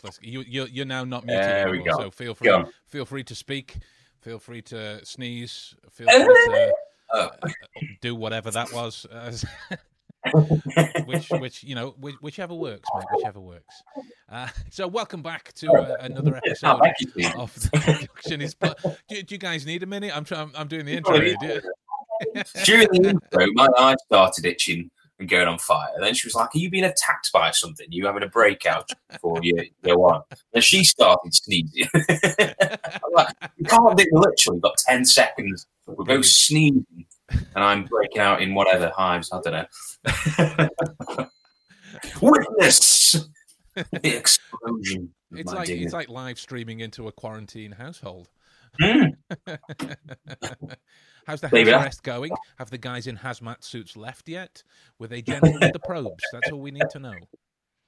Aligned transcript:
turn 0.00 0.06
that 0.06 0.08
off. 0.08 0.18
Let's, 0.18 0.18
you, 0.22 0.44
you're, 0.46 0.68
you're 0.68 0.86
now 0.86 1.04
not 1.04 1.24
muted 1.24 1.44
There 1.44 1.70
we 1.70 1.78
anymore, 1.80 1.96
go. 1.98 2.02
so 2.04 2.10
feel 2.10 2.34
free, 2.34 2.48
Go 2.48 2.68
feel 2.86 3.04
free 3.04 3.24
to 3.24 3.34
speak. 3.34 3.76
Feel 4.20 4.38
free 4.38 4.62
to 4.62 5.04
sneeze. 5.04 5.74
Feel 5.90 6.08
free 6.10 6.24
to 6.24 6.72
Oh. 7.12 7.28
uh, 7.44 7.48
do 8.00 8.14
whatever 8.14 8.50
that 8.52 8.72
was. 8.72 9.04
which, 11.06 11.28
which 11.30 11.64
you 11.64 11.74
know, 11.74 11.94
which, 11.98 12.14
whichever 12.20 12.54
works, 12.54 12.88
mate. 12.94 13.04
Whichever 13.16 13.40
works. 13.40 13.82
Uh, 14.30 14.48
so, 14.70 14.86
welcome 14.86 15.22
back 15.22 15.52
to 15.54 15.72
uh, 15.72 15.96
another 16.00 16.34
Oh, 16.62 16.76
episode 16.78 17.02
you, 17.16 17.28
of 17.36 17.52
the 17.54 17.70
production 17.70 18.40
is. 18.42 18.54
But 18.54 18.78
do, 19.08 19.22
do 19.22 19.34
you 19.34 19.38
guys 19.38 19.66
need 19.66 19.82
a 19.82 19.86
minute? 19.86 20.16
I'm 20.16 20.24
trying. 20.24 20.50
I'm 20.54 20.68
doing 20.68 20.84
the 20.86 20.92
intro. 20.92 21.16
Oh, 21.16 21.20
here, 21.20 21.34
do 21.40 21.46
you? 21.46 22.42
During 22.64 22.88
the 22.92 23.08
intro, 23.08 23.46
my 23.54 23.68
eye 23.78 23.96
started 24.06 24.44
itching 24.44 24.90
and 25.20 25.28
going 25.28 25.46
on 25.46 25.58
fire. 25.58 25.90
And 25.94 26.02
Then 26.02 26.14
she 26.14 26.26
was 26.26 26.34
like, 26.34 26.48
Are 26.54 26.58
you 26.58 26.70
being 26.70 26.84
attacked 26.84 27.30
by 27.32 27.52
something? 27.52 27.86
Are 27.86 27.92
you 27.92 28.06
having 28.06 28.24
a 28.24 28.28
breakout 28.28 28.90
before 29.10 29.38
you 29.42 29.64
go 29.84 30.04
on? 30.06 30.22
And 30.52 30.64
she 30.64 30.82
started 30.82 31.34
sneezing. 31.34 31.88
Like, 33.12 33.34
You 33.56 33.64
can't 33.64 33.98
do 33.98 34.04
literally 34.12 34.60
got 34.60 34.78
10 34.86 35.04
seconds. 35.04 35.66
We're 35.86 36.04
both 36.04 36.20
mm. 36.20 36.24
sneezing 36.24 37.06
and 37.30 37.64
I'm 37.64 37.84
breaking 37.84 38.20
out 38.20 38.40
in 38.42 38.54
whatever 38.54 38.92
hives. 38.96 39.30
I 39.32 39.40
don't 39.40 40.68
know. 41.18 41.26
Witness 42.20 43.28
the 43.74 43.86
explosion. 44.16 45.10
It's 45.32 45.52
like 45.52 45.68
it's 45.68 45.92
like 45.92 46.08
live 46.08 46.38
streaming 46.38 46.80
into 46.80 47.08
a 47.08 47.12
quarantine 47.12 47.72
household. 47.72 48.28
Mm. 48.80 49.12
How's 51.26 51.40
the 51.40 51.48
house 51.48 51.50
that- 51.50 51.68
arrest 51.68 52.02
going? 52.02 52.32
Have 52.58 52.70
the 52.70 52.78
guys 52.78 53.06
in 53.06 53.18
hazmat 53.18 53.64
suits 53.64 53.96
left 53.96 54.28
yet? 54.28 54.62
Were 54.98 55.06
they 55.06 55.22
gentle 55.22 55.52
with 55.60 55.72
the 55.72 55.80
probes? 55.80 56.24
That's 56.32 56.50
all 56.50 56.60
we 56.60 56.70
need 56.70 56.88
to 56.90 56.98
know. 56.98 57.14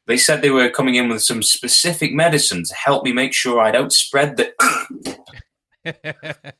They 0.07 0.17
said 0.17 0.43
they 0.43 0.51
were 0.51 0.69
coming 0.69 0.97
in 0.97 1.09
with 1.09 1.23
some 1.23 1.43
specific 1.43 2.13
medicine 2.13 2.65
to 2.65 2.75
help 2.75 3.05
me 3.05 3.13
make 3.13 3.33
sure 3.33 3.61
I 3.61 3.71
don't 3.71 3.93
spread 3.93 4.37
the. 4.37 4.53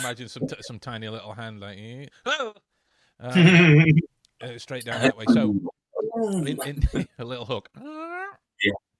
Imagine 0.00 0.28
some 0.28 0.46
t- 0.46 0.56
some 0.60 0.78
tiny 0.78 1.08
little 1.08 1.32
hand 1.32 1.60
like 1.60 1.78
eh, 1.78 2.06
oh, 2.26 2.54
um, 3.20 3.84
uh, 4.40 4.58
straight 4.58 4.84
down 4.84 5.02
that 5.02 5.16
way. 5.16 5.24
So 5.32 5.60
in, 6.16 6.58
in, 6.64 7.08
a 7.18 7.24
little 7.24 7.44
hook. 7.44 7.68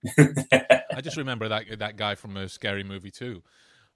I 0.18 1.00
just 1.02 1.16
remember 1.16 1.48
that 1.48 1.78
that 1.78 1.96
guy 1.96 2.14
from 2.14 2.36
a 2.36 2.48
scary 2.48 2.84
movie 2.84 3.10
too. 3.10 3.42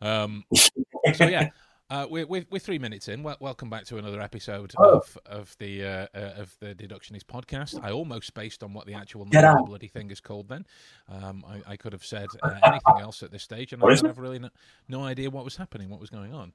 Um, 0.01 0.45
so 1.15 1.25
yeah, 1.27 1.49
uh, 1.91 2.07
we're, 2.11 2.27
we're 2.27 2.45
we're 2.51 2.59
three 2.59 2.79
minutes 2.79 3.09
in. 3.09 3.23
Well, 3.23 3.37
welcome 3.41 3.71
back 3.71 3.85
to 3.87 3.99
another 3.99 4.21
episode 4.21 4.73
Oh. 4.79 4.99
of 4.99 5.19
of 5.27 5.57
the 5.59 5.85
uh, 5.85 6.07
uh, 6.15 6.33
of 6.37 6.55
the 6.61 6.75
Deductionist 6.75 7.25
podcast. 7.25 7.83
I 7.83 7.91
almost 7.91 8.27
spaced 8.27 8.63
on 8.63 8.73
what 8.75 8.87
the 8.87 8.95
actual 8.95 9.25
name 9.25 9.45
of 9.45 9.57
the 9.59 9.63
bloody 9.65 9.89
thing 9.89 10.11
is 10.11 10.21
called. 10.21 10.49
Then 10.49 10.67
um, 11.09 11.45
I, 11.49 11.73
I 11.73 11.77
could 11.77 11.93
have 11.93 12.05
said 12.05 12.27
uh, 12.43 12.55
anything 12.65 13.01
else 13.01 13.23
at 13.23 13.31
this 13.31 13.43
stage, 13.43 13.73
and 13.73 13.83
I 13.83 13.85
What 13.85 13.93
is 13.95 14.03
would 14.03 14.09
it? 14.09 14.15
have 14.15 14.19
really 14.19 14.39
no, 14.39 14.51
no 14.89 15.03
idea 15.03 15.31
what 15.31 15.45
was 15.45 15.57
happening, 15.57 15.89
what 15.89 16.01
was 16.01 16.11
going 16.11 16.35
on. 16.35 16.53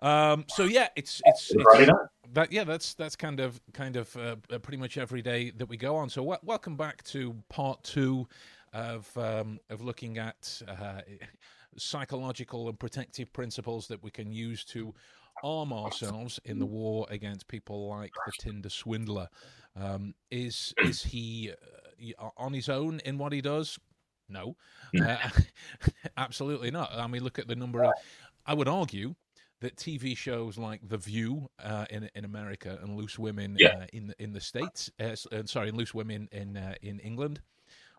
Um, 0.00 0.44
so 0.48 0.64
yeah, 0.64 0.88
it's 0.96 1.20
it's, 1.24 1.50
it's 1.52 1.90
that 2.32 2.52
yeah, 2.52 2.64
that's 2.64 2.94
that's 2.94 3.16
kind 3.16 3.40
of 3.40 3.60
kind 3.72 3.96
of 3.96 4.16
uh, 4.16 4.36
uh, 4.52 4.58
pretty 4.58 4.76
much 4.78 4.96
every 4.96 5.22
day 5.22 5.50
that 5.56 5.68
we 5.68 5.76
go 5.76 5.96
on. 5.96 6.08
So 6.08 6.22
w- 6.22 6.38
welcome 6.44 6.76
back 6.76 7.02
to 7.04 7.34
part 7.48 7.82
two 7.82 8.28
of 8.72 9.16
um, 9.16 9.58
of 9.70 9.82
looking 9.82 10.18
at 10.18 10.62
uh, 10.68 11.00
psychological 11.76 12.68
and 12.68 12.78
protective 12.78 13.32
principles 13.32 13.88
that 13.88 14.02
we 14.02 14.10
can 14.10 14.32
use 14.32 14.64
to 14.66 14.94
arm 15.44 15.72
ourselves 15.72 16.40
in 16.44 16.58
the 16.58 16.66
war 16.66 17.06
against 17.10 17.46
people 17.48 17.88
like 17.88 18.12
the 18.26 18.32
Tinder 18.32 18.68
swindler. 18.70 19.28
Um, 19.76 20.14
is 20.30 20.74
is 20.82 21.02
he 21.02 21.52
uh, 22.18 22.30
on 22.36 22.52
his 22.52 22.68
own 22.68 23.00
in 23.04 23.18
what 23.18 23.32
he 23.32 23.40
does? 23.40 23.78
No, 24.28 24.56
uh, 25.00 25.30
absolutely 26.16 26.70
not. 26.70 26.92
I 26.92 27.06
mean, 27.06 27.22
look 27.22 27.38
at 27.38 27.48
the 27.48 27.56
number 27.56 27.84
of. 27.84 27.92
I 28.46 28.54
would 28.54 28.68
argue 28.68 29.14
that 29.60 29.76
TV 29.76 30.16
shows 30.16 30.56
like 30.58 30.86
The 30.88 30.98
View 30.98 31.48
uh, 31.62 31.86
in 31.90 32.10
in 32.14 32.24
America 32.24 32.78
and 32.82 32.96
Loose 32.96 33.18
Women 33.18 33.56
Yeah. 33.58 33.68
uh, 33.68 33.86
in 33.92 34.08
the 34.08 34.22
in 34.22 34.32
the 34.32 34.40
states, 34.40 34.90
uh, 35.00 35.14
uh, 35.32 35.42
sorry, 35.46 35.70
Loose 35.70 35.94
Women 35.94 36.28
in 36.32 36.56
uh, 36.56 36.74
in 36.82 36.98
England, 37.00 37.40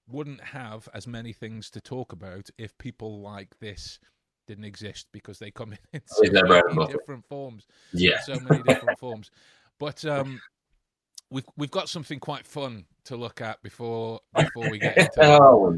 wouldn't 0.10 0.42
have 0.42 0.88
as 0.94 1.08
many 1.08 1.34
things 1.34 1.70
to 1.72 1.82
talk 1.82 2.12
about 2.12 2.50
if 2.58 2.78
people 2.78 3.22
like 3.22 3.58
this 3.60 4.00
didn't 4.48 4.66
exist 4.66 5.08
because 5.12 5.40
they 5.40 5.52
come 5.52 5.72
in 5.74 5.80
in 5.94 6.02
so 6.06 6.24
Is 6.24 6.32
that 6.32 6.48
bread 6.48 6.64
and 6.68 6.76
many 6.76 6.92
different 6.92 7.26
forms, 7.26 7.68
Yeah. 7.94 8.20
so 8.22 8.40
many 8.40 8.64
different 8.64 9.00
forms. 9.00 9.30
But 9.80 10.04
um, 10.06 10.42
we've 11.30 11.46
we've 11.58 11.72
got 11.72 11.90
something 11.90 12.20
quite 12.20 12.46
fun 12.46 12.86
to 13.06 13.16
look 13.16 13.42
at 13.42 13.62
before 13.62 14.20
before 14.36 14.70
we 14.70 14.80
get 14.80 14.98
into 14.98 15.12
oh, 15.22 15.78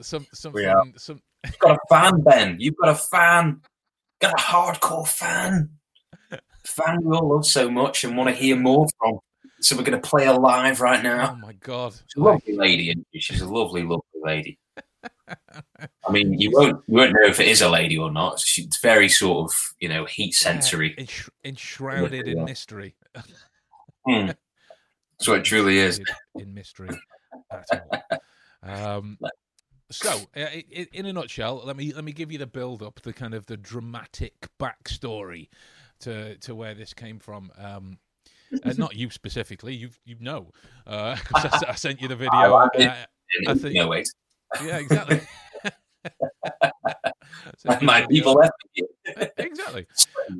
some 0.00 0.26
some 0.34 0.52
We 0.52 0.64
fun, 0.64 0.94
some 0.96 1.20
you've 1.44 1.58
got 1.58 1.76
a 1.76 1.80
fan, 1.88 2.20
Ben. 2.22 2.56
You've 2.58 2.76
got 2.76 2.90
a 2.90 2.94
fan. 2.94 3.60
Got 4.20 4.34
a 4.34 4.42
hardcore 4.42 5.08
fan. 5.08 5.70
Fan 6.66 6.98
we 7.02 7.16
all 7.16 7.30
love 7.34 7.46
so 7.46 7.70
much 7.70 8.04
and 8.04 8.14
want 8.14 8.28
to 8.28 8.34
hear 8.34 8.54
more 8.54 8.86
from. 8.98 9.18
So 9.60 9.76
we're 9.76 9.82
going 9.82 10.00
to 10.00 10.08
play 10.08 10.26
her 10.26 10.34
live 10.34 10.80
right 10.80 11.02
now. 11.02 11.32
oh 11.32 11.46
my 11.46 11.52
god, 11.54 11.92
She's 11.92 12.16
a 12.16 12.24
lovely 12.24 12.56
lady, 12.56 12.90
isn't 12.90 13.06
she? 13.12 13.20
She's 13.20 13.40
a 13.40 13.48
lovely, 13.48 13.82
lovely 13.82 14.04
lady. 14.22 14.58
I 15.28 16.10
mean, 16.10 16.38
you 16.38 16.50
won't 16.52 16.82
you 16.86 16.96
won't 16.96 17.12
know 17.12 17.26
if 17.26 17.40
it 17.40 17.48
is 17.48 17.62
a 17.62 17.68
lady 17.68 17.96
or 17.96 18.10
not. 18.10 18.40
She's 18.40 18.78
very 18.82 19.08
sort 19.08 19.50
of 19.50 19.56
you 19.78 19.88
know 19.88 20.04
heat 20.04 20.34
sensory. 20.34 20.94
Yeah, 20.96 21.04
ensh- 21.04 21.28
enshrouded 21.44 22.26
in 22.26 22.44
mystery. 22.44 22.94
Hmm. 24.06 24.26
That's 24.26 25.28
what 25.28 25.38
it 25.38 25.44
truly 25.44 25.78
is. 25.78 26.00
In 26.34 26.54
mystery. 26.54 26.88
Um, 28.62 29.18
so, 29.90 30.10
uh, 30.36 30.46
in 30.92 31.06
a 31.06 31.12
nutshell, 31.12 31.62
let 31.64 31.76
me 31.76 31.92
let 31.92 32.04
me 32.04 32.12
give 32.12 32.30
you 32.30 32.38
the 32.38 32.46
build 32.46 32.82
up, 32.82 33.00
the 33.02 33.12
kind 33.12 33.34
of 33.34 33.46
the 33.46 33.56
dramatic 33.56 34.48
backstory 34.58 35.48
to 36.00 36.36
to 36.38 36.54
where 36.54 36.74
this 36.74 36.94
came 36.94 37.18
from. 37.18 37.50
Um, 37.58 37.98
uh, 38.64 38.72
not 38.78 38.94
you 38.96 39.10
specifically, 39.10 39.74
you 39.74 39.90
you 40.04 40.16
know, 40.20 40.50
uh, 40.86 41.16
I, 41.34 41.64
I 41.68 41.74
sent 41.74 42.00
you 42.00 42.08
the 42.08 42.16
video. 42.16 42.32
I 42.32 42.68
did. 42.76 42.88
uh, 42.88 42.94
I 43.48 43.54
think- 43.54 43.74
no 43.74 43.88
wait, 43.88 44.08
yeah, 44.64 44.78
exactly. 44.78 45.20
My 47.82 48.06
people 48.06 48.34
left 48.34 48.52
me. 48.76 48.84
exactly. 49.36 49.86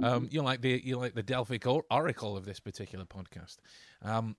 Um, 0.02 0.28
you're 0.30 0.42
like 0.44 0.60
the 0.60 0.80
you're 0.84 0.98
like 0.98 1.14
the 1.14 1.22
Delphic 1.22 1.66
oracle 1.66 2.36
of 2.36 2.44
this 2.44 2.60
particular 2.60 3.04
podcast. 3.04 3.56
Um, 4.02 4.36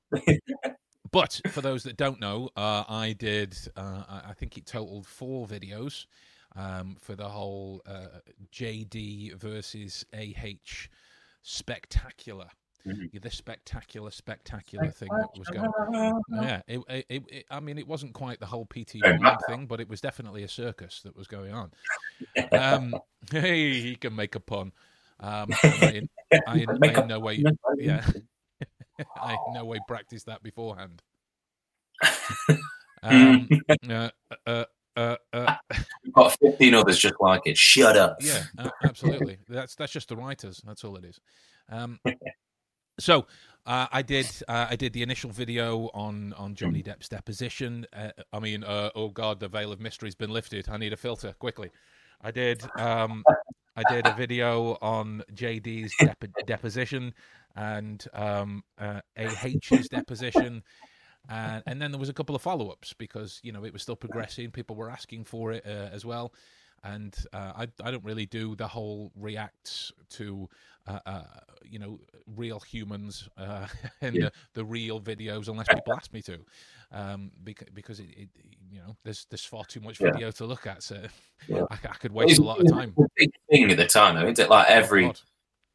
but 1.12 1.40
for 1.50 1.62
those 1.62 1.84
that 1.84 1.98
don't 1.98 2.20
know, 2.20 2.50
uh, 2.56 2.84
I 2.90 3.14
did. 3.18 3.56
Uh, 3.76 4.04
I 4.10 4.22
I 4.30 4.34
think 4.34 4.58
it 4.58 4.66
totaled 4.66 5.06
four 5.06 5.46
videos 5.48 6.06
um, 6.56 6.98
for 7.00 7.16
the 7.16 7.30
whole 7.30 7.81
uh, 7.86 8.20
JD 8.52 9.36
versus 9.36 10.06
AH 10.14 10.88
spectacular. 11.44 12.48
Mhm. 12.86 13.22
This 13.22 13.36
spectacular, 13.36 14.09
spectacular 14.12 14.90
thing 14.90 15.09
that 15.12 15.38
was 15.38 15.47
going. 15.50 15.72
Yeah, 16.42 16.62
it, 16.68 16.80
it, 16.90 17.06
it, 17.09 17.46
I 17.52 17.59
mean, 17.59 17.78
it 17.78 17.88
wasn't 17.88 18.14
quite 18.14 18.40
the 18.40 18.46
whole 18.46 18.66
PT 18.66 18.96
Very 19.02 19.14
One 19.14 19.22
much. 19.24 19.40
thing, 19.47 19.68
but 19.68 19.80
it 19.80 19.88
was 19.90 20.02
definitely 20.02 20.44
a 20.44 20.47
circus 20.47 21.02
that 21.03 21.16
was 21.16 21.28
going 21.28 21.53
on. 21.53 21.72
Um, 22.52 22.96
hey, 23.31 23.80
he 23.81 23.96
can 23.96 24.16
make 24.16 24.36
a 24.36 24.39
pun. 24.39 24.72
Um, 25.19 25.50
I, 25.63 25.92
in, 25.94 26.10
I, 26.48 26.66
I 26.83 26.88
in 27.01 27.07
no 27.07 27.19
way, 27.19 27.44
yeah, 27.78 28.06
I 29.19 29.33
in 29.33 29.54
no 29.54 29.66
way 29.66 29.80
practiced 29.88 30.25
that 30.28 30.42
beforehand. 30.44 31.01
Um, 33.04 33.50
uh, 33.89 34.10
uh, 34.45 34.66
uh, 34.95 35.16
uh, 35.33 35.56
We've 36.04 36.13
got 36.13 36.38
15 36.42 36.74
others 36.75 37.00
just 37.00 37.16
like 37.19 37.42
it. 37.45 37.57
Shut 37.57 37.98
up. 37.98 38.18
yeah, 38.22 38.44
a- 38.57 38.72
absolutely. 38.83 39.38
That's 39.48 39.75
that's 39.75 39.92
just 39.92 40.10
the 40.10 40.16
writers. 40.16 40.62
That's 40.66 40.83
all 40.83 40.95
it 40.98 41.06
is. 41.06 41.19
Um, 41.69 42.00
so 43.01 43.25
uh, 43.65 43.88
I 43.92 44.01
did 44.01 44.27
uh, 44.48 44.68
I 44.69 44.75
did 44.75 44.94
the 44.94 45.03
initial 45.03 45.30
video 45.30 45.89
on 45.94 46.33
on 46.33 46.56
Johnny 46.56 46.81
Depp's 46.81 47.09
deposition. 47.09 47.86
Uh, 47.94 48.09
I 48.33 48.39
mean, 48.39 48.63
uh, 48.63 48.89
oh 48.95 49.09
god, 49.09 49.39
the 49.39 49.48
veil 49.48 49.71
of 49.71 49.80
mystery's 49.80 50.15
been 50.15 50.31
lifted. 50.31 50.68
I 50.69 50.77
need 50.77 50.94
a 50.94 50.98
filter 50.98 51.33
quickly. 51.39 51.69
I 52.21 52.31
did 52.31 52.63
um, 52.75 53.24
I 53.75 53.83
did 53.92 54.07
a 54.07 54.13
video 54.13 54.77
on 54.81 55.24
JD's 55.33 55.94
dep- 56.00 56.45
deposition 56.45 57.13
and 57.56 58.06
um, 58.13 58.63
uh, 58.80 59.01
AH's 59.18 59.88
deposition. 59.89 60.63
And, 61.30 61.63
and 61.68 61.81
then 61.81 61.92
there 61.92 62.00
was 62.00 62.09
a 62.09 62.13
couple 62.13 62.36
of 62.36 62.42
follow-ups 62.42 62.94
because 62.94 63.39
you 63.44 63.51
know 63.51 63.63
it 63.63 63.74
was 63.74 63.83
still 63.83 63.95
progressing. 63.95 64.50
People 64.51 64.75
were 64.75 64.89
asking 64.89 65.25
for 65.25 65.51
it 65.51 65.63
uh, 65.68 65.89
as 65.94 66.04
well, 66.04 66.33
and 66.83 67.15
uh, 67.31 67.54
I 67.56 67.68
I 67.83 67.92
don't 67.92 68.04
really 68.04 68.25
do 68.25 68.56
the 68.56 68.68
whole 68.68 69.12
reacts 69.15 69.92
to 70.12 70.50
you 71.63 71.80
know 71.80 72.00
real 72.36 72.60
humans 72.60 73.30
uh, 73.38 73.68
and 74.01 74.16
Yeah. 74.16 74.24
the, 74.25 74.31
the 74.54 74.66
real 74.66 75.00
videos 75.00 75.48
unless 75.48 75.68
people 75.74 75.94
ask 75.94 76.12
me 76.13 76.22
to, 76.24 76.39
um, 76.92 77.31
because 77.44 77.68
because 77.74 78.00
it, 78.00 78.10
it 78.16 78.30
you 78.69 78.80
know 78.80 78.95
there's 79.04 79.25
there's 79.30 79.45
far 79.45 79.66
too 79.66 79.80
much 79.80 80.00
Yeah. 80.00 80.12
video 80.12 80.31
to 80.31 80.45
look 80.45 80.68
at, 80.68 80.83
so 80.83 81.01
Yeah. 81.48 81.63
I, 81.72 81.75
I 81.75 81.94
could 81.95 82.12
waste 82.12 82.39
a 82.39 82.44
lot 82.44 82.60
of 82.60 82.69
time. 82.72 82.95
Big 83.18 83.31
thing 83.50 83.72
at 83.72 83.78
the 83.78 83.86
time, 83.88 84.16
though, 84.16 84.24
isn't 84.24 84.39
it? 84.39 84.50
Like 84.50 84.69
every 84.69 85.06
God. 85.06 85.19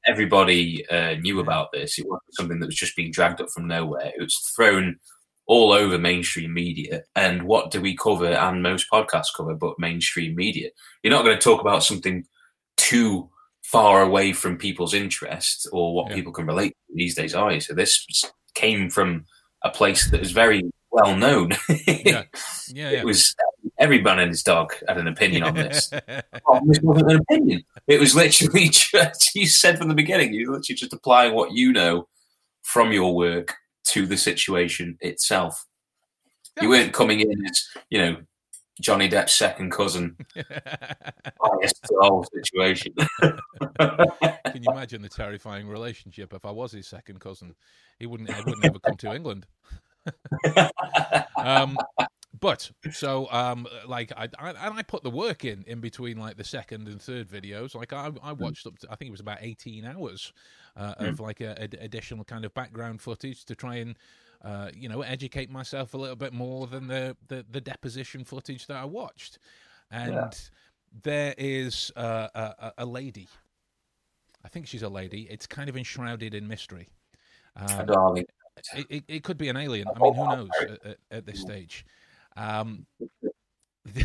everybody 0.07 0.87
uh, 0.89 1.15
knew 1.15 1.41
about 1.41 1.73
this. 1.73 1.99
It 1.99 2.07
wasn't 2.07 2.35
something 2.35 2.61
that 2.61 2.67
was 2.67 2.77
just 2.77 2.97
being 2.97 3.11
dragged 3.13 3.41
up 3.41 3.51
from 3.51 3.67
nowhere. 3.67 4.13
It 4.17 4.21
was 4.21 4.37
thrown 4.55 4.99
all 5.47 5.73
over 5.73 5.97
mainstream 5.99 6.53
media. 6.53 7.03
And 7.15 7.45
what 7.45 7.71
do 7.71 7.81
we 7.81 7.97
cover? 7.97 8.27
And 8.33 8.63
most 8.63 8.87
podcasts 8.93 9.35
cover, 9.37 9.55
but 9.55 9.79
mainstream 9.79 10.35
media. 10.35 10.71
You're 11.03 11.13
not 11.13 11.25
going 11.25 11.37
to 11.37 11.43
talk 11.43 11.61
about 11.61 11.85
something 11.85 12.25
too 12.77 13.31
far 13.73 14.03
away 14.03 14.33
from 14.33 14.57
people's 14.57 14.95
interest 14.95 15.67
or 15.73 15.95
what 15.95 16.09
Yeah. 16.11 16.15
people 16.17 16.33
can 16.33 16.47
relate 16.47 16.71
to 16.89 16.95
these 16.95 17.15
days, 17.17 17.35
are 17.35 17.53
you? 17.53 17.61
So 17.61 17.75
this 17.75 18.07
came 18.55 18.89
from 18.91 19.27
a 19.63 19.71
place 19.71 20.11
that 20.11 20.21
was 20.21 20.31
very 20.33 20.63
well 20.91 21.17
known. 21.17 21.51
Yeah. 21.87 22.23
Yeah, 22.69 22.91
yeah. 22.91 22.99
It 22.99 23.05
was 23.05 23.35
every 23.79 24.01
man 24.03 24.19
and 24.19 24.31
his 24.31 24.43
dog 24.43 24.73
had 24.89 24.99
an 24.99 25.07
opinion 25.07 25.43
on 25.45 25.55
this. 25.55 25.91
Oh, 26.49 26.61
this 26.67 26.81
wasn't 26.83 27.11
an 27.13 27.21
opinion. 27.21 27.63
It 27.87 28.01
was 28.01 28.15
literally 28.15 28.69
just 28.71 29.35
you 29.35 29.47
said 29.47 29.79
from 29.79 29.89
the 29.89 29.95
beginning. 29.95 30.33
you're 30.35 30.53
literally 30.53 30.77
just 30.77 30.93
applying 30.93 31.35
what 31.35 31.53
you 31.53 31.73
know 31.73 32.09
from 32.63 32.93
your 32.93 33.15
work 33.15 33.55
to 33.89 34.07
the 34.07 34.17
situation 34.17 34.97
itself. 35.01 35.65
You 36.61 36.69
weren't 36.71 36.93
coming 36.93 37.21
in 37.21 37.31
as 37.47 37.67
you 37.91 37.99
know 37.99 38.17
Johnny 38.81 39.09
Depp's 39.09 39.35
second 39.35 39.71
cousin. 39.71 40.17
to 40.35 40.45
the 41.89 41.99
whole 42.01 42.25
situation. 42.25 42.95
Can 43.81 44.63
you 44.63 44.71
imagine 44.71 45.03
the 45.03 45.09
terrifying 45.09 45.67
relationship 45.69 46.35
if 46.35 46.45
I 46.45 46.51
was 46.51 46.73
his 46.73 46.87
second 46.87 47.21
cousin? 47.21 47.55
He 47.99 48.07
wouldn't. 48.07 48.33
He 48.33 48.43
wouldn't 48.45 48.65
ever 48.65 48.79
come 48.79 48.97
to 48.97 49.15
England. 49.15 49.47
um, 51.43 51.79
but 52.39 52.71
so 52.93 53.29
um, 53.31 53.67
like 53.87 54.13
I, 54.17 54.29
I 54.39 54.51
and 54.51 54.75
I 54.75 54.83
put 54.83 55.03
the 55.03 55.11
work 55.11 55.45
in 55.45 55.65
in 55.67 55.81
between 55.81 56.19
like 56.19 56.37
the 56.37 56.45
second 56.45 56.87
and 56.89 57.01
third 57.01 57.29
videos. 57.29 57.75
Like 57.75 57.93
I, 57.93 58.11
I 58.23 58.33
watched 58.33 58.67
up 58.67 58.79
to 58.81 58.89
I 58.91 58.97
think 58.97 59.09
it 59.09 59.13
was 59.13 59.21
about 59.21 59.39
eighteen 59.41 59.85
hours 59.87 60.33
uh, 60.77 60.95
of 60.99 61.21
like 61.21 61.41
a, 61.41 61.57
a- 61.59 61.85
additional 61.85 62.25
kind 62.25 62.45
of 62.45 62.53
background 62.55 63.01
footage 63.01 63.45
to 63.47 63.55
try 63.55 63.77
and. 63.77 63.97
Uh, 64.47 64.71
you 64.77 64.89
know, 64.89 65.03
educate 65.03 65.51
myself 65.51 65.95
a 65.95 65.97
little 65.97 66.15
bit 66.15 66.33
more 66.33 66.69
than 66.69 66.87
the, 66.87 67.17
the, 67.27 67.45
the 67.51 67.61
deposition 67.61 68.23
footage 68.23 68.69
that 68.69 68.77
I 68.77 68.85
watched, 68.85 69.41
and 69.91 70.33
there 71.03 71.35
is 71.37 71.91
uh, 71.97 72.29
a, 72.33 72.73
a, 72.79 72.87
lady. 72.87 73.27
I 74.45 74.49
think 74.49 74.69
she's 74.69 74.85
a 74.85 74.89
lady. 74.89 75.27
It's 75.29 75.49
kind 75.49 75.69
of 75.69 75.77
enshrouded 75.77 76.33
in 76.33 76.47
mystery. 76.47 76.87
Um, 77.57 77.87
Darling. 77.87 78.27
it, 78.77 78.87
it, 78.89 79.05
it 79.09 79.25
could 79.25 79.37
be 79.37 79.49
an 79.49 79.57
alien. 79.57 79.89
I 79.89 79.99
mean, 79.99 80.15
who 80.15 80.29
knows 80.29 80.51
at, 80.61 80.87
at, 80.87 80.97
at 81.11 81.27
this 81.27 81.41
stage? 81.41 81.85
Um, 82.37 82.87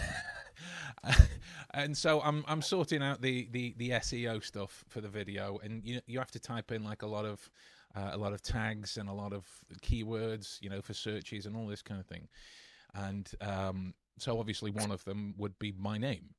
and 1.75 1.95
so 1.95 2.19
I'm 2.21 2.43
I'm 2.47 2.63
sorting 2.63 3.03
out 3.03 3.21
the, 3.21 3.47
the, 3.51 3.75
the 3.77 3.89
SEO 3.91 4.43
stuff 4.43 4.85
for 4.87 5.01
the 5.01 5.09
video, 5.09 5.59
and 5.63 5.85
you 5.85 6.01
you 6.07 6.17
have 6.17 6.31
to 6.31 6.39
type 6.39 6.71
in 6.71 6.83
like 6.83 7.03
a 7.03 7.07
lot 7.07 7.25
of 7.25 7.47
uh, 7.95 8.11
a 8.13 8.17
lot 8.17 8.33
of 8.33 8.41
tags 8.41 8.97
and 8.97 9.09
a 9.09 9.13
lot 9.13 9.33
of 9.33 9.45
keywords, 9.81 10.61
you 10.61 10.69
know, 10.69 10.81
for 10.81 10.93
searches 10.93 11.45
and 11.45 11.55
all 11.55 11.67
this 11.67 11.81
kind 11.81 11.99
of 11.99 12.05
thing. 12.05 12.27
And 12.93 13.29
um, 13.41 13.93
so 14.17 14.39
obviously 14.39 14.71
one 14.71 14.91
of 14.91 15.03
them 15.05 15.33
would 15.37 15.57
be 15.59 15.73
my 15.77 15.97
name. 15.97 16.29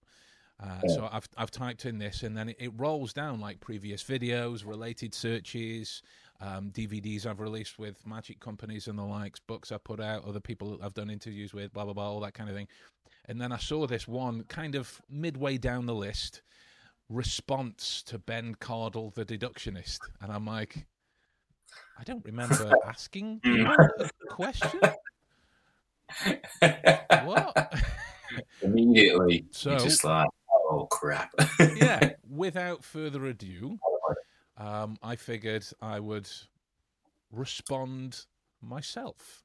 Uh, 0.62 0.86
so 0.86 1.08
I've 1.10 1.28
I've 1.36 1.50
typed 1.50 1.86
in 1.86 1.98
this, 1.98 2.22
and 2.22 2.36
then 2.36 2.50
it, 2.50 2.56
it 2.60 2.72
rolls 2.76 3.12
down 3.12 3.40
like 3.40 3.58
previous 3.58 4.02
videos, 4.04 4.64
related 4.64 5.12
searches, 5.12 6.02
um, 6.40 6.70
DVDs 6.70 7.26
I've 7.26 7.40
released 7.40 7.78
with 7.78 8.06
magic 8.06 8.38
companies 8.38 8.86
and 8.86 8.96
the 8.96 9.02
likes, 9.02 9.40
books 9.40 9.72
I 9.72 9.78
put 9.78 9.98
out, 9.98 10.24
other 10.24 10.40
people 10.40 10.78
I've 10.82 10.94
done 10.94 11.10
interviews 11.10 11.52
with, 11.52 11.72
blah 11.72 11.84
blah 11.84 11.94
blah, 11.94 12.10
all 12.10 12.20
that 12.20 12.34
kind 12.34 12.48
of 12.48 12.54
thing. 12.54 12.68
And 13.26 13.40
then 13.40 13.50
I 13.50 13.58
saw 13.58 13.86
this 13.86 14.06
one 14.06 14.44
kind 14.44 14.76
of 14.76 15.00
midway 15.10 15.56
down 15.56 15.86
the 15.86 15.94
list, 15.94 16.42
response 17.08 18.02
to 18.04 18.18
Ben 18.18 18.54
Cardall, 18.56 19.14
the 19.14 19.24
deductionist, 19.24 19.98
and 20.20 20.30
I'm 20.30 20.46
like, 20.46 20.86
I 21.98 22.04
don't 22.04 22.24
remember 22.24 22.72
asking 22.86 23.40
people 23.40 23.74
a 24.00 24.10
question. 24.28 24.80
What? 27.24 27.72
Immediately, 28.62 29.46
So- 29.50 29.78
just 29.78 30.04
like, 30.04 30.28
oh 30.70 30.86
crap. 30.90 31.32
yeah. 31.76 32.10
Without 32.28 32.82
further 32.84 33.26
ado, 33.26 33.78
um, 34.56 34.96
I 35.02 35.16
figured 35.16 35.66
I 35.80 36.00
would 36.00 36.28
respond 37.30 38.24
myself. 38.62 39.42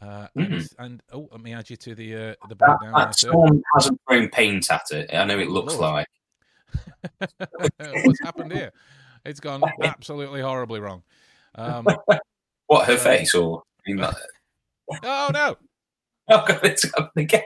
Uh, 0.00 0.26
and, 0.34 0.68
and 0.78 1.02
oh, 1.12 1.28
let 1.30 1.40
me 1.40 1.54
add 1.54 1.70
you 1.70 1.76
to 1.76 1.94
the 1.94 2.14
uh, 2.14 2.34
the 2.48 2.56
that, 2.56 2.78
there, 2.82 2.92
that 2.92 3.14
storm 3.14 3.62
hasn't 3.74 4.00
thrown 4.08 4.28
paint 4.30 4.70
at 4.70 4.90
it. 4.90 5.14
I 5.14 5.24
know 5.24 5.38
it 5.38 5.48
looks 5.48 5.76
Lord. 5.76 6.04
like. 7.20 7.30
What's 7.78 8.20
happened 8.22 8.52
here? 8.52 8.72
It's 9.24 9.38
gone 9.38 9.62
absolutely 9.82 10.40
horribly 10.40 10.80
wrong. 10.80 11.02
Um, 11.54 11.86
What 12.66 12.86
her 12.86 12.94
Uh, 12.94 12.96
face 12.96 13.34
or? 13.34 13.62
I 13.86 13.90
mean, 13.90 13.98
like, 13.98 14.14
oh 15.02 15.30
no! 15.32 15.56
oh 16.30 16.44
god, 16.46 16.60
it's 16.64 16.84
happened 16.84 17.10
again. 17.16 17.42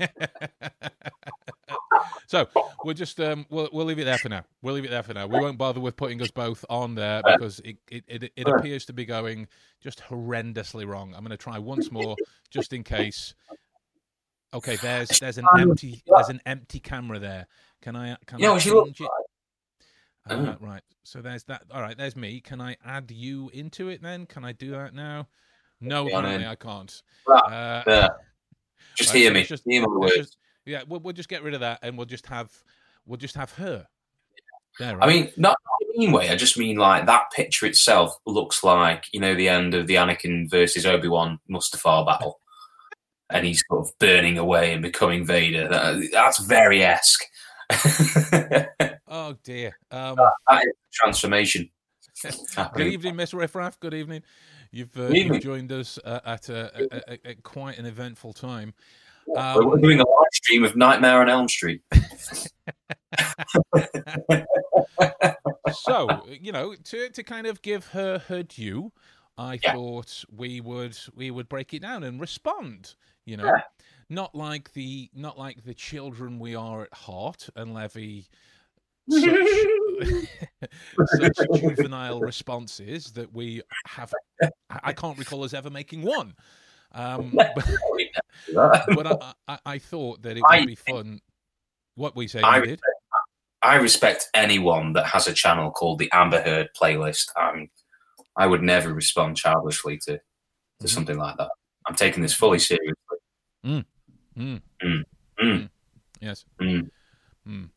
so 2.26 2.48
we'll 2.84 2.94
just 2.94 3.20
um, 3.20 3.46
we'll 3.50 3.68
we'll 3.72 3.86
leave 3.86 3.98
it 3.98 4.04
there 4.04 4.18
for 4.18 4.28
now. 4.28 4.44
We'll 4.62 4.74
leave 4.74 4.84
it 4.84 4.90
there 4.90 5.02
for 5.02 5.14
now. 5.14 5.26
We 5.26 5.38
won't 5.38 5.58
bother 5.58 5.78
with 5.80 5.96
putting 5.96 6.20
us 6.22 6.30
both 6.30 6.64
on 6.68 6.94
there 6.94 7.22
because 7.24 7.60
it 7.60 7.76
it, 7.88 8.04
it, 8.08 8.32
it 8.36 8.48
appears 8.48 8.84
to 8.86 8.92
be 8.92 9.04
going 9.04 9.46
just 9.80 10.00
horrendously 10.00 10.86
wrong. 10.86 11.12
I'm 11.14 11.20
going 11.20 11.30
to 11.30 11.36
try 11.36 11.58
once 11.58 11.92
more 11.92 12.16
just 12.50 12.72
in 12.72 12.82
case. 12.82 13.34
Okay, 14.54 14.76
there's 14.76 15.08
there's 15.20 15.38
an 15.38 15.46
empty 15.58 16.02
there's 16.06 16.30
an 16.30 16.40
empty 16.46 16.80
camera 16.80 17.18
there. 17.18 17.46
Can 17.82 17.94
I 17.94 18.16
can 18.26 18.38
Yeah, 18.40 18.50
I 18.50 18.52
what 18.54 18.62
she 18.62 18.70
looks 18.70 18.92
change 18.92 19.02
it? 19.02 19.25
Uh, 20.28 20.54
right. 20.60 20.82
So 21.04 21.20
there's 21.22 21.44
that. 21.44 21.62
All 21.72 21.80
right. 21.82 21.96
There's 21.96 22.16
me. 22.16 22.40
Can 22.40 22.60
I 22.60 22.76
add 22.84 23.10
you 23.10 23.50
into 23.54 23.88
it 23.88 24.02
then? 24.02 24.26
Can 24.26 24.44
I 24.44 24.52
do 24.52 24.72
that 24.72 24.92
now? 24.94 25.28
No, 25.80 26.08
Yeah, 26.08 26.18
apparently. 26.18 26.46
I 26.48 26.54
can't. 26.56 27.02
Right, 27.28 27.82
Uh, 27.86 28.08
Just 28.96 29.10
Right, 29.10 29.18
hear 29.20 29.30
so 29.30 29.34
me. 29.34 29.42
just- 29.44 29.64
hear 29.66 29.82
my 29.82 29.88
words. 29.96 30.36
yeah, 30.64 30.82
we'll, 30.88 31.00
we'll 31.00 31.12
just 31.12 31.28
get 31.28 31.42
rid 31.42 31.54
of 31.54 31.60
that, 31.60 31.78
and 31.82 31.96
we'll 31.96 32.06
just 32.06 32.26
have 32.26 32.50
we'll 33.04 33.18
just 33.18 33.36
have 33.36 33.52
her. 33.52 33.86
There, 34.78 35.02
I 35.02 35.06
mean, 35.06 35.30
not 35.38 35.56
in 35.80 35.88
a 35.88 35.98
mean 35.98 36.12
way. 36.12 36.28
I 36.30 36.36
just 36.36 36.58
mean 36.58 36.76
like 36.76 37.06
that 37.06 37.30
picture 37.34 37.64
itself 37.66 38.14
looks 38.26 38.62
like 38.64 39.04
you 39.12 39.20
know 39.20 39.34
the 39.34 39.48
end 39.48 39.74
of 39.74 39.86
the 39.86 39.94
Anakin 39.94 40.50
versus 40.50 40.84
Obi 40.86 41.08
Wan 41.08 41.38
Mustafar 41.50 42.04
battle, 42.06 42.40
and 43.30 43.46
he's 43.46 43.62
sort 43.68 43.86
of 43.86 43.98
burning 43.98 44.38
away 44.38 44.72
and 44.72 44.82
becoming 44.82 45.24
Vader. 45.24 45.68
That, 45.68 46.08
that's 46.12 46.38
very 46.44 46.82
esque. 46.82 47.24
oh 49.26 49.36
dear. 49.42 49.76
Um, 49.90 50.16
is 50.62 50.72
transformation. 50.92 51.68
good 52.74 52.86
evening, 52.86 53.16
Miss 53.16 53.34
Riffraff. 53.34 53.78
Good 53.80 53.94
evening. 53.94 54.22
You've, 54.70 54.96
uh, 54.96 55.08
you've 55.08 55.42
joined 55.42 55.70
us 55.72 55.98
uh, 56.04 56.20
at, 56.24 56.48
a, 56.48 57.12
a, 57.12 57.30
a, 57.30 57.34
quite 57.36 57.78
an 57.78 57.86
eventful 57.86 58.32
time. 58.32 58.72
We're 59.26 59.40
Um, 59.40 59.80
doing 59.80 60.00
a 60.00 60.04
live 60.08 60.28
stream 60.32 60.64
of 60.64 60.76
Nightmare 60.76 61.20
on 61.20 61.28
Elm 61.28 61.48
Street. 61.48 61.82
so 65.72 66.24
you 66.28 66.52
know, 66.52 66.74
to 66.74 67.08
to 67.10 67.22
kind 67.24 67.46
of 67.46 67.60
give 67.62 67.88
her 67.88 68.18
her 68.28 68.42
due, 68.44 68.92
I 69.36 69.58
Yeah. 69.62 69.72
thought 69.74 70.24
we 70.34 70.60
would 70.60 70.96
we 71.14 71.30
would 71.32 71.48
break 71.48 71.74
it 71.74 71.82
down 71.82 72.04
and 72.04 72.20
respond. 72.20 72.94
You 73.24 73.38
know, 73.38 73.46
Yeah. 73.46 73.62
not 74.08 74.34
like 74.34 74.72
the 74.74 75.10
not 75.12 75.36
like 75.38 75.64
the 75.64 75.74
children 75.74 76.38
we 76.38 76.54
are 76.54 76.84
at 76.84 76.94
heart 76.94 77.48
and 77.56 77.74
levy 77.74 78.28
such, 79.10 80.28
such 81.36 81.36
juvenile 81.60 82.20
responses 82.20 83.12
that 83.12 83.32
we 83.32 83.62
have. 83.86 84.12
I 84.42 84.50
I 84.84 84.92
can't 84.92 85.18
recall 85.18 85.44
us 85.44 85.54
ever 85.54 85.70
making 85.70 86.02
one. 86.02 86.34
Um, 86.92 87.32
but 87.54 87.68
but 88.88 89.06
I, 89.06 89.32
I, 89.48 89.58
I 89.66 89.78
thought 89.78 90.22
that 90.22 90.36
it 90.36 90.42
I 90.48 90.60
would 90.60 90.66
be 90.66 90.74
fun. 90.74 91.20
What 91.94 92.14
we 92.14 92.28
say, 92.28 92.40
I 92.42 92.60
did. 92.60 92.80
I 93.62 93.76
respect 93.76 94.28
anyone 94.34 94.92
that 94.92 95.06
has 95.06 95.26
a 95.26 95.32
channel 95.32 95.70
called 95.70 95.98
the 95.98 96.10
Amber 96.12 96.42
Heard 96.42 96.68
playlist. 96.80 97.30
Um, 97.40 97.68
I 98.36 98.46
would 98.46 98.62
never 98.62 98.92
respond 98.92 99.36
childishly 99.36 99.98
to, 100.04 100.12
to 100.12 100.86
Mhm. 100.86 100.88
something 100.88 101.18
like 101.18 101.36
that. 101.38 101.50
I'm 101.86 101.94
taking 101.94 102.22
this 102.22 102.34
fully 102.34 102.58
seriously. 102.58 102.94
Mm. 103.64 103.84
Mm, 104.36 105.70
Yes. 106.20 106.44
mm. 106.60 106.90
Mm. 107.48 107.70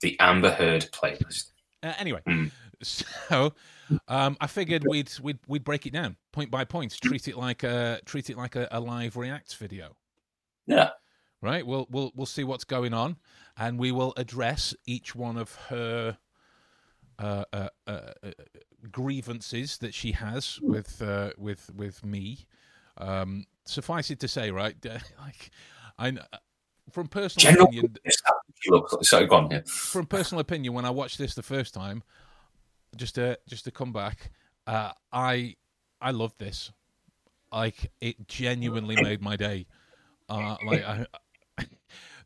The 0.00 0.18
Amber 0.20 0.50
Heard 0.50 0.88
playlist. 0.92 1.52
Uh, 1.82 1.92
anyway, 1.98 2.20
Mm. 2.26 2.50
so 2.82 3.54
um, 4.06 4.36
I 4.40 4.46
figured 4.46 4.84
we'd 4.88 5.10
we'd 5.20 5.38
we'd 5.48 5.64
break 5.64 5.86
it 5.86 5.92
down 5.92 6.16
point 6.32 6.50
by 6.50 6.64
point, 6.64 6.96
treat 7.00 7.26
it 7.28 7.36
like 7.36 7.62
a 7.64 8.00
treat 8.04 8.30
it 8.30 8.36
like 8.36 8.54
a, 8.56 8.68
a 8.70 8.78
live 8.80 9.16
React 9.16 9.56
video. 9.56 9.96
Yeah. 10.66 10.90
Right. 11.40 11.66
We'll 11.66 11.86
we'll 11.90 12.12
we'll 12.14 12.26
see 12.26 12.44
what's 12.44 12.64
going 12.64 12.92
on, 12.94 13.16
and 13.56 13.78
we 13.78 13.90
will 13.92 14.12
address 14.16 14.74
each 14.86 15.14
one 15.14 15.36
of 15.36 15.54
her 15.68 16.18
uh, 17.18 17.44
uh, 17.52 17.68
uh, 17.86 17.90
uh, 18.22 18.30
grievances 18.92 19.78
that 19.78 19.94
she 19.94 20.12
has 20.12 20.60
with 20.60 21.00
uh, 21.02 21.30
with 21.38 21.70
with 21.74 22.04
me. 22.04 22.46
Um, 22.96 23.46
suffice 23.66 24.10
it 24.10 24.20
to 24.20 24.28
say, 24.28 24.50
right? 24.50 24.76
like 25.20 25.50
I. 25.98 26.10
kn- 26.12 26.24
From 26.92 27.06
personal 27.06 27.52
General 27.52 27.66
opinion, 27.68 27.96
She 28.60 28.70
looks 28.70 28.94
so 29.08 29.26
go 29.26 29.36
on 29.36 29.50
here. 29.50 29.62
from 29.66 30.06
personal 30.06 30.40
opinion, 30.40 30.74
when 30.74 30.84
I 30.84 30.90
watched 30.90 31.18
this 31.18 31.34
the 31.34 31.42
first 31.42 31.74
time, 31.74 32.02
just 32.96 33.14
to 33.16 33.38
just 33.48 33.64
to 33.64 33.70
come 33.70 33.92
back, 33.92 34.30
uh, 34.66 34.92
I 35.12 35.56
I 36.00 36.10
loved 36.12 36.38
this. 36.38 36.72
like 37.52 37.90
it 38.00 38.28
genuinely 38.28 38.96
made 39.02 39.22
my 39.22 39.36
day. 39.36 39.66
Uh, 40.28 40.56
like 40.66 40.84
I, 40.84 41.06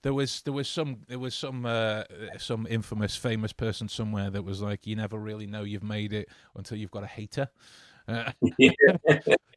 there 0.02 0.12
was 0.14 0.42
there 0.42 0.52
was 0.52 0.68
some 0.68 1.02
there 1.06 1.18
was 1.18 1.34
some 1.34 1.64
uh, 1.66 2.04
some 2.38 2.66
infamous 2.68 3.14
famous 3.16 3.52
person 3.52 3.88
somewhere 3.88 4.30
that 4.30 4.42
was 4.42 4.60
like 4.60 4.86
you 4.86 4.96
never 4.96 5.18
really 5.18 5.46
know 5.46 5.62
you've 5.62 5.84
made 5.84 6.12
it 6.12 6.28
until 6.56 6.76
you've 6.78 6.90
got 6.90 7.04
a 7.04 7.06
hater. 7.06 7.48
Uh, 8.08 8.32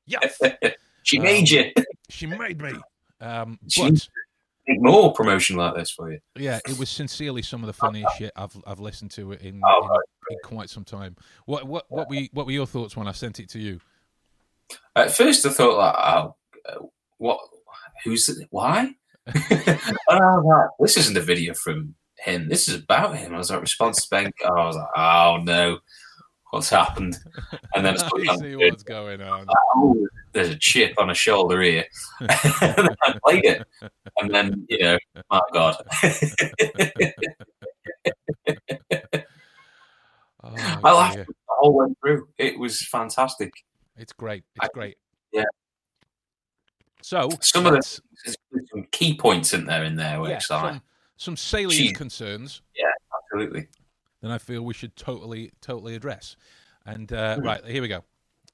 yes, 0.05 0.39
she 1.03 1.17
Um, 1.17 1.23
made 1.23 1.49
you. 1.49 1.71
she 2.09 2.27
made 2.27 2.61
me. 2.61 2.73
Um, 3.21 3.57
but 3.77 4.07
more 4.67 5.13
promotion 5.13 5.57
like 5.57 5.75
this 5.75 5.91
for 5.91 6.11
you. 6.11 6.19
yeah, 6.35 6.59
it 6.67 6.77
was 6.77 6.89
sincerely 6.89 7.41
some 7.41 7.61
of 7.63 7.67
the 7.67 7.73
funniest 7.73 8.17
shit 8.17 8.31
I've 8.35 8.55
I've 8.65 8.79
listened 8.79 9.11
to 9.11 9.31
it 9.31 9.41
in, 9.41 9.61
Oh, 9.65 9.83
in, 9.83 9.89
right, 9.89 9.99
in 10.31 10.37
quite 10.43 10.69
some 10.69 10.83
time. 10.83 11.15
What 11.45 11.65
what 11.67 11.85
what 11.89 12.09
were 12.09 12.15
you, 12.15 12.29
what 12.33 12.45
were 12.45 12.51
your 12.51 12.67
thoughts 12.67 12.97
when 12.97 13.07
I 13.07 13.11
sent 13.11 13.39
it 13.39 13.49
to 13.49 13.59
you? 13.59 13.79
At 14.95 15.11
first, 15.11 15.45
I 15.45 15.49
thought, 15.49 15.77
like, 15.77 15.95
oh, 15.95 16.35
uh, 16.67 16.85
what? 17.17 17.39
Who's 18.03 18.27
it? 18.29 18.47
Why? 18.49 18.93
and 19.27 19.79
I 20.09 20.19
was 20.19 20.45
like, 20.45 20.69
this 20.79 20.97
isn't 20.97 21.17
a 21.17 21.21
video 21.21 21.53
from 21.53 21.95
him. 22.19 22.49
This 22.49 22.67
is 22.67 22.75
about 22.83 23.17
him. 23.17 23.33
I 23.33 23.37
was 23.37 23.51
like, 23.51 23.61
response 23.61 24.03
to 24.03 24.09
Ben. 24.09 24.31
I 24.45 24.49
was 24.49 24.75
like, 24.75 24.87
oh 24.97 25.39
no, 25.43 25.79
what's 26.55 26.69
happened? 26.69 27.19
And 27.75 27.85
then 27.85 27.97
I 28.29 28.35
see 28.37 28.55
what's 28.55 28.81
going 28.83 29.21
on. 29.21 29.45
oh, 29.75 30.07
there's 30.31 30.49
a 30.49 30.55
chip 30.55 30.93
on 30.97 31.09
a 31.09 31.13
shoulder 31.13 31.61
here. 31.61 31.85
and 32.19 32.29
then 32.29 32.87
I 33.03 33.19
played 33.25 33.43
it, 33.45 33.67
and 34.19 34.33
then 34.33 34.65
you 34.69 34.79
know, 34.79 34.97
my 35.29 35.41
God, 35.53 35.75
Oh, 40.47 40.79
I 40.83 40.93
laughed 40.93 41.17
the 41.17 41.25
whole 41.47 41.73
way 41.73 41.87
through. 42.01 42.27
It 42.37 42.59
was 42.59 42.79
fantastic. 42.87 43.51
It's 43.97 44.13
great. 44.13 44.43
It's 44.55 44.65
I- 44.65 44.69
great. 44.73 44.97
yeah. 45.33 45.43
So 47.01 47.29
Some 47.41 47.65
of 47.65 47.73
the- 47.73 48.01
some 48.71 48.83
key 48.91 49.15
points 49.17 49.53
in 49.53 49.65
there 49.65 49.83
in 49.83 49.95
there 49.95 50.21
where 50.21 50.31
yeah, 50.31 50.39
some, 50.39 50.81
some 51.17 51.35
salient 51.37 51.73
Gee. 51.89 51.93
concerns 51.93 52.61
Yeah, 52.75 52.85
absolutely. 53.15 53.67
That 54.25 54.31
I 54.33 54.37
feel 54.39 54.63
we 54.63 54.73
should 54.73 54.95
totally 54.95 55.51
totally 55.61 55.95
address. 55.95 56.35
And 56.85 57.11
uh, 57.13 57.37
Mhm. 57.37 57.43
right 57.45 57.65
here 57.65 57.81
we 57.81 57.87
go. 57.87 58.03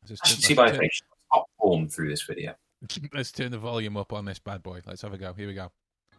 Let's 0.10 0.22
I 0.24 0.28
turn- 0.30 0.38
see 0.38 0.54
by 0.54 0.64
let's 0.64 0.72
the 0.74 0.78
turn- 0.80 0.90
face. 0.90 1.02
Top 1.34 1.50
form 1.58 1.88
through 1.88 2.10
this 2.10 2.24
video. 2.24 2.56
Let's 3.14 3.32
turn 3.32 3.52
the 3.52 3.58
volume 3.58 3.96
up 3.96 4.12
on 4.12 4.26
this 4.26 4.40
bad 4.40 4.62
boy. 4.64 4.82
Let's 4.86 5.02
have 5.04 5.14
a 5.14 5.18
go. 5.18 5.34
Here 5.34 5.48
we 5.48 5.54
go. 5.54 5.72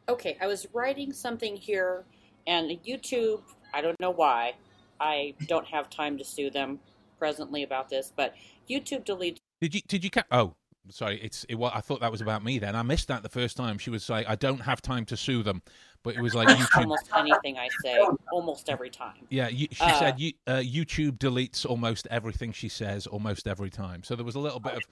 Okay, 0.08 0.38
I 0.40 0.46
was 0.46 0.66
writing 0.72 1.12
something 1.12 1.54
here, 1.56 2.04
and 2.46 2.70
YouTube, 2.86 3.42
I 3.74 3.80
don't 3.82 3.98
know 4.00 4.10
why, 4.10 4.54
I 5.00 5.34
don't 5.48 5.66
have 5.66 5.90
time 5.90 6.16
to 6.18 6.24
sue 6.24 6.50
them 6.50 6.80
presently 7.18 7.62
about 7.64 7.88
this, 7.90 8.12
but 8.14 8.34
YouTube 8.70 9.04
deletes 9.04 9.36
Did 9.60 9.74
you 9.74 9.80
did 9.82 10.02
you 10.04 10.10
ca- 10.10 10.24
Oh, 10.30 10.54
sorry. 10.90 11.20
It's 11.22 11.44
it. 11.48 11.54
wa- 11.56 11.70
I 11.74 11.80
thought 11.80 12.00
that 12.00 12.10
was 12.10 12.20
about 12.20 12.42
me. 12.44 12.58
Then 12.58 12.74
I 12.76 12.82
missed 12.82 13.08
that 13.08 13.22
the 13.22 13.28
first 13.28 13.56
time. 13.56 13.78
She 13.78 13.90
was 13.90 14.08
like, 14.08 14.28
"I 14.28 14.34
don't 14.34 14.60
have 14.60 14.82
time 14.82 15.04
to 15.06 15.16
sue 15.16 15.42
them," 15.42 15.62
but 16.02 16.14
it 16.16 16.20
was 16.20 16.34
like 16.34 16.48
YouTube. 16.58 16.82
almost 16.82 17.08
anything 17.16 17.58
I 17.58 17.68
say, 17.84 17.98
almost 18.32 18.68
every 18.68 18.90
time. 18.90 19.26
Yeah, 19.30 19.48
you, 19.48 19.68
she 19.70 19.84
Uh, 19.84 19.98
said 19.98 20.20
you, 20.20 20.32
uh, 20.46 20.52
YouTube 20.56 21.18
deletes 21.18 21.64
almost 21.64 22.06
everything 22.10 22.52
she 22.52 22.68
says 22.68 23.06
almost 23.06 23.46
every 23.46 23.70
time. 23.70 24.02
So 24.02 24.16
there 24.16 24.24
was 24.24 24.34
a 24.34 24.40
little 24.40 24.60
bit 24.60 24.74
of, 24.74 24.82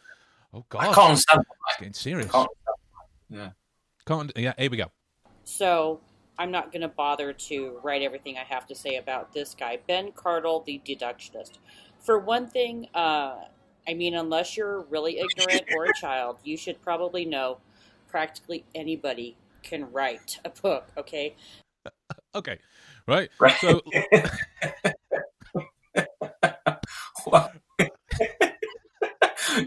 oh 0.55 0.65
god, 0.69 0.83
I 0.83 0.85
can't 0.87 0.99
understand. 0.99 1.45
it's 1.69 1.77
getting 1.79 1.93
serious. 1.95 2.31
Can't- 2.31 2.49
Can't- 4.07 4.33
yeah, 4.37 4.53
here 4.59 4.71
we 4.71 4.77
go. 4.77 4.91
So 5.45 6.01
I'm 6.39 6.51
not 6.51 6.73
going 6.73 6.83
to 6.83 6.89
bother 6.89 7.33
to 7.33 7.79
write 7.83 8.03
everything 8.03 8.39
I 8.39 8.45
have 8.45 8.67
to 8.69 8.75
say 8.75 8.97
about 8.97 9.33
this 9.33 9.55
guy, 9.55 9.79
Ben 9.87 10.13
Cardall, 10.13 10.65
the 10.65 10.81
deductionist. 10.85 11.59
For 12.01 12.19
one 12.19 12.47
thing, 12.49 12.89
uh, 12.95 13.37
I 13.91 13.95
mean, 13.95 14.15
unless 14.15 14.57
you're 14.57 14.83
really 14.83 15.19
ignorant 15.19 15.65
or 15.75 15.87
a 15.87 15.93
child, 16.01 16.37
you 16.45 16.57
should 16.57 16.81
probably 16.81 17.25
know 17.25 17.59
practically 18.07 18.65
anybody 18.73 19.37
can 19.65 19.91
write 19.91 20.39
a 20.45 20.51
book, 20.51 20.87
okay? 20.97 21.35
Okay, 22.33 22.59
right. 23.09 23.29
Right. 23.41 23.57
So 23.61 23.81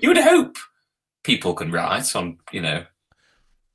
you 0.01 0.07
would 0.07 0.17
hope 0.17 0.55
people 1.23 1.53
can 1.53 1.71
write 1.71 2.15
on, 2.15 2.37
you 2.53 2.61
know, 2.61 2.85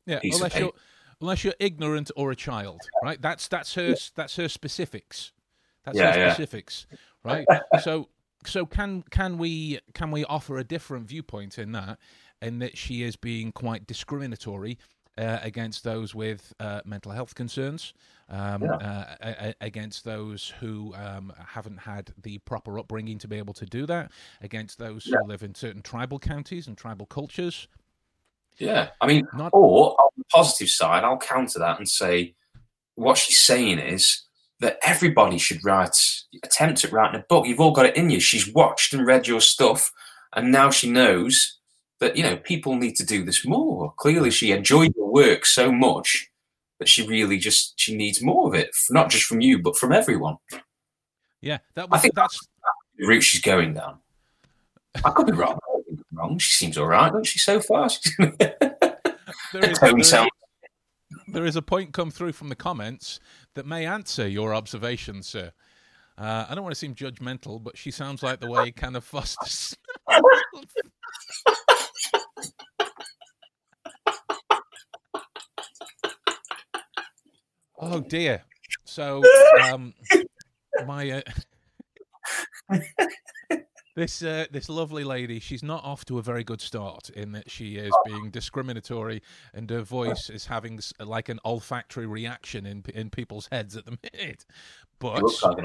yeah, 0.06 0.20
Piece 0.20 0.36
of 0.36 0.40
unless 0.40 0.58
you're 0.58 0.72
unless 1.20 1.44
you're 1.44 1.52
ignorant 1.60 2.10
or 2.16 2.30
a 2.30 2.36
child, 2.36 2.80
right? 3.02 3.20
That's 3.20 3.46
that's 3.48 3.74
her 3.74 3.94
that's 4.14 4.36
her 4.36 4.48
specifics. 4.48 5.32
That's 5.84 5.98
Yeah, 5.98 6.14
her 6.14 6.18
yeah. 6.18 6.32
specifics, 6.32 6.86
right? 7.22 7.46
so 7.82 8.08
so 8.48 8.66
can 8.66 9.02
can 9.10 9.38
we 9.38 9.80
can 9.94 10.10
we 10.10 10.24
offer 10.24 10.58
a 10.58 10.64
different 10.64 11.06
viewpoint 11.08 11.58
in 11.58 11.72
that, 11.72 11.98
in 12.42 12.58
that 12.60 12.76
she 12.78 13.02
is 13.02 13.16
being 13.16 13.52
quite 13.52 13.86
discriminatory 13.86 14.78
uh, 15.16 15.38
against 15.42 15.82
those 15.84 16.14
with 16.14 16.52
uh, 16.60 16.80
mental 16.84 17.10
health 17.12 17.34
concerns, 17.34 17.92
um, 18.28 18.62
Yeah. 18.62 18.70
uh, 18.74 19.16
a- 19.20 19.48
a- 19.48 19.54
against 19.60 20.04
those 20.04 20.54
who 20.60 20.94
um, 20.94 21.32
haven't 21.44 21.78
had 21.78 22.12
the 22.22 22.38
proper 22.38 22.78
upbringing 22.78 23.18
to 23.18 23.28
be 23.28 23.36
able 23.36 23.54
to 23.54 23.66
do 23.66 23.84
that, 23.86 24.12
against 24.40 24.78
those 24.78 25.06
Yeah. 25.06 25.18
who 25.22 25.26
live 25.28 25.42
in 25.42 25.54
certain 25.56 25.82
tribal 25.82 26.18
counties 26.20 26.68
and 26.68 26.76
tribal 26.78 27.06
cultures. 27.06 27.66
yeah. 28.58 28.90
I 29.00 29.06
mean, 29.08 29.26
Not 29.34 29.50
or 29.52 29.96
on 30.00 30.10
the 30.16 30.24
positive 30.32 30.68
side, 30.68 31.02
I'll 31.04 31.18
counter 31.18 31.58
that 31.60 31.78
and 31.78 31.88
say 31.88 32.34
what 32.94 33.18
she's 33.18 33.38
saying 33.40 33.78
is 33.80 34.27
that 34.60 34.78
everybody 34.82 35.38
should 35.38 35.64
write, 35.64 35.96
attempt 36.42 36.84
at 36.84 36.92
writing 36.92 37.20
a 37.20 37.24
book. 37.28 37.46
You've 37.46 37.60
all 37.60 37.72
got 37.72 37.86
it 37.86 37.96
in 37.96 38.10
you. 38.10 38.20
She's 38.20 38.52
watched 38.52 38.92
and 38.92 39.06
read 39.06 39.26
your 39.26 39.40
stuff, 39.40 39.92
and 40.34 40.50
now 40.50 40.70
she 40.70 40.90
knows 40.90 41.58
that 42.00 42.16
you 42.16 42.22
know 42.22 42.36
people 42.36 42.74
need 42.74 42.96
to 42.96 43.06
do 43.06 43.24
this 43.24 43.46
more. 43.46 43.92
Clearly, 43.96 44.30
she 44.30 44.52
enjoyed 44.52 44.94
your 44.96 45.10
work 45.10 45.46
so 45.46 45.70
much 45.70 46.28
that 46.78 46.88
she 46.88 47.06
really 47.06 47.38
just 47.38 47.74
she 47.78 47.96
needs 47.96 48.22
more 48.22 48.48
of 48.48 48.54
it, 48.54 48.70
not 48.90 49.10
just 49.10 49.24
from 49.24 49.40
you, 49.40 49.60
but 49.60 49.76
from 49.76 49.92
everyone. 49.92 50.36
yeah, 51.40 51.58
that 51.74 51.82
I 51.82 51.86
was 51.86 52.02
think 52.02 52.14
that's 52.14 52.38
The 52.96 53.06
route 53.06 53.22
she's 53.22 53.42
going 53.42 53.74
down. 53.74 53.98
I 55.04 55.10
could 55.10 55.26
be 55.26 55.32
wrong. 55.32 55.58
I 55.62 55.82
could 55.86 55.96
be 55.96 56.04
wrong. 56.12 56.38
She 56.38 56.54
seems 56.54 56.78
all 56.78 56.86
right, 56.86 57.10
doesn't 57.10 57.24
she? 57.24 57.38
So 57.38 57.60
far, 57.60 57.88
the 58.18 59.78
tone 59.80 60.02
sounds 60.02 60.30
there 61.32 61.44
is 61.44 61.56
a 61.56 61.62
point 61.62 61.92
come 61.92 62.10
through 62.10 62.32
from 62.32 62.48
the 62.48 62.56
comments 62.56 63.20
that 63.54 63.66
may 63.66 63.86
answer 63.86 64.26
your 64.28 64.54
observation, 64.54 65.22
sir. 65.22 65.52
Uh, 66.16 66.46
I 66.48 66.54
don't 66.54 66.64
want 66.64 66.74
to 66.74 66.78
seem 66.78 66.94
judgmental, 66.94 67.62
but 67.62 67.76
she 67.78 67.90
sounds 67.90 68.22
like 68.22 68.40
the 68.40 68.50
way 68.50 68.70
kind 68.72 68.96
of 68.96 69.04
Foster's. 69.04 69.76
oh 77.78 78.00
dear. 78.00 78.42
So, 78.84 79.22
um, 79.70 79.94
my 80.86 81.10
uh, 81.10 81.20
this 83.98 84.22
uh, 84.22 84.46
this 84.50 84.68
lovely 84.68 85.04
lady, 85.04 85.40
she's 85.40 85.62
not 85.62 85.84
off 85.84 86.04
to 86.06 86.18
a 86.18 86.22
very 86.22 86.44
good 86.44 86.60
start 86.60 87.10
in 87.10 87.32
that 87.32 87.50
she 87.50 87.76
is 87.76 87.92
being 88.06 88.30
discriminatory 88.30 89.22
and 89.52 89.68
her 89.70 89.82
voice 89.82 90.30
is 90.30 90.46
having 90.46 90.80
like 91.00 91.28
an 91.28 91.40
olfactory 91.44 92.06
reaction 92.06 92.64
in 92.64 92.84
in 92.94 93.10
people's 93.10 93.48
heads 93.50 93.76
at 93.76 93.84
the 93.84 93.98
minute. 94.02 94.46
But 95.00 95.22
looks 95.22 95.42
like 95.42 95.58
an 95.58 95.64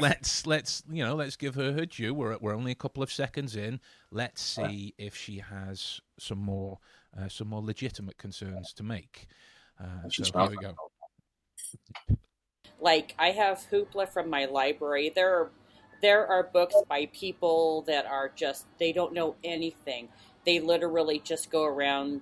let's 0.00 0.46
let's 0.46 0.82
you 0.90 1.04
know 1.04 1.14
let's 1.14 1.36
give 1.36 1.54
her 1.54 1.72
her 1.72 1.86
due. 1.86 2.12
We're 2.12 2.36
we're 2.40 2.54
only 2.54 2.72
a 2.72 2.76
couple 2.76 3.02
of 3.02 3.12
seconds 3.12 3.54
in. 3.56 3.80
Let's 4.10 4.42
see 4.42 4.94
if 4.98 5.16
she 5.16 5.38
has 5.38 6.00
some 6.18 6.38
more 6.38 6.78
uh, 7.18 7.28
some 7.28 7.48
more 7.48 7.62
legitimate 7.62 8.18
concerns 8.18 8.72
to 8.74 8.82
make. 8.82 9.28
Uh, 9.80 10.08
so 10.10 10.24
here 10.24 10.50
we 10.50 10.56
go. 10.56 10.74
like 12.80 13.14
I 13.18 13.30
have 13.30 13.64
Hoopla 13.70 14.08
from 14.08 14.28
my 14.28 14.46
library. 14.46 15.12
There 15.14 15.32
are 15.32 15.50
there 16.02 16.26
are 16.26 16.42
books 16.42 16.74
by 16.88 17.06
people 17.12 17.82
that 17.86 18.04
are 18.04 18.30
just 18.34 18.66
they 18.78 18.92
don't 18.92 19.14
know 19.14 19.36
anything. 19.42 20.08
They 20.44 20.60
literally 20.60 21.20
just 21.20 21.50
go 21.50 21.64
around 21.64 22.20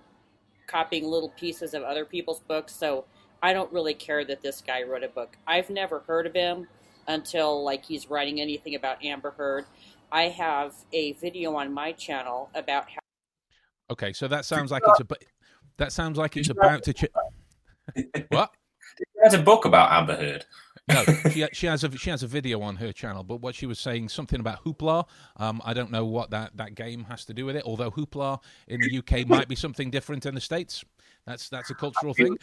copying 0.67 1.05
little 1.05 1.31
pieces 1.31 1.75
of 1.75 1.83
other 1.83 2.05
people's 2.05 2.41
books. 2.41 2.75
So 2.77 3.07
I 3.43 3.53
don't 3.53 3.73
really 3.73 3.95
care 3.95 4.25
that 4.25 4.43
this 4.43 4.61
guy 4.61 4.83
wrote 4.83 5.03
a 5.03 5.09
book. 5.09 5.37
I've 5.47 5.71
never 5.71 6.01
heard 6.01 6.27
of 6.27 6.35
him 6.35 6.69
until 7.09 7.65
like 7.65 7.85
he's 7.85 8.09
writing 8.11 8.41
anything 8.41 8.75
about 8.75 9.03
Amber 9.05 9.31
Heard. 9.33 9.65
I 10.13 10.25
have 10.25 10.75
a 10.93 11.13
video 11.15 11.57
on 11.57 11.73
my 11.73 11.93
channel 11.93 12.51
about 12.55 12.91
how 12.91 13.01
Okay, 13.91 14.13
so 14.13 14.29
that 14.29 14.45
sounds 14.45 14.71
like 14.71 14.83
it's 14.87 15.01
a 15.01 15.07
that 15.79 15.93
sounds 15.93 16.19
like 16.19 16.37
it's 16.37 16.51
about 16.51 16.83
to. 16.85 16.93
Ch- 16.93 17.07
what? 18.29 18.51
There's 19.17 19.35
a 19.35 19.43
book 19.43 19.65
about 19.65 19.91
Amber 19.91 20.17
Heard. 20.17 20.45
No, 20.93 21.31
she 21.31 21.47
she 21.53 21.67
has 21.67 21.85
a 21.85 21.97
she 21.97 22.11
has 22.11 22.23
a 22.23 22.27
video 22.27 22.61
on 22.63 22.77
her 22.77 22.93
channel, 22.93 23.23
but 23.23 23.41
what 23.41 23.55
she 23.55 23.67
was 23.67 23.79
saying 23.79 24.09
something 24.09 24.41
about 24.41 24.65
hoopla. 24.65 25.07
Um, 25.37 25.61
I 25.65 25.75
don't 25.75 25.91
know 25.91 26.05
what 26.05 26.31
that 26.31 26.57
that 26.57 26.75
game 26.75 27.05
has 27.05 27.25
to 27.27 27.35
do 27.35 27.47
with 27.47 27.57
it. 27.57 27.65
Although 27.65 27.91
hoopla 27.91 28.41
in 28.69 28.81
the 28.81 28.99
UK 28.99 29.27
might 29.29 29.49
be 29.49 29.57
something 29.57 29.91
different 29.91 30.27
in 30.27 30.35
the 30.35 30.41
states. 30.41 30.85
That's 31.27 31.49
that's 31.49 31.71
a 31.71 31.75
cultural 31.75 32.15
thing. 32.15 32.37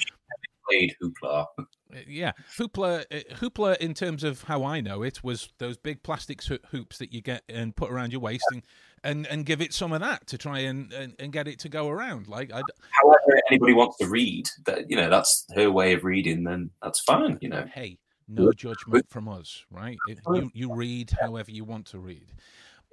Played 0.69 0.95
Hoopla. 1.01 1.45
Uh, 1.57 1.63
Yeah, 2.05 2.33
hoopla. 2.57 3.05
uh, 3.09 3.35
Hoopla, 3.35 3.77
in 3.77 3.93
terms 3.93 4.25
of 4.25 4.43
how 4.43 4.65
I 4.65 4.81
know 4.81 5.01
it, 5.01 5.23
was 5.23 5.49
those 5.59 5.77
big 5.77 6.03
plastic 6.03 6.43
hoops 6.43 6.97
that 6.97 7.13
you 7.13 7.21
get 7.21 7.43
and 7.47 7.73
put 7.73 7.89
around 7.89 8.11
your 8.11 8.19
waist, 8.19 8.43
and 8.51 8.63
and, 9.03 9.25
and 9.27 9.45
give 9.45 9.61
it 9.61 9.73
some 9.73 9.93
of 9.93 10.01
that 10.01 10.27
to 10.27 10.37
try 10.37 10.59
and, 10.59 10.91
and, 10.91 11.13
and 11.19 11.31
get 11.31 11.47
it 11.47 11.59
to 11.59 11.69
go 11.69 11.87
around. 11.87 12.27
Like, 12.27 12.51
I, 12.51 12.61
However, 13.01 13.41
anybody 13.49 13.73
wants 13.73 13.97
to 13.99 14.07
read, 14.07 14.49
that 14.65 14.89
you 14.89 14.97
know, 14.97 15.09
that's 15.09 15.45
her 15.55 15.71
way 15.71 15.93
of 15.93 16.03
reading. 16.03 16.43
Then 16.43 16.71
that's 16.81 16.99
fine. 16.99 17.37
You 17.41 17.49
know. 17.49 17.65
hey, 17.73 17.97
no 18.27 18.51
judgment 18.51 19.09
from 19.09 19.27
us, 19.27 19.65
right? 19.71 19.97
It- 20.07 20.19
you 20.33 20.51
you 20.53 20.73
read 20.73 21.11
however 21.21 21.51
you 21.51 21.63
want 21.63 21.85
to 21.87 21.99
read. 21.99 22.33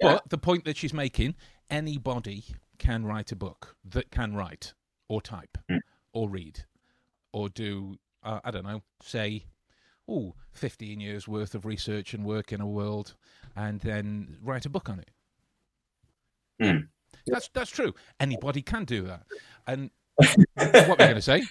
Yeah. 0.00 0.14
But 0.14 0.28
the 0.30 0.38
point 0.38 0.64
that 0.64 0.76
she's 0.76 0.92
making, 0.94 1.34
anybody 1.70 2.44
can 2.78 3.04
write 3.04 3.30
a 3.32 3.36
book 3.36 3.76
that 3.84 4.10
can 4.10 4.34
write 4.34 4.74
or 5.08 5.20
type 5.22 5.56
Mm. 5.70 5.80
or 6.12 6.28
read 6.28 6.64
or 7.32 7.48
do, 7.48 7.98
uh, 8.22 8.40
I 8.44 8.50
don't 8.50 8.64
know, 8.64 8.82
say, 9.02 9.46
oh, 10.08 10.34
15 10.52 11.00
years 11.00 11.26
worth 11.28 11.54
of 11.54 11.64
research 11.64 12.12
and 12.14 12.24
work 12.24 12.52
in 12.52 12.60
a 12.60 12.66
world 12.66 13.14
and 13.56 13.80
then 13.80 14.36
write 14.42 14.66
a 14.66 14.68
book 14.70 14.88
on 14.88 14.98
it. 15.00 15.10
Mm. 16.60 16.88
That's 17.26 17.48
that's 17.52 17.70
true. 17.70 17.94
Anybody 18.20 18.62
can 18.62 18.84
do 18.84 19.02
that. 19.04 19.24
And 19.66 19.90
what 20.16 20.36
were 20.56 20.90
you 20.90 20.96
going 20.96 21.14
to 21.14 21.22
say? 21.22 21.42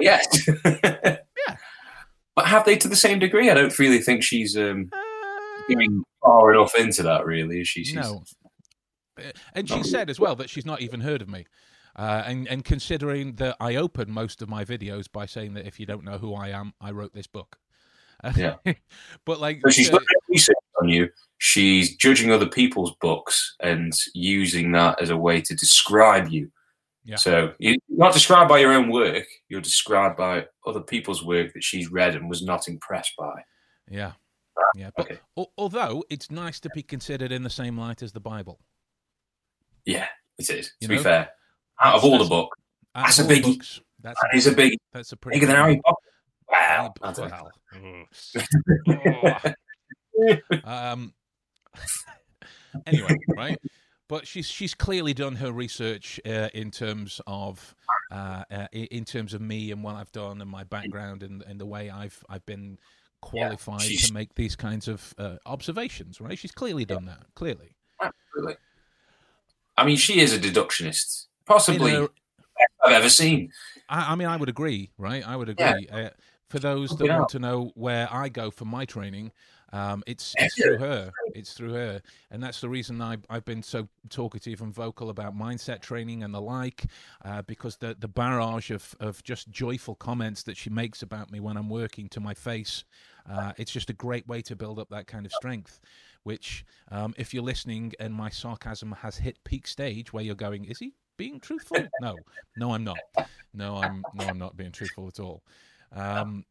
Yes. 0.00 0.48
But 2.36 2.46
have 2.46 2.64
they 2.64 2.76
to 2.76 2.88
the 2.88 2.96
same 2.96 3.18
degree? 3.18 3.50
I 3.50 3.54
don't 3.54 3.78
really 3.78 4.00
think 4.00 4.22
she's 4.22 4.56
um, 4.56 4.90
going 5.68 6.04
far 6.22 6.52
enough 6.52 6.74
into 6.74 7.02
that. 7.04 7.24
Really, 7.24 7.60
is 7.60 7.68
she? 7.68 7.84
She's, 7.84 7.94
No. 7.94 8.24
And 9.54 9.68
she 9.68 9.84
said 9.84 10.10
as 10.10 10.18
well 10.18 10.34
that 10.36 10.50
she's 10.50 10.66
not 10.66 10.80
even 10.80 11.00
heard 11.00 11.22
of 11.22 11.28
me. 11.28 11.46
Uh, 11.96 12.24
and, 12.26 12.48
and 12.48 12.64
considering 12.64 13.34
that 13.34 13.56
I 13.60 13.76
open 13.76 14.10
most 14.10 14.42
of 14.42 14.48
my 14.48 14.64
videos 14.64 15.06
by 15.10 15.26
saying 15.26 15.54
that 15.54 15.66
if 15.66 15.78
you 15.78 15.86
don't 15.86 16.02
know 16.02 16.18
who 16.18 16.34
I 16.34 16.48
am, 16.48 16.74
I 16.80 16.90
wrote 16.90 17.14
this 17.14 17.26
book. 17.26 17.56
Yeah. 18.36 18.54
but 19.26 19.38
like, 19.38 19.60
So 19.64 19.70
she's 19.70 19.92
uh, 19.92 19.98
research 20.30 20.56
on 20.80 20.88
you. 20.88 21.10
She's 21.38 21.94
judging 21.96 22.32
other 22.32 22.46
people's 22.46 22.94
books 23.02 23.54
and 23.60 23.92
using 24.14 24.72
that 24.72 25.02
as 25.02 25.10
a 25.10 25.16
way 25.16 25.42
to 25.42 25.54
describe 25.54 26.28
you. 26.28 26.50
Yeah. 27.04 27.16
So 27.16 27.52
you're 27.58 27.76
not 27.88 28.14
described 28.14 28.48
by 28.48 28.58
your 28.60 28.72
own 28.72 28.90
work. 28.90 29.26
You're 29.48 29.60
described 29.60 30.16
by 30.16 30.46
other 30.66 30.80
people's 30.80 31.22
work 31.22 31.52
that 31.52 31.62
she's 31.62 31.90
read 31.90 32.14
and 32.16 32.28
was 32.30 32.42
not 32.42 32.66
impressed 32.68 33.14
by. 33.18 33.42
yeah. 33.90 34.12
Yeah. 34.76 34.90
But 34.96 35.06
Okay. 35.10 35.20
al- 35.36 35.52
although 35.58 36.04
it's 36.10 36.30
nice 36.30 36.60
to 36.60 36.70
be 36.74 36.82
considered 36.82 37.30
in 37.32 37.42
the 37.42 37.50
same 37.50 37.76
light 37.76 38.02
as 38.02 38.12
the 38.12 38.20
Bible. 38.20 38.60
Yeah, 39.84 40.06
it 40.38 40.48
is. 40.48 40.68
To 40.68 40.72
You 40.80 40.88
be 40.88 40.96
know, 40.96 41.02
fair, 41.02 41.30
out 41.80 41.96
of 41.96 42.04
all 42.04 42.12
the 42.12 42.24
that's- 42.24 42.28
books, 42.30 42.58
Out 42.94 43.04
That's 43.06 43.18
a 43.18 43.22
all 43.24 43.28
biggie. 43.28 43.42
books, 43.42 43.80
that's 44.00 44.20
that 44.22 44.34
is 44.36 44.46
a 44.46 44.52
big 44.52 44.78
that's 44.92 45.10
a 45.12 45.16
pretty 45.16 45.40
bigger 45.40 45.52
than 45.52 45.56
big 45.56 45.62
Harry. 45.64 45.80
Potter. 45.84 45.96
Wow, 46.48 46.94
that's 47.02 47.18
a- 47.18 47.42
Well. 48.86 50.64
um. 50.64 51.12
anyway, 52.86 53.16
right? 53.36 53.58
But 54.08 54.26
she's 54.26 54.46
she's 54.46 54.74
clearly 54.74 55.14
done 55.14 55.36
her 55.36 55.50
research 55.50 56.20
uh, 56.26 56.48
in 56.52 56.70
terms 56.70 57.20
of 57.26 57.74
uh, 58.12 58.44
uh, 58.50 58.66
in 58.72 59.04
terms 59.04 59.32
of 59.32 59.40
me 59.40 59.70
and 59.70 59.82
what 59.82 59.94
I've 59.96 60.12
done 60.12 60.40
and 60.42 60.50
my 60.50 60.64
background 60.64 61.22
and, 61.22 61.42
and 61.42 61.58
the 61.58 61.66
way 61.66 61.88
I've 61.90 62.22
I've 62.28 62.44
been 62.44 62.78
qualified 63.22 63.80
she's- 63.80 64.08
to 64.08 64.12
make 64.12 64.34
these 64.34 64.56
kinds 64.56 64.88
of 64.88 65.14
uh, 65.16 65.36
observations. 65.46 66.20
Right? 66.20 66.38
She's 66.38 66.52
clearly 66.52 66.84
done 66.84 67.06
that. 67.06 67.24
Clearly, 67.34 67.76
Absolutely. 68.02 68.56
I 69.76 69.84
mean, 69.86 69.96
she 69.96 70.20
is 70.20 70.32
a 70.34 70.38
deductionist, 70.38 71.26
possibly 71.46 71.96
I've 71.96 72.92
ever 72.92 73.08
seen. 73.08 73.50
I, 73.88 74.12
I 74.12 74.14
mean, 74.16 74.28
I 74.28 74.36
would 74.36 74.48
agree, 74.50 74.90
right? 74.98 75.26
I 75.26 75.34
would 75.34 75.52
Yeah. 75.58 75.70
agree. 75.70 75.88
Uh, 75.88 76.10
for 76.50 76.58
those 76.60 76.90
that 76.98 77.08
hell. 77.08 77.20
want 77.20 77.30
to 77.30 77.38
know 77.38 77.72
where 77.74 78.06
I 78.12 78.28
go 78.28 78.50
for 78.50 78.66
my 78.66 78.84
training, 78.84 79.32
um, 79.74 80.04
it's 80.06 80.34
it's 80.38 80.54
through 80.54 80.78
her. 80.78 81.10
It's 81.34 81.52
through 81.52 81.72
her, 81.72 82.00
and 82.30 82.42
that's 82.42 82.60
the 82.60 82.68
reason 82.68 83.02
I, 83.02 83.16
I've 83.28 83.44
been 83.44 83.62
so 83.62 83.88
talkative 84.08 84.60
and 84.60 84.72
vocal 84.72 85.10
about 85.10 85.36
mindset 85.36 85.80
training 85.80 86.22
and 86.22 86.32
the 86.32 86.40
like, 86.40 86.86
uh, 87.24 87.42
because 87.42 87.76
the 87.78 87.96
the 87.98 88.08
barrage 88.08 88.70
of 88.70 88.94
of 89.00 89.22
just 89.24 89.50
joyful 89.50 89.96
comments 89.96 90.44
that 90.44 90.56
she 90.56 90.70
makes 90.70 91.02
about 91.02 91.32
me 91.32 91.40
when 91.40 91.56
I'm 91.56 91.68
working 91.68 92.08
to 92.10 92.20
my 92.20 92.34
face, 92.34 92.84
uh, 93.28 93.52
it's 93.56 93.72
just 93.72 93.90
a 93.90 93.94
great 93.94 94.28
way 94.28 94.42
to 94.42 94.54
build 94.54 94.78
up 94.78 94.90
that 94.90 95.08
kind 95.08 95.26
of 95.26 95.32
strength. 95.32 95.80
Which, 96.22 96.64
um, 96.90 97.12
if 97.18 97.34
you're 97.34 97.42
listening 97.42 97.92
and 97.98 98.14
my 98.14 98.30
sarcasm 98.30 98.92
has 98.92 99.16
hit 99.16 99.42
peak 99.44 99.66
stage, 99.66 100.12
where 100.12 100.24
you're 100.24 100.34
going, 100.36 100.64
is 100.64 100.78
he 100.78 100.94
being 101.18 101.40
truthful? 101.40 101.78
No, 102.00 102.16
no, 102.56 102.72
I'm 102.72 102.84
not. 102.84 102.98
No, 103.52 103.76
I'm 103.76 104.04
no, 104.14 104.24
I'm 104.26 104.38
not 104.38 104.56
being 104.56 104.72
truthful 104.72 105.08
at 105.08 105.18
all. 105.18 105.42
Um, 105.92 106.44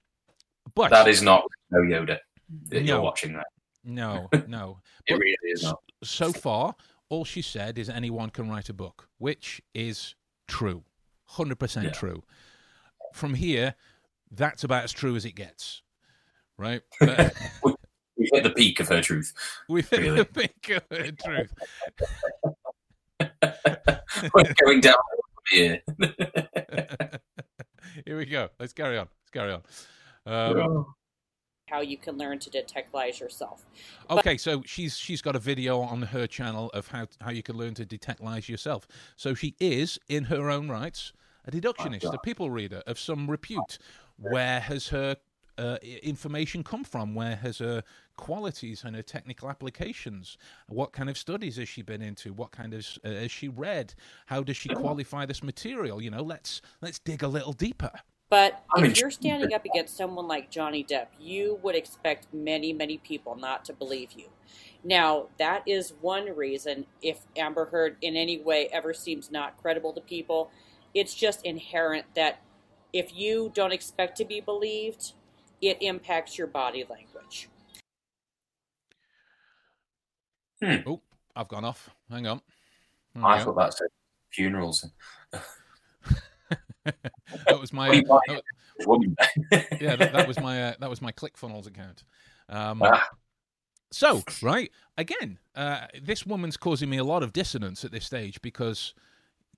but 0.75 0.91
That 0.91 1.07
is 1.07 1.21
not 1.21 1.45
no 1.71 1.79
Yoda 1.79 2.19
that 2.69 2.83
you're 2.83 2.97
No. 2.97 3.01
watching. 3.03 3.33
That 3.33 3.47
no, 3.83 4.29
no. 4.47 4.79
it 5.07 5.13
really 5.15 5.35
is 5.43 5.63
not. 5.63 5.79
So 6.03 6.31
far, 6.31 6.75
all 7.09 7.25
she 7.25 7.41
said 7.41 7.77
is 7.77 7.89
anyone 7.89 8.29
can 8.29 8.49
write 8.49 8.69
a 8.69 8.73
book, 8.73 9.07
which 9.17 9.61
is 9.73 10.15
true, 10.47 10.83
hundred 11.25 11.59
percent 11.59 11.85
Yeah. 11.87 11.91
true. 11.91 12.23
From 13.13 13.33
here, 13.35 13.75
that's 14.31 14.63
about 14.63 14.83
as 14.85 14.91
true 14.91 15.15
as 15.15 15.25
it 15.25 15.33
gets, 15.35 15.81
right? 16.57 16.81
But 16.99 17.35
We've 18.15 18.29
hit 18.31 18.43
the 18.43 18.51
peak 18.51 18.79
of 18.79 18.87
her 18.89 19.01
truth. 19.01 19.33
we've 19.69 19.89
hit 19.89 19.99
Really? 20.01 20.17
the 20.17 20.25
peak 20.25 20.69
of 20.69 20.83
the 20.89 21.11
truth. 21.11 21.51
We're 24.33 24.53
going 24.63 24.79
down 24.81 24.95
here. 25.49 25.81
Here 28.05 28.17
we 28.17 28.25
go. 28.25 28.49
Let's 28.59 28.71
carry 28.73 28.97
on. 28.97 29.07
Let's 29.23 29.31
carry 29.31 29.51
on. 29.51 29.61
Um, 30.25 30.85
how 31.67 31.81
you 31.81 31.97
can 31.97 32.17
learn 32.17 32.39
to 32.39 32.49
detect 32.49 32.93
lies 32.93 33.19
yourself. 33.19 33.65
Okay, 34.09 34.37
so 34.37 34.61
she's 34.65 34.97
she's 34.97 35.21
got 35.21 35.35
a 35.35 35.39
video 35.39 35.79
on 35.79 36.01
her 36.01 36.27
channel 36.27 36.69
of 36.71 36.87
how 36.87 37.07
how 37.21 37.31
you 37.31 37.43
can 37.43 37.57
learn 37.57 37.73
to 37.75 37.85
detect 37.85 38.21
lies 38.21 38.49
yourself. 38.49 38.87
So 39.15 39.33
she 39.33 39.55
is, 39.59 39.99
in 40.07 40.25
her 40.25 40.49
own 40.49 40.69
rights, 40.69 41.13
a 41.45 41.51
deductionist, 41.51 42.13
a 42.13 42.17
people 42.19 42.51
reader 42.51 42.81
of 42.87 42.99
some 42.99 43.29
repute. 43.29 43.77
Where 44.17 44.59
has 44.59 44.87
her 44.89 45.17
uh, 45.57 45.77
information 46.03 46.63
come 46.63 46.83
from? 46.83 47.15
Where 47.15 47.35
has 47.35 47.59
her 47.59 47.83
qualities 48.17 48.83
and 48.83 48.95
her 48.95 49.01
technical 49.01 49.49
applications? 49.49 50.37
What 50.67 50.93
kind 50.93 51.09
of 51.09 51.17
studies 51.17 51.57
has 51.57 51.69
she 51.69 51.81
been 51.81 52.01
into? 52.01 52.33
What 52.33 52.51
kind 52.51 52.73
of 52.73 52.85
uh, 53.03 53.09
has 53.09 53.31
she 53.31 53.47
read? 53.47 53.93
How 54.27 54.43
does 54.43 54.57
she 54.57 54.69
qualify 54.69 55.25
this 55.25 55.43
material? 55.43 56.01
You 56.01 56.11
know, 56.11 56.23
let's 56.23 56.61
let's 56.81 56.99
dig 56.99 57.23
a 57.23 57.27
little 57.27 57.53
deeper. 57.53 57.91
But 58.33 58.63
I'm 58.75 58.85
if 58.85 58.99
you're 58.99 59.11
standing 59.11 59.53
up 59.53 59.63
against 59.63 59.95
someone 59.95 60.27
like 60.27 60.49
Johnny 60.49 60.83
Depp, 60.83 61.05
you 61.19 61.59
would 61.61 61.75
expect 61.75 62.33
many, 62.33 62.73
many 62.73 62.97
people 62.97 63.35
not 63.35 63.63
to 63.65 63.73
believe 63.73 64.13
you. 64.13 64.25
Now, 64.83 65.27
that 65.37 65.61
is 65.67 65.93
one 66.01 66.35
reason 66.35 66.87
if 67.03 67.19
Amber 67.37 67.65
Heard 67.65 67.95
in 68.01 68.15
any 68.15 68.39
way 68.39 68.69
ever 68.73 68.91
seems 68.91 69.29
not 69.29 69.61
credible 69.61 69.93
to 69.93 70.01
people, 70.01 70.49
it's 70.95 71.13
just 71.13 71.45
inherent 71.45 72.07
that 72.15 72.41
if 72.91 73.15
you 73.15 73.51
don't 73.53 73.71
expect 73.71 74.17
to 74.17 74.25
be 74.25 74.41
believed, 74.41 75.13
it 75.61 75.77
impacts 75.81 76.35
your 76.35 76.47
body 76.47 76.83
language. 76.89 77.49
Hmm. 80.59 80.89
Oh, 80.89 81.01
I've 81.35 81.49
gone 81.49 81.65
off. 81.65 81.91
Hang 82.09 82.25
on. 82.25 82.41
There 83.13 83.23
we 83.23 83.29
I 83.29 83.37
go. 83.37 83.43
thought 83.53 83.57
that's 83.57 83.79
it. 83.79 83.91
Funerals. 84.31 84.89
that 87.47 87.59
was 87.59 87.71
my 87.73 88.01
What 88.05 88.21
are 88.29 88.33
you 88.33 88.39
uh, 88.81 88.97
that- 89.51 89.81
yeah, 89.81 89.95
that, 89.95 90.13
that 90.13 90.27
was 90.27 90.39
my 90.39 90.63
uh, 90.63 90.73
that 90.79 90.89
was 90.89 91.01
my 91.01 91.11
ClickFunnels 91.11 91.67
account. 91.67 92.03
Um, 92.49 92.81
Ah. 92.83 93.07
so 93.91 94.21
right 94.41 94.71
again, 94.97 95.39
uh, 95.55 95.87
this 96.01 96.25
woman's 96.25 96.57
causing 96.57 96.89
me 96.89 96.97
a 96.97 97.03
lot 97.03 97.23
of 97.23 97.33
dissonance 97.33 97.85
at 97.85 97.91
this 97.91 98.05
stage 98.05 98.41
because 98.41 98.93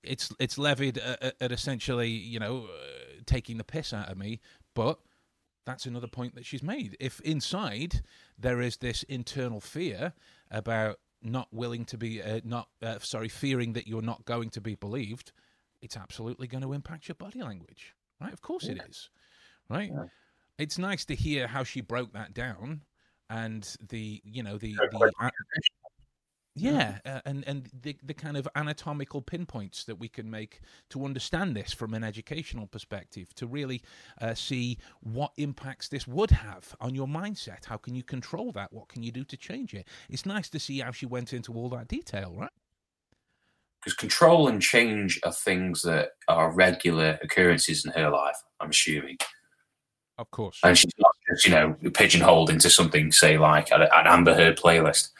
it's 0.02 0.32
it's 0.38 0.58
levied 0.58 0.98
at, 0.98 1.22
at- 1.22 1.36
at 1.40 1.52
essentially 1.52 2.08
you 2.10 2.38
know 2.38 2.64
uh, 2.66 3.20
taking 3.26 3.56
the 3.58 3.64
piss 3.64 3.92
out 3.92 4.08
of 4.08 4.16
me, 4.18 4.40
but 4.74 4.98
that's 5.64 5.86
another 5.86 6.06
point 6.06 6.34
that 6.36 6.46
she's 6.46 6.62
made. 6.62 6.96
If 7.00 7.18
inside 7.20 8.02
there 8.38 8.60
is 8.60 8.76
this 8.76 9.02
internal 9.04 9.60
fear 9.60 10.12
about 10.50 11.00
not 11.22 11.48
willing 11.52 11.84
to 11.86 11.98
be 11.98 12.22
uh, 12.22 12.40
not 12.44 12.68
uh, 12.82 12.98
sorry 13.00 13.28
fearing 13.28 13.72
that 13.72 13.88
you're 13.88 14.02
not 14.02 14.24
going 14.26 14.50
to 14.50 14.60
be 14.60 14.76
believed, 14.76 15.32
it's 15.86 15.96
absolutely 15.96 16.48
going 16.48 16.62
to 16.62 16.72
impact 16.72 17.06
your 17.06 17.14
body 17.14 17.40
language, 17.40 17.94
right? 18.20 18.32
Of 18.32 18.42
course 18.42 18.64
it 18.64 18.80
is, 18.88 19.08
right? 19.70 19.90
Yeah. 19.94 20.04
It's 20.58 20.78
nice 20.78 21.04
to 21.06 21.14
hear 21.14 21.46
how 21.46 21.62
she 21.62 21.80
broke 21.80 22.12
that 22.12 22.34
down 22.34 22.82
and 23.30 23.76
the 23.88 24.20
you 24.24 24.42
know 24.42 24.58
the 24.58 24.74
Very 24.74 24.88
the 24.90 24.96
quite 24.96 25.12
yeah, 26.58 26.98
uh, 27.04 27.20
and 27.24 27.44
and 27.46 27.68
the 27.82 27.96
the 28.02 28.14
kind 28.14 28.36
of 28.36 28.48
anatomical 28.56 29.20
pinpoints 29.20 29.84
that 29.84 29.96
we 29.96 30.08
can 30.08 30.28
make 30.28 30.60
to 30.90 31.04
understand 31.04 31.54
this 31.54 31.72
from 31.72 31.94
an 31.94 32.02
educational 32.02 32.66
perspective, 32.66 33.32
to 33.34 33.46
really 33.46 33.82
uh, 34.20 34.34
see 34.34 34.78
what 35.00 35.32
impacts 35.36 35.88
this 35.88 36.08
would 36.08 36.30
have 36.30 36.74
on 36.80 36.94
your 36.94 37.06
mindset. 37.06 37.66
How 37.66 37.76
can 37.76 37.94
you 37.94 38.02
control 38.02 38.50
that? 38.52 38.72
What 38.72 38.88
can 38.88 39.02
you 39.02 39.12
do 39.12 39.22
to 39.24 39.36
change 39.36 39.74
it? 39.74 39.86
It's 40.08 40.26
nice 40.26 40.48
to 40.48 40.58
see 40.58 40.80
how 40.80 40.90
she 40.90 41.06
went 41.06 41.32
into 41.32 41.52
all 41.52 41.68
that 41.70 41.88
detail, 41.88 42.34
right? 42.36 42.50
Because 43.86 43.94
control 43.98 44.48
and 44.48 44.60
change 44.60 45.20
are 45.22 45.30
things 45.30 45.80
that 45.82 46.08
are 46.26 46.50
regular 46.50 47.20
occurrences 47.22 47.84
in 47.84 47.92
her 47.92 48.10
life, 48.10 48.34
I'm 48.58 48.70
assuming. 48.70 49.16
Of 50.18 50.28
course. 50.32 50.58
and 50.64 50.76
she's 50.76 50.90
not 50.98 51.12
just 51.30 51.44
you 51.44 51.52
know 51.52 51.76
pigeonholed 51.94 52.50
into 52.50 52.68
something, 52.68 53.12
say 53.12 53.38
like 53.38 53.70
an, 53.70 53.86
Amber 53.92 54.34
Heard 54.34 54.58
playlist. 54.58 55.10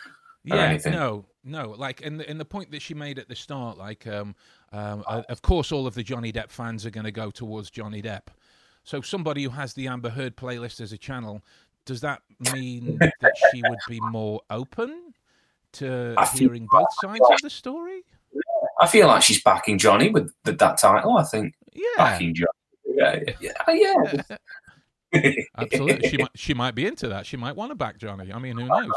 or 0.50 0.56
yeah, 0.56 0.64
anything. 0.64 0.94
no, 0.94 1.26
no. 1.44 1.76
Like, 1.78 2.00
in 2.00 2.16
the, 2.16 2.28
in 2.28 2.38
the 2.38 2.44
point 2.44 2.72
that 2.72 2.82
she 2.82 2.92
made 2.92 3.20
at 3.20 3.28
the 3.28 3.36
start, 3.36 3.78
like, 3.78 4.04
um, 4.08 4.34
um, 4.72 5.04
of 5.06 5.42
course, 5.42 5.70
all 5.70 5.86
of 5.86 5.94
the 5.94 6.02
Johnny 6.02 6.32
Depp 6.32 6.50
fans 6.50 6.84
are 6.84 6.90
going 6.90 7.04
to 7.04 7.12
go 7.12 7.30
towards 7.30 7.70
Johnny 7.70 8.02
Depp. 8.02 8.28
So, 8.82 9.00
somebody 9.00 9.44
who 9.44 9.50
has 9.50 9.74
the 9.74 9.86
Amber 9.86 10.08
Heard 10.10 10.36
playlist 10.36 10.80
as 10.80 10.90
a 10.92 10.98
channel, 10.98 11.40
does 11.84 12.00
that 12.00 12.20
mean 12.52 12.98
that 12.98 13.32
she 13.52 13.62
would 13.68 13.78
be 13.88 14.00
more 14.10 14.40
open 14.50 15.14
to 15.74 16.14
I 16.18 16.24
think- 16.24 16.40
hearing 16.40 16.66
both 16.68 16.88
sides 17.00 17.20
of 17.30 17.42
the 17.42 17.50
story? 17.50 18.02
I 18.80 18.86
feel 18.86 19.06
like 19.06 19.22
she's 19.22 19.42
backing 19.42 19.78
Johnny 19.78 20.10
with 20.10 20.32
the, 20.44 20.52
that 20.52 20.78
title. 20.78 21.16
I 21.16 21.24
think 21.24 21.54
Yeah, 21.72 21.84
backing 21.96 22.34
Johnny. 22.34 22.48
Yeah, 22.86 23.20
yeah, 23.40 23.52
yeah. 23.68 24.22
yeah. 25.12 25.32
absolutely. 25.58 26.08
She 26.08 26.16
might, 26.18 26.30
she 26.34 26.54
might 26.54 26.74
be 26.74 26.86
into 26.86 27.08
that. 27.08 27.26
She 27.26 27.36
might 27.36 27.56
want 27.56 27.70
to 27.70 27.74
back 27.74 27.98
Johnny. 27.98 28.32
I 28.32 28.38
mean, 28.38 28.56
who 28.56 28.66
knows? 28.66 28.90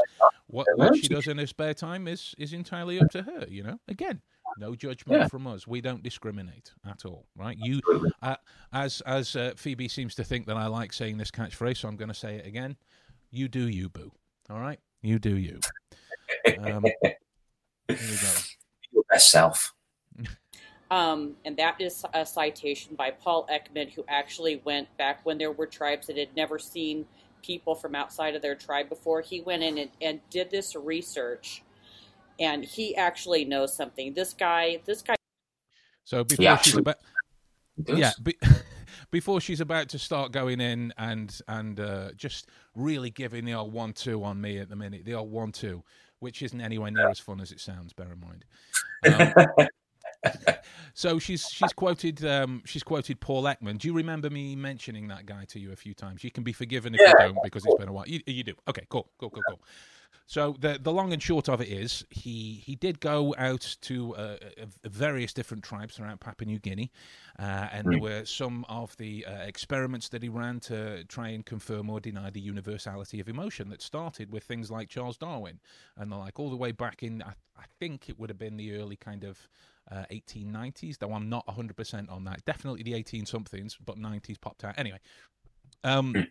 What, 0.47 0.67
what 0.75 0.95
she 0.97 1.07
does 1.07 1.27
in 1.27 1.37
her 1.37 1.47
spare 1.47 1.73
time 1.73 2.07
is 2.07 2.33
is 2.37 2.53
entirely 2.53 2.99
up 2.99 3.09
to 3.11 3.21
her. 3.21 3.45
You 3.47 3.63
know, 3.63 3.79
again, 3.87 4.21
no 4.57 4.75
judgment 4.75 5.21
Yeah. 5.21 5.27
from 5.27 5.47
us. 5.47 5.67
We 5.67 5.79
don't 5.81 6.01
discriminate 6.03 6.71
at 6.89 7.05
all, 7.05 7.27
right? 7.35 7.57
You, 7.59 7.81
uh, 8.21 8.35
as 8.73 9.01
as 9.05 9.35
uh, 9.35 9.53
Phoebe 9.55 9.87
seems 9.87 10.15
to 10.15 10.23
think 10.23 10.47
that 10.47 10.57
I 10.57 10.67
like 10.67 10.91
saying 10.93 11.17
this 11.17 11.31
catchphrase, 11.31 11.77
so 11.77 11.87
I'm 11.87 11.97
going 11.97 12.09
to 12.09 12.15
say 12.15 12.35
it 12.35 12.45
again. 12.45 12.75
You 13.31 13.47
do 13.47 13.67
you, 13.67 13.89
boo. 13.89 14.11
All 14.49 14.59
right, 14.59 14.79
you 15.01 15.19
do 15.19 15.37
you. 15.37 15.59
Um, 16.57 16.83
here 16.83 17.15
we 17.87 17.95
go. 17.97 17.97
Your 17.97 17.97
best 19.09 19.31
self. 19.31 19.73
Um, 20.91 21.35
and 21.45 21.55
that 21.57 21.79
is 21.79 22.03
a 22.13 22.25
citation 22.25 22.95
by 22.95 23.11
Paul 23.11 23.47
Ekman, 23.51 23.91
who 23.91 24.03
actually 24.07 24.61
went 24.65 24.95
back 24.97 25.23
when 25.23 25.37
there 25.37 25.51
were 25.51 25.67
tribes 25.67 26.07
that 26.07 26.17
had 26.17 26.35
never 26.35 26.57
seen 26.57 27.05
people 27.43 27.75
from 27.75 27.93
outside 27.93 28.35
of 28.35 28.41
their 28.41 28.55
tribe 28.55 28.89
before. 28.89 29.21
He 29.21 29.41
went 29.41 29.61
in 29.61 29.77
and, 29.77 29.91
and 30.01 30.19
did 30.31 30.49
this 30.49 30.75
research, 30.75 31.61
and 32.39 32.65
he 32.65 32.95
actually 32.95 33.45
knows 33.45 33.75
something. 33.75 34.13
This 34.13 34.33
guy, 34.33 34.81
this 34.85 35.03
guy, 35.03 35.15
So 36.05 36.23
before 36.23 36.43
Yeah, 36.43 36.57
she's 36.57 36.75
about 36.75 36.97
yeah 37.87 38.11
be, 38.21 38.37
before 39.11 39.39
she's 39.41 39.61
about 39.61 39.89
to 39.89 39.99
start 39.99 40.31
going 40.31 40.59
in 40.59 40.93
and 40.97 41.39
and 41.47 41.79
uh, 41.79 42.11
just 42.15 42.49
really 42.75 43.09
giving 43.09 43.45
the 43.45 43.53
old 43.53 43.71
one 43.73 43.93
two 43.93 44.23
on 44.23 44.39
me 44.39 44.57
at 44.57 44.69
the 44.69 44.75
minute 44.75 45.05
the 45.05 45.13
old 45.13 45.31
one 45.31 45.51
two 45.51 45.83
which 46.19 46.41
isn't 46.41 46.61
anywhere 46.61 46.91
near 46.91 47.09
as 47.09 47.19
fun 47.19 47.39
as 47.39 47.51
it 47.51 47.59
sounds 47.59 47.93
bear 47.93 48.07
in 48.11 48.19
mind. 48.19 48.45
Um, 49.57 49.67
so 50.93 51.19
she's 51.19 51.47
she's 51.49 51.73
quoted 51.73 52.23
um, 52.25 52.61
she's 52.65 52.83
quoted 52.83 53.19
Paul 53.19 53.43
Ekman. 53.43 53.77
Do 53.77 53.87
you 53.87 53.93
remember 53.93 54.29
me 54.29 54.55
mentioning 54.55 55.07
that 55.07 55.25
guy 55.25 55.45
to 55.45 55.59
you 55.59 55.71
a 55.71 55.75
few 55.75 55.93
times? 55.93 56.23
You 56.23 56.31
can 56.31 56.43
be 56.43 56.53
forgiven 56.53 56.95
if 56.95 57.01
you 57.01 57.13
don't 57.17 57.37
because 57.43 57.65
it's 57.65 57.75
been 57.75 57.89
a 57.89 57.93
while. 57.93 58.07
You, 58.07 58.21
you 58.25 58.43
do. 58.43 58.53
Okay 58.67 58.85
cool 58.89 59.09
cool 59.19 59.29
cool 59.29 59.43
cool 59.47 59.59
so 60.29 60.55
the 60.59 60.77
the 60.79 60.91
long 60.91 61.11
and 61.11 61.23
short 61.23 61.49
of 61.49 61.59
it 61.59 61.69
is 61.69 62.05
he 62.11 62.61
he 62.63 62.75
did 62.75 62.99
go 62.99 63.33
out 63.39 63.75
to 63.81 64.15
uh, 64.15 64.37
uh, 64.61 64.65
various 64.83 65.33
different 65.33 65.63
tribes 65.63 65.95
throughout 65.95 66.19
Papua 66.19 66.45
New 66.45 66.59
Guinea, 66.59 66.91
uh, 67.39 67.67
and 67.71 67.87
there 67.87 67.99
were 67.99 68.25
some 68.25 68.63
of 68.69 68.95
the 68.97 69.25
uh, 69.25 69.31
experiments 69.37 70.07
that 70.09 70.21
he 70.21 70.29
ran 70.29 70.59
to 70.59 71.03
try 71.05 71.29
and 71.29 71.43
confirm 71.47 71.89
or 71.89 71.99
deny 71.99 72.29
the 72.29 72.39
universality 72.39 73.19
of 73.19 73.27
emotion 73.27 73.69
that 73.69 73.81
started 73.81 74.31
with 74.31 74.43
things 74.43 74.69
like 74.69 74.87
Charles 74.87 75.17
Darwin 75.17 75.59
and 75.97 76.11
the 76.11 76.15
like, 76.15 76.39
all 76.39 76.51
the 76.51 76.55
way 76.57 76.71
back 76.71 77.01
in 77.01 77.23
I, 77.23 77.33
I 77.57 77.63
think 77.79 78.07
it 78.07 78.19
would 78.19 78.29
have 78.29 78.37
been 78.37 78.55
the 78.55 78.75
early 78.75 78.95
kind 78.95 79.23
of. 79.23 79.49
Uh, 79.91 80.05
1890s, 80.11 80.99
though 80.99 81.13
I'm 81.13 81.29
not 81.29 81.47
100% 81.47 82.11
on 82.11 82.23
that. 82.25 82.45
Definitely 82.45 82.83
the 82.83 82.93
18 82.93 83.25
somethings, 83.25 83.75
but 83.83 83.97
90s 83.97 84.39
popped 84.39 84.63
out. 84.63 84.75
Anyway, 84.77 84.99
um, 85.83 86.13
Hmm. 86.13 86.21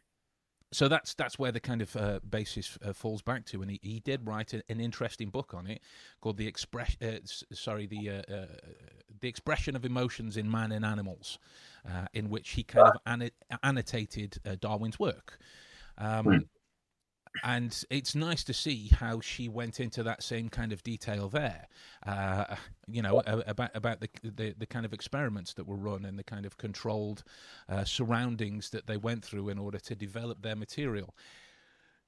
So 0.72 0.88
that's 0.88 1.14
that's 1.14 1.38
where 1.38 1.52
the 1.52 1.60
kind 1.60 1.80
of 1.82 1.96
uh, 1.96 2.20
basis 2.28 2.78
uh, 2.84 2.92
falls 2.92 3.22
back 3.22 3.44
to, 3.46 3.62
and 3.62 3.70
he, 3.70 3.80
he 3.82 4.00
did 4.00 4.26
write 4.26 4.52
a, 4.54 4.62
an 4.68 4.80
interesting 4.80 5.30
book 5.30 5.54
on 5.54 5.66
it 5.66 5.80
called 6.20 6.36
the 6.36 6.46
express. 6.46 6.96
Uh, 7.02 7.18
sorry, 7.52 7.86
the 7.86 8.10
uh, 8.10 8.34
uh, 8.34 8.46
the 9.20 9.28
expression 9.28 9.74
of 9.76 9.84
emotions 9.84 10.36
in 10.36 10.50
man 10.50 10.72
and 10.72 10.84
animals, 10.84 11.38
uh, 11.88 12.06
in 12.12 12.28
which 12.28 12.50
he 12.50 12.62
kind 12.62 12.88
of 12.88 13.00
anno- 13.06 13.30
annotated 13.62 14.38
uh, 14.46 14.56
Darwin's 14.60 14.98
work. 14.98 15.38
Um, 15.96 16.24
Hmm. 16.24 16.38
And 17.42 17.84
it's 17.90 18.14
nice 18.14 18.44
to 18.44 18.54
see 18.54 18.88
how 18.88 19.20
she 19.20 19.48
went 19.48 19.80
into 19.80 20.02
that 20.02 20.22
same 20.22 20.48
kind 20.48 20.72
of 20.72 20.82
detail 20.82 21.28
there, 21.28 21.68
uh, 22.06 22.56
you 22.90 23.02
know, 23.02 23.22
about 23.26 23.70
about 23.74 24.00
the, 24.00 24.08
the 24.22 24.54
the 24.58 24.66
kind 24.66 24.84
of 24.84 24.92
experiments 24.92 25.54
that 25.54 25.66
were 25.66 25.76
run 25.76 26.04
and 26.04 26.18
the 26.18 26.24
kind 26.24 26.46
of 26.46 26.56
controlled 26.56 27.24
uh, 27.68 27.84
surroundings 27.84 28.70
that 28.70 28.86
they 28.86 28.96
went 28.96 29.24
through 29.24 29.48
in 29.48 29.58
order 29.58 29.78
to 29.78 29.94
develop 29.94 30.42
their 30.42 30.56
material. 30.56 31.14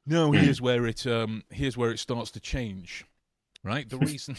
No, 0.06 0.32
here's 0.32 0.60
where 0.60 0.86
it 0.86 1.06
um, 1.06 1.44
here's 1.50 1.76
where 1.76 1.90
it 1.90 1.98
starts 1.98 2.30
to 2.32 2.40
change, 2.40 3.04
right? 3.62 3.88
The 3.88 3.98
reason, 3.98 4.36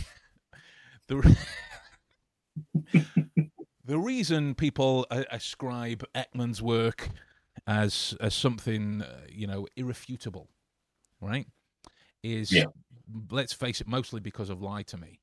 the 1.07 1.17
re- 1.17 1.35
the 3.85 3.99
reason 3.99 4.55
people 4.55 5.05
uh, 5.11 5.23
ascribe 5.31 6.03
Ekman's 6.15 6.61
work 6.61 7.09
as 7.67 8.15
as 8.19 8.33
something 8.33 9.01
uh, 9.01 9.21
you 9.29 9.47
know 9.47 9.67
irrefutable, 9.75 10.49
right? 11.21 11.47
Is 12.23 12.51
Yeah. 12.51 12.65
let's 13.29 13.53
face 13.53 13.81
it, 13.81 13.87
mostly 13.87 14.19
because 14.19 14.49
of 14.49 14.61
Lie 14.61 14.83
to 14.83 14.97
Me. 14.97 15.19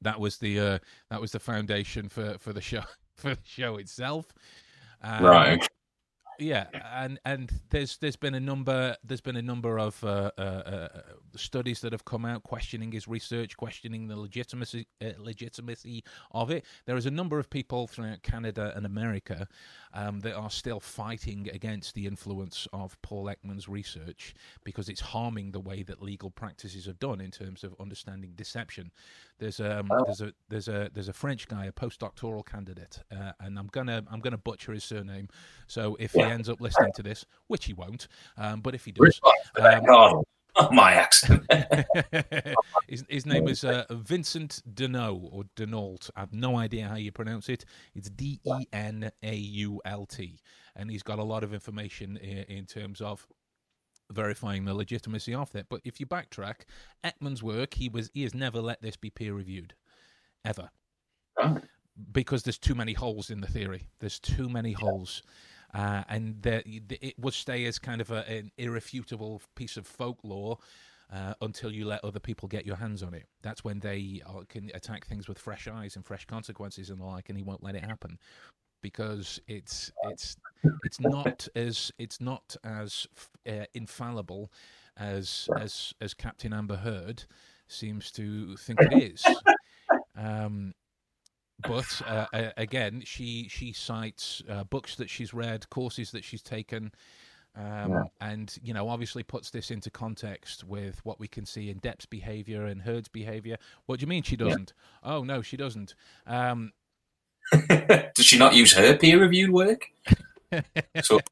That 0.00 0.20
was 0.20 0.38
the 0.38 0.60
uh, 0.60 0.78
that 1.10 1.20
was 1.20 1.32
the 1.32 1.40
foundation 1.40 2.08
for 2.08 2.38
for 2.38 2.52
the 2.52 2.60
show 2.60 2.82
for 3.16 3.34
the 3.34 3.42
show 3.44 3.76
itself. 3.76 4.26
Um, 5.02 5.24
right. 5.24 5.67
Yeah, 6.38 6.66
and 6.94 7.18
and 7.24 7.50
there's 7.70 7.96
there's 7.98 8.16
been 8.16 8.34
a 8.34 8.40
number 8.40 8.96
there's 9.02 9.20
been 9.20 9.36
a 9.36 9.42
number 9.42 9.78
of 9.78 10.02
uh, 10.04 10.30
uh, 10.38 10.40
uh, 10.40 10.88
studies 11.36 11.80
that 11.80 11.92
have 11.92 12.04
come 12.04 12.24
out 12.24 12.42
questioning 12.42 12.92
his 12.92 13.08
research, 13.08 13.56
questioning 13.56 14.08
the 14.08 14.16
legitimacy 14.16 14.86
uh, 15.02 15.10
legitimacy 15.18 16.04
of 16.32 16.50
it. 16.50 16.64
There 16.86 16.96
is 16.96 17.06
a 17.06 17.10
number 17.10 17.38
of 17.38 17.50
people 17.50 17.86
throughout 17.86 18.22
Canada 18.22 18.72
and 18.76 18.86
America 18.86 19.48
um, 19.92 20.20
that 20.20 20.34
are 20.34 20.50
still 20.50 20.80
fighting 20.80 21.48
against 21.52 21.94
the 21.94 22.06
influence 22.06 22.68
of 22.72 23.00
Paul 23.02 23.26
Ekman's 23.26 23.68
research 23.68 24.34
because 24.64 24.88
it's 24.88 25.00
harming 25.00 25.50
the 25.50 25.60
way 25.60 25.82
that 25.82 26.02
legal 26.02 26.30
practices 26.30 26.86
are 26.86 26.94
done 26.94 27.20
in 27.20 27.30
terms 27.30 27.64
of 27.64 27.74
understanding 27.80 28.32
deception. 28.36 28.92
There's 29.38 29.60
um 29.60 29.88
Oh. 29.90 30.04
there's 30.04 30.20
a 30.20 30.32
there's 30.48 30.68
a 30.68 30.90
there's 30.92 31.08
a 31.08 31.12
French 31.12 31.48
guy, 31.48 31.66
a 31.66 31.72
postdoctoral 31.72 32.44
candidate, 32.44 33.00
uh, 33.10 33.32
and 33.40 33.58
I'm 33.58 33.68
gonna 33.68 34.04
I'm 34.10 34.20
gonna 34.20 34.38
butcher 34.38 34.72
his 34.72 34.84
surname. 34.84 35.28
So 35.66 35.96
if 36.00 36.12
he 36.12 36.22
ends 36.22 36.48
up 36.48 36.60
listening 36.60 36.92
to 36.96 37.02
this, 37.02 37.24
which 37.46 37.64
he 37.66 37.72
won't, 37.72 38.08
um, 38.36 38.60
but 38.60 38.74
if 38.74 38.84
he 38.84 38.92
does, 38.92 39.06
Respect 39.06 39.50
for 39.54 39.62
that, 39.62 39.88
um, 39.88 40.22
Oh, 40.60 40.68
my 40.72 40.92
accent. 40.92 41.46
his, 42.88 43.04
his 43.08 43.26
name 43.26 43.46
is 43.46 43.62
uh, 43.62 43.84
Vincent 43.90 44.60
Denault 44.74 45.28
or 45.30 45.44
Denault. 45.54 46.10
I 46.16 46.20
have 46.20 46.32
no 46.32 46.56
idea 46.56 46.88
how 46.88 46.96
you 46.96 47.12
pronounce 47.12 47.48
it. 47.48 47.64
It's 47.94 48.10
D 48.10 48.40
E 48.44 48.66
N 48.72 49.12
A 49.22 49.34
U 49.36 49.80
L 49.84 50.04
T, 50.04 50.40
and 50.74 50.90
he's 50.90 51.04
got 51.04 51.20
a 51.20 51.22
lot 51.22 51.44
of 51.44 51.54
information 51.54 52.16
in, 52.16 52.38
in 52.38 52.66
terms 52.66 53.00
of 53.00 53.24
verifying 54.10 54.64
the 54.64 54.74
legitimacy 54.74 55.34
of 55.34 55.54
it. 55.54 55.66
But 55.68 55.80
if 55.84 56.00
you 56.00 56.06
backtrack, 56.06 56.62
Ekman's 57.04 57.42
work, 57.42 57.74
he 57.74 57.88
was 57.88 58.10
he 58.14 58.22
has 58.22 58.34
never 58.34 58.60
let 58.60 58.82
this 58.82 58.96
be 58.96 59.10
peer 59.10 59.34
reviewed, 59.34 59.74
ever 60.44 60.70
Right. 61.38 61.62
because 62.12 62.42
there's 62.42 62.58
too 62.58 62.74
many 62.74 62.94
holes 62.94 63.30
in 63.30 63.40
the 63.40 63.46
theory. 63.46 63.88
There's 64.00 64.18
too 64.18 64.48
many 64.48 64.72
holes, 64.72 65.22
uh, 65.74 66.04
and 66.08 66.42
there, 66.42 66.62
it 66.66 67.18
would 67.18 67.34
stay 67.34 67.64
as 67.66 67.78
kind 67.78 68.00
of 68.00 68.10
a, 68.10 68.28
an 68.28 68.50
irrefutable 68.58 69.42
piece 69.54 69.76
of 69.76 69.86
folklore 69.86 70.58
uh, 71.12 71.34
until 71.40 71.72
you 71.72 71.86
let 71.86 72.04
other 72.04 72.20
people 72.20 72.48
get 72.48 72.66
your 72.66 72.76
hands 72.76 73.02
on 73.02 73.14
it. 73.14 73.26
That's 73.42 73.62
when 73.64 73.80
they 73.80 74.20
uh, 74.26 74.42
can 74.48 74.70
attack 74.74 75.06
things 75.06 75.28
with 75.28 75.38
fresh 75.38 75.68
eyes 75.68 75.96
and 75.96 76.04
fresh 76.04 76.24
consequences 76.26 76.90
and 76.90 76.98
the 77.00 77.04
like, 77.04 77.28
and 77.28 77.38
he 77.38 77.44
won't 77.44 77.62
let 77.62 77.74
it 77.74 77.84
happen 77.84 78.18
because 78.82 79.40
it's 79.46 79.92
it's 80.04 80.36
it's 80.84 81.00
not 81.00 81.48
as 81.54 81.92
it's 81.98 82.20
not 82.20 82.56
as 82.64 83.06
uh, 83.48 83.64
infallible 83.74 84.50
as 84.96 85.48
as 85.58 85.92
as 86.00 86.14
Captain 86.14 86.52
Amber 86.52 86.76
Heard 86.76 87.24
seems 87.68 88.10
to 88.12 88.56
think 88.56 88.80
it 88.82 88.92
is. 89.12 89.24
Um, 90.16 90.74
but 91.66 92.02
uh, 92.06 92.26
again, 92.56 93.02
she 93.04 93.48
she 93.48 93.72
cites 93.72 94.42
uh, 94.48 94.64
books 94.64 94.96
that 94.96 95.10
she's 95.10 95.34
read, 95.34 95.68
courses 95.70 96.12
that 96.12 96.24
she's 96.24 96.42
taken, 96.42 96.92
um, 97.56 97.90
Yeah. 97.92 98.02
and 98.20 98.56
you 98.62 98.72
know 98.72 98.88
obviously 98.88 99.22
puts 99.24 99.50
this 99.50 99.70
into 99.70 99.90
context 99.90 100.62
with 100.64 101.04
what 101.04 101.18
we 101.18 101.26
can 101.28 101.44
see 101.44 101.68
in 101.68 101.80
Depp's 101.80 102.06
behavior 102.06 102.64
and 102.66 102.82
Heard's 102.82 103.08
behavior. 103.08 103.58
What 103.86 103.98
do 103.98 104.04
you 104.04 104.08
mean 104.08 104.22
she 104.22 104.36
doesn't? 104.36 104.72
Oh 105.02 105.24
no, 105.24 105.42
she 105.42 105.56
doesn't. 105.56 105.94
Um, 106.26 106.72
Does 108.14 108.24
she 108.26 108.38
not 108.38 108.54
use 108.54 108.72
her 108.74 108.96
peer 108.96 109.20
reviewed 109.20 109.50
work? 109.50 109.86
So 111.02 111.18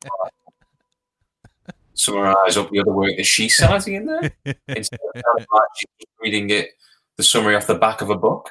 summarize 1.94 2.56
up 2.56 2.70
the 2.70 2.80
other 2.80 2.92
work 2.92 3.16
that 3.16 3.26
she's 3.26 3.56
citing 3.56 3.94
in 3.94 4.06
there 4.06 4.30
instead 4.68 5.00
of 5.14 5.22
like 5.24 5.68
she's 5.76 5.88
reading 6.20 6.50
it 6.50 6.70
the 7.16 7.22
summary 7.22 7.56
off 7.56 7.66
the 7.66 7.74
back 7.74 8.02
of 8.02 8.10
a 8.10 8.16
book. 8.16 8.48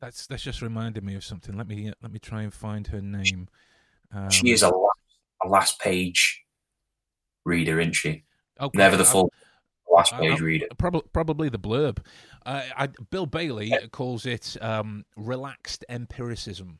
that's 0.00 0.26
that's 0.28 0.42
just 0.42 0.62
reminded 0.62 1.02
me 1.04 1.16
of 1.16 1.24
something. 1.24 1.56
Let 1.56 1.66
me 1.66 1.92
let 2.02 2.12
me 2.12 2.18
try 2.20 2.42
and 2.42 2.54
find 2.54 2.86
her 2.88 3.00
name. 3.00 3.48
Um, 4.14 4.30
she 4.30 4.50
is 4.52 4.62
a 4.62 4.70
a 5.42 5.48
last 5.48 5.80
page 5.80 6.42
reader, 7.44 7.80
isn't 7.80 7.94
she? 7.94 8.24
Okay, 8.60 8.78
Never 8.78 8.96
the 8.96 9.02
I- 9.04 9.06
full 9.06 9.32
last 9.90 10.12
page 10.14 10.40
reader. 10.40 10.66
Probably, 10.78 11.02
probably 11.12 11.48
the 11.48 11.58
blurb. 11.58 11.98
Uh, 12.46 12.62
I, 12.76 12.88
Bill 13.10 13.26
Bailey 13.26 13.72
calls 13.92 14.26
it 14.26 14.56
um, 14.60 15.04
relaxed 15.16 15.84
empiricism, 15.88 16.78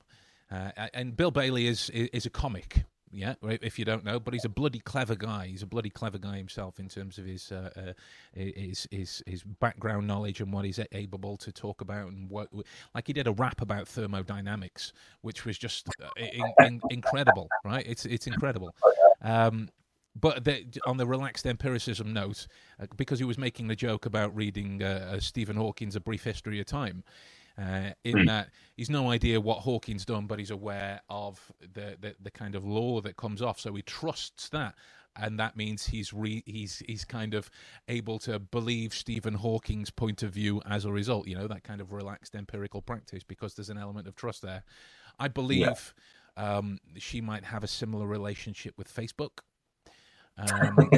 uh, 0.51 0.71
and 0.95 1.17
Bill 1.17 1.31
Bailey 1.31 1.67
is 1.67 1.91
is 1.91 2.27
a 2.27 2.31
comic. 2.31 2.85
Yeah, 3.13 3.35
if 3.43 3.77
you 3.77 3.85
don't 3.85 4.05
know, 4.05 4.21
but 4.21 4.35
he's 4.35 4.45
a 4.45 4.49
bloody 4.49 4.79
clever 4.79 5.17
guy. 5.17 5.49
He's 5.49 5.65
a 5.65 5.67
bloody 5.67 5.91
clever 5.91 6.17
guy 6.17 6.37
himself 6.37 6.79
in 6.79 6.89
terms 6.89 7.19
of 7.19 7.25
his 7.25 7.51
uh, 7.51 7.71
uh, 7.77 7.93
his 8.33 8.87
his 8.93 9.21
his 9.27 9.43
background 9.43 10.07
knowledge 10.07 10.41
and 10.41 10.53
what 10.53 10.65
he's 10.65 10.79
able 10.93 11.37
to 11.39 11.51
talk 11.51 11.81
about 11.81 12.07
and 12.07 12.31
what. 12.31 12.49
Like 12.95 13.09
he 13.09 13.13
did 13.13 13.27
a 13.27 13.33
rap 13.33 13.61
about 13.61 13.89
thermodynamics, 13.89 14.93
which 15.23 15.45
was 15.45 15.59
just 15.59 15.89
uh, 16.01 16.09
in, 16.17 16.53
in, 16.65 16.81
incredible. 16.91 17.49
Right? 17.65 17.85
It's 17.87 18.07
it's 18.07 18.27
incredible. 18.27 18.75
Um, 19.23 19.69
but 20.15 20.45
the, 20.45 20.65
on 20.87 20.97
the 20.97 21.07
relaxed 21.07 21.47
empiricism 21.47 22.13
note, 22.13 22.47
uh, 22.81 22.87
because 22.97 23.19
he 23.19 23.25
was 23.25 23.39
making 23.39 23.69
the 23.69 23.77
joke 23.77 24.07
about 24.07 24.35
reading 24.35 24.83
uh, 24.83 25.13
uh, 25.13 25.21
Stephen 25.21 25.57
Hawking's 25.57 25.97
A 25.97 26.01
Brief 26.01 26.25
History 26.25 26.61
of 26.61 26.67
Time, 26.67 27.05
uh, 27.59 27.91
in 28.05 28.21
Hmm. 28.21 28.25
that 28.27 28.51
he's 28.77 28.91
no 28.91 29.11
idea 29.11 29.41
what 29.41 29.59
Hawking's 29.59 30.05
done, 30.05 30.27
but 30.27 30.39
he's 30.39 30.51
aware 30.51 31.01
of 31.09 31.53
the, 31.61 31.97
the, 32.01 32.15
the 32.21 32.31
kind 32.31 32.55
of 32.55 32.65
law 32.65 33.01
that 33.03 33.17
comes 33.17 33.43
off, 33.43 33.61
so 33.61 33.75
he 33.75 33.83
trusts 33.83 34.49
that. 34.51 34.75
And 35.17 35.41
that 35.41 35.57
means 35.57 35.87
he's 35.87 36.13
re, 36.13 36.43
he's 36.47 36.83
he's 36.87 37.05
kind 37.05 37.35
of 37.35 37.51
able 37.89 38.21
to 38.21 38.39
believe 38.39 38.95
Stephen 38.95 39.35
Hawking's 39.35 39.91
point 39.91 40.23
of 40.23 40.33
view 40.33 40.63
as 40.65 40.85
a 40.85 40.93
result. 40.93 41.27
You 41.27 41.37
know 41.37 41.49
that 41.49 41.65
kind 41.65 41.81
of 41.81 41.93
relaxed 41.93 42.37
empirical 42.37 42.81
practice 42.81 43.25
because 43.25 43.55
there's 43.55 43.71
an 43.71 43.77
element 43.77 44.07
of 44.07 44.15
trust 44.15 44.41
there. 44.43 44.63
I 45.19 45.27
believe 45.27 45.95
um, 46.37 46.79
she 46.97 47.21
might 47.21 47.45
have 47.45 47.65
a 47.65 47.67
similar 47.69 48.07
relationship 48.07 48.75
with 48.79 48.89
Facebook. 48.95 49.41
Um, 50.39 50.91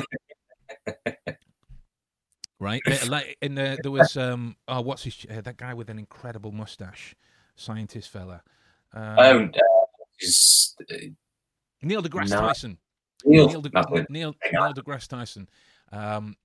right, 2.61 2.83
Uh, 2.87 3.07
like 3.09 3.37
in 3.43 3.55
the, 3.55 3.79
there 3.83 3.91
was 3.91 4.17
um, 4.17 4.57
oh, 4.69 4.81
what's 4.81 5.05
his 5.05 5.27
uh, 5.31 5.41
that 5.41 5.57
guy 5.57 5.75
with 5.75 5.91
an 5.91 5.99
incredible 5.99 6.53
mustache, 6.53 7.15
scientist 7.57 8.11
fella, 8.11 8.43
um, 8.93 9.19
Um, 9.19 9.53
uh, 9.55 9.87
is, 10.21 10.77
uh, 10.91 10.97
Neil 11.83 12.03
deGrasse 12.03 12.31
no. 12.31 12.41
Tyson. 12.41 12.79
Neil, 13.25 13.49
Neil, 13.49 13.61
de. 13.61 13.71
Neil, 14.09 14.35
Neil 14.53 14.75
deGrasse 14.75 15.09
Tyson. 15.09 15.49
Um, 15.91 16.37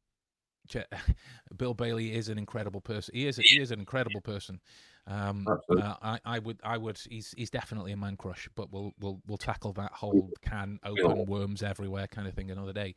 Bill 1.58 1.74
Bailey 1.74 2.14
is 2.14 2.30
an 2.30 2.38
incredible 2.38 2.82
person. 2.82 3.16
He 3.16 3.28
is 3.28 3.38
he 3.38 3.60
is 3.60 3.72
an 3.72 3.80
incredible 3.80 4.22
person. 4.22 4.60
Um, 5.08 5.48
uh, 5.48 5.96
I, 6.02 6.20
I 6.26 6.40
would 6.40 6.60
I 6.64 6.78
would 6.78 7.00
he's 7.10 7.34
he's 7.38 7.50
definitely 7.50 7.94
a 7.94 7.98
man 7.98 8.18
crush, 8.18 8.50
but 8.56 8.72
we'll 8.72 8.94
we'll 9.00 9.22
we'll 9.28 9.38
tackle 9.38 9.74
that 9.74 9.92
whole 9.94 10.30
can 10.42 10.80
open 10.84 11.26
worms 11.26 11.64
everywhere 11.64 12.08
kind 12.08 12.28
of 12.28 12.34
thing 12.34 12.52
another 12.52 12.74
day. 12.74 12.96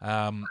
Um, 0.00 0.46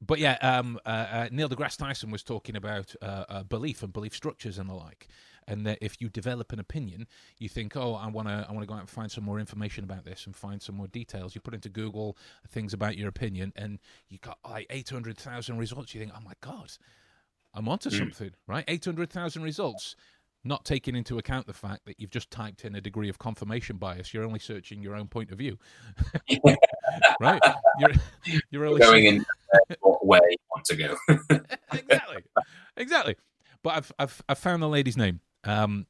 but 0.00 0.18
yeah, 0.18 0.38
um, 0.40 0.78
uh, 0.86 0.88
uh, 0.88 1.28
Neil 1.30 1.48
deGrasse 1.48 1.76
Tyson 1.76 2.10
was 2.10 2.22
talking 2.22 2.56
about 2.56 2.94
uh, 3.02 3.24
uh, 3.28 3.42
belief 3.42 3.82
and 3.82 3.92
belief 3.92 4.14
structures 4.14 4.58
and 4.58 4.68
the 4.68 4.74
like, 4.74 5.08
and 5.50 5.66
that 5.66 5.78
if 5.80 6.00
you 6.00 6.08
develop 6.08 6.52
an 6.52 6.60
opinion, 6.60 7.06
you 7.38 7.48
think, 7.48 7.76
oh, 7.76 7.94
I 7.94 8.06
want 8.06 8.28
to, 8.28 8.46
I 8.48 8.52
want 8.52 8.62
to 8.62 8.66
go 8.66 8.74
out 8.74 8.80
and 8.80 8.88
find 8.88 9.10
some 9.10 9.24
more 9.24 9.40
information 9.40 9.82
about 9.84 10.04
this 10.04 10.24
and 10.26 10.34
find 10.34 10.62
some 10.62 10.76
more 10.76 10.86
details. 10.86 11.34
You 11.34 11.40
put 11.40 11.54
into 11.54 11.68
Google 11.68 12.16
things 12.48 12.72
about 12.72 12.96
your 12.96 13.08
opinion, 13.08 13.52
and 13.56 13.80
you 14.08 14.18
got 14.18 14.38
like 14.48 14.66
eight 14.70 14.88
hundred 14.88 15.18
thousand 15.18 15.58
results. 15.58 15.92
You 15.94 16.00
think, 16.00 16.12
oh 16.16 16.20
my 16.24 16.32
god, 16.40 16.70
I'm 17.52 17.68
onto 17.68 17.90
Mm. 17.90 17.98
something, 17.98 18.30
right? 18.46 18.64
Eight 18.68 18.84
hundred 18.84 19.10
thousand 19.10 19.42
results. 19.42 19.96
Not 20.42 20.64
taking 20.64 20.96
into 20.96 21.18
account 21.18 21.46
the 21.46 21.52
fact 21.52 21.84
that 21.84 22.00
you've 22.00 22.08
just 22.08 22.30
typed 22.30 22.64
in 22.64 22.74
a 22.74 22.80
degree 22.80 23.10
of 23.10 23.18
confirmation 23.18 23.76
bias. 23.76 24.14
You're 24.14 24.24
only 24.24 24.38
searching 24.38 24.82
your 24.82 24.94
own 24.94 25.06
point 25.06 25.32
of 25.32 25.36
view, 25.36 25.58
right? 27.20 27.42
You're 27.78 27.92
you're 28.50 28.64
only 28.64 28.80
going 28.80 29.04
in 29.04 29.24
what 29.80 30.06
way 30.06 30.20
you 30.30 30.36
want 30.50 30.64
to 30.64 30.76
go. 30.76 30.96
exactly, 31.74 32.22
exactly. 32.76 33.16
But 33.62 33.70
I've 33.76 33.92
I've 33.98 34.22
I've 34.30 34.38
found 34.38 34.62
the 34.62 34.68
lady's 34.68 34.96
name, 34.96 35.20
um, 35.44 35.86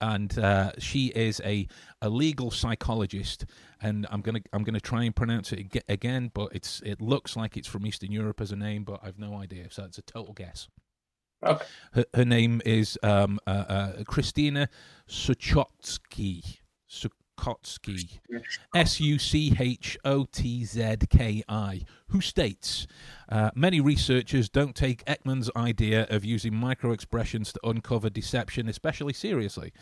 and 0.00 0.38
uh, 0.38 0.72
she 0.78 1.06
is 1.08 1.40
a, 1.44 1.66
a 2.02 2.08
legal 2.08 2.50
psychologist, 2.50 3.46
and 3.80 4.06
I'm 4.10 4.20
gonna 4.20 4.40
I'm 4.52 4.64
gonna 4.64 4.80
try 4.80 5.04
and 5.04 5.14
pronounce 5.14 5.52
it 5.52 5.60
ag- 5.60 5.84
again, 5.88 6.30
but 6.34 6.50
it's 6.52 6.82
it 6.84 7.00
looks 7.00 7.36
like 7.36 7.56
it's 7.56 7.68
from 7.68 7.86
Eastern 7.86 8.12
Europe 8.12 8.40
as 8.40 8.52
a 8.52 8.56
name, 8.56 8.84
but 8.84 9.00
I've 9.02 9.18
no 9.18 9.36
idea, 9.36 9.70
so 9.70 9.84
it's 9.84 9.98
a 9.98 10.02
total 10.02 10.34
guess. 10.34 10.68
Okay. 11.44 11.64
Her, 11.92 12.04
her 12.14 12.24
name 12.24 12.62
is 12.64 12.98
um, 13.02 13.38
uh, 13.46 13.50
uh, 13.50 13.92
Kristina 14.04 14.68
Suchotzki. 15.08 16.58
Suchotzki. 17.36 18.20
S 18.74 19.00
U 19.00 19.18
C 19.18 19.56
H 19.58 19.98
O 20.04 20.26
T 20.30 20.64
Z 20.64 20.96
K 21.10 21.42
I, 21.48 21.82
who 22.08 22.20
states 22.20 22.86
uh, 23.28 23.50
Many 23.54 23.80
researchers 23.80 24.48
don't 24.48 24.74
take 24.74 25.04
Ekman's 25.04 25.50
idea 25.56 26.06
of 26.10 26.24
using 26.24 26.54
micro 26.54 26.92
expressions 26.92 27.52
to 27.52 27.60
uncover 27.64 28.10
deception 28.10 28.68
especially 28.68 29.12
seriously. 29.12 29.72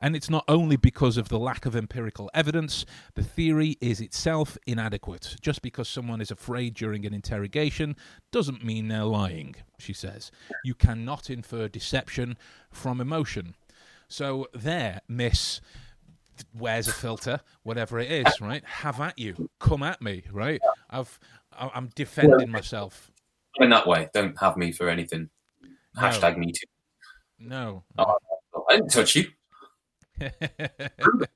And 0.00 0.14
it's 0.14 0.30
not 0.30 0.44
only 0.46 0.76
because 0.76 1.16
of 1.16 1.28
the 1.28 1.38
lack 1.38 1.66
of 1.66 1.74
empirical 1.74 2.30
evidence, 2.32 2.86
the 3.14 3.24
theory 3.24 3.76
is 3.80 4.00
itself 4.00 4.56
inadequate. 4.66 5.36
Just 5.40 5.60
because 5.60 5.88
someone 5.88 6.20
is 6.20 6.30
afraid 6.30 6.74
during 6.74 7.04
an 7.04 7.12
interrogation 7.12 7.96
doesn't 8.30 8.64
mean 8.64 8.88
they're 8.88 9.04
lying, 9.04 9.56
she 9.78 9.92
says. 9.92 10.30
You 10.64 10.74
cannot 10.74 11.30
infer 11.30 11.66
deception 11.66 12.36
from 12.70 13.00
emotion. 13.00 13.56
So, 14.10 14.46
there, 14.54 15.02
Miss 15.06 15.60
wears 16.54 16.88
a 16.88 16.92
filter, 16.92 17.40
whatever 17.62 17.98
it 17.98 18.10
is, 18.10 18.40
right? 18.40 18.64
Have 18.64 19.00
at 19.00 19.18
you, 19.18 19.48
come 19.60 19.82
at 19.82 20.00
me, 20.02 20.24
right? 20.32 20.60
I've, 20.90 21.18
I'm 21.52 21.90
defending 21.94 22.50
myself. 22.50 23.10
in 23.60 23.70
that 23.70 23.86
way, 23.86 24.08
don't 24.14 24.38
have 24.40 24.56
me 24.56 24.72
for 24.72 24.88
anything. 24.88 25.28
No. 25.96 26.02
Hashtag 26.02 26.36
me 26.36 26.52
too. 26.52 26.66
No, 27.38 27.84
Oh, 27.98 28.16
I 28.68 28.76
didn't 28.76 28.90
touch 28.90 29.16
you. 29.16 29.26
but 30.20 31.28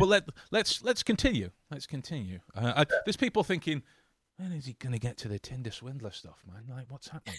let 0.00 0.28
let's 0.50 0.82
let's 0.82 1.02
continue. 1.02 1.50
Let's 1.70 1.86
continue. 1.86 2.40
Uh, 2.54 2.72
I, 2.78 2.84
there's 3.04 3.16
people 3.16 3.44
thinking, 3.44 3.82
when 4.36 4.52
is 4.52 4.66
he 4.66 4.74
going 4.74 4.92
to 4.92 4.98
get 4.98 5.16
to 5.18 5.28
the 5.28 5.38
Tinder 5.38 5.70
swindler 5.70 6.10
stuff, 6.10 6.42
man? 6.46 6.64
Like, 6.68 6.90
what's 6.90 7.08
happening? 7.08 7.38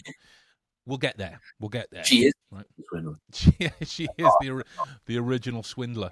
We'll 0.86 0.98
get 0.98 1.18
there. 1.18 1.40
We'll 1.58 1.68
get 1.68 1.88
there. 1.90 2.04
She 2.04 2.26
is. 2.26 2.32
Right. 2.50 2.64
Swindler. 2.88 3.18
She, 3.32 3.52
she 3.84 4.04
is 4.18 4.32
the 4.40 4.64
the 5.06 5.18
original 5.18 5.62
swindler. 5.62 6.10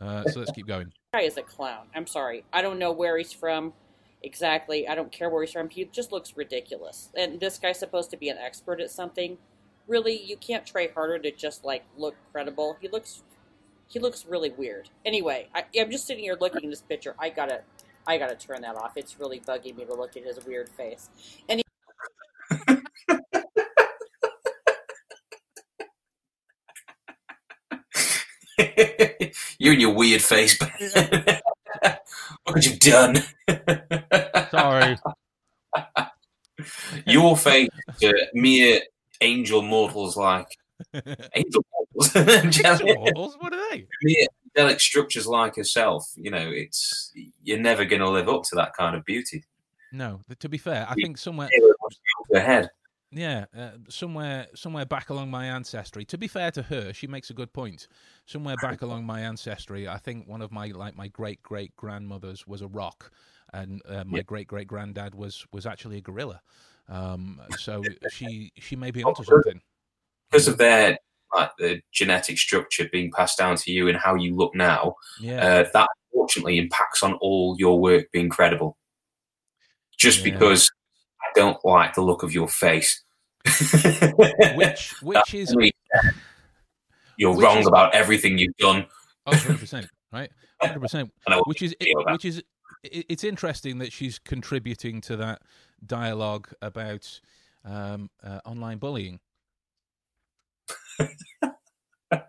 Uh, 0.00 0.24
so 0.24 0.40
let's 0.40 0.52
keep 0.52 0.66
going. 0.66 0.92
guy 1.12 1.20
is 1.20 1.36
a 1.36 1.42
clown. 1.42 1.86
I'm 1.94 2.06
sorry. 2.06 2.44
I 2.52 2.62
don't 2.62 2.78
know 2.78 2.90
where 2.90 3.18
he's 3.18 3.32
from 3.32 3.74
exactly. 4.24 4.88
I 4.88 4.94
don't 4.94 5.12
care 5.12 5.28
where 5.28 5.42
he's 5.42 5.52
from. 5.52 5.68
He 5.68 5.84
just 5.84 6.10
looks 6.10 6.36
ridiculous. 6.36 7.10
And 7.16 7.38
this 7.38 7.58
guy's 7.58 7.78
supposed 7.78 8.10
to 8.10 8.16
be 8.16 8.30
an 8.30 8.38
expert 8.38 8.80
at 8.80 8.90
something. 8.90 9.36
Really, 9.86 10.20
you 10.20 10.36
can't 10.36 10.66
try 10.66 10.88
harder 10.94 11.18
to 11.18 11.30
just 11.30 11.64
like 11.64 11.84
look 11.96 12.16
credible. 12.32 12.76
He 12.80 12.88
looks 12.88 13.22
he 13.86 13.98
looks 13.98 14.24
really 14.24 14.50
weird. 14.50 14.88
Anyway, 15.04 15.48
I, 15.54 15.64
I'm 15.78 15.90
just 15.90 16.06
sitting 16.06 16.24
here 16.24 16.36
looking 16.40 16.64
at 16.64 16.70
this 16.70 16.82
picture. 16.82 17.14
I 17.18 17.28
gotta 17.28 17.60
I 18.06 18.16
gotta 18.18 18.34
turn 18.34 18.62
that 18.62 18.76
off. 18.76 18.92
It's 18.96 19.20
really 19.20 19.40
bugging 19.40 19.76
me 19.76 19.84
to 19.84 19.94
look 19.94 20.16
at 20.16 20.24
his 20.24 20.44
weird 20.44 20.70
face. 20.70 21.10
And 21.48 21.60
he, 21.60 22.76
you 29.58 29.72
and 29.72 29.80
your 29.80 29.94
weird 29.94 30.22
face. 30.22 30.58
what 32.42 32.54
have 32.54 32.64
you 32.64 32.76
done? 32.78 33.22
Sorry. 34.50 34.96
your 37.06 37.36
face 37.36 37.68
to 38.00 38.26
mere 38.34 38.80
angel 39.20 39.62
mortals 39.62 40.16
like 40.16 40.46
angel 41.34 41.64
mortals. 41.72 42.16
Angelic- 42.16 43.16
what 43.16 43.52
are 43.52 43.70
they? 43.70 43.86
mere 44.02 44.26
angelic 44.56 44.80
structures 44.80 45.26
like 45.26 45.56
herself. 45.56 46.10
You 46.16 46.30
know, 46.30 46.50
it's 46.50 47.12
you're 47.42 47.58
never 47.58 47.84
going 47.84 48.00
to 48.00 48.10
live 48.10 48.28
up 48.28 48.42
to 48.44 48.56
that 48.56 48.74
kind 48.74 48.96
of 48.96 49.04
beauty. 49.04 49.44
No, 49.92 50.20
to 50.40 50.48
be 50.48 50.58
fair, 50.58 50.86
I 50.88 50.94
think 50.94 51.18
somewhere, 51.18 51.48
Her 52.32 52.40
head. 52.40 52.70
Yeah, 53.14 53.46
uh, 53.56 53.70
somewhere, 53.88 54.48
somewhere 54.54 54.84
back 54.86 55.10
along 55.10 55.30
my 55.30 55.46
ancestry. 55.46 56.04
To 56.06 56.18
be 56.18 56.26
fair 56.28 56.50
to 56.52 56.62
her, 56.62 56.92
she 56.92 57.06
makes 57.06 57.30
a 57.30 57.34
good 57.34 57.52
point. 57.52 57.88
Somewhere 58.26 58.56
back 58.56 58.82
along 58.82 59.04
my 59.06 59.20
ancestry, 59.20 59.88
I 59.88 59.98
think 59.98 60.26
one 60.28 60.42
of 60.42 60.52
my 60.52 60.68
like 60.68 60.96
my 60.96 61.08
great 61.08 61.42
great 61.42 61.74
grandmothers 61.76 62.46
was 62.46 62.60
a 62.62 62.68
rock, 62.68 63.12
and 63.52 63.80
uh, 63.88 64.04
my 64.04 64.18
Yeah. 64.18 64.22
great 64.22 64.48
great 64.48 64.66
granddad 64.68 65.14
was 65.14 65.46
was 65.52 65.66
actually 65.66 65.98
a 65.98 66.00
gorilla. 66.02 66.42
Um, 66.88 67.40
so 67.50 67.94
she 68.06 68.52
she 68.58 68.76
may 68.76 68.90
be 68.90 69.04
onto 69.04 69.24
something. 69.24 69.62
because 70.30 70.48
of 70.48 70.58
their 70.58 70.98
like 71.34 71.50
the 71.58 71.80
genetic 71.92 72.38
structure 72.38 72.88
being 72.92 73.10
passed 73.10 73.38
down 73.38 73.56
to 73.56 73.72
you 73.72 73.88
and 73.88 73.98
how 73.98 74.14
you 74.14 74.36
look 74.36 74.54
now, 74.54 74.94
Yeah, 75.16 75.46
uh, 75.46 75.64
that 75.72 75.88
unfortunately 76.12 76.58
impacts 76.58 77.02
on 77.02 77.14
all 77.14 77.56
your 77.58 77.80
work 77.80 78.10
being 78.12 78.28
credible. 78.28 78.76
Just 79.96 80.22
Yeah. 80.22 80.24
because 80.24 80.70
I 81.22 81.26
don't 81.34 81.64
like 81.64 81.94
the 81.94 82.02
look 82.02 82.22
of 82.22 82.34
your 82.34 82.48
face. 82.48 83.03
which 84.56 84.94
which 85.02 85.34
is 85.34 85.54
You're 87.16 87.32
which 87.36 87.44
wrong 87.44 87.58
is- 87.58 87.66
about 87.66 87.94
everything 87.94 88.38
you've 88.38 88.56
done. 88.56 88.86
Oh, 89.26 89.32
100%, 89.32 89.88
right? 90.12 90.30
100%. 90.62 90.94
I 91.26 91.30
know 91.30 91.38
what 91.38 91.48
Which 91.48 91.62
is 91.62 91.74
which 91.80 92.24
is 92.24 92.38
it, 92.82 93.06
it's 93.08 93.24
interesting 93.24 93.78
that 93.78 93.92
she's 93.92 94.18
contributing 94.18 95.00
to 95.02 95.16
that 95.16 95.42
dialogue 95.86 96.48
about 96.62 97.20
um, 97.64 98.10
uh, 98.22 98.40
online 98.44 98.78
bullying. 98.78 99.20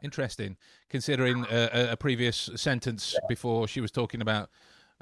Interesting, 0.04 0.58
considering 0.90 1.46
uh, 1.46 1.70
a, 1.72 1.92
a 1.92 1.98
previous 1.98 2.50
sentence 2.56 3.16
before 3.28 3.68
she 3.68 3.82
was 3.82 3.92
talking 3.92 4.20
about 4.22 4.50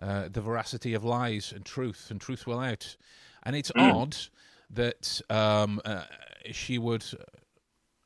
uh, 0.02 0.28
the 0.30 0.41
veracity 0.41 0.93
of 0.93 1.06
lies 1.06 1.54
and 1.56 1.63
truth, 1.65 2.08
and 2.12 2.19
truth 2.19 2.45
will 2.45 2.60
out. 2.60 2.97
And 3.43 3.56
it's 3.56 3.71
Mm. 3.71 3.93
odd 3.93 4.17
that 4.74 5.22
um, 5.30 5.82
uh, 5.86 6.04
she 6.52 6.78
would 6.78 7.06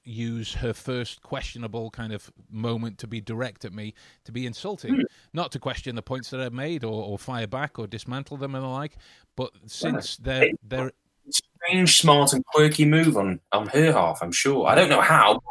use 0.03 0.53
her 0.53 0.73
first 0.73 1.21
questionable 1.21 1.91
kind 1.91 2.13
of 2.13 2.31
moment 2.49 2.97
to 2.99 3.07
be 3.07 3.19
direct 3.19 3.65
at 3.65 3.73
me, 3.73 3.93
to 4.23 4.31
be 4.31 4.45
insulting, 4.45 5.03
not 5.33 5.51
to 5.51 5.59
question 5.59 5.95
the 5.95 6.01
points 6.01 6.29
that 6.29 6.39
I've 6.39 6.53
made 6.53 6.83
or, 6.83 7.03
or 7.03 7.17
fire 7.17 7.47
back 7.47 7.77
or 7.77 7.87
dismantle 7.87 8.37
them 8.37 8.55
and 8.55 8.63
the 8.63 8.69
like. 8.69 8.97
But 9.35 9.51
since 9.65 10.17
they're 10.17 10.49
they're 10.63 10.91
Strange, 11.29 11.99
smart, 11.99 12.31
and 12.31 12.45
quirky 12.45 12.85
move 12.85 13.17
on 13.17 13.41
on 13.51 13.67
her 13.67 13.91
half. 13.91 14.19
I'm 14.21 14.31
sure. 14.31 14.65
I 14.67 14.75
don't 14.75 14.89
know 14.89 15.01
how. 15.01 15.41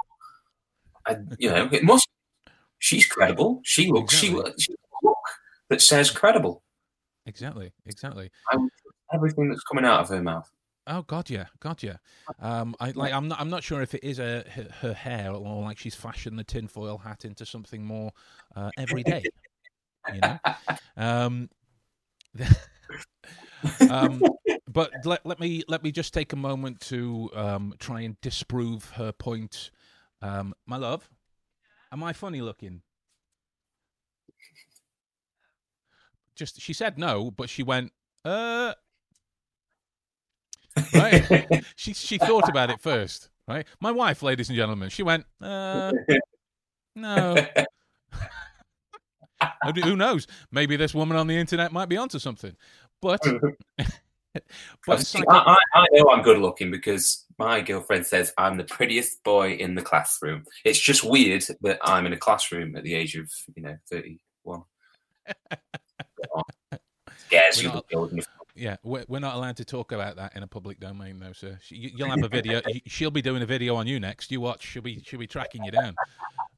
I, 1.06 1.16
you 1.38 1.50
know, 1.50 1.68
it 1.70 1.84
must. 1.84 2.08
She's 2.78 3.06
credible. 3.06 3.60
She 3.62 3.88
looks. 3.90 4.14
Exactly. 4.22 4.52
She, 4.58 4.72
she 4.72 4.74
look 5.02 5.18
that 5.68 5.82
says 5.82 6.10
credible. 6.10 6.62
exactly 7.26 7.72
exactly. 7.84 8.30
I 8.50 8.56
everything 9.12 9.48
that's 9.48 9.62
coming 9.64 9.84
out 9.84 10.00
of 10.00 10.08
her 10.08 10.22
mouth. 10.22 10.50
Oh 10.86 11.02
God, 11.02 11.28
yeah, 11.30 11.46
God, 11.60 11.82
yeah. 11.82 11.96
Um, 12.40 12.76
I 12.78 12.92
like. 12.92 13.12
I'm 13.12 13.28
not. 13.28 13.40
I'm 13.40 13.50
not 13.50 13.64
sure 13.64 13.82
if 13.82 13.94
it 13.94 14.04
is 14.04 14.18
a, 14.18 14.44
her, 14.50 14.68
her 14.80 14.92
hair 14.94 15.32
or 15.32 15.62
like 15.62 15.78
she's 15.78 15.94
fashioned 15.94 16.38
the 16.38 16.44
tinfoil 16.44 16.98
hat 16.98 17.24
into 17.24 17.44
something 17.44 17.84
more 17.84 18.12
uh, 18.54 18.70
everyday. 18.78 19.24
You 20.14 20.20
know. 20.20 20.38
Um, 20.98 21.50
um, 23.90 24.22
but 24.68 24.90
let, 25.04 25.24
let 25.26 25.40
me 25.40 25.62
let 25.68 25.82
me 25.82 25.92
just 25.92 26.14
take 26.14 26.32
a 26.32 26.36
moment 26.36 26.80
to 26.82 27.30
um, 27.34 27.74
try 27.78 28.00
and 28.00 28.20
disprove 28.20 28.90
her 28.90 29.12
point. 29.12 29.70
Um, 30.22 30.54
my 30.66 30.76
love, 30.76 31.10
am 31.92 32.02
I 32.02 32.12
funny 32.12 32.40
looking? 32.40 32.82
Just 36.34 36.60
she 36.60 36.72
said 36.72 36.98
no, 36.98 37.30
but 37.30 37.48
she 37.48 37.62
went, 37.62 37.92
uh, 38.24 38.74
right? 40.94 41.64
she 41.76 41.92
she 41.94 42.18
thought 42.18 42.48
about 42.48 42.70
it 42.70 42.80
first, 42.80 43.30
right? 43.48 43.66
My 43.80 43.92
wife, 43.92 44.22
ladies 44.22 44.48
and 44.48 44.56
gentlemen, 44.56 44.88
she 44.88 45.02
went, 45.02 45.24
uh, 45.40 45.92
no. 46.94 47.36
Who 49.84 49.96
knows? 49.96 50.26
Maybe 50.50 50.76
this 50.76 50.94
woman 50.94 51.16
on 51.16 51.26
the 51.26 51.36
internet 51.36 51.72
might 51.72 51.88
be 51.88 51.96
onto 51.96 52.18
something. 52.18 52.56
But 53.02 53.20
but 54.86 55.14
I, 55.14 55.22
I, 55.28 55.56
I 55.74 55.86
know 55.92 56.10
I'm 56.10 56.22
good 56.22 56.38
looking 56.38 56.70
because 56.70 57.24
my 57.38 57.60
girlfriend 57.60 58.06
says 58.06 58.32
I'm 58.38 58.56
the 58.56 58.64
prettiest 58.64 59.22
boy 59.24 59.52
in 59.52 59.74
the 59.74 59.82
classroom. 59.82 60.44
It's 60.64 60.80
just 60.80 61.04
weird 61.04 61.44
that 61.60 61.78
I'm 61.82 62.06
in 62.06 62.12
a 62.14 62.16
classroom 62.16 62.76
at 62.76 62.84
the 62.84 62.94
age 62.94 63.16
of 63.16 63.30
you 63.54 63.62
know 63.62 63.76
31. 63.90 64.62
Scares 67.26 67.62
you. 67.62 67.68
not-. 67.68 67.84
Yeah, 68.56 68.76
we're, 68.82 69.04
we're 69.08 69.18
not 69.20 69.34
allowed 69.36 69.56
to 69.58 69.64
talk 69.64 69.92
about 69.92 70.16
that 70.16 70.34
in 70.36 70.42
a 70.42 70.46
public 70.46 70.80
domain, 70.80 71.18
though, 71.20 71.32
sir. 71.32 71.58
She- 71.62 71.76
you- 71.76 71.90
You'll 71.96 72.10
have 72.10 72.22
a 72.24 72.28
video. 72.28 72.60
She'll 72.86 73.10
be 73.10 73.22
doing 73.22 73.42
a 73.42 73.46
video 73.46 73.74
on 73.76 73.86
you 73.86 74.00
next. 74.00 74.30
You 74.30 74.40
watch. 74.40 74.64
She'll 74.66 74.82
be 74.82 75.02
she'll 75.04 75.20
be 75.20 75.26
tracking 75.26 75.64
you 75.64 75.70
down. 75.70 75.94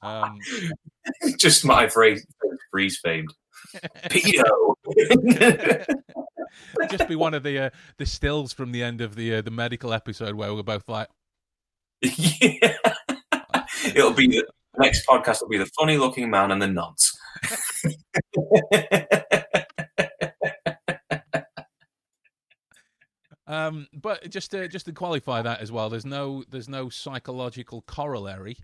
Um, 0.02 0.38
just 1.38 1.64
my 1.64 1.88
phrase, 1.88 2.26
freeze 2.70 2.98
famed. 3.02 3.32
Pedo. 4.08 4.74
just 6.90 7.08
be 7.08 7.16
one 7.16 7.34
of 7.34 7.42
the 7.42 7.58
uh, 7.58 7.70
the 7.98 8.06
stills 8.06 8.52
from 8.52 8.72
the 8.72 8.82
end 8.82 9.00
of 9.00 9.14
the 9.16 9.37
uh, 9.37 9.42
the 9.42 9.50
medical 9.50 9.92
episode 9.92 10.34
where 10.34 10.54
we're 10.54 10.62
both 10.62 10.88
like, 10.88 11.08
yeah. 12.00 12.76
It'll 13.84 14.12
be 14.12 14.26
the 14.28 14.46
next 14.78 15.06
podcast. 15.06 15.42
Will 15.42 15.48
be 15.48 15.58
the 15.58 15.70
funny 15.78 15.96
looking 15.96 16.30
man 16.30 16.50
and 16.50 16.61
the 16.62 16.68
nonce. 16.68 17.16
Um, 23.48 23.88
but 23.94 24.28
just 24.30 24.50
to 24.50 24.68
just 24.68 24.87
to 24.87 24.92
qualify 24.92 25.42
that 25.42 25.61
as 25.61 25.72
well, 25.72 25.88
there's 25.88 26.06
no 26.06 26.44
there's 26.50 26.68
no 26.68 26.90
psychological 26.90 27.82
corollary 27.82 28.58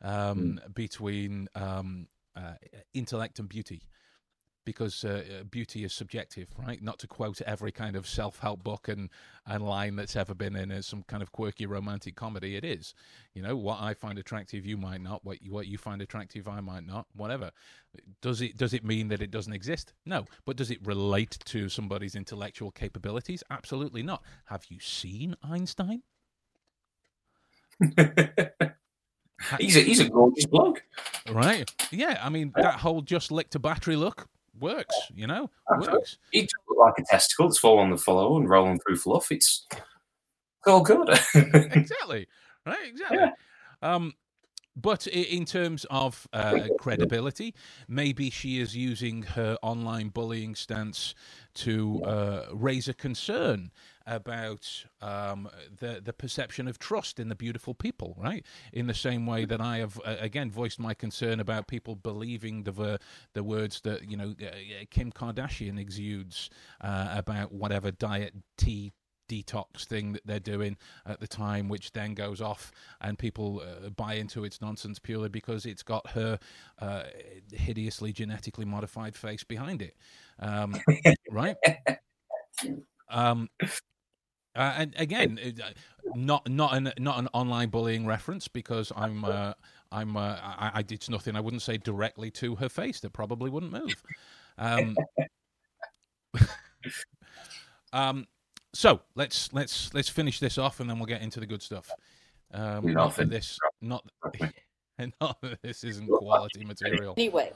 um, 0.00 0.58
between 0.74 1.48
um, 1.54 2.08
uh, 2.34 2.54
intellect 2.94 3.38
and 3.38 3.48
beauty, 3.48 3.82
because 4.64 5.04
uh, 5.04 5.22
uh, 5.40 5.44
beauty 5.44 5.84
is 5.84 5.92
subjective, 5.92 6.48
right? 6.58 6.82
Not 6.82 6.98
to 7.00 7.06
quote 7.06 7.40
every 7.42 7.72
kind 7.72 7.96
of 7.96 8.06
self 8.06 8.38
help 8.38 8.62
book 8.62 8.88
and 8.88 9.10
and 9.46 9.64
line 9.64 9.96
that's 9.96 10.16
ever 10.16 10.34
been 10.34 10.54
in 10.54 10.70
as 10.70 10.86
some 10.86 11.02
kind 11.02 11.22
of 11.22 11.32
quirky 11.32 11.66
romantic 11.66 12.14
comedy. 12.14 12.56
It 12.56 12.64
is, 12.64 12.94
you 13.34 13.42
know, 13.42 13.56
what 13.56 13.80
I 13.80 13.94
find 13.94 14.18
attractive, 14.18 14.64
you 14.64 14.76
might 14.76 15.00
not. 15.00 15.24
What 15.24 15.42
you, 15.42 15.52
what 15.52 15.66
you 15.66 15.78
find 15.78 16.00
attractive, 16.00 16.46
I 16.48 16.60
might 16.60 16.86
not. 16.86 17.06
Whatever. 17.14 17.50
Does 18.20 18.40
it 18.40 18.56
does 18.56 18.72
it 18.72 18.84
mean 18.84 19.08
that 19.08 19.22
it 19.22 19.30
doesn't 19.30 19.52
exist? 19.52 19.92
No. 20.06 20.26
But 20.44 20.56
does 20.56 20.70
it 20.70 20.78
relate 20.84 21.38
to 21.46 21.68
somebody's 21.68 22.14
intellectual 22.14 22.70
capabilities? 22.70 23.42
Absolutely 23.50 24.02
not. 24.02 24.22
Have 24.46 24.64
you 24.68 24.78
seen 24.80 25.36
Einstein? 25.42 26.02
he's 29.58 29.76
a 29.76 29.80
he's 29.80 30.00
a 30.00 30.08
gorgeous 30.08 30.46
bloke. 30.46 30.84
Right. 31.28 31.68
Yeah. 31.90 32.20
I 32.22 32.28
mean, 32.28 32.52
that 32.56 32.76
whole 32.76 33.02
just 33.02 33.32
licked 33.32 33.54
a 33.54 33.58
battery 33.58 33.96
look 33.96 34.28
works. 34.62 34.96
You 35.14 35.26
know, 35.26 35.50
Absolutely. 35.70 35.98
works. 35.98 36.18
He 36.30 36.48
look 36.68 36.78
like 36.78 36.94
a 36.98 37.04
testicle 37.04 37.48
that's 37.48 37.58
falling 37.58 37.84
on 37.84 37.90
the 37.90 37.98
floor 37.98 38.40
and 38.40 38.48
rolling 38.48 38.80
through 38.80 38.96
fluff. 38.96 39.30
It's, 39.30 39.66
it's 39.70 39.80
all 40.66 40.80
good. 40.80 41.08
exactly. 41.34 42.28
Right. 42.64 42.86
Exactly. 42.86 43.18
Yeah. 43.18 43.30
Um, 43.82 44.14
but 44.74 45.06
in 45.06 45.44
terms 45.44 45.84
of 45.90 46.26
uh, 46.32 46.68
credibility, 46.78 47.54
maybe 47.88 48.30
she 48.30 48.58
is 48.58 48.76
using 48.76 49.22
her 49.22 49.56
online 49.62 50.08
bullying 50.08 50.54
stance 50.54 51.14
to 51.54 52.02
uh, 52.04 52.46
raise 52.52 52.88
a 52.88 52.94
concern 52.94 53.70
about 54.06 54.84
um, 55.00 55.48
the 55.78 56.00
the 56.02 56.12
perception 56.12 56.66
of 56.66 56.78
trust 56.78 57.20
in 57.20 57.28
the 57.28 57.34
beautiful 57.34 57.74
people, 57.74 58.16
right? 58.18 58.44
In 58.72 58.86
the 58.86 58.94
same 58.94 59.26
way 59.26 59.44
that 59.44 59.60
I 59.60 59.78
have 59.78 60.00
uh, 60.04 60.16
again 60.18 60.50
voiced 60.50 60.80
my 60.80 60.94
concern 60.94 61.38
about 61.40 61.68
people 61.68 61.94
believing 61.94 62.64
the 62.64 62.72
ver- 62.72 62.98
the 63.34 63.44
words 63.44 63.80
that 63.82 64.10
you 64.10 64.16
know 64.16 64.34
uh, 64.42 64.84
Kim 64.90 65.12
Kardashian 65.12 65.78
exudes 65.78 66.50
uh, 66.80 67.08
about 67.12 67.52
whatever 67.52 67.90
diet 67.90 68.34
tea 68.56 68.92
detox 69.28 69.84
thing 69.84 70.12
that 70.12 70.22
they're 70.24 70.40
doing 70.40 70.76
at 71.06 71.20
the 71.20 71.26
time, 71.26 71.68
which 71.68 71.92
then 71.92 72.14
goes 72.14 72.40
off 72.40 72.72
and 73.00 73.18
people 73.18 73.60
uh, 73.60 73.90
buy 73.90 74.14
into 74.14 74.44
its 74.44 74.60
nonsense 74.60 74.98
purely 74.98 75.28
because 75.28 75.66
it's 75.66 75.82
got 75.82 76.10
her 76.10 76.38
uh, 76.80 77.04
hideously 77.52 78.12
genetically 78.12 78.64
modified 78.64 79.16
face 79.16 79.44
behind 79.44 79.82
it, 79.82 79.96
um, 80.38 80.74
right? 81.30 81.56
Um, 83.08 83.48
uh, 84.54 84.74
and 84.76 84.94
again, 84.96 85.38
uh, 85.42 85.70
not 86.14 86.48
not 86.48 86.74
an 86.76 86.92
not 86.98 87.18
an 87.18 87.28
online 87.32 87.70
bullying 87.70 88.06
reference 88.06 88.48
because 88.48 88.92
I'm 88.94 89.24
uh, 89.24 89.54
I'm 89.90 90.16
uh, 90.16 90.36
I, 90.42 90.70
I 90.74 90.84
it's 90.90 91.08
nothing 91.08 91.36
I 91.36 91.40
wouldn't 91.40 91.62
say 91.62 91.78
directly 91.78 92.30
to 92.32 92.56
her 92.56 92.68
face 92.68 93.00
that 93.00 93.12
probably 93.12 93.48
wouldn't 93.48 93.72
move. 93.72 94.02
Um, 94.58 94.96
um, 97.92 98.26
so 98.72 99.00
let's 99.14 99.52
let's 99.52 99.92
let's 99.94 100.08
finish 100.08 100.40
this 100.40 100.58
off 100.58 100.80
and 100.80 100.88
then 100.88 100.98
we'll 100.98 101.06
get 101.06 101.22
into 101.22 101.40
the 101.40 101.46
good 101.46 101.62
stuff. 101.62 101.90
Um, 102.52 102.84
You're 102.84 102.94
not 102.94 103.04
not 103.04 103.16
that 103.16 103.30
this 103.30 103.58
not 103.80 104.04
not 105.20 105.40
that 105.42 105.62
this 105.62 105.84
isn't 105.84 106.08
quality 106.08 106.64
material. 106.64 107.14
Anyway, 107.16 107.52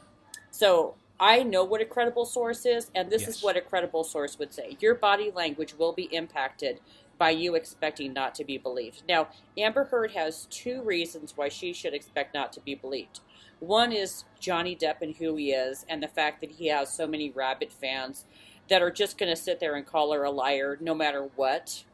so 0.50 0.94
I 1.18 1.42
know 1.42 1.64
what 1.64 1.80
a 1.80 1.84
credible 1.84 2.26
source 2.26 2.66
is, 2.66 2.90
and 2.94 3.10
this 3.10 3.22
Yes. 3.22 3.36
is 3.36 3.42
what 3.42 3.56
a 3.56 3.60
credible 3.60 4.04
source 4.04 4.38
would 4.38 4.52
say. 4.52 4.76
Your 4.80 4.94
body 4.94 5.30
language 5.34 5.74
will 5.74 5.92
be 5.92 6.14
impacted 6.14 6.80
by 7.18 7.30
you 7.30 7.54
expecting 7.54 8.12
not 8.12 8.34
to 8.34 8.44
be 8.44 8.58
believed. 8.58 9.02
Now, 9.08 9.28
Amber 9.56 9.84
Heard 9.84 10.10
has 10.10 10.46
two 10.50 10.82
reasons 10.82 11.34
why 11.34 11.48
she 11.48 11.72
should 11.72 11.94
expect 11.94 12.34
not 12.34 12.52
to 12.52 12.60
be 12.60 12.74
believed. 12.74 13.20
One 13.60 13.90
is 13.90 14.24
Johnny 14.38 14.76
Depp 14.76 15.00
and 15.00 15.16
who 15.16 15.34
he 15.36 15.52
is, 15.52 15.86
and 15.88 16.02
the 16.02 16.08
fact 16.08 16.42
that 16.42 16.50
he 16.50 16.66
has 16.66 16.92
so 16.92 17.06
many 17.06 17.30
rabid 17.30 17.72
fans 17.72 18.26
that 18.68 18.82
are 18.82 18.90
just 18.90 19.18
going 19.18 19.30
to 19.30 19.36
sit 19.36 19.60
there 19.60 19.74
and 19.76 19.86
call 19.86 20.12
her 20.12 20.24
a 20.24 20.30
liar 20.30 20.76
no 20.80 20.94
matter 20.94 21.28
what. 21.36 21.84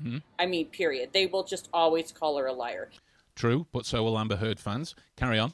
Mhm. 0.00 0.22
I 0.38 0.46
mean, 0.46 0.66
period. 0.66 1.10
They 1.12 1.26
will 1.26 1.44
just 1.44 1.68
always 1.72 2.12
call 2.12 2.36
her 2.38 2.46
a 2.46 2.52
liar. 2.52 2.90
True, 3.36 3.66
but 3.72 3.84
so 3.86 4.02
will 4.04 4.18
Amber 4.18 4.36
Heard 4.36 4.60
fans. 4.60 4.94
Carry 5.16 5.38
on. 5.38 5.52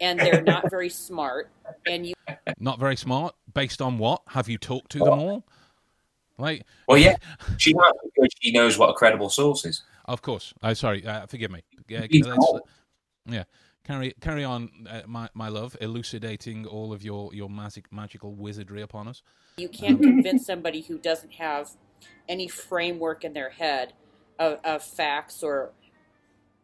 And 0.00 0.18
they're 0.20 0.42
not 0.42 0.70
very 0.70 0.88
smart. 0.88 1.50
And 1.86 2.06
you 2.06 2.14
Not 2.60 2.78
very 2.78 2.96
smart. 2.96 3.34
Based 3.52 3.82
on 3.82 3.98
what? 3.98 4.22
Have 4.28 4.48
you 4.48 4.58
talked 4.58 4.90
to 4.92 4.98
them 5.00 5.08
all? 5.18 5.44
Like, 6.38 6.64
well, 6.86 6.98
yeah, 6.98 7.16
she 7.58 7.72
has 7.72 7.92
because 8.04 8.30
she 8.40 8.52
knows 8.52 8.78
what 8.78 8.90
a 8.90 8.92
credible 8.92 9.28
source 9.30 9.64
is. 9.64 9.82
of 10.04 10.22
course. 10.22 10.52
I 10.62 10.70
uh, 10.70 10.74
sorry, 10.74 11.04
uh, 11.06 11.26
forgive 11.26 11.50
me. 11.50 11.62
Yeah, 11.88 12.06
Please 12.06 12.26
let's- 12.26 12.36
don't. 12.46 12.62
yeah. 13.26 13.44
Carry 13.86 14.14
carry 14.20 14.42
on, 14.42 14.68
uh, 14.90 15.02
my 15.06 15.28
my 15.32 15.48
love, 15.48 15.76
elucidating 15.80 16.66
all 16.66 16.92
of 16.92 17.04
your 17.04 17.32
your 17.32 17.48
magic 17.48 17.84
magical 17.92 18.34
wizardry 18.34 18.82
upon 18.82 19.06
us. 19.06 19.22
You 19.58 19.68
can't 19.68 20.02
convince 20.02 20.44
somebody 20.44 20.80
who 20.80 20.98
doesn't 20.98 21.34
have 21.34 21.70
any 22.28 22.48
framework 22.48 23.22
in 23.22 23.32
their 23.32 23.50
head 23.50 23.92
of, 24.40 24.58
of 24.64 24.82
facts 24.82 25.44
or 25.44 25.70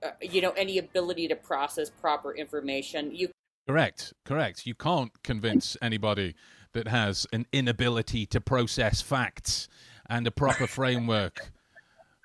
uh, 0.02 0.10
you 0.20 0.40
know 0.40 0.50
any 0.56 0.78
ability 0.78 1.28
to 1.28 1.36
process 1.36 1.90
proper 1.90 2.34
information. 2.34 3.14
You 3.14 3.28
Correct, 3.68 4.12
correct. 4.24 4.66
You 4.66 4.74
can't 4.74 5.12
convince 5.22 5.76
anybody 5.80 6.34
that 6.72 6.88
has 6.88 7.24
an 7.32 7.46
inability 7.52 8.26
to 8.26 8.40
process 8.40 9.00
facts 9.00 9.68
and 10.10 10.26
a 10.26 10.32
proper 10.32 10.66
framework. 10.66 11.52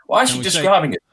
Why 0.07 0.23
is 0.23 0.29
Can 0.31 0.37
she 0.37 0.39
we 0.39 0.49
say- 0.49 0.59
describing 0.61 0.93
it? 0.93 1.03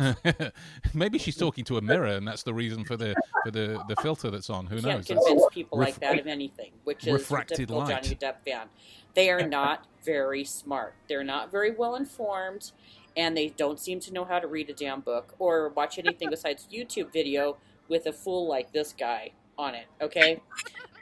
Maybe 0.94 1.18
she's 1.18 1.36
talking 1.36 1.64
to 1.64 1.76
a 1.76 1.80
mirror, 1.80 2.06
and 2.06 2.26
that's 2.26 2.42
the 2.42 2.54
reason 2.54 2.84
for 2.84 2.96
the 2.96 3.14
for 3.44 3.50
the, 3.50 3.82
the 3.88 3.96
filter 3.96 4.30
that's 4.30 4.50
on. 4.50 4.66
Who 4.66 4.80
can't 4.80 4.96
knows? 4.96 5.06
That's- 5.06 5.26
convince 5.26 5.46
people 5.52 5.78
ref- 5.78 5.88
like 5.88 6.00
that 6.00 6.18
of 6.18 6.26
anything, 6.26 6.72
which 6.84 7.06
is 7.06 7.12
refracted 7.12 7.56
typical 7.56 7.80
light. 7.80 8.02
Johnny 8.02 8.16
Depp 8.16 8.36
fan. 8.44 8.68
They 9.14 9.30
are 9.30 9.46
not 9.46 9.86
very 10.04 10.44
smart. 10.44 10.94
They're 11.08 11.24
not 11.24 11.50
very 11.50 11.72
well 11.72 11.96
informed, 11.96 12.72
and 13.16 13.36
they 13.36 13.48
don't 13.48 13.78
seem 13.78 14.00
to 14.00 14.12
know 14.12 14.24
how 14.24 14.38
to 14.38 14.46
read 14.46 14.70
a 14.70 14.74
damn 14.74 15.00
book 15.00 15.34
or 15.38 15.70
watch 15.70 15.98
anything 15.98 16.30
besides 16.30 16.68
YouTube 16.72 17.12
video 17.12 17.56
with 17.88 18.06
a 18.06 18.12
fool 18.12 18.48
like 18.48 18.72
this 18.72 18.92
guy 18.92 19.32
on 19.58 19.74
it. 19.74 19.86
Okay. 20.00 20.40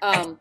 Um, 0.01 0.39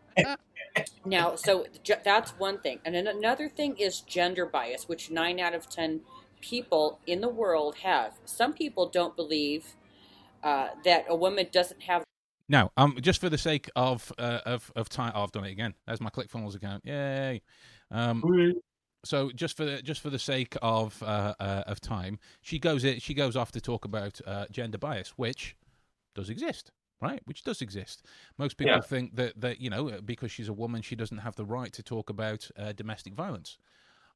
now, 1.05 1.35
so 1.35 1.65
that's 2.03 2.31
one 2.31 2.59
thing, 2.59 2.79
and 2.85 2.95
then 2.95 3.07
another 3.07 3.49
thing 3.49 3.77
is 3.77 4.01
gender 4.01 4.45
bias, 4.45 4.87
which 4.87 5.11
nine 5.11 5.39
out 5.39 5.53
of 5.53 5.69
ten 5.69 6.01
people 6.41 6.99
in 7.07 7.21
the 7.21 7.29
world 7.29 7.75
have. 7.83 8.13
Some 8.25 8.53
people 8.53 8.89
don't 8.89 9.15
believe 9.15 9.75
uh, 10.43 10.69
that 10.83 11.05
a 11.09 11.15
woman 11.15 11.47
doesn't 11.51 11.81
have 11.83 12.03
Now, 12.49 12.71
um, 12.77 12.97
just 13.01 13.19
for 13.19 13.29
the 13.29 13.37
sake 13.37 13.69
of 13.75 14.11
uh, 14.17 14.39
of 14.45 14.71
of 14.75 14.89
time, 14.89 15.11
oh, 15.15 15.23
I've 15.23 15.31
done 15.31 15.45
it 15.45 15.51
again. 15.51 15.73
There's 15.85 16.01
my 16.01 16.09
ClickFunnels 16.09 16.55
account. 16.55 16.85
Yay! 16.85 17.41
Um, 17.91 18.23
so 19.05 19.31
just 19.31 19.57
for 19.57 19.65
the, 19.65 19.81
just 19.81 20.01
for 20.01 20.09
the 20.09 20.19
sake 20.19 20.55
of 20.61 21.01
uh, 21.03 21.33
uh, 21.39 21.63
of 21.67 21.79
time, 21.81 22.19
she 22.41 22.59
goes 22.59 22.83
it. 22.83 23.01
She 23.01 23.13
goes 23.13 23.35
off 23.35 23.51
to 23.53 23.61
talk 23.61 23.85
about 23.85 24.19
uh, 24.25 24.45
gender 24.51 24.77
bias, 24.77 25.13
which 25.17 25.55
does 26.15 26.29
exist, 26.29 26.71
right? 27.01 27.21
Which 27.25 27.43
does 27.43 27.61
exist. 27.61 28.05
Most 28.37 28.57
people 28.57 28.81
Yeah. 28.81 28.81
think 28.81 29.15
that 29.15 29.39
that 29.41 29.61
you 29.61 29.69
know 29.69 29.99
because 30.03 30.31
she's 30.31 30.49
a 30.49 30.53
woman, 30.53 30.81
she 30.81 30.95
doesn't 30.95 31.19
have 31.19 31.35
the 31.35 31.45
right 31.45 31.71
to 31.73 31.83
talk 31.83 32.09
about 32.09 32.49
uh, 32.57 32.73
domestic 32.73 33.13
violence. 33.13 33.57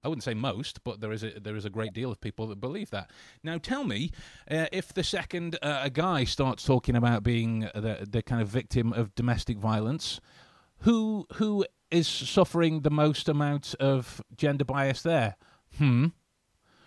I 0.04 0.08
wouldn't 0.08 0.24
say 0.24 0.34
most, 0.34 0.84
but 0.84 1.00
there 1.00 1.12
is 1.12 1.24
a 1.24 1.40
there 1.40 1.56
is 1.56 1.66
a 1.66 1.70
great 1.70 1.94
deal 1.94 2.12
of 2.12 2.20
people 2.20 2.48
that 2.48 2.60
believe 2.60 2.90
that. 2.90 3.12
Now, 3.44 3.58
tell 3.58 3.84
me, 3.84 4.12
uh, 4.50 4.66
if 4.72 4.94
the 4.94 5.04
second 5.04 5.58
uh, 5.62 5.82
a 5.84 5.90
guy 5.90 6.24
starts 6.24 6.66
talking 6.66 6.96
about 6.96 7.24
being 7.24 7.62
the 7.76 8.08
the 8.10 8.22
kind 8.24 8.42
of 8.42 8.48
victim 8.48 8.94
of 8.94 9.14
domestic 9.16 9.58
violence, 9.58 10.20
who 10.80 11.28
who 11.34 11.66
is 11.92 12.08
suffering 12.08 12.82
the 12.82 12.90
most 12.90 13.30
amount 13.30 13.76
of 13.80 14.22
gender 14.36 14.66
bias 14.66 15.02
there? 15.04 15.36
Hmm. 15.78 16.08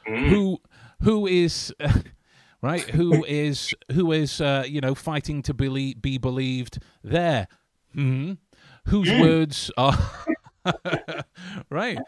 Mm. 0.08 0.28
Who 0.28 0.58
who 1.02 1.26
is 1.26 1.72
right? 2.62 2.88
Who 2.90 3.24
is 3.24 3.72
who 3.92 4.10
is 4.12 4.40
uh, 4.40 4.64
you 4.66 4.80
know 4.80 4.94
fighting 4.94 5.40
to 5.42 5.54
believe, 5.54 6.02
be 6.02 6.18
believed 6.18 6.78
there? 7.04 7.46
Hmm. 7.94 8.32
Whose 8.86 9.08
Mm. 9.08 9.20
words 9.20 9.70
are 9.78 9.96
right? 11.70 11.98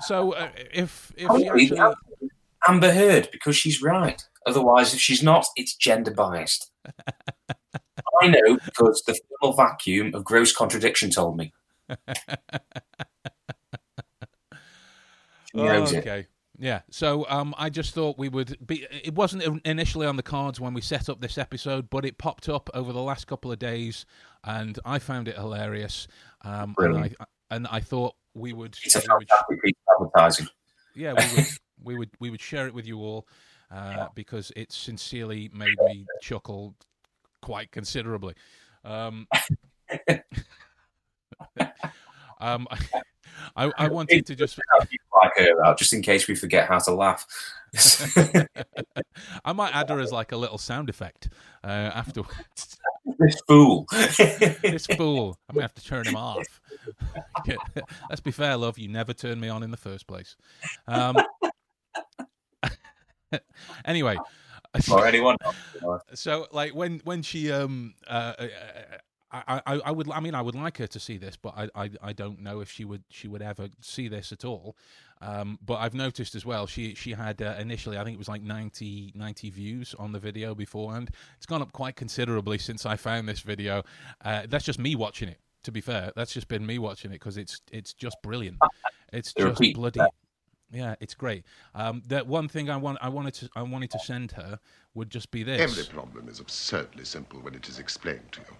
So 0.00 0.32
uh, 0.32 0.50
if 0.72 1.12
if 1.16 1.30
Oh, 1.30 1.36
actually 1.36 1.78
Amber 2.68 2.92
Heard, 2.92 3.28
because 3.32 3.56
she's 3.56 3.82
right. 3.82 4.22
Otherwise, 4.46 4.94
if 4.94 5.00
she's 5.00 5.22
not, 5.22 5.46
it's 5.56 5.74
gender 5.74 6.12
biased. 6.12 6.70
I 8.20 8.26
know 8.28 8.58
because 8.64 9.02
the 9.06 9.14
thermal 9.14 9.56
vacuum 9.56 10.14
of 10.14 10.24
gross 10.24 10.54
contradiction 10.54 11.10
told 11.10 11.36
me. 11.36 11.52
It. 15.54 15.60
Oh, 15.60 15.98
okay. 15.98 16.26
Yeah. 16.58 16.80
So 16.90 17.26
um, 17.28 17.54
I 17.58 17.68
just 17.68 17.94
thought 17.94 18.18
we 18.18 18.28
would 18.28 18.56
be. 18.66 18.86
It 18.90 19.14
wasn't 19.14 19.60
initially 19.66 20.06
on 20.06 20.16
the 20.16 20.22
cards 20.22 20.60
when 20.60 20.74
we 20.74 20.80
set 20.80 21.08
up 21.08 21.20
this 21.20 21.36
episode, 21.36 21.90
but 21.90 22.04
it 22.04 22.18
popped 22.18 22.48
up 22.48 22.70
over 22.72 22.92
the 22.92 23.02
last 23.02 23.26
couple 23.26 23.52
of 23.52 23.58
days, 23.58 24.06
and 24.44 24.78
I 24.84 24.98
found 24.98 25.28
it 25.28 25.36
hilarious. 25.36 26.08
Um, 26.42 26.74
and 26.78 26.96
I 26.96 27.10
and 27.50 27.66
I 27.70 27.80
thought 27.80 28.14
we 28.34 28.52
would. 28.52 28.76
It's 28.82 28.94
a 28.94 28.98
we 28.98 29.14
would 29.14 29.28
fantastic 29.28 29.62
piece 29.62 29.74
of 29.88 30.06
advertising. 30.06 30.48
yeah, 30.94 31.12
we 31.12 31.36
would, 31.36 31.46
we 31.84 31.96
would 31.96 32.10
we 32.20 32.30
would 32.30 32.40
share 32.40 32.66
it 32.66 32.74
with 32.74 32.86
you 32.86 32.98
all 33.00 33.26
uh, 33.70 34.08
because 34.14 34.52
it 34.56 34.72
sincerely 34.72 35.50
made 35.52 35.76
me 35.86 36.06
chuckle 36.20 36.74
quite 37.40 37.70
considerably. 37.70 38.34
Um, 38.84 39.26
um, 42.40 42.66
I, 43.56 43.70
I 43.76 43.88
wanted 43.88 44.26
to 44.26 44.34
just 44.34 44.58
Like 45.20 45.32
her 45.36 45.64
out, 45.64 45.78
just 45.78 45.92
in 45.92 46.02
case 46.02 46.28
we 46.28 46.34
forget 46.34 46.68
how 46.68 46.78
to 46.78 46.94
laugh. 46.94 47.26
I 49.44 49.52
might 49.52 49.74
add 49.74 49.88
her 49.88 50.00
as 50.00 50.12
like 50.12 50.32
a 50.32 50.36
little 50.36 50.58
sound 50.58 50.88
effect 50.88 51.28
uh, 51.64 51.90
afterwards. 51.94 52.78
this 53.18 53.40
fool. 53.46 53.86
this 54.62 54.86
fool, 54.86 55.38
I'm 55.48 55.54
gonna 55.54 55.62
have 55.62 55.74
to 55.74 55.84
turn 55.84 56.06
him 56.06 56.16
off. 56.16 56.60
Let's 58.08 58.20
be 58.20 58.30
fair, 58.30 58.56
love. 58.56 58.78
You 58.78 58.88
never 58.88 59.12
turned 59.12 59.40
me 59.40 59.48
on 59.48 59.62
in 59.62 59.70
the 59.70 59.76
first 59.76 60.06
place. 60.06 60.36
Um, 60.86 61.16
anyway, 63.84 64.16
or 64.90 65.06
anyone 65.06 65.36
else. 65.42 65.56
so 66.14 66.46
like 66.52 66.74
when 66.74 67.00
when 67.04 67.22
she 67.22 67.50
um 67.50 67.94
uh, 68.06 68.34
uh, 68.38 68.46
I, 69.32 69.62
I 69.66 69.80
I 69.86 69.90
would 69.90 70.10
I 70.10 70.20
mean 70.20 70.34
I 70.34 70.42
would 70.42 70.54
like 70.54 70.78
her 70.78 70.86
to 70.86 71.00
see 71.00 71.16
this, 71.16 71.36
but 71.36 71.54
I, 71.56 71.68
I 71.74 71.90
I 72.02 72.12
don't 72.12 72.40
know 72.40 72.60
if 72.60 72.70
she 72.70 72.84
would 72.84 73.02
she 73.08 73.28
would 73.28 73.42
ever 73.42 73.68
see 73.80 74.08
this 74.08 74.32
at 74.32 74.44
all. 74.44 74.76
Um, 75.20 75.58
but 75.64 75.74
I've 75.74 75.94
noticed 75.94 76.34
as 76.34 76.44
well 76.44 76.66
she 76.66 76.94
she 76.94 77.12
had 77.12 77.40
uh, 77.40 77.54
initially 77.58 77.96
I 77.96 78.04
think 78.04 78.14
it 78.14 78.18
was 78.18 78.28
like 78.28 78.42
90, 78.42 79.12
90 79.14 79.50
views 79.50 79.94
on 79.98 80.12
the 80.12 80.18
video 80.18 80.54
beforehand. 80.54 81.10
It's 81.36 81.46
gone 81.46 81.62
up 81.62 81.72
quite 81.72 81.96
considerably 81.96 82.58
since 82.58 82.84
I 82.84 82.96
found 82.96 83.28
this 83.28 83.40
video. 83.40 83.84
Uh, 84.24 84.42
that's 84.48 84.64
just 84.64 84.78
me 84.78 84.96
watching 84.96 85.28
it. 85.28 85.38
To 85.64 85.72
be 85.72 85.80
fair, 85.80 86.12
that's 86.16 86.32
just 86.32 86.48
been 86.48 86.66
me 86.66 86.78
watching 86.78 87.12
it 87.12 87.14
because 87.14 87.36
it's 87.36 87.60
it's 87.70 87.94
just 87.94 88.16
brilliant. 88.22 88.58
It's 89.12 89.32
just 89.32 89.62
bloody. 89.74 90.00
yeah. 90.00 90.06
Yeah, 90.74 90.94
it's 91.00 91.14
great. 91.14 91.44
Um, 91.74 92.02
that 92.08 92.26
one 92.26 92.48
thing 92.48 92.70
I 92.70 92.78
want, 92.78 92.96
I 93.02 93.10
wanted 93.10 93.34
to, 93.34 93.50
I 93.54 93.60
wanted 93.60 93.90
to 93.90 93.98
send 93.98 94.32
her 94.32 94.58
would 94.94 95.10
just 95.10 95.30
be 95.30 95.42
this. 95.42 95.60
Every 95.60 95.84
problem 95.84 96.30
is 96.30 96.40
absurdly 96.40 97.04
simple 97.04 97.40
when 97.40 97.54
it 97.54 97.68
is 97.68 97.78
explained 97.78 98.32
to 98.32 98.40
you. 98.40 98.56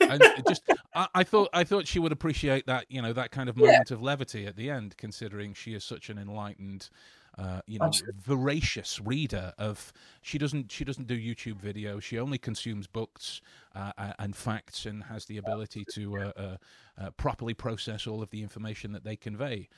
And 0.00 0.22
just 0.46 0.62
I, 0.94 1.08
I 1.14 1.24
thought 1.24 1.48
I 1.52 1.64
thought 1.64 1.86
she 1.86 1.98
would 1.98 2.12
appreciate 2.12 2.66
that 2.66 2.86
you 2.88 3.00
know 3.02 3.12
that 3.12 3.30
kind 3.30 3.48
of 3.48 3.56
moment 3.56 3.90
of 3.90 4.02
levity 4.02 4.46
at 4.46 4.56
the 4.56 4.70
end, 4.70 4.96
considering 4.96 5.54
she 5.54 5.74
is 5.74 5.84
such 5.84 6.10
an 6.10 6.18
enlightened, 6.18 6.90
uh, 7.38 7.60
you 7.66 7.78
know, 7.78 7.86
Absolutely. 7.86 8.20
voracious 8.20 9.00
reader 9.00 9.52
of. 9.58 9.92
She 10.22 10.38
doesn't 10.38 10.70
she 10.70 10.84
doesn't 10.84 11.06
do 11.06 11.16
YouTube 11.18 11.60
videos. 11.60 12.02
She 12.02 12.18
only 12.18 12.38
consumes 12.38 12.86
books 12.86 13.40
uh, 13.74 14.12
and 14.18 14.36
facts, 14.36 14.86
and 14.86 15.04
has 15.04 15.24
the 15.26 15.38
ability 15.38 15.84
to 15.94 16.18
uh, 16.18 16.32
uh, 16.36 16.56
uh, 17.00 17.10
properly 17.12 17.54
process 17.54 18.06
all 18.06 18.22
of 18.22 18.30
the 18.30 18.42
information 18.42 18.92
that 18.92 19.04
they 19.04 19.16
convey. 19.16 19.68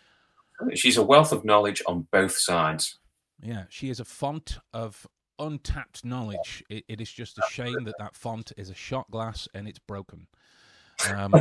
She's 0.75 0.97
a 0.97 1.05
wealth 1.05 1.33
of 1.33 1.45
knowledge 1.45 1.83
on 1.87 2.09
both 2.11 2.37
sides. 2.37 2.99
Yeah, 3.41 3.65
she 3.69 3.89
is 3.89 4.01
a 4.01 4.05
font 4.05 4.59
of 4.73 5.07
untapped 5.39 6.05
knowledge. 6.05 6.65
It, 6.69 6.85
it 6.89 7.01
is 7.01 7.11
just 7.11 7.39
a 7.39 7.43
shame 7.51 7.85
that 7.85 7.95
that 7.99 8.15
font 8.15 8.53
is 8.57 8.71
a 8.71 8.75
shot 8.75 9.11
glass 9.11 9.49
and 9.55 9.69
it's 9.69 9.79
broken. 9.79 10.27
Um, 11.13 11.35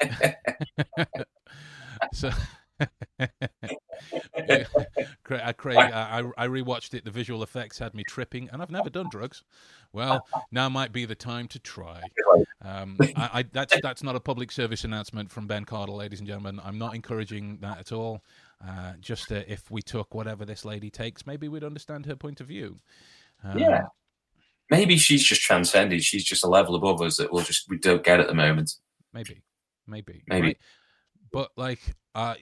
so, 2.12 2.30
Craig, 5.24 5.40
uh, 5.42 5.52
Craig 5.52 5.78
I, 5.78 6.22
I 6.36 6.46
rewatched 6.46 6.94
it. 6.94 7.04
The 7.04 7.10
visual 7.10 7.42
effects 7.42 7.78
had 7.78 7.94
me 7.94 8.04
tripping, 8.04 8.48
and 8.50 8.62
I've 8.62 8.70
never 8.70 8.90
done 8.90 9.08
drugs. 9.10 9.42
Well, 9.92 10.26
now 10.50 10.68
might 10.68 10.92
be 10.92 11.04
the 11.04 11.14
time 11.14 11.48
to 11.48 11.58
try. 11.58 12.00
Um, 12.62 12.96
I, 13.16 13.30
I, 13.32 13.44
that's 13.52 13.74
that's 13.82 14.02
not 14.02 14.16
a 14.16 14.20
public 14.20 14.52
service 14.52 14.84
announcement 14.84 15.30
from 15.30 15.46
Ben 15.46 15.64
Cardall, 15.64 15.96
ladies 15.98 16.20
and 16.20 16.26
gentlemen. 16.26 16.60
I'm 16.64 16.78
not 16.78 16.94
encouraging 16.94 17.58
that 17.60 17.78
at 17.78 17.92
all. 17.92 18.22
Uh, 18.66 18.92
just 19.00 19.32
uh, 19.32 19.42
if 19.48 19.70
we 19.70 19.80
took 19.82 20.14
whatever 20.14 20.44
this 20.44 20.64
lady 20.64 20.90
takes, 20.90 21.26
maybe 21.26 21.48
we'd 21.48 21.64
understand 21.64 22.06
her 22.06 22.16
point 22.16 22.40
of 22.40 22.46
view. 22.46 22.76
Um, 23.42 23.58
Yeah. 23.58 23.82
Maybe 24.70 24.96
she's 24.98 25.24
just 25.24 25.40
transcended. 25.40 26.04
She's 26.04 26.22
just 26.22 26.44
a 26.44 26.48
level 26.48 26.76
above 26.76 27.02
us 27.02 27.16
that 27.16 27.32
we'll 27.32 27.42
just 27.42 27.68
we 27.68 27.76
don't 27.76 28.04
get 28.04 28.20
at 28.20 28.28
the 28.28 28.34
moment. 28.34 28.74
maybe, 29.12 29.42
maybe, 29.86 30.22
Maybe. 30.28 30.46
right? 30.46 30.58
But 31.32 31.50
like, 31.56 31.80
uh, 32.14 32.34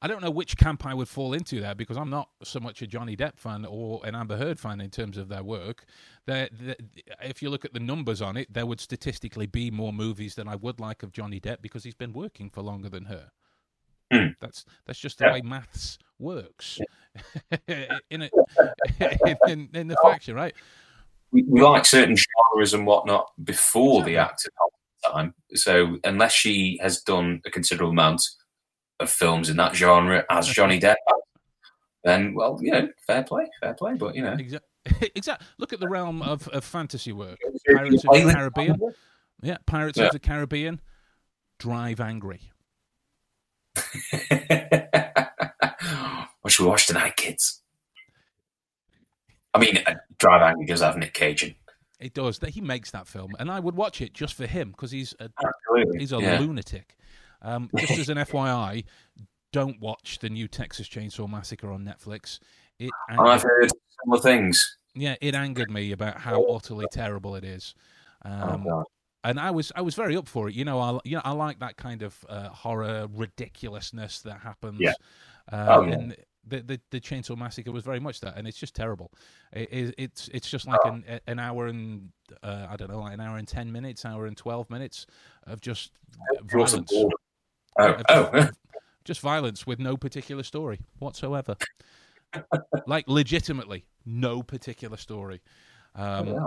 I 0.00 0.08
don't 0.08 0.20
know 0.20 0.30
which 0.30 0.56
camp 0.56 0.84
I 0.84 0.94
would 0.94 1.08
fall 1.08 1.32
into 1.32 1.60
there 1.60 1.76
because 1.76 1.96
I'm 1.96 2.10
not 2.10 2.30
so 2.42 2.58
much 2.58 2.82
a 2.82 2.88
Johnny 2.88 3.16
Depp 3.16 3.38
fan 3.38 3.64
or 3.64 4.00
an 4.04 4.16
Amber 4.16 4.36
Heard 4.36 4.58
fan 4.58 4.80
in 4.80 4.90
terms 4.90 5.16
of 5.16 5.28
their 5.28 5.44
work. 5.44 5.84
They're, 6.26 6.48
if 7.22 7.40
you 7.40 7.50
look 7.50 7.64
at 7.64 7.72
the 7.72 7.78
numbers 7.78 8.20
on 8.20 8.36
it, 8.36 8.52
there 8.52 8.66
would 8.66 8.80
statistically 8.80 9.46
be 9.46 9.70
more 9.70 9.92
movies 9.92 10.34
than 10.34 10.48
I 10.48 10.56
would 10.56 10.80
like 10.80 11.04
of 11.04 11.12
Johnny 11.12 11.38
Depp 11.38 11.62
because 11.62 11.84
he's 11.84 11.94
been 11.94 12.12
working 12.12 12.50
for 12.50 12.62
longer 12.62 12.88
than 12.88 13.04
her. 13.04 13.30
Hmm. 14.12 14.26
That's 14.40 14.64
that's 14.86 14.98
just 14.98 15.18
the 15.18 15.24
Yeah. 15.26 15.32
way 15.32 15.40
maths 15.42 15.98
works 16.18 16.78
in, 18.10 18.22
a, 18.22 18.30
in 19.48 19.68
in 19.74 19.88
the 19.88 19.96
faction, 20.02 20.34
right? 20.34 20.54
we, 21.32 21.42
we 21.44 21.62
like 21.62 21.86
certain 21.86 22.14
genres 22.14 22.74
and 22.74 22.86
whatnot 22.86 23.30
before 23.42 24.02
the 24.04 24.16
Exactly. 24.16 24.16
actor 24.18 24.50
time. 25.12 25.34
So 25.54 25.98
unless 26.04 26.32
she 26.32 26.78
has 26.82 27.00
done 27.00 27.40
a 27.46 27.50
considerable 27.50 27.90
amount 27.92 28.22
of 29.00 29.10
films 29.10 29.48
in 29.48 29.56
that 29.56 29.74
genre 29.74 30.24
as 30.30 30.46
Johnny 30.46 30.78
Depp, 30.78 30.96
then 32.04 32.34
well, 32.34 32.58
you 32.60 32.70
know, 32.70 32.88
fair 33.06 33.22
play, 33.24 33.46
fair 33.60 33.72
play. 33.74 33.94
But 33.94 34.14
you 34.14 34.22
know, 34.22 34.34
Exactly. 34.34 34.68
exactly. 35.14 35.46
Look 35.58 35.72
at 35.72 35.80
the 35.80 35.88
realm 35.88 36.20
of, 36.22 36.46
of 36.48 36.64
fantasy 36.64 37.12
work. 37.12 37.38
Pirates 37.74 38.04
of 38.04 38.12
the 38.12 38.32
Caribbean. 38.32 38.78
Yeah, 39.42 39.56
Pirates 39.66 39.98
Yeah. 39.98 40.06
of 40.06 40.12
the 40.12 40.18
Caribbean. 40.18 40.80
Drive 41.58 42.00
Angry. 42.00 42.51
What 46.42 46.52
should 46.52 46.64
we 46.64 46.68
watch 46.68 46.86
tonight, 46.86 47.16
kids? 47.16 47.62
I 49.54 49.58
mean, 49.58 49.78
uh, 49.86 49.94
Drive 50.18 50.42
Angry 50.42 50.66
does 50.66 50.80
have 50.80 50.96
Nick 50.96 51.14
Cage 51.14 51.42
in. 51.42 51.54
It 52.00 52.14
does. 52.14 52.38
That 52.40 52.50
he 52.50 52.60
makes 52.60 52.90
that 52.90 53.06
film, 53.06 53.34
and 53.38 53.50
I 53.50 53.60
would 53.60 53.76
watch 53.76 54.00
it 54.00 54.12
just 54.12 54.34
for 54.34 54.46
him 54.46 54.70
because 54.70 54.90
he's 54.90 55.14
a 55.20 55.30
Absolutely. 55.44 56.00
he's 56.00 56.12
a 56.12 56.20
yeah. 56.20 56.38
lunatic. 56.40 56.96
Um, 57.42 57.70
just 57.76 57.98
as 57.98 58.08
an 58.08 58.18
FYI, 58.26 58.84
don't 59.52 59.80
watch 59.80 60.18
the 60.20 60.28
new 60.28 60.48
Texas 60.48 60.88
Chainsaw 60.88 61.28
Massacre 61.28 61.70
on 61.70 61.84
Netflix. 61.84 62.40
It 62.78 62.90
I've 63.08 63.42
heard 63.42 63.70
similar 64.04 64.20
things. 64.20 64.76
yeah, 64.94 65.14
it 65.20 65.34
angered 65.34 65.70
me 65.70 65.92
about 65.92 66.18
how 66.18 66.42
utterly 66.44 66.86
terrible 66.90 67.36
it 67.36 67.44
is. 67.44 67.74
Um, 68.24 68.64
oh, 68.66 68.70
God. 68.70 68.84
And 69.24 69.38
I 69.38 69.50
was 69.50 69.72
I 69.76 69.82
was 69.82 69.94
very 69.94 70.16
up 70.16 70.28
for 70.28 70.48
it. 70.48 70.54
You 70.54 70.64
know, 70.64 70.80
I 70.80 70.98
you 71.04 71.16
know 71.16 71.22
I 71.24 71.32
like 71.32 71.60
that 71.60 71.76
kind 71.76 72.02
of 72.02 72.24
uh, 72.28 72.48
horror 72.48 73.08
ridiculousness 73.12 74.20
that 74.22 74.40
happens. 74.40 74.80
Yeah. 74.80 74.94
Uh, 75.50 75.66
Oh, 75.70 75.82
yeah. 75.82 75.92
And 75.94 76.16
the, 76.46 76.60
the 76.60 76.80
the 76.90 77.00
Chainsaw 77.00 77.36
Massacre 77.36 77.70
was 77.72 77.84
very 77.84 78.00
much 78.00 78.20
that, 78.20 78.36
and 78.36 78.48
it's 78.48 78.58
just 78.58 78.74
terrible. 78.74 79.12
It, 79.52 79.68
it, 79.72 79.94
it's 79.98 80.28
it's 80.32 80.50
just 80.50 80.66
like 80.66 80.80
an 80.84 81.04
an 81.26 81.38
hour 81.38 81.66
and 81.66 82.10
uh, 82.42 82.66
I 82.68 82.76
don't 82.76 82.90
know, 82.90 83.00
like 83.00 83.14
an 83.14 83.20
hour 83.20 83.36
and 83.36 83.46
ten 83.46 83.70
minutes, 83.70 84.04
hour 84.04 84.26
and 84.26 84.36
twelve 84.36 84.68
minutes 84.70 85.06
of 85.46 85.60
just 85.60 85.92
violence. 86.44 86.92
Oh, 86.92 87.10
oh. 87.78 88.30
just, 88.34 88.52
just 89.04 89.20
violence 89.20 89.66
with 89.66 89.78
no 89.78 89.96
particular 89.96 90.42
story 90.42 90.80
whatsoever. 90.98 91.56
like 92.86 93.06
legitimately, 93.08 93.84
no 94.04 94.42
particular 94.42 94.96
story. 94.96 95.42
Um, 95.94 96.28
yeah. 96.28 96.46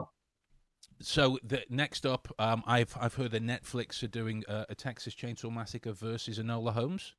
So 1.01 1.37
the, 1.43 1.63
next 1.69 2.05
up, 2.05 2.27
um, 2.39 2.63
I've 2.65 2.95
I've 2.99 3.15
heard 3.15 3.31
that 3.31 3.43
Netflix 3.43 4.01
are 4.03 4.07
doing 4.07 4.43
a, 4.47 4.65
a 4.69 4.75
Texas 4.75 5.13
Chainsaw 5.15 5.51
Massacre 5.51 5.91
versus 5.93 6.39
Enola 6.39 6.73
Holmes. 6.73 7.13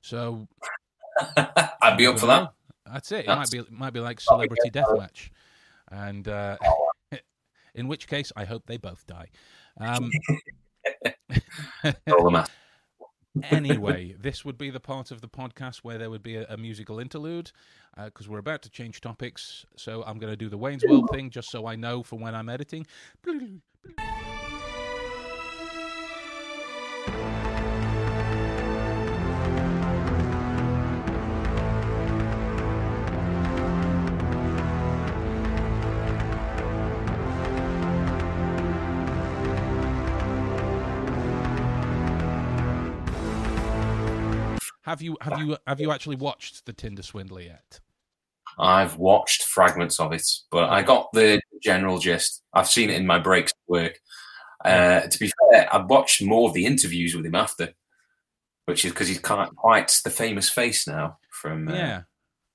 So 0.00 0.46
I'd 1.36 1.96
be 1.96 2.06
up 2.06 2.18
for 2.18 2.26
that. 2.26 2.52
That's 2.90 3.10
it. 3.12 3.20
It 3.20 3.26
That's- 3.26 3.38
might 3.38 3.50
be 3.50 3.58
it 3.58 3.72
might 3.72 3.92
be 3.92 4.00
like 4.00 4.20
celebrity 4.20 4.70
deathmatch, 4.70 5.30
and 5.90 6.28
uh, 6.28 6.56
in 7.74 7.88
which 7.88 8.06
case 8.08 8.30
I 8.36 8.44
hope 8.44 8.64
they 8.66 8.76
both 8.76 9.06
die. 9.06 9.28
Um, 9.76 10.08
All 12.06 12.24
the 12.24 12.30
math. 12.30 12.50
Anyway, 13.42 14.14
this 14.20 14.44
would 14.44 14.58
be 14.58 14.70
the 14.70 14.80
part 14.80 15.10
of 15.10 15.20
the 15.20 15.28
podcast 15.28 15.78
where 15.78 15.98
there 15.98 16.10
would 16.10 16.22
be 16.22 16.36
a, 16.36 16.46
a 16.48 16.56
musical 16.56 16.98
interlude 16.98 17.52
uh, 17.96 18.06
because 18.06 18.28
we're 18.28 18.38
about 18.38 18.62
to 18.62 18.70
change 18.70 19.00
topics. 19.00 19.66
So 19.76 20.02
I'm 20.06 20.18
going 20.18 20.32
to 20.32 20.36
do 20.36 20.48
the 20.48 20.58
Wayne's 20.58 20.84
World 20.88 21.08
thing 21.12 21.30
just 21.30 21.50
so 21.50 21.66
I 21.66 21.76
know 21.76 22.02
for 22.02 22.18
when 22.18 22.34
I'm 22.34 22.48
editing. 22.48 22.86
Have 44.84 45.00
you 45.00 45.16
have 45.20 45.38
you 45.38 45.56
have 45.66 45.80
you 45.80 45.90
actually 45.90 46.16
watched 46.16 46.66
the 46.66 46.72
Tinder 46.72 47.02
Swindler 47.02 47.40
yet? 47.40 47.80
I've 48.58 48.96
watched 48.98 49.44
fragments 49.44 49.98
of 49.98 50.12
it, 50.12 50.26
but 50.50 50.68
I 50.70 50.82
got 50.82 51.10
the 51.12 51.40
general 51.62 51.98
gist. 51.98 52.42
I've 52.52 52.68
seen 52.68 52.90
it 52.90 52.96
in 52.96 53.06
my 53.06 53.18
breaks 53.18 53.52
at 53.52 53.70
work. 53.70 53.98
Uh, 54.64 55.00
to 55.00 55.18
be 55.18 55.30
fair, 55.50 55.74
I've 55.74 55.90
watched 55.90 56.22
more 56.22 56.48
of 56.48 56.54
the 56.54 56.64
interviews 56.64 57.14
with 57.14 57.26
him 57.26 57.34
after, 57.34 57.72
which 58.66 58.84
is 58.84 58.92
because 58.92 59.08
he's 59.08 59.18
quite, 59.18 59.48
quite 59.56 59.92
the 60.04 60.10
famous 60.10 60.48
face 60.48 60.86
now 60.86 61.18
from 61.30 61.68
uh, 61.68 61.74
yeah, 61.74 62.02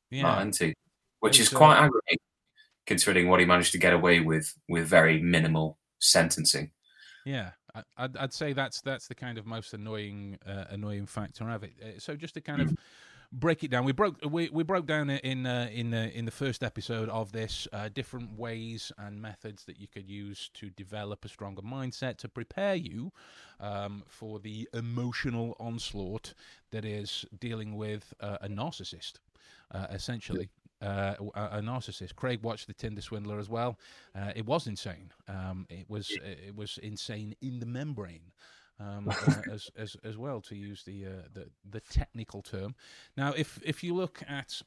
yeah. 0.09 0.23
Martin 0.23 0.51
T, 0.51 0.73
which 1.19 1.39
It's, 1.39 1.49
is 1.49 1.53
uh, 1.53 1.57
quite 1.57 1.77
aggravating 1.77 2.17
considering 2.85 3.27
what 3.27 3.39
he 3.39 3.45
managed 3.45 3.71
to 3.71 3.77
get 3.77 3.93
away 3.93 4.19
with 4.19 4.53
with 4.67 4.87
very 4.87 5.21
minimal 5.21 5.77
sentencing. 5.99 6.71
Yeah, 7.25 7.51
I- 7.51 7.58
I'd, 7.97 8.17
I'd 8.17 8.33
say 8.33 8.53
that's 8.53 8.81
that's 8.81 9.07
the 9.07 9.15
kind 9.15 9.37
of 9.37 9.45
most 9.45 9.73
annoying 9.73 10.37
uh, 10.45 10.65
annoying 10.69 11.05
factor 11.05 11.49
of 11.49 11.63
it. 11.63 11.73
Uh, 11.81 11.99
So 11.99 12.15
just 12.15 12.33
to 12.35 12.41
kind 12.41 12.61
of 12.61 12.75
break 13.31 13.63
it 13.63 13.69
down, 13.71 13.85
we 13.85 13.91
broke 13.91 14.17
we, 14.27 14.49
we 14.49 14.63
broke 14.63 14.87
down 14.87 15.09
it 15.09 15.23
in 15.23 15.45
uh, 15.45 15.69
in 15.71 15.93
in 15.93 16.25
the 16.25 16.31
first 16.31 16.63
episode 16.63 17.09
of 17.09 17.31
this 17.31 17.67
uh, 17.73 17.89
different 17.89 18.37
ways 18.37 18.91
and 18.97 19.21
methods 19.21 19.65
that 19.65 19.79
you 19.79 19.87
could 19.87 20.09
use 20.09 20.49
to 20.55 20.69
develop 20.69 21.25
a 21.25 21.29
stronger 21.29 21.61
mindset 21.61 22.17
to 22.17 22.29
prepare 22.29 22.75
you 22.75 23.11
um, 23.59 24.03
for 24.07 24.39
the 24.39 24.67
emotional 24.73 25.55
onslaught 25.59 26.33
that 26.71 26.85
is 26.85 27.25
dealing 27.39 27.75
with 27.75 28.13
uh, 28.19 28.37
a 28.41 28.47
narcissist, 28.47 29.19
uh, 29.71 29.87
essentially. 29.91 30.49
Uh, 30.81 31.15
a, 31.35 31.57
a 31.57 31.61
narcissist. 31.61 32.15
Craig 32.15 32.41
watched 32.41 32.67
the 32.67 32.73
Tinder 32.73 33.01
Swindler 33.01 33.37
as 33.37 33.49
well. 33.49 33.77
Uh, 34.15 34.31
it 34.35 34.45
was 34.45 34.65
insane. 34.65 35.11
Um, 35.27 35.67
it 35.69 35.89
was 35.89 36.09
it 36.23 36.55
was 36.55 36.79
insane 36.81 37.35
in 37.41 37.59
the 37.59 37.65
membrane. 37.65 38.31
Um, 38.79 39.09
uh, 39.27 39.51
as, 39.51 39.69
as 39.77 39.97
as 40.05 40.17
well 40.17 40.39
to 40.41 40.55
use 40.55 40.83
the, 40.83 41.05
uh, 41.05 41.09
the 41.33 41.49
the 41.69 41.81
technical 41.81 42.41
term. 42.41 42.75
Now, 43.17 43.33
if 43.33 43.59
if 43.63 43.83
you 43.83 43.93
look 43.93 44.23
at 44.27 44.61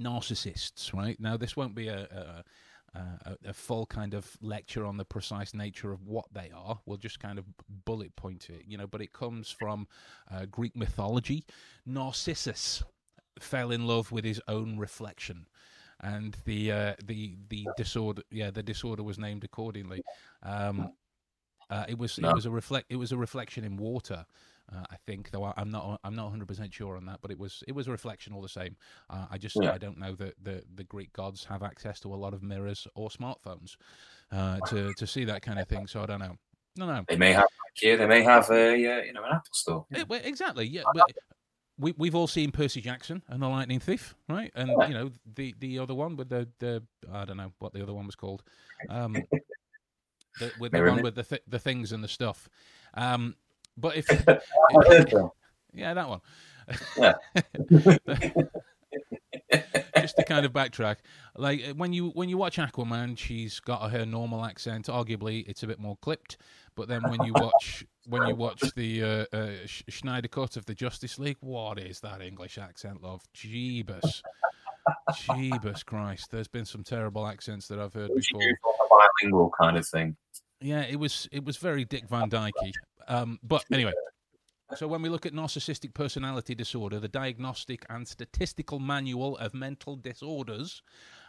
narcissists, 0.00 0.92
right 0.92 1.18
now, 1.20 1.36
this 1.36 1.56
won't 1.56 1.76
be 1.76 1.86
a, 1.86 2.00
a 2.00 2.44
a, 2.94 3.36
a 3.46 3.52
full 3.52 3.86
kind 3.86 4.14
of 4.14 4.36
lecture 4.40 4.84
on 4.84 4.96
the 4.96 5.04
precise 5.04 5.54
nature 5.54 5.92
of 5.92 6.06
what 6.06 6.26
they 6.32 6.50
are. 6.54 6.80
We'll 6.86 6.98
just 6.98 7.20
kind 7.20 7.38
of 7.38 7.44
bullet 7.84 8.14
point 8.16 8.48
it, 8.50 8.64
you 8.66 8.78
know. 8.78 8.86
But 8.86 9.02
it 9.02 9.12
comes 9.12 9.50
from 9.50 9.86
uh, 10.30 10.46
Greek 10.46 10.76
mythology. 10.76 11.44
Narcissus 11.86 12.82
fell 13.42 13.70
in 13.70 13.86
love 13.86 14.10
with 14.12 14.24
his 14.24 14.40
own 14.48 14.78
reflection, 14.78 15.46
and 16.00 16.36
the 16.44 16.72
uh, 16.72 16.94
the 17.04 17.36
the 17.48 17.66
disorder, 17.76 18.22
yeah, 18.30 18.50
the 18.50 18.62
disorder 18.62 19.02
was 19.02 19.18
named 19.18 19.44
accordingly. 19.44 20.02
Um, 20.42 20.92
uh, 21.70 21.84
it 21.88 21.98
was 21.98 22.18
No. 22.18 22.30
it 22.30 22.34
was 22.34 22.46
a 22.46 22.50
reflect 22.50 22.86
it 22.90 22.96
was 22.96 23.12
a 23.12 23.16
reflection 23.16 23.64
in 23.64 23.76
water. 23.76 24.24
Uh, 24.70 24.84
I 24.90 24.96
think, 25.06 25.30
though 25.30 25.44
I- 25.44 25.54
I'm 25.56 25.70
not 25.70 25.98
I'm 26.04 26.14
not 26.14 26.24
100 26.24 26.46
percent 26.46 26.74
sure 26.74 26.96
on 26.96 27.06
that, 27.06 27.20
but 27.22 27.30
it 27.30 27.38
was 27.38 27.62
it 27.66 27.72
was 27.72 27.88
a 27.88 27.90
reflection 27.90 28.34
all 28.34 28.42
the 28.42 28.48
same. 28.48 28.76
Uh, 29.08 29.26
I 29.30 29.38
just 29.38 29.56
Yeah. 29.60 29.72
I 29.72 29.78
don't 29.78 29.98
know 29.98 30.14
that 30.16 30.34
the 30.42 30.62
the 30.74 30.84
Greek 30.84 31.12
gods 31.14 31.44
have 31.44 31.62
access 31.62 32.00
to 32.00 32.12
a 32.12 32.16
lot 32.16 32.34
of 32.34 32.42
mirrors 32.42 32.86
or 32.94 33.08
smartphones 33.08 33.76
uh, 34.30 34.60
to 34.68 34.92
to 34.94 35.06
see 35.06 35.24
that 35.24 35.40
kind 35.42 35.58
of 35.58 35.68
thing. 35.68 35.86
So 35.86 36.02
I 36.02 36.06
don't 36.06 36.20
know. 36.20 36.36
No, 36.76 36.86
no, 36.86 37.02
They 37.08 37.16
may 37.16 37.32
have 37.32 37.48
here, 37.74 37.96
they 37.96 38.06
may 38.06 38.22
have 38.22 38.48
a 38.50 38.74
uh, 38.74 39.02
you 39.02 39.12
know 39.12 39.24
an 39.24 39.32
Apple 39.32 39.52
store. 39.52 39.86
Eh, 39.94 40.04
well, 40.06 40.20
exactly. 40.22 40.66
Yeah, 40.66 40.82
but 40.94 41.10
we 41.78 41.94
we've 41.96 42.14
all 42.14 42.26
seen 42.26 42.50
Percy 42.50 42.80
Jackson 42.80 43.22
and 43.28 43.42
the 43.42 43.48
Lightning 43.48 43.80
Thief, 43.80 44.14
right? 44.28 44.50
And 44.54 44.70
Yeah. 44.78 44.88
you 44.88 44.94
know 44.94 45.10
the 45.34 45.54
the 45.58 45.78
other 45.78 45.94
one 45.94 46.16
with 46.16 46.28
the 46.28 46.48
the 46.58 46.82
I 47.12 47.24
don't 47.24 47.36
know 47.36 47.52
what 47.58 47.72
the 47.72 47.82
other 47.82 47.94
one 47.94 48.06
was 48.06 48.16
called. 48.16 48.42
Um, 48.88 49.14
the, 50.38 50.52
with 50.58 50.72
the 50.72 50.78
Mirror 50.78 50.90
one 50.92 51.02
with 51.02 51.14
the 51.14 51.22
th- 51.22 51.42
the 51.46 51.58
things 51.58 51.92
and 51.92 52.02
the 52.02 52.08
stuff. 52.08 52.48
Um, 52.94 53.36
but 53.76 53.96
if 53.96 54.08
yeah, 55.72 55.94
that 55.94 56.08
one. 56.08 56.20
Yeah. 56.96 57.14
Just 60.08 60.16
to 60.16 60.24
kind 60.24 60.46
of 60.46 60.54
backtrack, 60.54 60.96
like 61.36 61.60
uh, 61.68 61.74
when 61.74 61.92
you 61.92 62.08
when 62.14 62.30
you 62.30 62.38
watch 62.38 62.56
Aquaman, 62.56 63.18
she's 63.18 63.60
got 63.60 63.90
her 63.90 64.06
normal 64.06 64.42
accent. 64.42 64.86
Arguably, 64.86 65.46
it's 65.46 65.62
a 65.62 65.66
bit 65.66 65.78
more 65.78 65.98
clipped. 66.00 66.38
But 66.74 66.88
then 66.88 67.02
when 67.02 67.22
you 67.24 67.34
watch 67.34 67.84
when 68.06 68.26
you 68.26 68.34
watch 68.34 68.62
the 68.74 69.02
uh, 69.02 69.36
uh, 69.36 69.50
Snyder 69.66 70.28
cut 70.28 70.56
of 70.56 70.64
the 70.64 70.74
Justice 70.74 71.18
League, 71.18 71.36
what 71.40 71.78
is 71.78 72.00
that 72.00 72.22
English 72.22 72.56
accent, 72.56 73.02
love? 73.02 73.22
Jeebus, 73.36 74.22
Jeebus 75.10 75.84
Christ! 75.84 76.30
There's 76.30 76.48
been 76.48 76.64
some 76.64 76.84
terrible 76.84 77.26
accents 77.26 77.68
that 77.68 77.78
I've 77.78 77.92
heard 77.92 78.10
before. 78.14 78.40
a 78.40 79.10
bilingual 79.20 79.52
kind 79.60 79.76
of 79.76 79.86
thing. 79.86 80.16
Yeah, 80.62 80.86
it 80.88 80.96
was 80.96 81.28
it 81.30 81.44
was 81.44 81.58
very 81.58 81.84
Dick 81.84 82.08
Van 82.08 82.30
Dyke. 82.30 82.54
Um, 83.08 83.38
but 83.42 83.62
anyway, 83.70 83.92
so 84.76 84.86
when 84.86 85.02
we 85.02 85.08
look 85.08 85.26
at 85.26 85.32
narcissistic 85.32 85.94
personality 85.94 86.54
disorder, 86.54 87.00
the 87.00 87.08
Diagnostic 87.08 87.84
and 87.88 88.06
Statistical 88.06 88.78
Manual 88.78 89.36
of 89.38 89.54
Mental 89.54 89.96
Disorders 89.96 90.82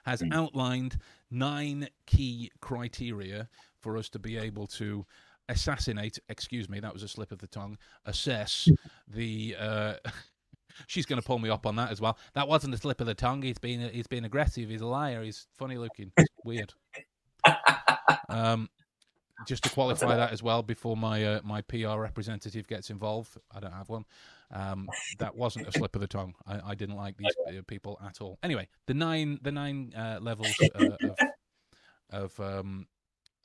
has 0.05 0.21
Mm. 0.21 0.33
outlined 0.33 0.97
nine 1.31 1.89
key 2.05 2.51
criteria 2.61 3.49
for 3.79 3.97
us 3.97 4.09
to 4.09 4.19
be 4.19 4.37
able 4.37 4.67
to 4.67 5.05
assassinate. 5.47 6.19
Excuse 6.29 6.69
me, 6.69 6.79
that 6.79 6.93
was 6.93 7.03
a 7.03 7.07
slip 7.07 7.31
of 7.31 7.39
the 7.39 7.47
tongue. 7.47 7.77
Assess 8.05 8.67
the. 9.07 9.55
Uh, 9.59 9.93
She's 10.87 11.05
going 11.05 11.19
to 11.21 11.25
pull 11.25 11.39
me 11.39 11.49
up 11.49 11.65
on 11.65 11.75
that 11.77 11.91
as 11.91 11.99
well. 11.99 12.17
That 12.35 12.47
wasn't 12.47 12.73
a 12.73 12.77
slip 12.77 13.01
of 13.01 13.07
the 13.07 13.15
tongue. 13.15 13.41
He's 13.41 13.57
been 13.57 13.89
he's 13.91 14.07
been 14.07 14.23
aggressive. 14.23 14.69
He's 14.69 14.79
a 14.81 14.85
liar. 14.85 15.23
He's 15.23 15.47
funny 15.57 15.77
looking. 15.77 16.11
It's 16.17 16.29
weird. 16.45 16.73
Um, 18.29 18.69
just 19.47 19.63
to 19.63 19.69
qualify 19.73 20.15
that 20.15 20.31
as 20.31 20.43
well 20.43 20.63
before 20.63 20.97
my 20.97 21.23
uh, 21.23 21.39
my 21.43 21.61
PR 21.61 21.97
representative 21.97 22.67
gets 22.67 22.89
involved, 22.89 23.37
I 23.53 23.59
don't 23.59 23.73
have 23.73 23.89
one. 23.89 24.05
Um, 24.51 24.89
that 25.19 25.35
wasn't 25.35 25.67
a 25.67 25.71
slip 25.71 25.95
of 25.95 26.01
the 26.01 26.07
tongue. 26.07 26.33
I, 26.47 26.71
I 26.71 26.75
didn't 26.75 26.95
like 26.95 27.17
these 27.17 27.35
uh, 27.47 27.61
people 27.67 27.99
at 28.03 28.19
all. 28.21 28.39
Anyway, 28.41 28.67
the 28.87 28.93
nine 28.93 29.39
the 29.41 29.51
nine 29.51 29.93
uh, 29.95 30.19
levels 30.21 30.53
uh, 30.75 30.89
of 31.03 31.17
of 32.09 32.39
um, 32.39 32.87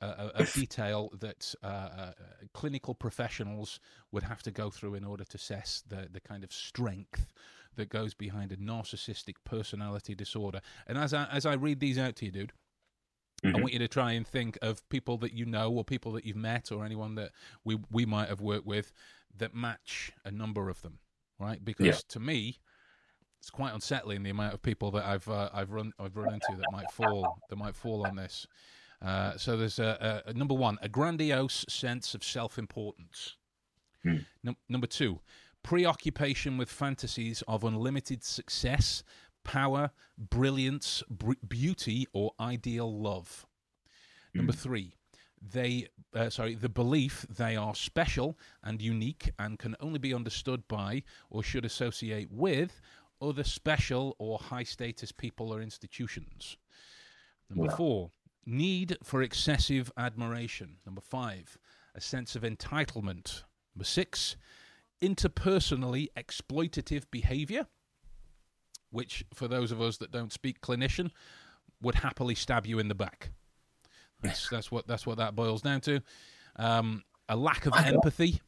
uh, 0.01 0.29
of 0.35 0.51
detail 0.53 1.09
that 1.19 1.53
uh, 1.63 1.67
uh, 1.67 2.11
clinical 2.53 2.93
professionals 2.93 3.79
would 4.11 4.23
have 4.23 4.43
to 4.43 4.51
go 4.51 4.69
through 4.69 4.95
in 4.95 5.03
order 5.03 5.23
to 5.23 5.35
assess 5.37 5.83
the 5.87 6.07
the 6.11 6.19
kind 6.19 6.43
of 6.43 6.51
strength 6.51 7.27
that 7.75 7.89
goes 7.89 8.13
behind 8.13 8.51
a 8.51 8.57
narcissistic 8.57 9.35
personality 9.43 10.15
disorder. 10.15 10.61
And 10.87 10.97
as 10.97 11.13
I 11.13 11.25
as 11.31 11.45
I 11.45 11.53
read 11.53 11.79
these 11.79 11.97
out 11.97 12.15
to 12.17 12.25
you, 12.25 12.31
dude, 12.31 12.53
I 13.45 13.51
Mhm. 13.51 13.61
want 13.61 13.73
you 13.73 13.79
to 13.79 13.87
try 13.87 14.13
and 14.13 14.25
think 14.27 14.57
of 14.61 14.87
people 14.89 15.17
that 15.19 15.33
you 15.33 15.45
know 15.45 15.71
or 15.71 15.83
people 15.83 16.11
that 16.13 16.25
you've 16.25 16.35
met 16.37 16.71
or 16.71 16.83
anyone 16.85 17.15
that 17.15 17.31
we 17.63 17.75
we 17.91 18.05
might 18.05 18.29
have 18.29 18.41
worked 18.41 18.65
with 18.65 18.91
that 19.37 19.53
match 19.53 20.11
a 20.23 20.31
number 20.31 20.69
of 20.69 20.81
them, 20.81 20.99
right? 21.39 21.63
Because 21.63 21.85
Yeah. 21.85 21.99
to 22.09 22.19
me, 22.19 22.59
it's 23.39 23.49
quite 23.49 23.73
unsettling 23.73 24.23
the 24.23 24.29
amount 24.29 24.53
of 24.53 24.61
people 24.61 24.91
that 24.91 25.05
I've 25.05 25.27
uh, 25.27 25.49
I've 25.53 25.71
run 25.71 25.93
I've 25.99 26.15
run 26.15 26.33
into 26.33 26.55
that 26.57 26.71
might 26.71 26.91
fall 26.91 27.39
that 27.49 27.55
might 27.57 27.75
fall 27.75 28.05
on 28.07 28.15
this. 28.15 28.47
Uh, 29.01 29.37
so 29.37 29.57
there's 29.57 29.77
a, 29.77 30.23
a, 30.25 30.29
a 30.29 30.33
number 30.33 30.55
one, 30.55 30.77
a 30.81 30.87
grandiose 30.89 31.65
sense 31.69 32.15
of 32.15 32.23
self-importance. 32.23 33.35
Hmm. 34.03 34.19
Num- 34.41 34.57
number 34.69 34.87
two, 34.87 35.19
preoccupation 35.63 36.57
with 36.57 36.69
fantasies 36.71 37.41
of 37.47 37.63
unlimited 37.63 38.23
success, 38.23 39.03
power, 39.45 39.91
brilliance, 40.17 41.01
br- 41.09 41.33
beauty, 41.47 42.05
or 42.11 42.33
ideal 42.39 42.99
love. 42.99 43.45
Number 44.33 44.51
three, 44.51 44.95
they 45.41 45.87
uh, 46.13 46.29
sorry 46.29 46.55
the 46.55 46.67
belief 46.67 47.25
they 47.29 47.55
are 47.55 47.73
special 47.75 48.37
and 48.63 48.81
unique 48.81 49.31
and 49.39 49.57
can 49.57 49.75
only 49.79 49.99
be 49.99 50.13
understood 50.13 50.67
by 50.67 51.03
or 51.29 51.41
should 51.43 51.63
associate 51.63 52.29
with 52.31 52.81
other 53.21 53.43
special 53.45 54.15
or 54.19 54.37
high 54.37 54.63
status 54.63 55.11
people 55.13 55.53
or 55.53 55.61
institutions. 55.61 56.57
Number 57.49 57.65
Yeah. 57.71 57.77
four, 57.77 58.11
need 58.45 58.97
for 59.03 59.21
excessive 59.21 59.91
admiration. 59.95 60.77
Number 60.85 61.01
five, 61.01 61.57
a 61.93 62.01
sense 62.01 62.35
of 62.35 62.41
entitlement. 62.43 63.43
Number 63.73 63.85
six, 63.85 64.35
interpersonally 65.01 66.07
exploitative 66.17 67.03
behavior, 67.11 67.67
which 68.95 69.25
for 69.33 69.47
those 69.47 69.71
of 69.71 69.81
us 69.81 69.97
that 69.97 70.11
don't 70.11 70.31
speak 70.31 70.61
clinician 70.61 71.11
would 71.81 71.95
happily 71.95 72.33
stab 72.33 72.65
you 72.65 72.79
in 72.79 72.87
the 72.87 72.95
back. 72.95 73.29
That's 74.21 74.49
that's 74.49 74.71
what 74.71 74.87
that's 74.87 75.05
what 75.05 75.17
that 75.17 75.35
boils 75.35 75.61
down 75.61 75.81
to. 75.81 76.01
Um, 76.55 77.03
a 77.27 77.35
lack 77.35 77.65
of 77.65 77.73
empathy. 77.75 78.41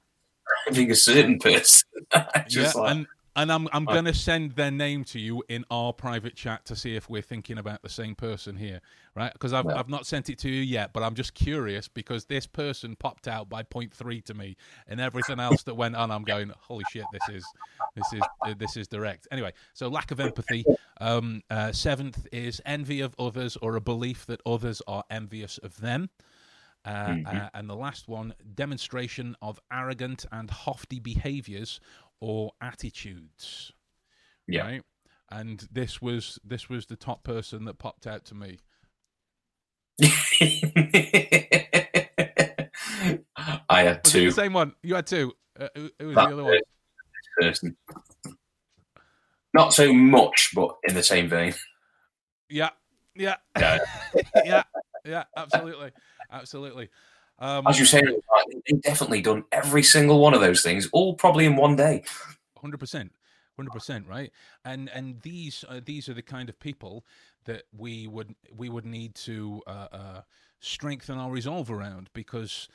I. 0.67 0.71
Being 0.73 0.91
a 0.91 0.95
certain 0.95 1.37
person. 1.39 1.87
Just 2.47 2.75
yeah, 2.75 2.81
like, 2.81 2.91
and 2.91 3.07
and 3.37 3.51
I'm 3.51 3.67
I'm 3.71 3.85
going 3.85 4.05
to 4.05 4.13
send 4.13 4.53
their 4.53 4.71
name 4.71 5.03
to 5.05 5.19
you 5.19 5.43
in 5.47 5.63
our 5.71 5.93
private 5.93 6.35
chat 6.35 6.65
to 6.65 6.75
see 6.75 6.95
if 6.95 7.09
we're 7.09 7.21
thinking 7.21 7.57
about 7.57 7.83
the 7.83 7.89
same 7.89 8.15
person 8.15 8.57
here, 8.57 8.81
right? 9.15 9.31
Because 9.31 9.53
I've 9.53 9.65
Yeah. 9.67 9.79
I've 9.79 9.89
not 9.89 10.05
sent 10.05 10.29
it 10.29 10.39
to 10.39 10.49
you 10.49 10.61
yet, 10.61 10.91
but 10.91 11.03
I'm 11.03 11.13
just 11.15 11.33
curious 11.33 11.87
because 11.87 12.25
this 12.25 12.47
person 12.47 12.95
popped 12.95 13.27
out 13.27 13.47
by 13.47 13.63
point 13.63 13.93
three 13.93 14.21
to 14.21 14.33
me, 14.33 14.57
and 14.87 14.99
everything 14.99 15.39
else 15.39 15.63
that 15.63 15.75
went 15.75 15.95
on, 15.95 16.11
I'm 16.11 16.23
going, 16.23 16.51
holy 16.57 16.83
shit, 16.83 17.11
this 17.11 17.29
is 17.29 17.53
this 17.95 18.11
is 18.11 18.23
uh, 18.43 18.53
this 18.57 18.75
is 18.75 18.87
direct. 18.87 19.27
Anyway, 19.31 19.53
so 19.73 19.87
lack 19.87 20.11
of 20.11 20.19
empathy. 20.19 20.65
Um, 20.99 21.43
uh, 21.49 21.71
seventh 21.71 22.27
is 22.31 22.59
envy 22.65 23.01
of 23.01 23.15
others 23.19 23.55
or 23.61 23.75
a 23.75 23.81
belief 23.81 24.25
that 24.25 24.41
others 24.45 24.81
are 24.87 25.03
envious 25.11 25.59
of 25.59 25.77
them. 25.79 26.09
Uh, 26.85 27.09
Mhm. 27.15 27.45
uh, 27.45 27.49
and 27.53 27.69
the 27.69 27.75
last 27.75 28.07
one, 28.07 28.33
demonstration 28.55 29.35
of 29.41 29.59
arrogant 29.73 30.25
and 30.31 30.49
haughty 30.49 30.99
behaviors 30.99 31.81
or 32.19 32.51
attitudes. 32.61 33.71
Yeah. 34.47 34.63
Right? 34.65 34.83
And 35.29 35.67
this 35.71 36.01
was 36.01 36.39
this 36.43 36.69
was 36.69 36.85
the 36.85 36.95
top 36.95 37.23
person 37.23 37.65
that 37.65 37.79
popped 37.79 38.07
out 38.07 38.25
to 38.25 38.35
me. 38.35 38.59
I 43.69 43.83
had 43.83 44.01
Was 44.03 44.13
two. 44.13 44.25
the 44.25 44.31
same 44.31 44.53
one? 44.53 44.73
You 44.83 44.95
had 44.95 45.07
two. 45.07 45.33
Uh, 45.59 45.67
who, 45.75 45.89
who 45.99 46.07
was 46.07 46.15
That 46.15 46.27
the 46.29 46.33
other 46.33 46.43
one? 46.43 46.59
person. 47.39 47.75
Not 49.53 49.73
so 49.73 49.91
much, 49.93 50.51
but 50.55 50.75
in 50.87 50.95
the 50.95 51.03
same 51.03 51.29
vein. 51.29 51.53
Yeah, 52.49 52.69
yeah, 53.15 53.35
Yeah. 53.57 53.79
yeah, 54.45 54.63
yeah. 55.05 55.23
Absolutely, 55.35 55.91
absolutely. 56.31 56.89
Um, 57.39 57.67
As 57.67 57.77
you 57.79 57.85
say, 57.85 58.01
they've 58.01 58.81
definitely 58.81 59.21
done 59.21 59.43
every 59.51 59.83
single 59.83 60.19
one 60.19 60.33
of 60.33 60.41
those 60.41 60.63
things, 60.63 60.89
all 60.91 61.13
probably 61.13 61.45
in 61.45 61.55
one 61.55 61.75
day. 61.75 62.03
hundred 62.59 62.79
percent, 62.79 63.11
hundred 63.55 63.71
percent, 63.71 64.07
right? 64.07 64.31
And 64.65 64.89
and 64.89 65.21
these 65.21 65.63
uh, 65.69 65.79
these 65.83 66.09
are 66.09 66.15
the 66.15 66.23
kind 66.23 66.49
of 66.49 66.59
people 66.59 67.05
that 67.45 67.63
we 67.75 68.07
would 68.07 68.35
we 68.55 68.69
would 68.69 68.85
need 68.85 69.13
to 69.15 69.61
uh, 69.67 69.87
uh, 69.91 70.21
strengthen 70.59 71.17
our 71.17 71.29
resolve 71.29 71.69
around 71.69 72.09
because 72.13 72.67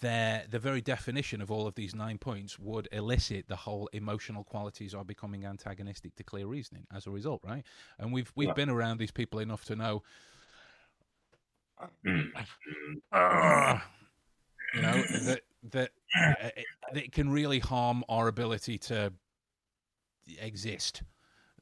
their 0.00 0.44
the 0.50 0.58
very 0.58 0.80
definition 0.80 1.40
of 1.40 1.50
all 1.50 1.66
of 1.66 1.74
these 1.76 1.94
nine 1.94 2.18
points 2.18 2.58
would 2.58 2.88
elicit 2.92 3.46
the 3.48 3.56
whole 3.56 3.88
emotional 3.92 4.44
qualities 4.44 4.94
are 4.94 5.04
becoming 5.04 5.46
antagonistic 5.46 6.14
to 6.16 6.24
clear 6.24 6.46
reasoning 6.46 6.86
as 6.94 7.06
a 7.06 7.10
result, 7.10 7.40
right? 7.44 7.64
And 7.98 8.12
we've 8.12 8.32
we've 8.34 8.48
Yeah. 8.48 8.54
been 8.54 8.68
around 8.68 8.98
these 8.98 9.12
people 9.12 9.38
enough 9.38 9.64
to 9.66 9.76
know. 9.76 10.02
You 14.74 14.82
know 14.82 15.02
that 15.24 15.40
that 15.70 15.90
uh, 16.16 16.48
it, 16.56 16.66
it 16.94 17.12
can 17.12 17.30
really 17.30 17.58
harm 17.58 18.04
our 18.08 18.28
ability 18.28 18.78
to 18.78 19.12
exist 20.40 21.02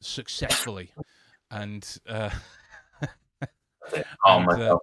successfully 0.00 0.92
and 1.50 1.98
uh 2.08 2.30
And, 4.24 4.48
uh, 4.48 4.78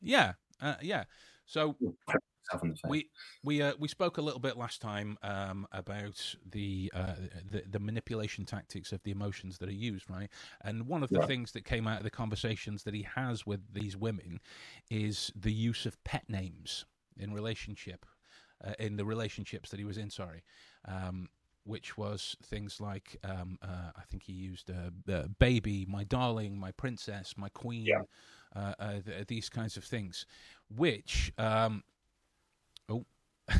yeah 0.00 0.34
uh, 0.60 0.74
yeah 0.82 1.04
so 1.50 1.76
myself 2.08 2.64
in 2.64 2.70
the 2.70 2.76
face. 2.76 2.92
we 2.92 3.10
we 3.42 3.60
uh, 3.62 3.74
we 3.78 3.88
spoke 3.88 4.16
a 4.18 4.22
little 4.22 4.40
bit 4.40 4.56
last 4.56 4.80
time 4.80 5.18
um, 5.22 5.66
about 5.72 6.34
the, 6.50 6.90
uh, 6.94 7.14
the 7.50 7.62
the 7.68 7.78
manipulation 7.80 8.44
tactics 8.46 8.92
of 8.92 9.02
the 9.02 9.10
emotions 9.10 9.58
that 9.58 9.68
are 9.68 9.72
used, 9.72 10.08
right? 10.08 10.30
And 10.62 10.86
one 10.88 11.02
of 11.02 11.12
the 11.12 11.20
Yeah. 11.20 11.26
things 11.26 11.52
that 11.52 11.64
came 11.64 11.86
out 11.86 11.98
of 11.98 12.04
the 12.04 12.10
conversations 12.10 12.84
that 12.84 12.94
he 12.94 13.02
has 13.02 13.46
with 13.46 13.72
these 13.74 13.96
women 13.96 14.40
is 14.90 15.30
the 15.36 15.52
use 15.52 15.86
of 15.86 16.02
pet 16.04 16.28
names 16.28 16.86
in 17.16 17.34
relationship, 17.34 18.06
uh, 18.64 18.74
in 18.78 18.96
the 18.96 19.04
relationships 19.04 19.70
that 19.70 19.78
he 19.78 19.84
was 19.84 19.98
in. 19.98 20.10
Sorry. 20.10 20.42
Um, 20.86 21.28
which 21.64 21.98
was 21.98 22.36
things 22.42 22.80
like 22.80 23.18
um, 23.22 23.58
uh, 23.62 23.90
I 23.94 24.02
think 24.08 24.22
he 24.22 24.32
used 24.32 24.70
uh, 24.70 24.90
uh, 25.12 25.28
"baby," 25.38 25.84
"my 25.86 26.04
darling," 26.04 26.58
"my 26.58 26.72
princess," 26.72 27.34
"my 27.36 27.50
queen," 27.50 27.84
Yeah. 27.84 28.02
Uh, 28.54 28.74
uh, 28.78 28.92
th- 29.04 29.26
these 29.26 29.48
kinds 29.48 29.76
of 29.76 29.84
things, 29.84 30.26
which 30.68 31.32
um, 31.38 31.82
oh, 32.88 33.04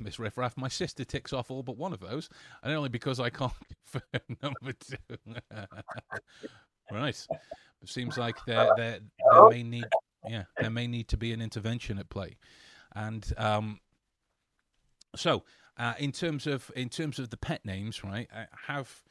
Miss 0.00 0.18
Riff 0.18 0.36
Raff, 0.36 0.56
my 0.56 0.68
sister 0.68 1.04
ticks 1.04 1.32
off 1.32 1.50
all 1.50 1.62
but 1.62 1.76
one 1.76 1.92
of 1.92 2.00
those, 2.00 2.28
and 2.62 2.72
only 2.72 2.88
because 2.88 3.20
I 3.20 3.30
can't 3.30 3.52
confirm 3.92 4.36
number 4.42 4.72
two. 4.72 5.18
right, 6.92 7.26
it 7.82 7.88
seems 7.88 8.16
like 8.16 8.36
there 8.46 8.70
there 8.76 9.00
there 9.30 9.48
may 9.48 9.62
need 9.62 9.86
yeah 10.28 10.44
there 10.58 10.70
may 10.70 10.86
need 10.86 11.08
to 11.08 11.16
be 11.16 11.32
an 11.32 11.40
intervention 11.40 11.98
at 11.98 12.08
play, 12.08 12.36
and 12.94 13.32
um, 13.36 13.80
so 15.14 15.44
uh, 15.78 15.94
in 15.98 16.12
terms 16.12 16.46
of 16.46 16.70
in 16.74 16.88
terms 16.88 17.18
of 17.18 17.30
the 17.30 17.36
pet 17.36 17.64
names, 17.64 18.02
right? 18.02 18.28
Uh, 18.34 18.44
have 18.66 19.02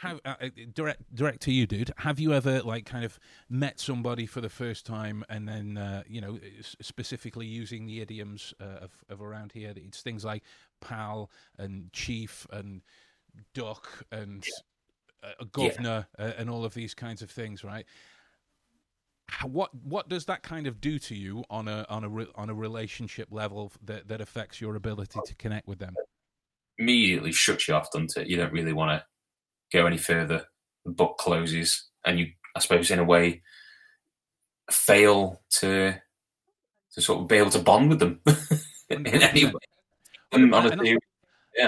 how 0.00 0.20
uh, 0.24 0.34
uh, 0.40 0.48
direct 0.72 1.14
direct 1.14 1.40
to 1.42 1.52
you, 1.52 1.66
dude? 1.66 1.92
Have 1.98 2.20
you 2.20 2.32
ever 2.32 2.62
like 2.62 2.86
kind 2.86 3.04
of 3.04 3.18
met 3.48 3.80
somebody 3.80 4.26
for 4.26 4.40
the 4.40 4.48
first 4.48 4.86
time 4.86 5.24
and 5.28 5.48
then 5.48 5.76
uh, 5.76 6.02
you 6.06 6.20
know 6.20 6.38
specifically 6.80 7.46
using 7.46 7.86
the 7.86 8.00
idioms 8.00 8.54
uh, 8.60 8.84
of 8.84 8.92
of 9.08 9.20
around 9.20 9.52
here? 9.52 9.72
It's 9.76 10.00
things 10.00 10.24
like 10.24 10.42
pal 10.80 11.30
and 11.58 11.92
chief 11.92 12.46
and 12.52 12.82
duck 13.54 14.04
and 14.12 14.46
uh, 15.22 15.30
a 15.40 15.44
governor 15.44 16.06
uh, 16.18 16.32
and 16.38 16.48
all 16.48 16.64
of 16.64 16.74
these 16.74 16.94
kinds 16.94 17.22
of 17.22 17.30
things, 17.30 17.64
right? 17.64 17.84
What 19.44 19.74
what 19.74 20.08
does 20.08 20.24
that 20.26 20.42
kind 20.42 20.66
of 20.66 20.80
do 20.80 20.98
to 21.00 21.14
you 21.14 21.44
on 21.50 21.68
a 21.68 21.84
on 21.88 22.04
a 22.04 22.08
re, 22.08 22.26
on 22.34 22.50
a 22.50 22.54
relationship 22.54 23.28
level 23.30 23.72
that 23.84 24.08
that 24.08 24.20
affects 24.20 24.60
your 24.60 24.76
ability 24.76 25.20
to 25.26 25.34
connect 25.34 25.66
with 25.66 25.80
them? 25.80 25.94
Immediately 26.78 27.32
shuts 27.32 27.66
you 27.66 27.74
off, 27.74 27.90
doesn't 27.90 28.16
it? 28.16 28.28
You 28.28 28.36
don't 28.36 28.52
really 28.52 28.72
want 28.72 28.90
to 28.92 29.04
go 29.72 29.86
any 29.86 29.98
further. 29.98 30.46
The 30.84 30.92
book 30.92 31.18
closes, 31.18 31.88
and 32.04 32.18
you, 32.18 32.28
I 32.56 32.60
suppose, 32.60 32.90
in 32.90 32.98
a 32.98 33.04
way, 33.04 33.42
fail 34.70 35.40
to 35.60 35.94
to 36.92 37.00
sort 37.00 37.20
of 37.20 37.28
be 37.28 37.36
able 37.36 37.50
to 37.50 37.58
bond 37.58 37.90
with 37.90 37.98
them 38.00 38.20
in 38.90 39.06
any 39.06 39.44
way. 39.44 39.52
And 40.32 40.54
on 40.54 40.66
a 40.66 40.70
And 40.70 40.80
I- 40.80 40.84
theory, 40.84 40.98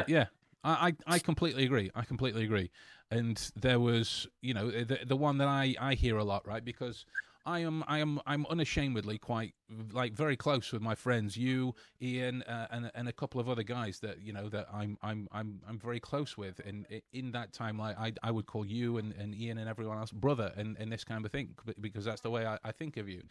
Yeah, 0.07 0.27
I, 0.65 0.95
I, 1.07 1.15
I 1.15 1.19
completely 1.19 1.65
agree. 1.65 1.91
I 1.95 2.03
completely 2.05 2.45
agree. 2.45 2.71
And 3.11 3.37
there 3.57 3.81
was, 3.81 4.27
you 4.41 4.55
know, 4.55 4.71
the 4.71 5.01
the 5.05 5.17
one 5.17 5.39
that 5.39 5.49
I 5.49 5.75
I 5.81 5.95
hear 5.95 6.17
a 6.19 6.25
lot, 6.25 6.47
right? 6.47 6.65
Because 6.65 7.07
I 7.47 7.61
am 7.61 7.85
I 7.87 7.99
am 7.99 8.21
I'm 8.27 8.47
unashamedly 8.47 9.19
quite 9.19 9.55
like 9.93 10.13
very 10.13 10.37
close 10.37 10.73
with 10.73 10.83
my 10.83 10.95
friends, 10.95 11.37
you, 11.37 11.75
Ian, 12.01 12.43
uh, 12.43 12.67
and 12.71 12.91
and 12.95 13.09
a 13.09 13.13
couple 13.13 13.41
of 13.41 13.49
other 13.49 13.63
guys 13.63 14.01
that 14.01 14.21
you 14.21 14.33
know 14.33 14.49
that 14.49 14.67
I'm 14.73 14.99
I'm 15.03 15.29
I'm 15.33 15.61
I'm 15.69 15.79
very 15.79 16.01
close 16.01 16.37
with, 16.37 16.61
and 16.65 16.87
in 17.13 17.33
that 17.33 17.53
time, 17.53 17.79
like 17.79 17.99
I 17.99 18.13
I 18.23 18.31
would 18.31 18.47
call 18.47 18.67
you 18.67 18.99
and, 18.99 19.13
and 19.15 19.35
Ian 19.35 19.59
and 19.59 19.69
everyone 19.69 19.99
else 19.99 20.11
brother, 20.11 20.53
and, 20.57 20.77
and 20.79 20.93
this 20.93 21.05
kind 21.05 21.25
of 21.25 21.33
thing 21.33 21.55
because 21.81 22.05
that's 22.05 22.21
the 22.21 22.31
way 22.31 22.47
I, 22.47 22.59
I 22.65 22.73
think 22.73 22.97
of 22.97 23.09
you. 23.09 23.23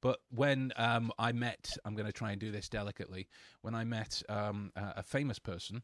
But 0.00 0.20
when 0.30 0.72
um, 0.76 1.10
I 1.18 1.32
met, 1.32 1.70
I'm 1.84 1.94
going 1.94 2.06
to 2.06 2.12
try 2.12 2.32
and 2.32 2.40
do 2.40 2.50
this 2.50 2.68
delicately. 2.68 3.26
When 3.62 3.74
I 3.74 3.84
met 3.84 4.22
um, 4.28 4.70
a 4.76 5.02
famous 5.02 5.38
person, 5.38 5.82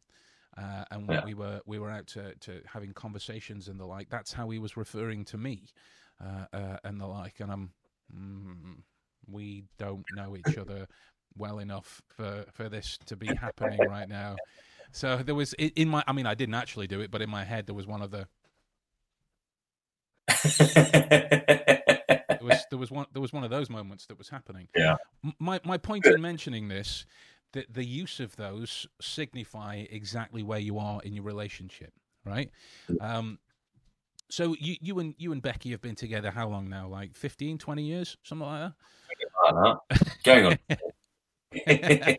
uh, 0.59 0.85
and 0.91 1.09
yeah. 1.09 1.25
we 1.25 1.35
were 1.35 1.61
we 1.67 1.79
were 1.79 1.91
out 1.91 2.07
to, 2.09 2.35
to 2.41 2.61
having 2.67 2.93
conversations 2.93 3.69
and 3.69 3.79
the 3.79 3.87
like. 3.87 4.11
That's 4.11 4.33
how 4.33 4.51
he 4.51 4.59
was 4.59 4.77
referring 4.77 5.25
to 5.27 5.39
me, 5.39 5.69
uh, 6.23 6.47
uh, 6.53 6.77
and 6.85 7.01
the 7.01 7.07
like. 7.07 7.41
And 7.41 7.51
I'm, 7.51 7.71
mm, 8.15 8.83
we 9.31 9.65
don't 9.79 10.05
know 10.15 10.37
each 10.37 10.59
other 10.59 10.87
well 11.37 11.59
enough 11.59 12.03
for 12.09 12.45
for 12.53 12.69
this 12.69 12.99
to 13.07 13.17
be 13.17 13.27
happening 13.35 13.81
right 13.89 14.09
now. 14.09 14.37
So 14.93 15.19
there 15.19 15.35
was 15.35 15.53
in 15.55 15.89
my, 15.89 16.03
I 16.07 16.13
mean, 16.13 16.27
I 16.27 16.35
didn't 16.35 16.55
actually 16.55 16.87
do 16.87 17.01
it, 17.01 17.11
but 17.11 17.23
in 17.23 17.31
my 17.31 17.45
head 17.45 17.67
there 17.67 17.75
was 17.75 17.87
one 17.87 18.03
of 18.03 18.11
the. 18.11 18.27
there 20.59 22.39
was 22.41 22.65
there 22.71 22.79
was 22.79 22.91
one 22.91 23.07
there 23.13 23.23
was 23.23 23.33
one 23.33 23.45
of 23.45 23.51
those 23.51 23.71
moments 23.71 24.07
that 24.07 24.19
was 24.19 24.29
happening. 24.29 24.69
Yeah. 24.77 24.97
My 25.39 25.61
my 25.65 25.77
point 25.77 26.07
in 26.07 26.21
mentioning 26.21 26.69
this 26.69 27.07
the, 27.53 27.67
the 27.69 27.85
use 27.85 28.21
of 28.21 28.37
those 28.37 28.87
signify 29.01 29.85
exactly 29.91 30.43
where 30.43 30.59
you 30.59 30.79
are 30.79 31.01
in 31.03 31.15
your 31.15 31.25
relationship, 31.25 31.93
right? 32.25 32.51
Um, 33.01 33.39
so 34.31 34.55
you, 34.59 34.77
you 34.81 34.99
and 34.99 35.15
you 35.19 35.33
and 35.33 35.43
Becky 35.43 35.71
have 35.71 35.81
been 35.81 35.95
together 35.95 36.31
how 36.31 36.49
long 36.49 36.69
now? 36.69 36.89
Like 36.89 37.17
15, 37.17 37.59
20 37.59 37.83
years, 37.83 38.17
something 38.23 38.47
like 38.47 38.73
that. 39.51 39.81
Going 40.25 40.47
on. 40.47 40.59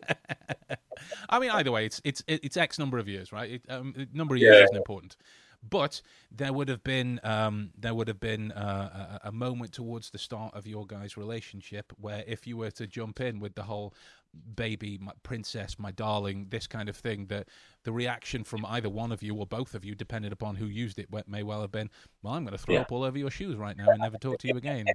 I 1.28 1.38
mean, 1.38 1.50
either 1.50 1.72
way, 1.72 1.86
it's 1.86 2.00
it's 2.04 2.22
it's 2.26 2.56
X 2.56 2.78
number 2.78 2.98
of 2.98 3.08
years, 3.08 3.32
right? 3.32 3.52
It, 3.52 3.62
um, 3.68 3.94
number 4.12 4.34
of 4.34 4.40
years 4.40 4.56
yeah. 4.58 4.64
isn't 4.64 4.76
important, 4.76 5.16
but 5.68 6.02
there 6.30 6.52
would 6.52 6.68
have 6.68 6.82
been 6.82 7.20
um, 7.22 7.70
there 7.78 7.94
would 7.94 8.08
have 8.08 8.20
been 8.20 8.52
uh, 8.52 9.18
a, 9.22 9.28
a, 9.28 9.32
moment 9.32 9.72
towards 9.72 10.10
the 10.10 10.18
start 10.18 10.54
of 10.54 10.66
your 10.66 10.86
guys' 10.86 11.16
relationship 11.16 11.92
where 12.00 12.24
if 12.26 12.46
you 12.46 12.56
were 12.56 12.70
to 12.72 12.86
jump 12.86 13.20
in 13.20 13.38
with 13.38 13.54
the 13.54 13.62
whole 13.62 13.94
baby, 14.56 14.98
my 15.00 15.12
princess, 15.22 15.78
my 15.78 15.92
darling, 15.92 16.46
this 16.50 16.66
kind 16.66 16.88
of 16.88 16.96
thing, 16.96 17.26
that 17.26 17.48
the 17.84 17.92
reaction 17.92 18.44
from 18.44 18.64
either 18.66 18.88
one 18.88 19.12
of 19.12 19.22
you 19.22 19.34
or 19.36 19.46
both 19.46 19.74
of 19.74 19.84
you, 19.84 19.94
depending 19.94 20.32
upon 20.32 20.56
who 20.56 20.66
used 20.66 20.98
it, 20.98 21.08
may 21.28 21.42
well 21.42 21.60
have 21.60 21.72
been, 21.72 21.90
"Well, 22.22 22.34
I'm 22.34 22.44
going 22.44 22.56
to 22.56 22.62
throw 22.62 22.74
yeah. 22.74 22.80
up 22.80 22.92
all 22.92 23.04
over 23.04 23.18
your 23.18 23.30
shoes 23.30 23.56
right 23.56 23.76
now 23.76 23.86
and 23.88 24.00
never 24.00 24.18
talk 24.18 24.38
to 24.40 24.48
you 24.48 24.56
again." 24.56 24.86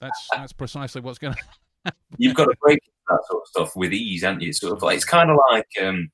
That's 0.00 0.28
that's 0.32 0.52
precisely 0.52 1.00
what's 1.00 1.18
going 1.18 1.34
to. 1.34 1.92
You've 2.18 2.34
got 2.34 2.46
to 2.46 2.56
break 2.60 2.80
that 3.08 3.20
sort 3.30 3.42
of 3.42 3.48
stuff 3.48 3.76
with 3.76 3.92
ease, 3.92 4.22
haven't 4.22 4.42
you? 4.42 4.52
Sort 4.52 4.76
of 4.76 4.82
like 4.82 4.96
it's 4.96 5.04
kind 5.04 5.30
of 5.30 5.38
like 5.50 5.68
um, 5.82 6.10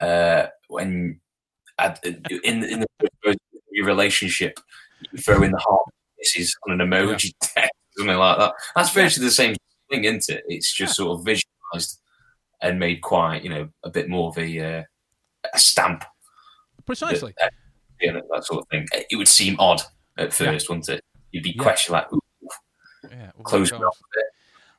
uh, 0.00 0.46
when 0.68 1.20
at, 1.78 2.04
in 2.04 2.64
in 2.64 2.80
the, 2.80 3.36
your 3.70 3.86
relationship, 3.86 4.58
you 5.12 5.18
throw 5.18 5.42
in 5.42 5.52
the 5.52 5.58
heart 5.58 5.82
kisses 6.18 6.56
on 6.66 6.80
an 6.80 6.86
emoji 6.86 7.32
yeah. 7.42 7.62
text, 7.62 7.72
something 7.96 8.16
like 8.16 8.38
that. 8.38 8.52
That's 8.74 8.90
virtually 8.90 9.26
the 9.26 9.32
same 9.32 9.54
thing, 9.90 10.04
isn't 10.04 10.28
it? 10.28 10.44
It's 10.48 10.72
just 10.72 10.98
yeah. 10.98 11.04
sort 11.04 11.18
of 11.18 11.24
visualized 11.24 12.00
and 12.60 12.80
made 12.80 13.02
quite, 13.02 13.44
you 13.44 13.50
know, 13.50 13.68
a 13.84 13.90
bit 13.90 14.08
more 14.08 14.30
of 14.30 14.38
a, 14.38 14.78
uh, 14.78 14.82
a 15.54 15.58
stamp. 15.58 16.04
Precisely. 16.84 17.34
That, 17.40 17.52
you 18.00 18.12
know, 18.12 18.22
that 18.32 18.44
sort 18.44 18.62
of 18.62 18.68
thing. 18.68 18.86
It 18.92 19.16
would 19.16 19.28
seem 19.28 19.56
odd 19.58 19.80
at 20.16 20.32
first, 20.32 20.66
yeah. 20.66 20.74
wouldn't 20.74 20.88
it? 20.88 21.04
You'd 21.30 21.44
be 21.44 21.54
yeah. 21.56 21.62
questioning 21.62 22.00
like, 22.00 22.20
yeah, 23.10 23.30
close 23.44 23.70
off 23.70 23.80
a 23.80 23.84
bit. 24.14 24.24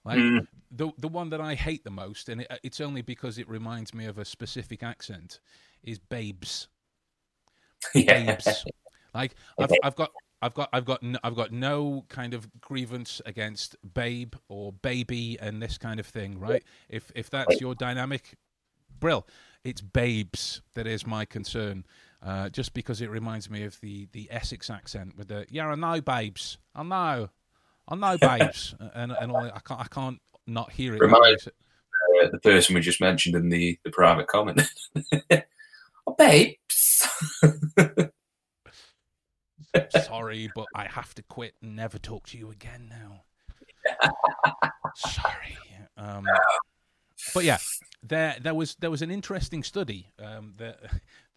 Like, 0.03 0.17
mm. 0.17 0.47
the 0.71 0.91
the 0.97 1.07
one 1.07 1.29
that 1.29 1.41
I 1.41 1.55
hate 1.55 1.83
the 1.83 1.91
most, 1.91 2.29
and 2.29 2.41
it, 2.41 2.59
it's 2.63 2.81
only 2.81 3.01
because 3.01 3.37
it 3.37 3.47
reminds 3.47 3.93
me 3.93 4.05
of 4.05 4.17
a 4.17 4.25
specific 4.25 4.83
accent, 4.83 5.39
is 5.83 5.99
babes. 5.99 6.67
Babes. 7.93 8.65
like 9.13 9.35
I've 9.57 9.71
I've 9.83 9.95
got 9.95 10.11
I've 10.41 10.53
got 10.53 10.69
I've 10.71 10.85
got 10.85 11.03
no, 11.03 11.19
I've 11.23 11.35
got 11.35 11.51
no 11.51 12.05
kind 12.07 12.33
of 12.33 12.49
grievance 12.61 13.21
against 13.25 13.75
babe 13.93 14.35
or 14.47 14.71
baby 14.71 15.37
and 15.39 15.61
this 15.61 15.77
kind 15.77 15.99
of 15.99 16.05
thing, 16.05 16.39
right? 16.39 16.63
If 16.87 17.11
if 17.15 17.29
that's 17.29 17.59
your 17.59 17.75
dynamic, 17.75 18.35
brill. 18.99 19.27
It's 19.63 19.81
babes 19.81 20.61
that 20.75 20.87
is 20.87 21.05
my 21.05 21.25
concern, 21.25 21.85
uh, 22.23 22.47
just 22.47 22.73
because 22.73 23.01
it 23.01 23.09
reminds 23.09 23.49
me 23.49 23.63
of 23.63 23.79
the 23.81 24.07
the 24.13 24.29
Essex 24.31 24.69
accent 24.69 25.17
with 25.17 25.27
the 25.27 25.45
yeah 25.49 25.67
I 25.67 25.75
know 25.75 25.99
babes 25.99 26.57
I 26.73 26.83
know 26.83 27.29
I 27.87 27.95
know 27.95 28.17
babes 28.21 28.75
and 28.93 29.11
and 29.11 29.31
all, 29.31 29.43
I 29.43 29.59
can't 29.59 29.81
I 29.81 29.87
can't 29.89 30.21
not 30.47 30.71
hear 30.71 30.95
it. 30.95 31.01
Reminds 31.01 31.47
uh, 31.47 32.29
the 32.31 32.39
person 32.39 32.75
we 32.75 32.81
just 32.81 33.01
mentioned 33.01 33.35
in 33.35 33.49
the 33.49 33.77
the 33.83 33.91
private 33.91 34.27
comment. 34.27 34.61
oh, 36.09 36.15
babes. 36.17 37.07
Sorry, 40.03 40.49
but 40.55 40.65
I 40.75 40.87
have 40.87 41.13
to 41.15 41.23
quit 41.23 41.53
and 41.61 41.75
never 41.75 41.99
talk 41.99 42.27
to 42.27 42.37
you 42.37 42.51
again 42.51 42.89
now. 42.89 43.23
Sorry. 44.95 45.57
Um, 45.97 46.25
but 47.33 47.43
yeah, 47.43 47.57
there 48.01 48.37
there 48.41 48.53
was 48.55 48.75
there 48.79 48.89
was 48.89 49.01
an 49.01 49.11
interesting 49.11 49.63
study 49.63 50.11
um, 50.23 50.53
that 50.57 50.79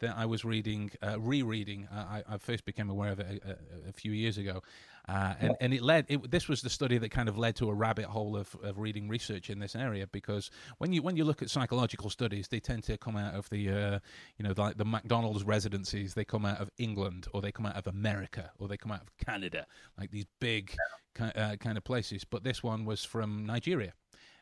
that 0.03 0.17
I 0.17 0.25
was 0.25 0.43
reading, 0.43 0.91
uh, 1.01 1.19
rereading. 1.19 1.87
I, 1.91 2.23
I 2.27 2.37
first 2.37 2.65
became 2.65 2.89
aware 2.89 3.11
of 3.11 3.19
it 3.19 3.41
a, 3.45 3.49
a, 3.51 3.89
a 3.89 3.93
few 3.93 4.11
years 4.11 4.37
ago, 4.37 4.61
uh, 5.07 5.33
and 5.39 5.55
and 5.61 5.73
it 5.73 5.81
led. 5.81 6.05
It, 6.09 6.29
this 6.29 6.47
was 6.47 6.61
the 6.61 6.69
study 6.69 6.97
that 6.97 7.09
kind 7.09 7.29
of 7.29 7.37
led 7.37 7.55
to 7.57 7.69
a 7.69 7.73
rabbit 7.73 8.05
hole 8.05 8.35
of, 8.35 8.55
of 8.61 8.79
reading 8.79 9.07
research 9.07 9.49
in 9.49 9.59
this 9.59 9.75
area 9.75 10.05
because 10.07 10.51
when 10.77 10.91
you 10.91 11.01
when 11.01 11.15
you 11.15 11.23
look 11.23 11.41
at 11.41 11.49
psychological 11.49 12.09
studies, 12.09 12.49
they 12.49 12.59
tend 12.59 12.83
to 12.83 12.97
come 12.97 13.15
out 13.15 13.33
of 13.33 13.49
the 13.49 13.69
uh, 13.69 13.99
you 14.37 14.45
know 14.45 14.53
like 14.55 14.77
the 14.77 14.85
McDonald's 14.85 15.43
residencies. 15.43 16.13
They 16.13 16.25
come 16.25 16.45
out 16.45 16.59
of 16.59 16.69
England 16.77 17.27
or 17.33 17.41
they 17.41 17.51
come 17.51 17.65
out 17.65 17.77
of 17.77 17.87
America 17.87 18.51
or 18.59 18.67
they 18.67 18.77
come 18.77 18.91
out 18.91 19.01
of 19.01 19.17
Canada, 19.25 19.65
like 19.97 20.11
these 20.11 20.25
big 20.39 20.75
uh, 21.19 21.55
kind 21.59 21.77
of 21.77 21.83
places. 21.83 22.25
But 22.25 22.43
this 22.43 22.61
one 22.61 22.85
was 22.85 23.03
from 23.05 23.45
Nigeria. 23.45 23.93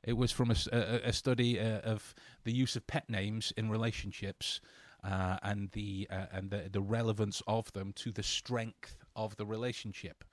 It 0.04 0.18
was 0.18 0.32
from 0.32 0.50
a, 0.50 0.56
a, 0.72 1.10
a 1.10 1.14
study 1.14 1.60
uh, 1.60 1.80
of 1.82 2.16
the 2.44 2.52
use 2.52 2.76
of 2.76 2.88
pet 2.88 3.08
names 3.08 3.54
in 3.56 3.70
relationships 3.70 4.60
uh, 5.04 5.38
and 5.44 5.72
the 5.72 6.08
uh, 6.10 6.26
and 6.32 6.50
the, 6.52 6.70
the 6.72 6.82
relevance 6.82 7.42
of 7.48 7.72
them 7.74 7.94
to 7.94 8.12
the 8.12 8.24
strength 8.24 8.98
of 9.16 9.36
the 9.38 9.46
relationship. 9.46 10.24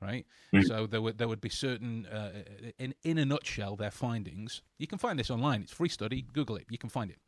Right, 0.00 0.26
mm. 0.52 0.64
so 0.64 0.86
there 0.86 1.00
would 1.00 1.18
there 1.18 1.28
would 1.28 1.40
be 1.40 1.48
certain 1.48 2.06
uh, 2.06 2.42
in 2.78 2.94
in 3.04 3.16
a 3.18 3.24
nutshell 3.24 3.76
their 3.76 3.90
findings. 3.90 4.62
You 4.78 4.86
can 4.86 4.98
find 4.98 5.18
this 5.18 5.30
online. 5.30 5.62
It's 5.62 5.72
free 5.72 5.88
study. 5.88 6.22
Google 6.32 6.56
it. 6.56 6.66
You 6.68 6.78
can 6.78 6.90
find 6.90 7.10
it. 7.10 7.18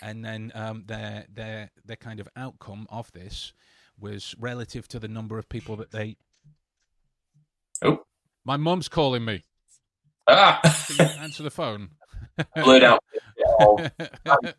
And 0.00 0.24
then 0.24 0.52
um, 0.54 0.84
their 0.86 1.26
their 1.32 1.70
their 1.84 1.96
kind 1.96 2.20
of 2.20 2.28
outcome 2.36 2.86
of 2.88 3.10
this 3.12 3.52
was 3.98 4.34
relative 4.38 4.88
to 4.88 4.98
the 4.98 5.08
number 5.08 5.38
of 5.38 5.48
people 5.48 5.76
that 5.76 5.90
they. 5.90 6.16
Oh, 7.82 8.04
my 8.44 8.56
mum's 8.56 8.88
calling 8.88 9.24
me. 9.24 9.44
Ah, 10.26 10.60
answer 11.20 11.42
the 11.42 11.50
phone. 11.50 11.90
Blurred 12.54 12.84
out. 12.84 13.02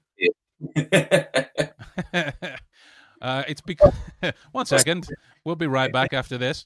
uh, 3.21 3.43
it's 3.47 3.61
because 3.61 3.93
one 4.51 4.65
second. 4.65 5.07
We'll 5.43 5.55
be 5.55 5.67
right 5.67 5.91
back 5.91 6.13
after 6.13 6.37
this. 6.37 6.65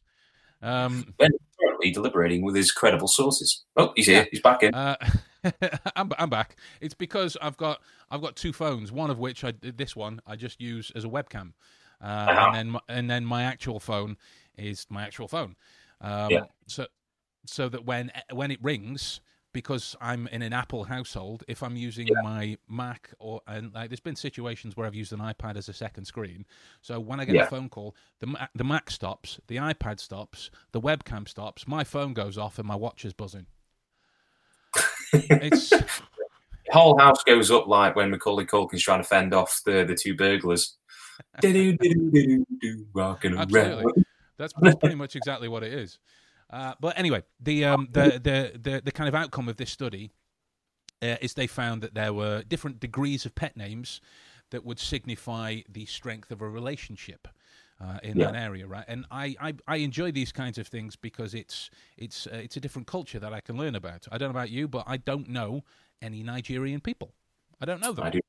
Um, 0.62 1.14
ben 1.18 1.32
currently 1.60 1.91
deliberating 1.91 2.43
with 2.43 2.56
his 2.56 2.72
credible 2.72 3.08
sources. 3.08 3.64
Oh, 3.78 3.93
he's 3.96 4.08
here. 4.08 4.20
Yeah. 4.20 4.26
He's 4.32 4.41
back 4.41 4.64
in. 4.64 4.74
Uh, 4.74 4.96
I'm, 5.96 6.12
I'm 6.18 6.30
back. 6.30 6.58
It's 6.82 6.93
because 6.93 7.38
I've 7.41 7.58
got 7.58 7.82
I've 8.10 8.22
got 8.22 8.36
two 8.36 8.54
phones. 8.54 8.91
One 8.91 9.10
of 9.10 9.20
which 9.20 9.43
I 9.43 9.54
this 9.62 9.96
one 9.96 10.22
I 10.26 10.36
just 10.36 10.60
use 10.60 10.91
as 10.96 11.06
a 11.06 11.08
webcam, 11.08 11.54
uh, 12.02 12.06
uh-huh. 12.06 12.52
and 12.54 12.56
then 12.56 12.82
and 12.89 13.10
then 13.10 13.26
my 13.26 13.43
actual 13.43 13.80
phone 13.80 14.18
is 14.58 14.86
my 14.89 15.04
actual 15.04 15.28
phone. 15.28 15.56
Um, 16.02 16.32
yeah. 16.32 16.41
So 16.68 16.88
so 17.46 17.70
that 17.70 17.86
when 17.86 18.12
when 18.32 18.52
it 18.52 18.60
rings, 18.62 19.22
because 19.56 19.95
I'm 20.01 20.28
in 20.28 20.41
an 20.41 20.51
Apple 20.51 20.84
household, 20.84 21.45
if 21.47 21.64
I'm 21.64 21.78
using 21.78 22.08
yeah. 22.08 22.22
my 22.22 22.58
Mac 22.68 23.12
or 23.20 23.39
and 23.47 23.74
like 23.74 23.89
there's 23.89 24.01
been 24.01 24.18
situations 24.18 24.76
where 24.76 24.86
I've 24.86 24.93
used 24.93 25.14
an 25.14 25.20
iPad 25.20 25.56
as 25.56 25.70
a 25.70 25.74
second 25.74 26.03
screen. 26.03 26.45
So 26.82 26.99
when 26.99 27.22
I 27.22 27.26
get 27.26 27.36
yeah. 27.36 27.43
a 27.43 27.47
phone 27.47 27.70
call, 27.70 27.95
the 28.20 28.49
the 28.53 28.66
Mac 28.66 28.91
stops, 28.91 29.39
the 29.47 29.56
iPad 29.56 30.01
stops, 30.01 30.51
the 30.74 30.82
webcam 30.82 31.26
stops, 31.26 31.70
my 31.70 31.86
phone 31.86 32.14
goes 32.14 32.38
off, 32.38 32.60
and 32.60 32.68
my 32.68 32.76
watch 32.76 33.06
is 33.06 33.14
buzzing. 33.14 33.45
it's 35.14 35.70
the 35.70 35.86
whole 36.72 36.99
house 36.99 37.24
goes 37.24 37.49
up 37.49 37.66
like 37.66 37.95
when 37.95 38.10
Macaulay 38.10 38.45
Culkin's 38.45 38.84
trying 38.84 39.01
to 39.01 39.08
fend 39.08 39.34
off 39.34 39.62
the 39.66 39.86
the 39.86 39.95
two 39.95 40.18
burglars. 40.18 40.76
Absolutely. 43.38 44.03
That's, 44.38 44.53
that's 44.60 44.76
pretty 44.76 44.95
much 44.95 45.16
exactly 45.16 45.47
what 45.47 45.64
it 45.64 45.72
is. 45.72 45.97
Uh, 46.50 46.74
but 46.80 46.98
anyway, 46.98 47.24
the, 47.39 47.66
um, 47.66 47.88
the, 47.91 48.20
the 48.24 48.60
the 48.60 48.82
the 48.86 48.91
kind 48.91 49.08
of 49.08 49.16
outcome 49.16 49.50
of 49.50 49.58
this 49.58 49.72
study 49.72 50.12
uh, 51.02 51.16
is 51.22 51.34
they 51.34 51.48
found 51.48 51.82
that 51.82 51.93
there 51.96 52.14
were 52.14 52.43
different 52.43 52.80
degrees 52.80 53.26
of 53.26 53.34
pet 53.36 53.58
names 53.58 54.00
that 54.52 54.64
would 54.64 54.80
signify 54.80 55.62
the 55.68 55.86
strength 55.86 56.32
of 56.32 56.41
a 56.41 56.48
relationship. 56.50 57.28
uh, 57.82 58.00
in 58.04 58.18
Yeah. 58.18 58.32
that 58.32 58.36
area, 58.36 58.66
right? 58.66 58.86
And 58.88 59.06
I, 59.12 59.36
I, 59.41 59.54
I 59.68 59.76
enjoy 59.78 60.12
these 60.14 60.32
kinds 60.32 60.58
of 60.58 60.66
things 60.68 60.96
because 60.96 61.34
it's 61.34 61.70
it's 61.98 62.26
uh, 62.26 62.38
it's 62.38 62.56
a 62.56 62.62
different 62.62 62.88
culture 62.88 63.20
that 63.20 63.34
I 63.34 63.41
can 63.41 63.58
learn 63.58 63.76
about. 63.76 64.08
I 64.12 64.18
don't 64.18 64.30
know 64.30 64.39
about 64.39 64.50
you, 64.50 64.68
but 64.70 64.86
I 64.88 64.96
don't 64.98 65.28
know 65.28 65.64
any 66.02 66.24
Nigerian 66.24 66.80
people. 66.80 67.14
I 67.60 67.66
don't 67.66 67.82
know 67.82 67.91
them. 67.91 68.06
I 68.06 68.10
do. 68.12 68.20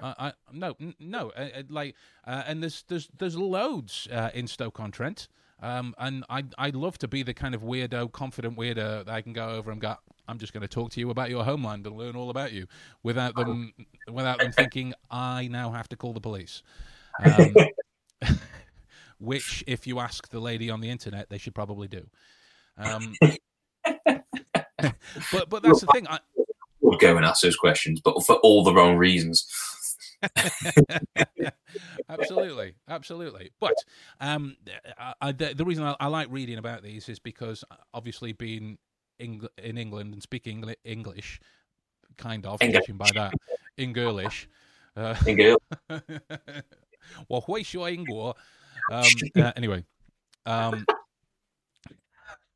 Uh, 0.00 0.14
I, 0.18 0.32
no, 0.52 0.74
n- 0.80 0.94
no, 0.98 1.32
uh, 1.36 1.48
uh, 1.58 1.62
like, 1.68 1.96
uh, 2.26 2.44
and 2.46 2.62
there's 2.62 2.82
there's 2.88 3.08
there's 3.18 3.36
loads 3.36 4.08
uh, 4.10 4.30
in 4.32 4.46
Stoke 4.46 4.80
on 4.80 4.90
Trent, 4.90 5.28
um, 5.60 5.94
and 5.98 6.24
I 6.28 6.44
I'd 6.56 6.74
love 6.74 6.98
to 6.98 7.08
be 7.08 7.22
the 7.22 7.34
kind 7.34 7.54
of 7.54 7.62
weirdo, 7.62 8.12
confident 8.12 8.56
weirdo 8.56 9.04
that 9.04 9.12
I 9.12 9.22
can 9.22 9.32
go 9.32 9.50
over 9.50 9.70
and 9.70 9.80
go. 9.80 9.96
I'm 10.28 10.38
just 10.38 10.52
going 10.52 10.60
to 10.62 10.68
talk 10.68 10.90
to 10.92 11.00
you 11.00 11.10
about 11.10 11.30
your 11.30 11.42
homeland 11.44 11.86
and 11.86 11.96
learn 11.96 12.14
all 12.14 12.30
about 12.30 12.52
you 12.52 12.66
without 13.02 13.34
them 13.34 13.72
without 14.12 14.38
them 14.38 14.52
thinking 14.52 14.94
I 15.10 15.48
now 15.48 15.70
have 15.72 15.88
to 15.88 15.96
call 15.96 16.12
the 16.12 16.20
police. 16.20 16.62
Um, 17.24 17.54
which, 19.18 19.64
if 19.66 19.86
you 19.86 19.98
ask 19.98 20.28
the 20.28 20.40
lady 20.40 20.70
on 20.70 20.80
the 20.80 20.90
internet, 20.90 21.28
they 21.28 21.38
should 21.38 21.54
probably 21.54 21.88
do. 21.88 22.06
Um, 22.76 23.14
but 25.32 25.48
but 25.48 25.62
that's 25.62 25.80
the 25.80 25.88
thing. 25.92 26.06
I, 26.08 26.20
Would 26.80 27.00
go 27.00 27.16
and 27.16 27.24
ask 27.26 27.42
those 27.42 27.56
questions, 27.56 28.00
but 28.00 28.24
for 28.24 28.36
all 28.36 28.62
the 28.62 28.72
wrong 28.72 28.96
reasons. 28.96 29.46
absolutely, 32.08 32.74
absolutely. 32.88 33.50
But 33.60 33.74
um, 34.20 34.56
I, 34.98 35.14
I, 35.20 35.32
the, 35.32 35.54
the 35.54 35.64
reason 35.64 35.84
I, 35.84 35.96
I 36.00 36.06
like 36.08 36.28
reading 36.30 36.58
about 36.58 36.82
these 36.82 37.08
is 37.08 37.18
because 37.18 37.64
uh, 37.70 37.76
obviously 37.94 38.32
being 38.32 38.78
Eng- 39.20 39.48
in 39.62 39.78
England 39.78 40.12
and 40.14 40.22
speaking 40.22 40.62
Engli- 40.62 40.76
English, 40.84 41.40
kind 42.16 42.46
of, 42.46 42.62
English. 42.62 42.86
by 42.94 43.10
that, 43.14 43.34
English. 43.76 44.48
Uh, 44.96 45.14
well, 47.28 47.42
why 47.46 47.62
should 47.62 47.82
I 47.82 47.96
Ingor? 47.96 48.34
Um, 48.90 49.04
uh, 49.36 49.52
anyway, 49.56 49.84
um, 50.46 50.84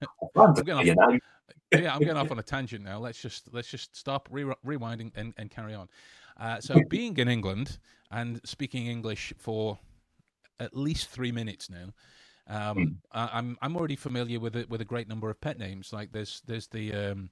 "I'm 0.02 0.08
I'm 0.36 0.54
gonna- 0.54 1.18
yeah, 1.72 1.94
I'm 1.94 2.00
getting 2.00 2.16
off 2.16 2.30
on 2.30 2.38
a 2.38 2.42
tangent 2.42 2.84
now. 2.84 2.98
Let's 2.98 3.20
just 3.20 3.48
let's 3.52 3.68
just 3.68 3.96
stop 3.96 4.28
re- 4.30 4.54
rewinding 4.66 5.10
and, 5.14 5.32
and 5.36 5.50
carry 5.50 5.74
on. 5.74 5.88
Uh, 6.38 6.60
so, 6.60 6.80
being 6.88 7.16
in 7.16 7.28
England 7.28 7.78
and 8.10 8.40
speaking 8.44 8.86
English 8.86 9.32
for 9.38 9.78
at 10.60 10.76
least 10.76 11.08
three 11.08 11.32
minutes 11.32 11.70
now, 11.70 11.92
um, 12.48 12.98
I, 13.12 13.30
I'm 13.32 13.56
I'm 13.62 13.76
already 13.76 13.96
familiar 13.96 14.40
with 14.40 14.56
it 14.56 14.68
with 14.68 14.80
a 14.80 14.84
great 14.86 15.08
number 15.08 15.30
of 15.30 15.40
pet 15.40 15.58
names. 15.58 15.92
Like 15.92 16.12
there's 16.12 16.42
there's 16.46 16.66
the 16.68 16.92
um, 16.92 17.30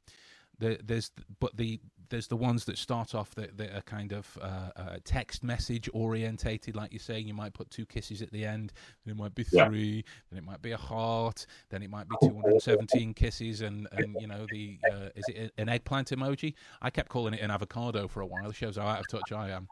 the, 0.59 0.79
there's 0.85 1.11
but 1.41 1.57
the 1.57 1.81
there's 2.11 2.27
the 2.27 2.37
ones 2.37 2.65
that 2.67 2.77
start 2.77 3.15
off 3.15 3.35
that, 3.37 3.57
that 3.57 3.75
are 3.75 3.83
kind 3.83 4.13
of 4.13 4.37
uh, 4.43 4.71
uh, 4.77 4.97
text 5.05 5.43
message 5.43 5.89
orientated, 5.95 6.77
like 6.77 6.93
you're 6.93 6.99
saying. 7.01 7.27
You 7.27 7.35
might 7.35 7.55
put 7.55 7.71
two 7.71 7.87
kisses 7.87 8.21
at 8.23 8.31
the 8.33 8.45
end. 8.45 8.73
Then 9.05 9.13
it 9.13 9.17
might 9.17 9.35
be 9.35 9.45
Yeah. 9.51 9.69
three. 9.69 10.05
Then 10.31 10.39
it 10.39 10.45
might 10.45 10.61
be 10.61 10.73
a 10.73 10.77
heart. 10.77 11.47
Then 11.71 11.83
it 11.83 11.91
might 11.91 12.09
be 12.09 12.17
217 12.21 13.15
kisses, 13.15 13.61
and 13.63 13.89
and 13.93 14.17
you 14.21 14.27
know 14.27 14.47
the 14.51 14.79
uh, 14.93 15.09
is 15.15 15.25
it 15.29 15.53
an 15.57 15.69
eggplant 15.69 16.09
emoji? 16.11 16.55
I 16.83 16.91
kept 16.91 17.09
calling 17.09 17.35
it 17.35 17.41
an 17.41 17.51
avocado 17.51 18.07
for 18.09 18.21
a 18.21 18.27
while. 18.27 18.51
It 18.51 18.57
shows 18.57 18.77
how 18.77 18.87
out 18.87 19.01
of 19.01 19.09
touch 19.09 19.33
I 19.33 19.51
am. 19.51 19.69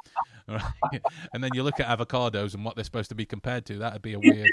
Right? 0.49 1.03
and 1.35 1.45
then 1.45 1.51
you 1.55 1.63
look 1.63 1.79
at 1.81 1.87
avocados 1.99 2.55
and 2.55 2.65
what 2.65 2.75
they're 2.75 2.85
supposed 2.85 3.09
to 3.11 3.15
be 3.15 3.27
compared 3.27 3.67
to. 3.67 3.79
That'd 3.79 4.03
be 4.03 4.15
a 4.15 4.19
weird. 4.19 4.51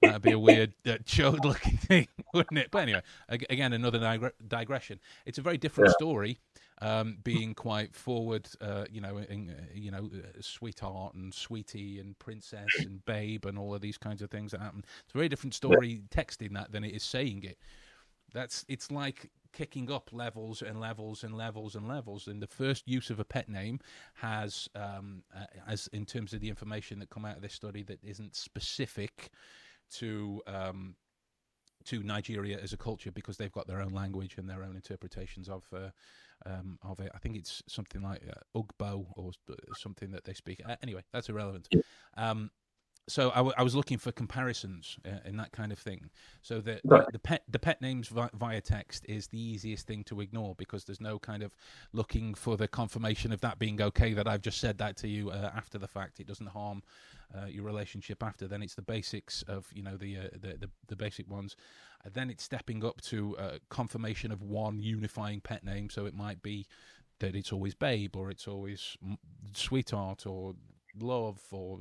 That'd 0.00 0.22
be 0.22 0.30
a 0.32 0.38
weird, 0.38 0.74
uh, 0.86 0.98
chode-looking 1.04 1.76
thing, 1.88 2.06
wouldn't 2.32 2.56
it? 2.56 2.68
But 2.70 2.82
anyway, 2.82 3.02
again, 3.28 3.72
another 3.72 3.98
digre- 3.98 4.30
digression. 4.46 5.00
It's 5.26 5.38
a 5.38 5.42
very 5.42 5.58
different 5.58 5.88
Yeah. 5.90 5.94
story, 5.94 6.38
um, 6.82 7.18
being 7.22 7.54
quite 7.54 7.94
forward, 7.94 8.48
uh, 8.60 8.84
you 8.90 9.00
know, 9.00 9.18
in, 9.18 9.54
you 9.72 9.92
know, 9.92 10.10
uh, 10.12 10.40
sweetheart 10.40 11.14
and 11.14 11.32
sweetie 11.32 12.00
and 12.00 12.18
princess 12.18 12.66
and 12.80 13.04
babe 13.04 13.46
and 13.46 13.56
all 13.56 13.72
of 13.72 13.80
these 13.80 13.96
kinds 13.96 14.20
of 14.20 14.30
things 14.30 14.50
that 14.50 14.60
happen. 14.60 14.84
It's 15.04 15.14
a 15.14 15.18
very 15.18 15.28
different 15.28 15.54
story 15.54 16.02
texting 16.10 16.52
that 16.54 16.72
than 16.72 16.82
it 16.82 16.92
is 16.92 17.04
saying 17.04 17.44
it. 17.44 17.58
That's 18.34 18.64
it's 18.68 18.90
like 18.90 19.30
kicking 19.52 19.92
up 19.92 20.10
levels 20.12 20.62
and 20.62 20.80
levels 20.80 21.22
and 21.22 21.36
levels 21.36 21.76
and 21.76 21.86
levels. 21.86 22.26
And 22.26 22.42
the 22.42 22.48
first 22.48 22.88
use 22.88 23.10
of 23.10 23.20
a 23.20 23.24
pet 23.24 23.48
name 23.48 23.78
has, 24.14 24.68
um, 24.74 25.22
uh, 25.36 25.44
as 25.68 25.88
in 25.92 26.04
terms 26.04 26.32
of 26.32 26.40
the 26.40 26.48
information 26.48 26.98
that 26.98 27.10
come 27.10 27.24
out 27.24 27.36
of 27.36 27.42
this 27.42 27.54
study, 27.54 27.84
that 27.84 28.02
isn't 28.02 28.34
specific 28.34 29.30
to 29.92 30.42
um, 30.48 30.96
to 31.84 32.02
Nigeria 32.02 32.58
as 32.58 32.72
a 32.72 32.76
culture 32.76 33.12
because 33.12 33.36
they've 33.36 33.52
got 33.52 33.66
their 33.66 33.80
own 33.80 33.92
language 33.92 34.36
and 34.38 34.48
their 34.48 34.62
own 34.62 34.76
interpretations 34.76 35.48
of 35.48 35.64
uh, 35.72 35.90
um, 36.46 36.78
of 36.82 37.00
it. 37.00 37.10
I 37.14 37.18
think 37.18 37.36
it's 37.36 37.62
something 37.68 38.02
like 38.02 38.22
uh, 38.28 38.58
Ugbo 38.60 39.06
or 39.16 39.32
something 39.76 40.10
that 40.12 40.24
they 40.24 40.34
speak. 40.34 40.62
Uh, 40.66 40.76
anyway, 40.82 41.02
that's 41.12 41.28
irrelevant. 41.28 41.68
Um, 42.16 42.50
so 43.08 43.30
I, 43.30 43.36
w- 43.38 43.54
I 43.58 43.64
was 43.64 43.74
looking 43.74 43.98
for 43.98 44.12
comparisons 44.12 44.96
uh, 45.04 45.18
in 45.24 45.36
that 45.38 45.50
kind 45.50 45.72
of 45.72 45.78
thing. 45.78 46.08
So 46.40 46.60
the, 46.60 46.80
Right. 46.84 47.04
the 47.06 47.12
the 47.12 47.18
pet 47.18 47.42
the 47.48 47.58
pet 47.58 47.82
names 47.82 48.06
vi- 48.08 48.30
via 48.34 48.60
text 48.60 49.04
is 49.08 49.26
the 49.26 49.40
easiest 49.40 49.88
thing 49.88 50.04
to 50.04 50.20
ignore 50.20 50.54
because 50.54 50.84
there's 50.84 51.00
no 51.00 51.18
kind 51.18 51.42
of 51.42 51.52
looking 51.92 52.32
for 52.34 52.56
the 52.56 52.68
confirmation 52.68 53.32
of 53.32 53.40
that 53.40 53.58
being 53.58 53.82
okay 53.82 54.12
that 54.12 54.28
I've 54.28 54.40
just 54.42 54.60
said 54.60 54.78
that 54.78 54.96
to 54.98 55.08
you 55.08 55.30
uh, 55.30 55.50
after 55.56 55.78
the 55.78 55.88
fact. 55.88 56.20
It 56.20 56.28
doesn't 56.28 56.46
harm 56.46 56.82
uh, 57.34 57.46
your 57.46 57.64
relationship 57.64 58.22
after. 58.22 58.46
Then 58.46 58.62
it's 58.62 58.74
the 58.74 58.82
basics 58.82 59.42
of 59.48 59.66
you 59.72 59.82
know 59.82 59.96
the 59.96 60.16
uh, 60.18 60.22
the, 60.32 60.56
the 60.58 60.70
the 60.88 60.96
basic 60.96 61.30
ones. 61.30 61.56
Uh, 62.04 62.10
then 62.12 62.30
it's 62.30 62.42
stepping 62.44 62.84
up 62.84 63.00
to 63.02 63.36
uh, 63.38 63.58
confirmation 63.70 64.32
of 64.32 64.42
one 64.42 64.80
unifying 64.80 65.40
pet 65.40 65.64
name. 65.64 65.90
So 65.90 66.06
it 66.06 66.14
might 66.14 66.42
be 66.42 66.66
that 67.20 67.36
it's 67.36 67.52
always 67.52 67.74
babe 67.74 68.16
or 68.16 68.30
it's 68.30 68.48
always 68.48 68.96
sweetheart 69.54 70.26
or 70.26 70.54
love 71.00 71.40
or 71.52 71.78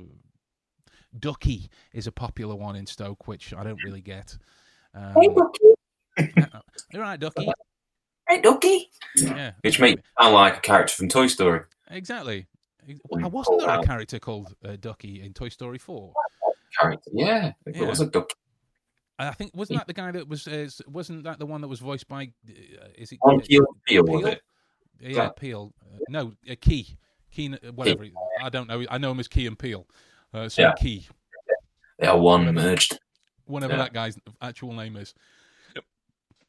ducky 1.17 1.69
is 1.93 2.07
a 2.07 2.11
popular 2.11 2.55
one 2.55 2.75
in 2.75 2.85
Stoke, 2.85 3.27
which 3.27 3.53
I 3.53 3.63
don't 3.63 3.83
really 3.83 4.01
get. 4.01 4.37
Um, 4.93 5.15
Hey, 5.15 5.29
Ducky. 5.35 6.75
you're 6.93 7.01
right, 7.01 7.19
ducky. 7.19 7.49
Hey, 8.29 8.41
Ducky. 8.41 8.89
Yeah, 9.17 9.53
Which 9.61 9.79
makes 9.79 9.99
it 9.99 10.05
sound 10.19 10.33
like 10.33 10.57
a 10.57 10.61
character 10.61 10.93
from 10.95 11.09
Toy 11.09 11.27
Story. 11.27 11.61
exactly. 11.89 12.47
Well, 13.09 13.29
wasn't 13.29 13.59
there 13.61 13.69
a 13.79 13.83
character 13.83 14.19
called 14.19 14.55
uh, 14.65 14.75
Ducky 14.79 15.21
in 15.21 15.33
Toy 15.33 15.49
Story 15.49 15.77
Four? 15.77 16.13
Character, 16.79 17.11
yeah. 17.13 17.53
It 17.65 17.75
Yeah. 17.75 17.83
was 17.87 18.01
a 18.01 18.07
duck. 18.07 18.29
I 19.19 19.31
think 19.33 19.51
wasn't 19.55 19.79
that 19.79 19.87
the 19.87 19.93
guy 19.93 20.11
that 20.11 20.27
was 20.27 20.47
uh, 20.47 20.67
wasn't 20.87 21.23
that 21.25 21.37
the 21.37 21.45
one 21.45 21.61
that 21.61 21.67
was 21.67 21.79
voiced 21.79 22.07
by 22.07 22.23
uh, 22.49 22.87
is 22.95 23.11
it 23.11 23.19
uh, 23.23 23.37
Peele, 23.47 23.65
was 24.03 24.21
Peele? 24.23 24.25
it? 24.27 24.41
Yeah, 24.99 25.29
Peele. 25.29 25.73
Uh, 25.83 25.97
no, 26.09 26.33
uh, 26.49 26.55
Key. 26.59 26.97
Key, 27.29 27.49
whatever. 27.75 28.03
he- 28.03 28.13
I 28.41 28.49
don't 28.49 28.67
know. 28.67 28.83
I 28.89 28.97
know 28.97 29.11
him 29.11 29.19
as 29.19 29.27
Key 29.27 29.45
and 29.47 29.57
Peele. 29.59 29.85
Uh, 30.33 30.49
so 30.49 30.61
Yeah. 30.63 30.73
Key, 30.73 31.07
They 31.99 32.07
are 32.07 32.17
one 32.17 32.45
Whatever. 32.47 32.67
merged. 32.69 32.99
whatever 33.45 33.73
Yeah. 33.73 33.79
that 33.79 33.93
guy's 33.93 34.17
actual 34.41 34.73
name 34.73 34.95
is. 34.97 35.13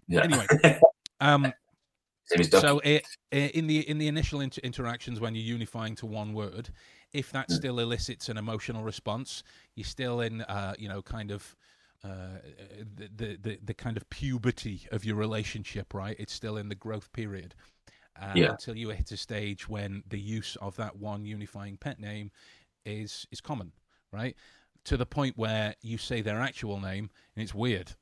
Yeah. 0.09 0.23
Anyway, 0.23 0.47
um, 1.21 1.43
His 1.45 1.45
name 1.45 1.53
is 1.53 1.53
Ducky. 1.53 1.55
So 2.61 2.79
it, 2.81 3.05
in 3.31 3.67
the 3.67 3.89
in 3.89 3.99
the 3.99 4.09
initial 4.09 4.41
inter- 4.41 4.61
interactions 4.63 5.21
when 5.21 5.35
you're 5.35 5.45
unifying 5.45 5.95
to 5.97 6.07
one 6.07 6.33
word, 6.33 6.71
if 7.13 7.31
that 7.33 7.49
Mm. 7.49 7.57
still 7.57 7.79
elicits 7.81 8.29
an 8.29 8.37
emotional 8.37 8.83
response, 8.85 9.43
you're 9.75 9.85
still 9.85 10.21
in, 10.21 10.43
uh, 10.43 10.75
you 10.79 10.89
know, 10.89 11.03
kind 11.03 11.31
of. 11.31 11.57
Uh, 12.05 12.39
the, 12.97 13.39
the 13.41 13.59
the 13.63 13.75
kind 13.75 13.97
of 13.97 14.11
puberty 14.11 14.89
of 14.91 15.05
your 15.05 15.15
relationship, 15.15 15.95
right? 15.95 16.17
It's 16.19 16.33
still 16.33 16.57
in 16.57 16.69
the 16.69 16.75
growth 16.75 17.13
period. 17.13 17.55
uh, 18.21 18.33
Yeah. 18.35 18.51
until 18.51 18.77
you 18.77 18.89
hit 18.91 19.11
a 19.13 19.17
stage 19.17 19.69
when 19.69 20.03
the 20.09 20.19
use 20.19 20.57
of 20.61 20.75
that 20.77 20.97
one 20.97 21.25
unifying 21.25 21.77
pet 21.77 21.99
name 22.01 22.31
is 22.85 23.27
is 23.31 23.41
common, 23.41 23.73
right? 24.13 24.37
To 24.87 24.97
the 24.97 25.07
point 25.07 25.39
where 25.39 25.77
you 25.81 25.97
say 25.97 26.23
their 26.23 26.41
actual 26.41 26.81
name 26.81 27.09
and 27.37 27.43
it's 27.45 27.55
weird 27.55 27.93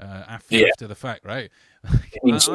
uh, 0.00 0.24
after 0.28 0.56
Yeah. 0.56 0.68
after 0.70 0.86
the 0.88 0.96
fact, 0.96 1.24
right? 1.24 1.50
It 2.12 2.24
means 2.24 2.48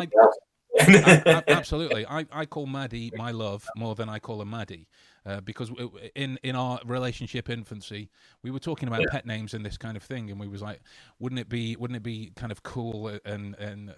I- 0.79 0.83
something 0.83 1.03
else. 1.03 1.23
A- 1.25 1.43
a- 1.47 1.51
absolutely. 1.51 2.05
I, 2.05 2.25
I 2.31 2.45
call 2.45 2.65
Maddie 2.67 3.11
my 3.15 3.31
love 3.31 3.71
more 3.75 3.95
than 3.95 4.09
I 4.09 4.19
call 4.19 4.39
her 4.39 4.45
Maddie. 4.45 4.87
Uh, 5.25 5.39
because 5.39 5.71
in 6.15 6.37
in 6.43 6.53
our 6.55 6.79
relationship 6.85 7.49
infancy, 7.49 8.09
we 8.41 8.51
were 8.51 8.59
talking 8.59 8.89
about 8.89 9.01
Yeah. 9.01 9.07
pet 9.09 9.25
names 9.25 9.53
and 9.53 9.65
this 9.65 9.77
kind 9.77 9.95
of 9.95 10.03
thing, 10.03 10.29
and 10.29 10.37
we 10.37 10.49
was 10.49 10.61
like, 10.61 10.81
wouldn't 11.19 11.39
it 11.39 11.47
be 11.47 11.77
wouldn't 11.77 11.95
it 11.95 12.03
be 12.03 12.33
kind 12.35 12.51
of 12.51 12.61
cool 12.63 13.07
and 13.23 13.55
and 13.55 13.91
uh, 13.91 13.93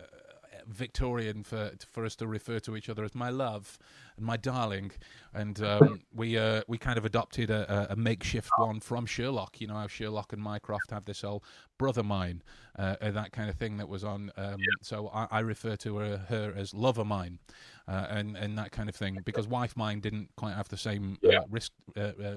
Victorian 0.68 1.43
for 1.43 1.72
for 1.91 2.05
us 2.05 2.16
to 2.18 2.28
refer 2.28 2.59
to 2.59 2.76
each 2.76 2.89
other 2.89 3.03
as 3.03 3.16
my 3.16 3.30
love 3.30 3.78
and 4.18 4.26
my 4.26 4.38
darling, 4.38 4.91
and 5.34 5.61
um, 5.63 6.01
we 6.13 6.38
uh, 6.38 6.61
we 6.68 6.78
kind 6.78 6.97
of 6.97 7.05
adopted 7.05 7.49
a, 7.49 7.88
a- 7.91 7.95
makeshift 7.95 8.49
one 8.57 8.80
from 8.80 9.05
Sherlock. 9.05 9.59
You 9.61 9.68
know 9.68 9.76
how 9.76 9.88
Sherlock 9.88 10.34
and 10.34 10.41
Mycroft 10.41 10.91
have 10.91 11.05
this 11.05 11.22
whole 11.22 11.43
brother 11.78 12.03
mine, 12.03 12.41
uh, 12.80 12.95
uh, 13.01 13.11
that 13.11 13.32
kind 13.32 13.49
of 13.49 13.55
thing 13.57 13.78
that 13.78 13.89
was 13.89 14.03
on. 14.03 14.32
Um, 14.38 14.55
So 14.82 15.09
I, 15.13 15.28
I 15.32 15.39
refer 15.39 15.76
to 15.78 15.97
her, 15.97 16.18
her 16.30 16.53
as 16.55 16.74
lover 16.74 17.03
mine, 17.05 17.39
uh, 17.88 18.07
and 18.09 18.36
and 18.36 18.57
that 18.57 18.71
kind 18.71 18.89
of 18.89 18.95
thing 18.95 19.21
because 19.25 19.47
wife 19.47 19.75
mine 19.77 19.99
didn't 19.99 20.29
quite 20.36 20.53
have 20.55 20.67
the 20.69 20.77
same 20.77 21.17
Yeah. 21.21 21.39
uh, 21.39 21.43
risk 21.49 21.71
uh, 21.95 21.99
uh, 21.99 22.36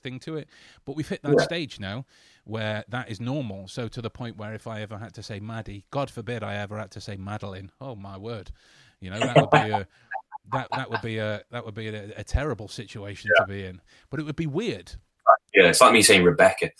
thing 0.00 0.18
to 0.20 0.36
it. 0.36 0.48
But 0.84 0.96
we've 0.96 1.08
hit 1.08 1.22
that 1.22 1.38
Yeah. 1.38 1.44
stage 1.44 1.78
now 1.78 2.06
where 2.44 2.84
that 2.88 3.10
is 3.10 3.20
normal. 3.20 3.68
So 3.68 3.88
to 3.88 4.00
the 4.00 4.10
point 4.10 4.36
where 4.36 4.54
if 4.54 4.66
I 4.66 4.80
ever 4.80 4.98
had 4.98 5.12
to 5.14 5.22
say 5.22 5.40
Maddie, 5.40 5.84
God 5.90 6.10
forbid 6.10 6.42
I 6.42 6.56
ever 6.56 6.78
had 6.78 6.90
to 6.92 7.00
say 7.00 7.16
Madeline. 7.16 7.70
Oh 7.80 7.94
my 7.94 8.16
word, 8.16 8.50
you 9.00 9.10
know 9.10 9.20
that 9.20 9.36
would 9.36 9.50
be 9.50 9.70
a 9.70 9.86
that 10.52 10.68
that 10.74 10.90
would 10.90 11.02
be 11.02 11.18
a 11.18 11.42
that 11.50 11.64
would 11.64 11.74
be 11.74 11.88
a, 11.88 12.12
a 12.16 12.24
terrible 12.24 12.68
situation 12.68 13.30
to 13.36 13.44
be 13.46 13.64
in. 13.64 13.80
But 14.10 14.20
it 14.20 14.22
would 14.24 14.36
be 14.36 14.46
weird. 14.46 14.92
Yeah, 15.54 15.68
it's 15.68 15.80
like 15.80 15.92
me 15.92 16.02
saying 16.02 16.24
Rebecca. 16.24 16.70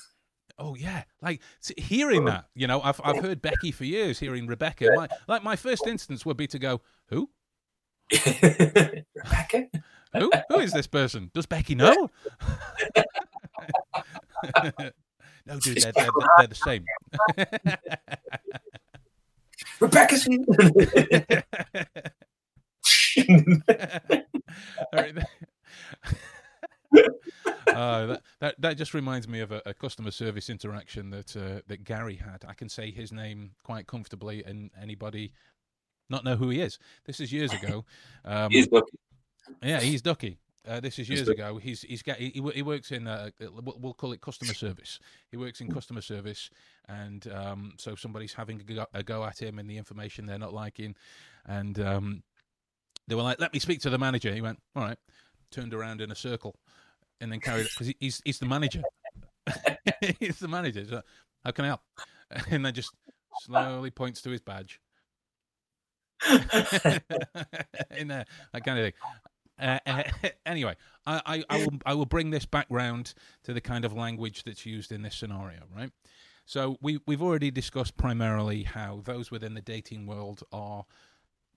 Oh 0.59 0.75
yeah, 0.75 1.05
like 1.21 1.43
hearing 1.77 2.25
that, 2.27 2.47
you 2.55 2.67
know, 2.67 2.81
I've 2.81 2.99
I've 3.05 3.21
heard 3.21 3.43
Becky 3.43 3.73
for 3.73 3.85
years. 3.85 4.19
Hearing 4.21 4.47
Rebecca, 4.47 4.91
my, 4.95 5.09
like 5.29 5.43
my 5.43 5.55
first 5.55 5.87
instance 5.87 6.25
would 6.25 6.39
be 6.39 6.47
to 6.47 6.59
go, 6.59 6.81
who, 7.09 7.29
Rebecca? 9.15 9.67
who, 10.15 10.33
who 10.49 10.61
is 10.61 10.73
this 10.73 10.87
person? 10.87 11.31
Does 11.35 11.45
Becky 11.47 11.75
know? 11.75 11.93
no, 15.47 15.59
dude, 15.61 15.83
they're, 15.83 15.93
they're, 15.93 16.09
they're 16.39 16.47
the 16.47 16.55
same. 16.55 16.85
Rebecca's 19.81 20.29
right. 24.93 25.15
Uh, 27.69 28.07
that, 28.07 28.23
that 28.41 28.55
that 28.59 28.77
just 28.77 28.95
reminds 28.95 29.29
me 29.29 29.41
of 29.41 29.53
a, 29.53 29.61
a 29.67 29.75
customer 29.75 30.11
service 30.11 30.49
interaction 30.49 31.11
that 31.11 31.37
uh, 31.37 31.61
that 31.67 31.85
Gary 31.85 32.17
had. 32.17 32.45
I 32.47 32.55
can 32.55 32.69
say 32.69 32.91
his 32.91 33.13
name 33.13 33.53
quite 33.65 33.87
comfortably, 33.87 34.45
and 34.45 34.71
anybody 34.81 35.33
not 36.09 36.25
know 36.25 36.37
who 36.37 36.49
he 36.51 36.61
is. 36.61 36.79
This 37.05 37.21
is 37.21 37.33
years 37.33 37.53
ago. 37.53 37.85
Um, 38.25 38.51
He's 38.51 38.69
lucky. 38.73 38.99
yeah, 39.63 39.79
he's 39.79 40.03
Ducky. 40.03 40.39
Uh, 40.67 40.81
this 40.81 40.99
is 40.99 41.09
years 41.09 41.29
Ducky. 41.29 41.41
ago. 41.41 41.59
He's 41.59 41.83
he's 41.83 42.03
got 42.03 42.17
he, 42.17 42.31
he 42.55 42.63
works 42.63 42.91
in 42.91 43.07
uh, 43.07 43.31
we'll 43.39 43.77
we'll 43.81 43.95
call 43.95 44.11
it 44.13 44.21
customer 44.21 44.53
service. 44.53 44.99
He 45.31 45.37
works 45.37 45.61
in 45.61 45.71
customer 45.71 46.01
service, 46.01 46.51
and 46.89 47.25
um, 47.33 47.75
so 47.79 47.95
somebody's 47.95 48.33
having 48.35 48.61
a 48.61 48.65
go, 48.65 48.87
a 48.93 49.03
go 49.05 49.25
at 49.25 49.41
him 49.41 49.61
and 49.61 49.71
the 49.71 49.77
information 49.79 50.27
they're 50.27 50.41
not 50.41 50.53
liking, 50.53 50.97
and 51.47 51.79
um, 51.79 52.23
they 53.07 53.15
were 53.15 53.23
like, 53.23 53.39
"Let 53.41 53.53
me 53.53 53.61
speak 53.61 53.81
to 53.83 53.91
the 53.91 53.99
manager." 53.99 54.35
He 54.35 54.41
went, 54.41 54.59
"All 54.75 54.83
right," 54.83 54.99
turned 55.53 55.73
around 55.73 56.01
in 56.01 56.11
a 56.11 56.17
circle, 56.17 56.57
and 57.21 57.31
then 57.31 57.39
carried 57.39 57.69
because 57.73 57.95
he's 58.01 58.21
he's 58.25 58.41
the 58.41 58.47
manager. 58.47 58.83
he's 60.19 60.41
the 60.41 60.49
manager. 60.49 60.85
So, 60.85 61.03
How 61.45 61.53
can 61.53 61.65
I 61.65 61.69
help? 61.69 61.83
And 62.51 62.67
then 62.67 62.75
just 62.75 62.91
slowly 63.43 63.93
points 63.93 64.21
to 64.23 64.31
his 64.31 64.41
badge. 64.41 64.81
in 67.97 68.09
there, 68.09 68.25
that 68.53 68.65
kind 68.65 68.79
of 68.79 68.85
thing. 68.85 68.93
Uh, 69.59 69.79
uh, 69.87 70.03
anyway, 70.47 70.77
I, 71.07 71.23
I, 71.27 71.45
I 71.49 71.59
will 71.59 71.79
I 71.87 71.95
will 71.95 72.07
bring 72.07 72.31
this 72.31 72.47
back 72.47 72.67
round 72.71 73.15
to 73.45 73.53
the 73.53 73.61
kind 73.61 73.85
of 73.85 73.93
language 73.93 74.45
that's 74.45 74.67
used 74.67 74.93
in 74.93 75.03
this 75.03 75.17
scenario, 75.17 75.61
right? 75.75 75.91
So 76.45 76.77
we 76.81 77.01
we've 77.07 77.23
already 77.23 77.51
discussed 77.51 77.97
primarily 77.97 78.63
how 78.65 79.01
those 79.05 79.31
within 79.31 79.55
the 79.55 79.61
dating 79.61 80.07
world 80.07 80.43
are 80.53 80.85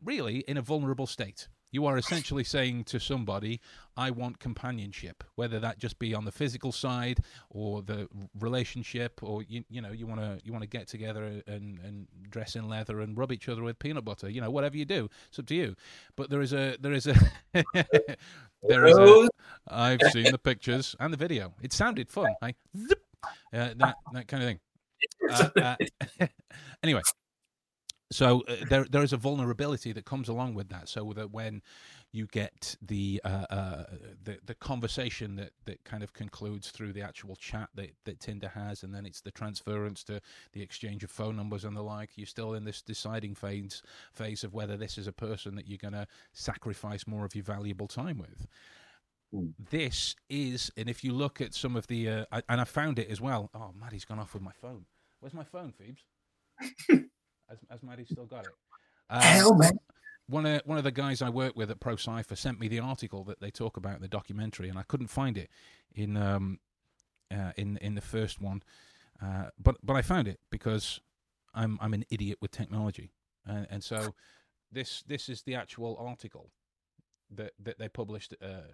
really 0.04 0.40
in 0.40 0.58
a 0.58 0.62
vulnerable 0.62 1.08
state. 1.08 1.48
You 1.72 1.86
are 1.86 1.98
essentially 1.98 2.44
saying 2.44 2.86
to 2.86 3.00
somebody, 3.00 3.60
"I 3.96 4.12
want 4.12 4.40
companionship," 4.40 5.24
whether 5.36 5.60
that 5.60 5.78
just 5.78 6.00
be 6.00 6.14
on 6.14 6.26
the 6.26 6.32
physical 6.32 6.72
side 6.72 7.20
or 7.50 7.82
the 7.82 8.08
relationship, 8.40 9.22
or 9.24 9.44
you 9.44 9.64
you 9.70 9.82
know 9.82 9.92
you 9.92 10.08
want 10.08 10.22
to 10.22 10.40
you 10.44 10.52
want 10.52 10.64
to 10.64 10.70
get 10.70 10.88
together 10.88 11.24
and 11.48 11.80
and 11.80 12.08
dress 12.30 12.56
in 12.56 12.68
leather 12.68 13.02
and 13.02 13.18
rub 13.18 13.32
each 13.32 13.48
other 13.50 13.64
with 13.64 13.80
peanut 13.80 14.06
butter. 14.06 14.30
You 14.30 14.42
know 14.42 14.50
whatever 14.50 14.78
you 14.78 14.86
do, 14.86 15.10
it's 15.28 15.40
up 15.40 15.46
to 15.48 15.56
you. 15.56 15.76
But 16.16 16.30
there 16.30 16.42
is 16.42 16.54
a 16.54 16.78
there 16.80 16.94
is 16.94 17.08
a 17.08 17.16
there 18.64 18.86
is 18.86 18.98
a 18.98 19.30
I've 19.68 20.02
seen 20.12 20.32
the 20.32 20.40
pictures 20.40 20.96
and 21.00 21.14
the 21.14 21.18
video. 21.18 21.54
It 21.62 21.74
sounded 21.74 22.10
fun. 22.10 22.34
I 22.42 22.56
uh, 23.54 23.74
that 23.78 23.96
that 24.14 24.28
kind 24.28 24.44
of 24.44 24.50
thing. 24.50 24.60
Uh, 25.30 25.50
uh, 25.62 26.28
anyway, 26.84 27.02
so 28.12 28.44
uh, 28.48 28.56
there 28.70 28.86
there 28.86 29.04
is 29.04 29.14
a 29.14 29.18
vulnerability 29.18 29.92
that 29.94 30.06
comes 30.06 30.30
along 30.30 30.56
with 30.56 30.70
that. 30.70 30.90
So 30.90 31.14
that 31.16 31.32
when 31.32 31.62
you 32.12 32.28
get 32.28 32.76
the 32.82 33.22
uh, 33.26 33.46
uh, 33.50 33.84
the 34.24 34.40
the 34.46 34.56
conversation 34.56 35.36
that 35.38 35.52
that 35.66 35.84
kind 35.86 36.04
of 36.04 36.14
concludes 36.14 36.72
through 36.72 36.94
the 36.94 37.02
actual 37.02 37.36
chat 37.36 37.70
that 37.76 37.92
that 38.06 38.20
Tinder 38.20 38.50
has, 38.50 38.84
and 38.84 38.94
then 38.94 39.06
it's 39.06 39.22
the 39.22 39.32
transference 39.32 40.04
to 40.06 40.22
the 40.54 40.62
exchange 40.62 41.04
of 41.04 41.12
phone 41.12 41.36
numbers 41.38 41.66
and 41.66 41.76
the 41.78 41.84
like. 41.84 42.12
You're 42.16 42.28
still 42.28 42.54
in 42.56 42.66
this 42.66 42.82
deciding 42.82 43.36
phase 43.36 43.84
phase 44.14 44.44
of 44.44 44.54
whether 44.54 44.78
this 44.78 44.98
is 44.98 45.08
a 45.08 45.14
person 45.14 45.56
that 45.56 45.68
you're 45.68 45.78
going 45.80 45.94
to 45.94 46.08
sacrifice 46.34 47.08
more 47.08 47.26
of 47.26 47.36
your 47.36 47.44
valuable 47.46 47.88
time 47.88 48.18
with 48.20 48.48
Hmm. 49.34 49.50
this 49.70 50.16
is, 50.30 50.72
and 50.78 50.90
if 50.90 51.04
you 51.04 51.14
look 51.14 51.42
at 51.42 51.54
some 51.54 51.76
of 51.76 51.88
the, 51.88 52.10
uh, 52.10 52.26
I, 52.32 52.42
and 52.50 52.62
I 52.62 52.64
found 52.64 53.00
it 53.00 53.10
as 53.10 53.22
well. 53.22 53.50
Oh, 53.54 53.74
Maddie's 53.80 54.06
gone 54.06 54.20
off 54.20 54.34
with 54.34 54.44
my 54.44 54.54
phone. 54.54 54.86
Where's 55.20 55.34
my 55.34 55.44
phone, 55.44 55.74
Phoebes? 55.74 56.06
has, 57.50 57.60
has 57.70 57.84
Maddie 57.84 58.06
still 58.06 58.26
got 58.26 58.46
it? 58.46 58.52
Um, 59.10 59.22
Hell, 59.22 59.56
man. 59.56 59.80
one 60.28 60.46
of 60.46 60.62
one 60.66 60.78
of 60.78 60.84
the 60.84 60.92
guys 60.92 61.22
I 61.22 61.30
work 61.30 61.56
with 61.56 61.72
at 61.72 61.80
Pro 61.80 61.96
Cipher 61.96 62.36
sent 62.36 62.60
me 62.60 62.68
the 62.68 62.80
article 62.80 63.24
that 63.26 63.40
they 63.42 63.52
talk 63.52 63.78
about 63.78 63.96
in 63.96 64.02
the 64.02 64.08
documentary, 64.08 64.70
and 64.70 64.78
I 64.78 64.84
couldn't 64.84 65.08
find 65.08 65.38
it 65.38 65.50
in 65.94 66.16
um, 66.16 66.60
uh, 67.32 67.52
in 67.58 67.78
in 67.78 67.96
the 67.96 68.02
first 68.02 68.40
one, 68.40 68.64
uh, 69.22 69.50
but 69.62 69.78
but 69.84 69.96
I 69.96 70.02
found 70.02 70.28
it 70.28 70.40
because 70.52 71.00
I'm 71.54 71.78
I'm 71.82 71.94
an 71.94 72.06
idiot 72.10 72.38
with 72.42 72.52
technology, 72.52 73.12
and, 73.46 73.68
and 73.70 73.84
so 73.84 74.14
this 74.72 75.04
this 75.08 75.30
is 75.30 75.42
the 75.42 75.56
actual 75.56 75.98
article 76.00 76.52
that 77.32 77.54
that 77.60 77.80
they 77.80 77.90
published. 77.90 78.36
Uh, 78.42 78.74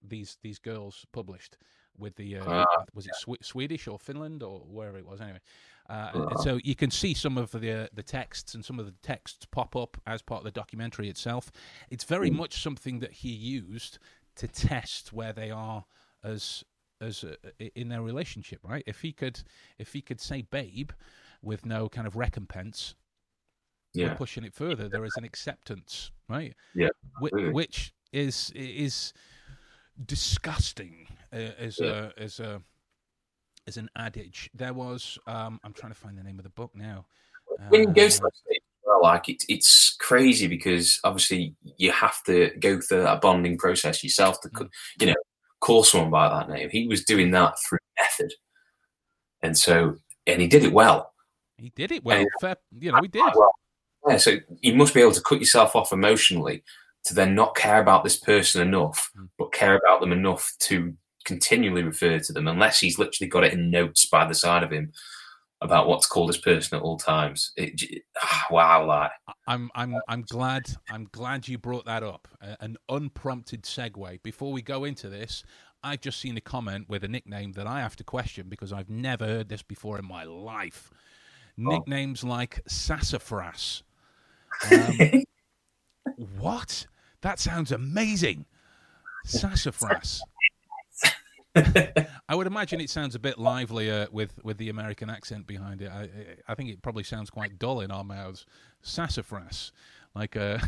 these 0.00 0.38
these 0.42 0.60
girls 0.60 1.04
published 1.12 1.56
with 1.98 2.16
the 2.16 2.36
uh, 2.38 2.44
Ah. 2.46 2.84
was 2.94 3.06
it 3.06 3.14
Swe- 3.16 3.42
Swedish 3.42 3.86
or 3.88 3.98
Finland 3.98 4.42
or 4.42 4.60
wherever 4.60 4.96
it 4.98 5.06
was 5.06 5.20
anyway. 5.20 5.40
Uh, 5.88 6.26
and 6.30 6.40
so 6.40 6.60
you 6.62 6.74
can 6.76 6.90
see 6.90 7.14
some 7.14 7.38
of 7.38 7.50
the 7.50 7.88
the 7.92 8.02
texts 8.02 8.54
and 8.54 8.64
some 8.64 8.78
of 8.78 8.86
the 8.86 8.92
texts 9.02 9.46
pop 9.50 9.74
up 9.74 9.96
as 10.06 10.22
part 10.22 10.40
of 10.40 10.44
the 10.44 10.50
documentary 10.50 11.08
itself. 11.08 11.50
It's 11.90 12.04
very 12.04 12.30
Mm. 12.30 12.36
much 12.36 12.60
something 12.62 13.00
that 13.00 13.12
he 13.12 13.30
used 13.30 13.98
to 14.36 14.46
test 14.48 15.12
where 15.12 15.32
they 15.32 15.50
are 15.50 15.84
as 16.22 16.64
as 17.00 17.24
uh, 17.24 17.34
in 17.74 17.88
their 17.88 18.02
relationship, 18.02 18.60
right? 18.64 18.84
If 18.86 19.00
he 19.00 19.12
could 19.12 19.42
if 19.78 19.92
he 19.92 20.02
could 20.02 20.20
say 20.20 20.42
babe 20.42 20.90
with 21.42 21.64
no 21.64 21.88
kind 21.88 22.06
of 22.06 22.16
recompense, 22.16 22.94
Yeah. 23.94 24.14
pushing 24.14 24.44
it 24.44 24.52
further. 24.54 24.88
There 24.88 25.04
is 25.04 25.14
an 25.16 25.24
acceptance, 25.32 26.10
right? 26.28 26.54
Yeah, 26.74 26.88
absolutely. 27.22 27.52
which 27.52 27.94
is 28.12 28.50
is 28.54 29.12
disgusting 30.04 31.08
as 31.32 31.78
Yeah. 31.78 32.10
a 32.16 32.22
as 32.22 32.40
a 32.40 32.62
as 33.66 33.76
an 33.76 33.88
adage. 33.96 34.50
There 34.54 34.72
was 34.72 35.18
um, 35.26 35.60
I'm 35.64 35.72
trying 35.72 35.92
to 35.92 35.98
find 35.98 36.16
the 36.18 36.22
name 36.22 36.38
of 36.38 36.44
the 36.44 36.50
book 36.50 36.72
now. 36.74 37.06
when 37.68 37.80
you 37.82 37.86
go 37.88 38.08
to 38.08 38.16
Um, 38.16 38.24
that 38.24 38.36
stage, 38.36 38.60
well, 38.84 39.02
like 39.02 39.28
it, 39.28 39.44
it's 39.48 39.96
crazy 39.98 40.46
because 40.46 41.00
obviously 41.04 41.54
you 41.76 41.90
have 41.92 42.22
to 42.24 42.50
go 42.60 42.80
through 42.80 43.06
a 43.06 43.16
bonding 43.16 43.58
process 43.58 44.02
yourself 44.02 44.40
to, 44.42 44.48
co- 44.50 44.68
you 45.00 45.06
know, 45.08 45.14
call 45.60 45.82
someone 45.84 46.10
by 46.10 46.28
that 46.28 46.48
name. 46.48 46.70
He 46.70 46.86
was 46.86 47.04
doing 47.04 47.30
that 47.32 47.56
through 47.68 47.78
method, 47.98 48.32
and 49.42 49.56
so 49.58 49.96
and 50.26 50.40
he 50.40 50.46
did 50.46 50.64
it 50.64 50.72
well. 50.72 51.12
he 51.58 51.70
did 51.74 51.90
it 51.92 52.04
well. 52.04 52.24
Fair, 52.40 52.56
you 52.78 52.92
know, 52.92 53.00
he 53.02 53.08
did. 53.08 53.22
Well, 53.34 53.52
yeah, 54.08 54.16
so 54.18 54.36
you 54.60 54.74
must 54.74 54.94
be 54.94 55.00
able 55.00 55.12
to 55.12 55.20
cut 55.22 55.40
yourself 55.40 55.74
off 55.76 55.92
emotionally 55.92 56.62
to 57.04 57.14
then 57.14 57.34
not 57.34 57.56
care 57.56 57.80
about 57.80 58.04
this 58.04 58.16
person 58.16 58.62
enough, 58.62 59.10
Mm. 59.18 59.28
but 59.38 59.52
care 59.52 59.74
about 59.76 60.00
them 60.00 60.12
enough 60.12 60.52
to 60.60 60.94
continually 61.28 61.82
refer 61.82 62.18
to 62.18 62.32
them, 62.32 62.48
unless 62.48 62.80
he's 62.80 62.98
literally 62.98 63.28
got 63.28 63.44
it 63.44 63.52
in 63.52 63.70
notes 63.70 64.06
by 64.06 64.26
the 64.26 64.34
side 64.34 64.62
of 64.62 64.72
him 64.72 64.92
about 65.60 65.88
what's 65.88 66.06
called 66.06 66.28
this 66.28 66.40
person 66.40 66.78
at 66.78 66.82
all 66.82 66.96
times. 66.96 67.52
It, 67.56 68.02
ah, 68.22 68.46
wow, 68.50 68.86
like 68.86 69.10
I'm 69.46 69.70
I'm 69.74 69.94
I'm 70.08 70.22
glad 70.22 70.62
I'm 70.90 71.06
glad 71.12 71.46
you 71.46 71.58
brought 71.58 71.84
that 71.84 72.02
up. 72.02 72.26
Uh, 72.42 72.56
an 72.60 72.76
unprompted 72.88 73.62
segue. 73.62 74.22
Before 74.22 74.52
we 74.52 74.62
go 74.62 74.84
into 74.84 75.08
this, 75.10 75.44
I've 75.84 76.00
just 76.00 76.18
seen 76.18 76.36
a 76.36 76.40
comment 76.40 76.88
with 76.88 77.04
a 77.04 77.08
nickname 77.08 77.52
that 77.52 77.66
I 77.66 77.80
have 77.80 77.96
to 77.96 78.04
question 78.04 78.48
because 78.48 78.72
I've 78.72 78.90
never 78.90 79.26
heard 79.26 79.48
this 79.48 79.62
before 79.62 79.98
in 79.98 80.06
my 80.06 80.24
life. 80.24 80.90
Nicknames 81.56 82.24
like 82.24 82.62
Sassafras. 82.66 83.82
Um, 84.72 85.22
what? 86.38 86.86
That 87.20 87.38
sounds 87.38 87.70
amazing. 87.70 88.46
Sassafras. 89.24 90.22
I 92.28 92.34
would 92.34 92.46
imagine 92.46 92.80
it 92.80 92.90
sounds 92.90 93.14
a 93.14 93.18
bit 93.18 93.38
livelier 93.38 94.06
with, 94.10 94.42
with 94.44 94.58
the 94.58 94.68
American 94.68 95.10
accent 95.10 95.46
behind 95.46 95.82
it. 95.82 95.90
I, 95.90 96.08
I 96.46 96.54
think 96.54 96.70
it 96.70 96.82
probably 96.82 97.04
sounds 97.04 97.30
quite 97.30 97.58
dull 97.58 97.80
in 97.80 97.90
our 97.90 98.04
mouths. 98.04 98.46
Sassafras. 98.82 99.72
Like, 100.14 100.36
uh, 100.36 100.58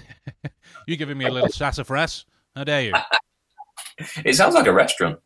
you 0.86 0.96
giving 0.96 1.18
me 1.18 1.26
a 1.26 1.30
little 1.30 1.48
sassafras? 1.48 2.26
How 2.54 2.64
dare 2.64 2.82
you? 2.82 2.92
it 4.24 4.34
sounds 4.34 4.54
like 4.54 4.66
a 4.66 4.72
restaurant. 4.72 5.18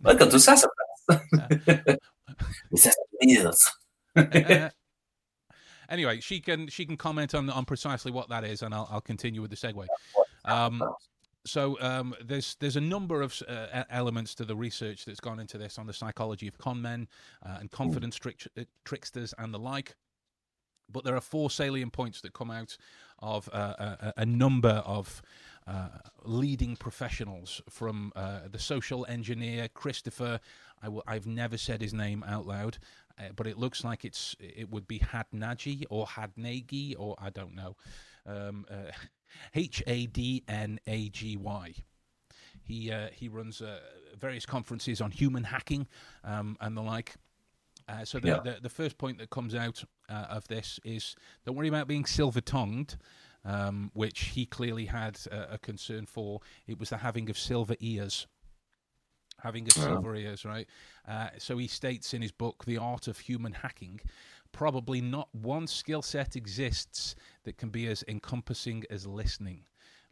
Welcome 0.00 0.30
to 0.30 0.40
Sassafras. 0.40 0.78
Sassafras. 2.74 3.70
anyway, 5.88 6.20
she 6.20 6.40
can 6.40 6.68
she 6.68 6.84
can 6.84 6.96
comment 6.96 7.34
on 7.34 7.48
on 7.50 7.64
precisely 7.64 8.10
what 8.10 8.28
that 8.28 8.44
is, 8.44 8.62
and 8.62 8.74
I'll 8.74 8.88
I'll 8.90 9.00
continue 9.00 9.40
with 9.40 9.50
the 9.50 9.56
segue. 9.56 9.86
Um, 10.44 10.82
so 11.44 11.80
um, 11.80 12.14
there's 12.24 12.56
there's 12.60 12.76
a 12.76 12.80
number 12.80 13.22
of 13.22 13.40
uh, 13.48 13.84
elements 13.90 14.34
to 14.36 14.44
the 14.44 14.54
research 14.54 15.04
that's 15.04 15.20
gone 15.20 15.40
into 15.40 15.58
this 15.58 15.78
on 15.78 15.86
the 15.86 15.92
psychology 15.92 16.46
of 16.48 16.58
con 16.58 16.80
men 16.80 17.08
uh, 17.44 17.58
and 17.60 17.70
confidence 17.70 18.16
trick- 18.16 18.46
uh, 18.58 18.62
tricksters 18.84 19.34
and 19.38 19.52
the 19.52 19.58
like. 19.58 19.96
But 20.90 21.04
there 21.04 21.16
are 21.16 21.22
four 21.22 21.50
salient 21.50 21.92
points 21.92 22.20
that 22.20 22.34
come 22.34 22.50
out 22.50 22.76
of 23.18 23.48
uh, 23.52 23.74
a, 23.78 24.12
a 24.18 24.26
number 24.26 24.82
of 24.84 25.22
uh, 25.66 25.88
leading 26.24 26.76
professionals 26.76 27.62
from 27.68 28.12
uh, 28.14 28.40
the 28.50 28.58
social 28.58 29.06
engineer 29.08 29.68
Christopher. 29.68 30.40
I 30.82 30.88
will, 30.88 31.04
I've 31.06 31.26
never 31.26 31.56
said 31.56 31.80
his 31.80 31.94
name 31.94 32.24
out 32.26 32.46
loud, 32.46 32.78
uh, 33.18 33.28
but 33.34 33.46
it 33.46 33.58
looks 33.58 33.84
like 33.84 34.04
it's 34.04 34.36
it 34.38 34.70
would 34.70 34.86
be 34.86 34.98
Hadnagy 34.98 35.84
or 35.88 36.06
Hadnagy 36.06 36.94
or 36.98 37.16
I 37.18 37.30
don't 37.30 37.54
know. 37.54 37.76
Um, 38.26 38.66
uh, 38.70 38.92
H 39.54 39.82
A 39.86 40.06
D 40.06 40.42
N 40.48 40.78
A 40.86 41.08
G 41.08 41.36
Y. 41.36 41.74
He 42.62 42.90
uh, 42.92 43.08
he 43.12 43.28
runs 43.28 43.60
uh, 43.60 43.80
various 44.18 44.46
conferences 44.46 45.00
on 45.00 45.10
human 45.10 45.44
hacking 45.44 45.86
um, 46.24 46.56
and 46.60 46.76
the 46.76 46.82
like. 46.82 47.14
Uh, 47.88 48.04
so 48.04 48.18
the, 48.20 48.28
Yeah. 48.28 48.40
the 48.40 48.58
the 48.62 48.68
first 48.68 48.96
point 48.98 49.18
that 49.18 49.30
comes 49.30 49.54
out 49.54 49.84
uh, 50.08 50.26
of 50.30 50.46
this 50.48 50.78
is 50.84 51.16
don't 51.44 51.56
worry 51.56 51.68
about 51.68 51.88
being 51.88 52.04
silver 52.04 52.40
tongued, 52.40 52.96
um, 53.44 53.90
which 53.94 54.20
he 54.34 54.46
clearly 54.46 54.86
had 54.86 55.18
a, 55.30 55.54
a 55.54 55.58
concern 55.58 56.06
for. 56.06 56.40
It 56.66 56.78
was 56.78 56.90
the 56.90 56.98
having 56.98 57.28
of 57.28 57.38
silver 57.38 57.74
ears. 57.80 58.26
Having 59.40 59.68
of 59.68 59.76
Wow. 59.76 59.86
silver 59.86 60.14
ears, 60.14 60.44
right? 60.44 60.68
Uh, 61.08 61.30
so 61.38 61.58
he 61.58 61.66
states 61.66 62.14
in 62.14 62.22
his 62.22 62.30
book, 62.30 62.64
The 62.64 62.78
Art 62.78 63.08
of 63.08 63.18
Human 63.18 63.54
Hacking, 63.54 64.00
probably 64.52 65.00
not 65.00 65.28
one 65.34 65.66
skill 65.66 66.02
set 66.02 66.36
exists 66.36 67.14
that 67.44 67.56
can 67.58 67.70
be 67.70 67.86
as 67.88 68.04
encompassing 68.08 68.84
as 68.90 69.06
listening. 69.06 69.64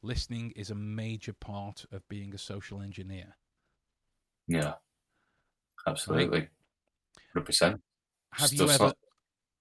Listening 0.02 0.52
is 0.56 0.70
a 0.70 0.74
major 0.74 1.32
part 1.34 1.84
of 1.92 2.06
being 2.08 2.34
a 2.34 2.38
social 2.38 2.80
engineer. 2.80 3.36
Yeah, 4.48 4.74
absolutely, 5.86 6.48
hundred 7.32 7.44
percent. 7.44 7.80
Have 8.32 8.52
you 8.52 8.68
ever, 8.68 8.84
not- 8.86 8.96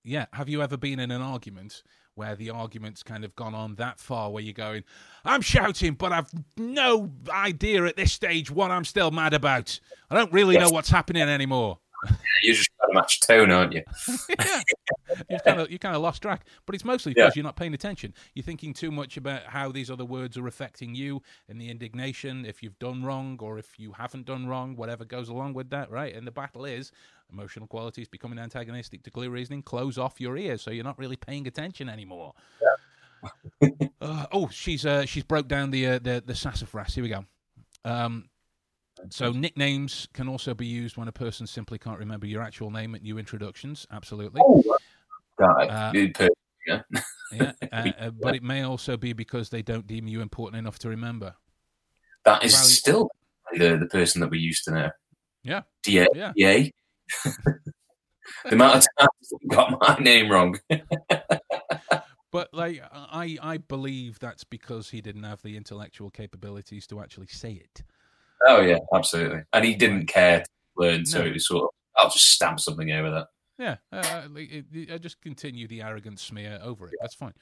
yeah, 0.03 0.25
have 0.33 0.47
you 0.49 0.61
ever 0.63 0.77
been 0.77 0.99
in 0.99 1.11
an 1.11 1.21
argument 1.21 1.83
where 2.15 2.35
the 2.35 2.49
argument's 2.49 3.03
kind 3.03 3.23
of 3.23 3.35
gone 3.35 3.53
on 3.55 3.75
that 3.75 3.99
far 3.99 4.29
where 4.31 4.43
you're 4.43 4.53
going, 4.53 4.83
I'm 5.23 5.41
shouting, 5.41 5.93
but 5.93 6.11
I've 6.11 6.29
no 6.57 7.11
idea 7.29 7.85
at 7.85 7.95
this 7.95 8.11
stage 8.11 8.51
what 8.51 8.71
I'm 8.71 8.83
still 8.83 9.11
mad 9.11 9.33
about. 9.33 9.79
I 10.09 10.15
don't 10.15 10.31
really 10.33 10.55
Yes. 10.55 10.69
know 10.69 10.73
what's 10.73 10.89
happening 10.89 11.21
anymore. 11.23 11.79
You're 12.43 12.55
just 12.55 12.69
trying 12.77 12.89
to 12.91 12.93
match 12.93 13.19
tone, 13.19 13.51
aren't 13.51 13.73
you? 13.73 13.83
yeah. 14.39 14.61
You 15.29 15.39
kind 15.43 15.59
of 15.59 15.71
you 15.71 15.79
kind 15.79 15.95
of 15.95 16.01
lost 16.01 16.21
track, 16.21 16.45
but 16.65 16.75
it's 16.75 16.85
mostly 16.85 17.13
Yeah. 17.17 17.23
because 17.25 17.35
you're 17.35 17.43
not 17.43 17.55
paying 17.55 17.73
attention. 17.73 18.13
You're 18.35 18.43
thinking 18.43 18.73
too 18.73 18.91
much 18.91 19.17
about 19.17 19.43
how 19.43 19.71
these 19.71 19.89
other 19.91 20.05
words 20.05 20.37
are 20.37 20.47
affecting 20.47 20.93
you 20.95 21.21
and 21.49 21.59
the 21.59 21.69
indignation 21.69 22.45
if 22.45 22.61
you've 22.63 22.77
done 22.79 23.03
wrong 23.03 23.37
or 23.41 23.57
if 23.57 23.79
you 23.79 23.91
haven't 23.93 24.25
done 24.27 24.47
wrong, 24.47 24.75
whatever 24.75 25.03
goes 25.05 25.27
along 25.27 25.53
with 25.55 25.71
that, 25.71 25.89
right? 25.91 26.15
And 26.15 26.25
the 26.27 26.31
battle 26.31 26.63
is 26.63 26.91
emotional 27.33 27.67
qualities 27.67 28.07
becoming 28.07 28.39
antagonistic 28.39 29.03
to 29.03 29.11
clear 29.11 29.29
reasoning. 29.29 29.61
Close 29.63 29.97
off 29.97 30.21
your 30.21 30.37
ears, 30.37 30.61
so 30.61 30.71
you're 30.71 30.83
not 30.83 30.97
really 30.99 31.17
paying 31.17 31.47
attention 31.47 31.89
anymore. 31.89 32.33
uh, 34.01 34.25
oh, 34.31 34.47
she's 34.49 34.85
uh, 34.85 35.05
she's 35.05 35.23
broke 35.23 35.47
down 35.47 35.71
the 35.71 35.85
uh, 35.87 35.99
the 35.99 36.23
the 36.25 36.35
sassafras. 36.35 36.95
Here 36.95 37.03
we 37.03 37.09
go. 37.09 37.25
Um, 37.83 38.29
so 39.09 39.31
nicknames 39.31 40.07
can 40.13 40.27
also 40.27 40.53
be 40.53 40.65
used 40.65 40.97
when 40.97 41.07
a 41.07 41.11
person 41.11 41.47
simply 41.47 41.77
can't 41.77 41.99
remember 41.99 42.27
your 42.27 42.41
actual 42.41 42.71
name 42.71 42.95
at 42.95 43.01
new 43.01 43.17
introductions. 43.17 43.87
Absolutely. 43.91 44.41
Oh. 44.43 44.63
Uh, 45.41 45.91
yeah. 45.93 46.81
yeah, 47.31 47.51
uh, 47.71 47.91
uh, 47.99 48.09
but 48.09 48.35
it 48.35 48.43
may 48.43 48.63
also 48.63 48.97
be 48.97 49.13
because 49.13 49.49
they 49.49 49.61
don't 49.61 49.87
deem 49.87 50.07
you 50.07 50.21
important 50.21 50.59
enough 50.59 50.77
to 50.79 50.89
remember. 50.89 51.35
That 52.25 52.43
is 52.43 52.53
Value- 52.53 52.69
still 52.69 53.09
the 53.53 53.77
the 53.77 53.87
person 53.87 54.21
that 54.21 54.29
we 54.29 54.39
used 54.39 54.65
to 54.65 54.71
know. 54.71 54.89
Yeah. 55.43 55.61
DA. 55.83 56.07
Yeah. 56.13 56.33
DA. 56.35 56.73
the 57.23 58.51
amount 58.51 58.77
of 58.77 58.87
times 58.99 59.33
we 59.41 59.47
got 59.47 59.79
my 59.79 59.97
name 60.03 60.29
wrong. 60.29 60.59
But 62.31 62.53
like, 62.53 62.81
I 62.91 63.37
I 63.41 63.57
believe 63.57 64.19
that's 64.19 64.43
because 64.43 64.89
he 64.89 65.01
didn't 65.01 65.23
have 65.23 65.41
the 65.41 65.57
intellectual 65.57 66.09
capabilities 66.09 66.85
to 66.87 66.99
actually 67.01 67.27
say 67.27 67.53
it. 67.53 67.83
Oh 68.47 68.61
yeah, 68.61 68.77
absolutely. 68.93 69.41
And 69.53 69.65
he 69.65 69.75
didn't 69.75 70.05
care 70.07 70.39
to 70.41 70.45
learn, 70.77 71.05
so 71.05 71.19
No. 71.19 71.25
it 71.25 71.33
was 71.33 71.47
sort 71.47 71.63
of 71.65 71.69
I'll 71.97 72.09
just 72.09 72.29
stamp 72.31 72.59
something 72.59 72.91
over 72.91 73.09
that. 73.11 73.27
Yeah, 73.57 73.75
uh, 73.91 74.27
it, 74.35 74.65
it- 74.71 74.91
I 74.91 74.97
just 74.97 75.21
continue 75.21 75.67
the 75.67 75.81
arrogant 75.81 76.19
smear 76.19 76.59
over 76.63 76.87
it. 76.87 76.93
That's 77.01 77.15
fine. 77.15 77.33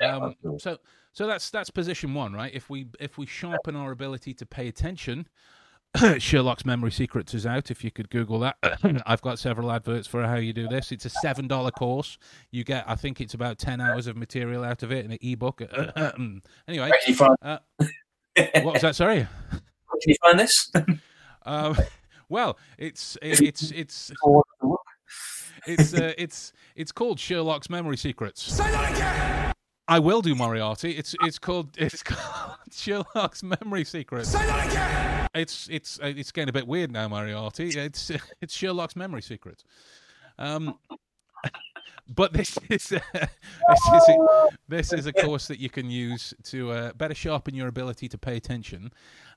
Yeah, 0.00 0.16
Um, 0.16 0.34
so 0.58 0.78
so 1.12 1.26
that's 1.26 1.50
that's 1.50 1.70
position 1.70 2.12
one, 2.14 2.32
right? 2.34 2.52
If 2.54 2.68
we 2.70 2.86
if 3.00 3.18
we 3.18 3.26
sharpen 3.26 3.74
our 3.74 3.90
ability 3.92 4.34
to 4.34 4.46
pay 4.46 4.68
attention, 4.68 5.26
Sherlock's 6.18 6.66
Memory 6.66 6.90
Secrets 6.92 7.32
is 7.32 7.46
out. 7.46 7.70
If 7.70 7.82
you 7.82 7.90
could 7.90 8.10
Google 8.10 8.38
that, 8.40 8.56
I've 9.06 9.22
got 9.22 9.38
several 9.38 9.72
adverts 9.72 10.06
for 10.06 10.22
how 10.24 10.34
you 10.36 10.52
do 10.52 10.68
this. 10.68 10.92
It's 10.92 11.06
a 11.06 11.10
seven 11.10 11.48
dollar 11.48 11.70
course. 11.70 12.18
You 12.52 12.62
get, 12.62 12.84
I 12.86 12.94
think 12.94 13.20
it's 13.22 13.32
about 13.34 13.58
ten 13.58 13.80
hours 13.80 14.06
of 14.06 14.16
material 14.16 14.62
out 14.62 14.82
of 14.82 14.92
it 14.92 15.04
in 15.06 15.12
an 15.12 15.18
ebook. 15.22 15.62
anyway, 15.96 16.42
Where 16.68 16.90
can 16.90 16.90
you 17.06 17.14
find? 17.14 17.36
uh, 17.42 17.58
what 18.62 18.74
was 18.74 18.82
that? 18.82 18.94
Sorry. 18.96 19.26
Where 19.96 20.00
can 20.02 20.10
you 20.10 20.16
find 20.20 20.38
this? 20.38 20.70
Um, 21.48 21.76
well, 22.28 22.58
it's 22.76 23.16
it's 23.22 23.70
it's 23.70 24.10
it's 25.68 25.94
uh, 25.94 26.12
it's 26.18 26.52
it's 26.74 26.90
called 26.90 27.20
Sherlock's 27.20 27.70
Memory 27.70 27.96
Secrets. 27.96 28.42
Say 28.42 28.68
that 28.68 28.92
again. 28.92 29.52
I 29.86 30.00
will 30.00 30.22
do 30.22 30.34
Moriarty. 30.34 30.90
It's 30.96 31.14
it's 31.22 31.38
called 31.38 31.68
it's 31.78 32.02
called 32.02 32.56
Sherlock's 32.72 33.44
Memory 33.44 33.84
Secrets. 33.84 34.30
Say 34.30 34.44
that 34.44 34.66
again. 34.66 35.28
It's 35.36 35.68
it's 35.70 36.00
uh, 36.00 36.12
it's 36.16 36.32
getting 36.32 36.48
a 36.48 36.52
bit 36.52 36.66
weird 36.66 36.90
now, 36.90 37.06
Moriarty. 37.06 37.68
It's 37.68 38.10
it's 38.40 38.52
Sherlock's 38.52 38.96
Memory 38.96 39.22
Secrets. 39.22 39.62
Um, 40.36 40.80
but 42.08 42.32
this 42.32 42.58
is 42.68 42.92
uh, 42.92 42.98
this 43.12 43.86
is 43.94 44.08
a, 44.08 44.48
this 44.68 44.92
is 44.92 45.06
a 45.06 45.12
course 45.12 45.48
that 45.48 45.58
you 45.58 45.70
can 45.70 45.90
use 45.90 46.34
to 46.44 46.70
uh, 46.70 46.92
better 46.94 47.14
sharpen 47.14 47.54
your 47.54 47.68
ability 47.68 48.08
to 48.08 48.18
pay 48.18 48.36
attention. 48.36 48.92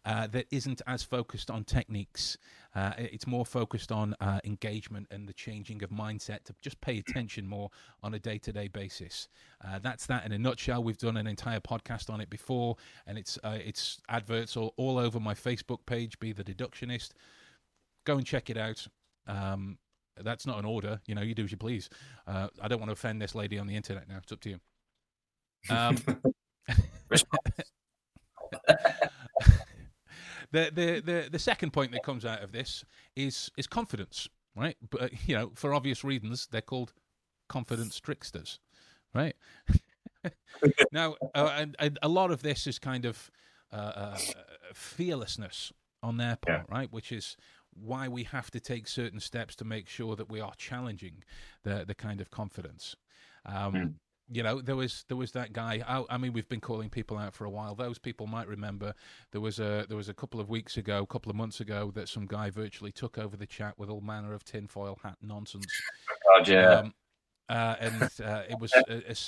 Uh, 0.09 0.25
that 0.25 0.47
isn't 0.49 0.81
as 0.87 1.03
focused 1.03 1.51
on 1.51 1.63
techniques. 1.63 2.35
Uh, 2.73 2.93
it's 2.97 3.27
more 3.27 3.45
focused 3.45 3.91
on 3.91 4.15
uh, 4.19 4.39
engagement 4.43 5.05
and 5.11 5.29
the 5.29 5.33
changing 5.33 5.83
of 5.83 5.91
mindset 5.91 6.43
to 6.43 6.55
just 6.63 6.81
pay 6.81 6.97
attention 6.97 7.45
more 7.45 7.69
on 8.01 8.15
a 8.15 8.19
day-to-day 8.19 8.67
basis. 8.69 9.27
Uh, 9.63 9.77
that's 9.77 10.07
that 10.07 10.25
in 10.25 10.31
a 10.31 10.39
nutshell. 10.39 10.83
We've 10.83 10.97
done 10.97 11.15
an 11.15 11.27
entire 11.27 11.59
podcast 11.59 12.09
on 12.09 12.21
it 12.21 12.29
before, 12.31 12.75
and 13.05 13.19
it's 13.19 13.37
uh, 13.43 13.59
it's 13.63 14.01
adverts 14.09 14.57
all, 14.57 14.73
all 14.77 14.97
over 14.97 15.19
my 15.19 15.35
Facebook 15.35 15.85
page. 15.85 16.19
Be 16.19 16.31
the 16.31 16.43
deductionist. 16.43 17.11
Go 18.03 18.17
and 18.17 18.25
check 18.25 18.49
it 18.49 18.57
out. 18.57 18.87
Um, 19.27 19.77
that's 20.17 20.47
not 20.47 20.57
an 20.57 20.65
order. 20.65 21.01
You 21.05 21.13
know, 21.13 21.21
you 21.21 21.35
do 21.35 21.43
as 21.43 21.51
you 21.51 21.57
please. 21.57 21.87
Uh, 22.25 22.47
I 22.59 22.67
don't 22.67 22.79
want 22.79 22.89
to 22.89 22.93
offend 22.93 23.21
this 23.21 23.35
lady 23.35 23.59
on 23.59 23.67
the 23.67 23.75
internet 23.75 24.09
now. 24.09 24.17
It's 24.23 24.31
up 24.31 24.39
to 24.41 24.49
you. 24.49 24.59
Um, 25.69 25.97
the, 30.51 30.71
the 30.73 30.99
the 30.99 31.29
the 31.31 31.39
second 31.39 31.71
point 31.71 31.91
that 31.91 32.03
comes 32.03 32.25
out 32.25 32.41
of 32.41 32.51
this 32.51 32.83
is 33.15 33.51
is 33.57 33.67
confidence, 33.67 34.27
right? 34.55 34.77
But 34.89 35.01
uh, 35.01 35.07
you 35.25 35.35
know, 35.35 35.51
for 35.55 35.73
obvious 35.73 36.03
reasons, 36.03 36.47
they're 36.51 36.61
called 36.61 36.93
confidence 37.47 37.99
tricksters, 37.99 38.59
right? 39.13 39.35
now, 40.91 41.15
uh, 41.35 41.65
and, 41.79 41.99
a 42.01 42.07
lot 42.07 42.31
of 42.31 42.41
this 42.41 42.67
is 42.67 42.79
kind 42.79 43.05
of 43.05 43.31
uh, 43.71 43.75
uh, 43.75 44.17
fearlessness 44.73 45.71
on 46.01 46.17
their 46.17 46.37
part, 46.37 46.65
right? 46.69 46.91
Which 46.91 47.11
is 47.11 47.37
why 47.73 48.07
we 48.07 48.23
have 48.23 48.49
to 48.51 48.59
take 48.59 48.87
certain 48.87 49.19
steps 49.19 49.55
to 49.57 49.65
make 49.65 49.87
sure 49.87 50.15
that 50.15 50.29
we 50.29 50.41
are 50.41 50.53
challenging 50.57 51.23
the 51.63 51.85
the 51.85 51.95
kind 51.95 52.21
of 52.21 52.31
confidence. 52.31 52.95
Um, 53.45 53.73
Mm. 53.73 53.93
You 54.31 54.43
know, 54.43 54.61
there 54.61 54.75
was 54.75 55.05
there 55.07 55.17
was 55.17 55.31
that 55.31 55.53
guy. 55.53 55.83
I, 55.87 56.03
I 56.13 56.17
mean, 56.17 56.33
we've 56.33 56.47
been 56.47 56.61
calling 56.61 56.89
people 56.89 57.17
out 57.17 57.33
for 57.33 57.45
a 57.45 57.49
while. 57.49 57.73
Those 57.75 57.97
people 57.97 58.27
might 58.27 58.47
remember 58.47 58.93
there 59.31 59.41
was 59.41 59.59
a 59.59 59.85
there 59.87 59.97
was 59.97 60.09
a 60.09 60.13
couple 60.13 60.39
of 60.39 60.49
weeks 60.49 60.77
ago, 60.77 61.01
a 61.01 61.07
couple 61.07 61.29
of 61.29 61.35
months 61.35 61.59
ago, 61.59 61.91
that 61.95 62.07
some 62.07 62.25
guy 62.25 62.49
virtually 62.49 62.91
took 62.91 63.17
over 63.17 63.35
the 63.35 63.47
chat 63.47 63.77
with 63.77 63.89
all 63.89 64.01
manner 64.01 64.33
of 64.33 64.43
tinfoil 64.43 64.99
hat 65.03 65.17
nonsense. 65.21 65.65
God, 66.37 66.47
yeah. 66.47 66.73
Um, 66.73 66.93
uh, 67.49 67.75
and 67.79 68.03
uh, 68.23 68.43
it 68.47 68.59
was 68.59 68.71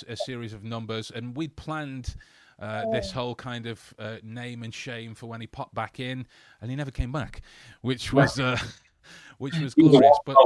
a 0.08 0.16
series 0.16 0.52
of 0.52 0.62
numbers, 0.62 1.10
and 1.10 1.36
we'd 1.36 1.56
planned 1.56 2.14
uh, 2.60 2.88
this 2.92 3.10
whole 3.10 3.34
kind 3.34 3.66
of 3.66 3.92
uh, 3.98 4.16
name 4.22 4.62
and 4.62 4.72
shame 4.72 5.14
for 5.14 5.26
when 5.26 5.40
he 5.40 5.46
popped 5.48 5.74
back 5.74 5.98
in, 5.98 6.24
and 6.60 6.70
he 6.70 6.76
never 6.76 6.92
came 6.92 7.10
back, 7.10 7.42
which 7.80 8.12
was 8.12 8.38
uh, 8.38 8.56
which 9.38 9.58
was 9.58 9.74
glorious. 9.74 10.16
But 10.24 10.36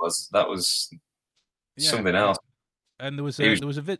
was 0.00 0.28
that 0.32 0.48
was 0.48 0.88
yeah, 1.76 1.90
something 1.90 2.14
else. 2.14 2.38
And 3.00 3.18
there 3.18 3.24
was 3.24 3.40
a, 3.40 3.54
there 3.54 3.66
was 3.66 3.78
a 3.78 3.82
vid. 3.82 3.98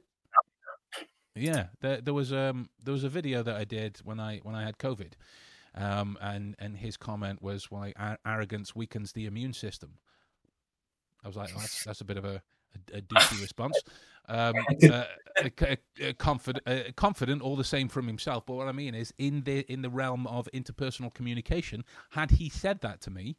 Yeah, 1.34 1.66
there, 1.80 2.00
there 2.00 2.14
was 2.14 2.32
um 2.32 2.68
there 2.82 2.92
was 2.92 3.04
a 3.04 3.08
video 3.08 3.42
that 3.42 3.56
I 3.56 3.64
did 3.64 3.98
when 4.04 4.20
I 4.20 4.38
when 4.42 4.54
I 4.54 4.64
had 4.64 4.78
COVID, 4.78 5.12
um 5.74 6.18
and 6.20 6.56
and 6.58 6.76
his 6.76 6.96
comment 6.96 7.42
was 7.42 7.70
why 7.70 7.92
ar- 7.96 8.18
arrogance 8.26 8.74
weakens 8.74 9.12
the 9.12 9.26
immune 9.26 9.52
system. 9.52 9.98
I 11.24 11.28
was 11.28 11.36
like, 11.36 11.50
oh, 11.54 11.60
that's 11.60 11.84
that's 11.84 12.00
a 12.00 12.04
bit 12.04 12.16
of 12.16 12.24
a 12.24 12.42
a, 12.92 12.98
a 12.98 13.02
douchey 13.02 13.40
response. 13.42 13.78
Um, 14.28 14.54
uh, 14.84 15.04
uh, 15.42 15.76
uh, 16.02 16.12
confident, 16.18 16.96
confident, 16.96 17.42
all 17.42 17.56
the 17.56 17.64
same 17.64 17.88
from 17.88 18.06
himself. 18.06 18.46
But 18.46 18.54
what 18.54 18.68
I 18.68 18.72
mean 18.72 18.94
is, 18.94 19.12
in 19.18 19.42
the 19.42 19.60
in 19.72 19.82
the 19.82 19.90
realm 19.90 20.26
of 20.26 20.48
interpersonal 20.54 21.12
communication, 21.12 21.84
had 22.10 22.32
he 22.32 22.48
said 22.48 22.80
that 22.80 23.00
to 23.02 23.10
me, 23.10 23.36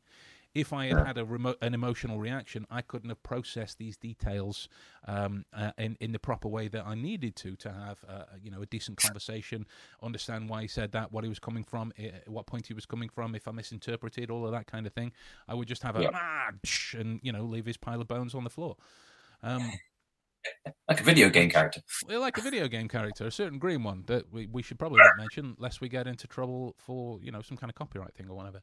if 0.53 0.73
I 0.73 0.88
had 0.88 1.06
had 1.06 1.18
a 1.18 1.26
remote, 1.26 1.57
an 1.61 1.73
emotional 1.73 2.19
reaction, 2.19 2.65
I 2.69 2.82
couldn't 2.82 3.10
have 3.10 3.23
processed 3.23 3.78
these 3.78 3.95
details 3.95 4.68
um, 5.07 5.45
uh, 5.53 5.72
in 5.78 5.98
in 5.99 6.11
the 6.11 6.19
proper 6.19 6.48
way 6.48 6.68
that 6.68 6.86
I 6.86 6.95
needed 6.95 7.36
to 7.38 7.56
to 7.57 7.72
have 7.72 8.03
uh, 8.07 8.23
you 8.41 8.52
know 8.52 8.61
a 8.61 8.65
decent 8.65 8.98
conversation, 8.98 9.65
understand 10.02 10.49
why 10.49 10.64
he 10.64 10.68
said 10.68 10.91
that, 10.91 11.11
what 11.11 11.23
he 11.23 11.30
was 11.30 11.40
coming 11.40 11.64
from, 11.64 11.94
eh, 11.98 12.11
what 12.28 12.48
point 12.48 12.68
he 12.68 12.73
was 12.73 12.86
coming 12.86 13.10
from, 13.10 13.34
if 13.36 13.48
I 13.48 13.52
misinterpreted 13.52 14.30
all 14.30 14.45
of 14.45 14.52
that 14.52 14.68
kind 14.68 14.86
of 14.86 14.94
thing. 14.94 15.14
I 15.48 15.53
would 15.53 15.68
just 15.68 15.84
have 15.84 15.95
a 15.95 16.03
Yeah. 16.03 16.10
ah, 16.14 16.52
and 16.94 17.19
you 17.23 17.32
know 17.32 17.44
leave 17.44 17.65
his 17.65 17.78
pile 17.78 18.02
of 18.02 18.07
bones 18.07 18.36
on 18.36 18.44
the 18.44 18.49
floor. 18.49 18.76
Um, 19.44 19.72
like 20.90 20.99
a 20.99 21.03
video 21.03 21.30
game 21.30 21.49
character. 21.49 21.82
Well, 22.07 22.19
like 22.19 22.38
a 22.38 22.41
video 22.41 22.68
game 22.68 22.88
character, 22.88 23.26
a 23.26 23.32
certain 23.32 23.60
green 23.60 23.84
one 23.84 24.03
that 24.07 24.32
we, 24.32 24.48
we 24.48 24.61
should 24.61 24.80
probably 24.80 24.99
not 24.99 25.18
mention, 25.18 25.56
lest 25.60 25.82
we 25.82 25.88
get 25.90 26.07
into 26.07 26.28
trouble 26.28 26.76
for 26.78 27.19
you 27.22 27.32
know 27.32 27.41
some 27.41 27.57
kind 27.57 27.69
of 27.69 27.76
copyright 27.76 28.15
thing 28.15 28.28
or 28.30 28.36
whatever. 28.36 28.61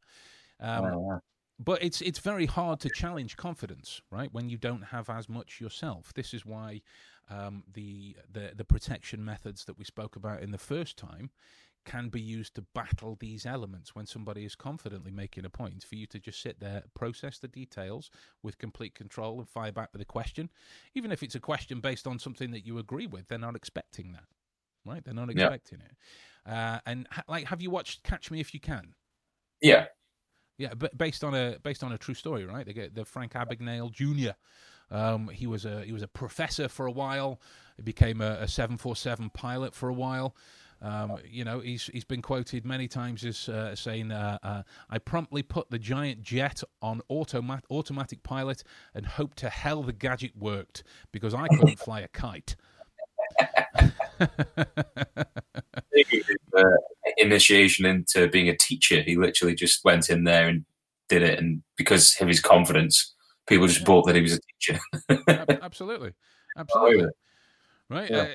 Um, 0.60 0.85
Uh, 0.85 1.19
but 1.59 1.82
it's 1.82 2.01
it's 2.01 2.18
very 2.20 2.47
hard 2.47 2.80
to 2.80 2.90
challenge 2.90 3.36
confidence, 3.36 4.01
right? 4.10 4.32
When 4.32 4.48
you 4.48 4.59
don't 4.59 4.82
have 4.82 5.10
as 5.10 5.28
much 5.28 5.60
yourself. 5.60 6.12
This 6.14 6.32
is 6.32 6.47
why 6.47 6.82
um, 7.28 7.64
the 7.72 8.16
the 8.30 8.52
the 8.56 8.64
protection 8.64 9.24
methods 9.24 9.64
that 9.64 9.78
we 9.78 9.85
spoke 9.85 10.16
about 10.16 10.43
in 10.43 10.51
the 10.52 10.59
first 10.59 10.97
time 10.97 11.30
can 11.85 12.09
be 12.10 12.20
used 12.20 12.55
to 12.55 12.62
battle 12.74 13.16
these 13.18 13.47
elements 13.47 13.94
when 13.94 14.05
somebody 14.05 14.44
is 14.44 14.55
confidently 14.55 15.10
making 15.10 15.44
a 15.47 15.51
point 15.51 15.82
for 15.82 15.94
you 15.94 16.06
to 16.06 16.18
just 16.18 16.43
sit 16.43 16.60
there 16.60 16.82
process 16.93 17.39
the 17.39 17.48
details 17.48 18.10
with 18.43 18.59
complete 18.59 18.94
control 18.94 19.39
and 19.39 19.48
fire 19.48 19.72
back 19.72 19.89
with 19.93 20.02
a 20.02 20.05
question 20.05 20.51
even 20.94 21.10
if 21.10 21.22
it's 21.22 21.35
a 21.36 21.40
question 21.40 21.80
based 21.80 22.06
on 22.06 22.18
something 22.18 22.51
that 22.51 22.66
you 22.66 22.78
agree 22.78 23.06
with 23.06 23.28
they're 23.28 23.39
not 23.39 23.56
expecting 23.56 24.12
that 24.12 24.24
right 24.85 25.02
they're 25.05 25.14
not 25.14 25.30
Yeah. 25.30 25.44
expecting 25.44 25.80
it 25.80 25.97
uh, 26.51 26.80
and 26.85 27.06
ha- 27.10 27.24
like 27.26 27.47
have 27.47 27.62
you 27.62 27.70
watched 27.70 28.02
catch 28.02 28.30
me 28.30 28.39
if 28.40 28.52
you 28.52 28.60
can 28.60 28.94
yeah, 29.62 29.86
yeah, 30.59 30.74
but 30.74 30.97
based 30.98 31.24
on 31.24 31.35
a 31.35 31.56
based 31.62 31.85
on 31.85 31.93
a 31.93 31.98
true 31.98 32.14
story, 32.14 32.44
right? 32.44 32.66
They 32.66 32.72
get 32.72 32.94
the 32.94 33.05
Frank 33.05 33.32
Abagnale 33.32 33.93
Jr. 33.93 34.32
Um, 34.90 35.28
he 35.28 35.47
was 35.47 35.64
a 35.64 35.85
he 35.85 35.93
was 35.93 36.02
a 36.02 36.09
professor 36.09 36.68
for 36.68 36.86
a 36.86 36.90
while. 36.90 37.40
He 37.76 37.82
became 37.82 38.20
a, 38.20 38.39
a 38.40 38.48
seven 38.48 38.76
four 38.76 38.97
seven 38.97 39.30
pilot 39.30 39.74
for 39.74 39.89
a 39.89 39.93
while. 39.93 40.35
Um, 40.80 41.18
you 41.28 41.44
know, 41.44 41.60
he's 41.60 41.90
he's 41.93 42.05
been 42.05 42.22
quoted 42.22 42.64
many 42.64 42.89
times 42.89 43.24
as 43.24 43.48
uh, 43.48 43.76
saying, 43.76 44.10
uh, 44.10 44.39
uh, 44.43 44.62
"I 44.90 44.98
promptly 44.98 45.43
put 45.43 45.70
the 45.70 45.78
giant 45.78 46.22
jet 46.22 46.62
on 46.82 47.02
automat- 47.09 47.64
automatic 47.70 48.22
pilot 48.22 48.64
and 48.94 49.06
hoped 49.06 49.39
to 49.39 49.48
hell 49.48 49.82
the 49.82 49.93
gadget 49.93 50.36
worked 50.36 50.82
because 51.12 51.35
I 51.35 51.47
couldn't 51.48 51.78
fly 51.78 52.01
a 52.01 52.09
kite." 52.09 52.56
initiation 57.19 57.86
into 57.86 58.28
being 58.28 58.49
a 58.49 58.57
teacher. 58.57 59.03
He 59.03 59.16
literally 59.16 59.55
just 59.55 59.85
went 59.85 60.09
in 60.11 60.24
there 60.24 60.49
and 60.49 60.65
did 61.09 61.23
it, 61.23 61.39
and 61.39 61.62
because 61.77 62.16
of 62.20 62.28
his 62.28 62.40
confidence, 62.40 63.15
people 63.47 63.66
just 63.66 63.85
bought 63.85 64.07
that 64.07 64.16
he 64.16 64.23
was 64.23 64.35
a 64.35 64.40
teacher. 64.40 64.81
Ab- 65.28 65.59
absolutely, 65.62 66.12
absolutely. 66.57 67.03
yeah. 67.03 67.07
Right. 67.90 68.11
Yeah. 68.11 68.16
Uh, 68.19 68.27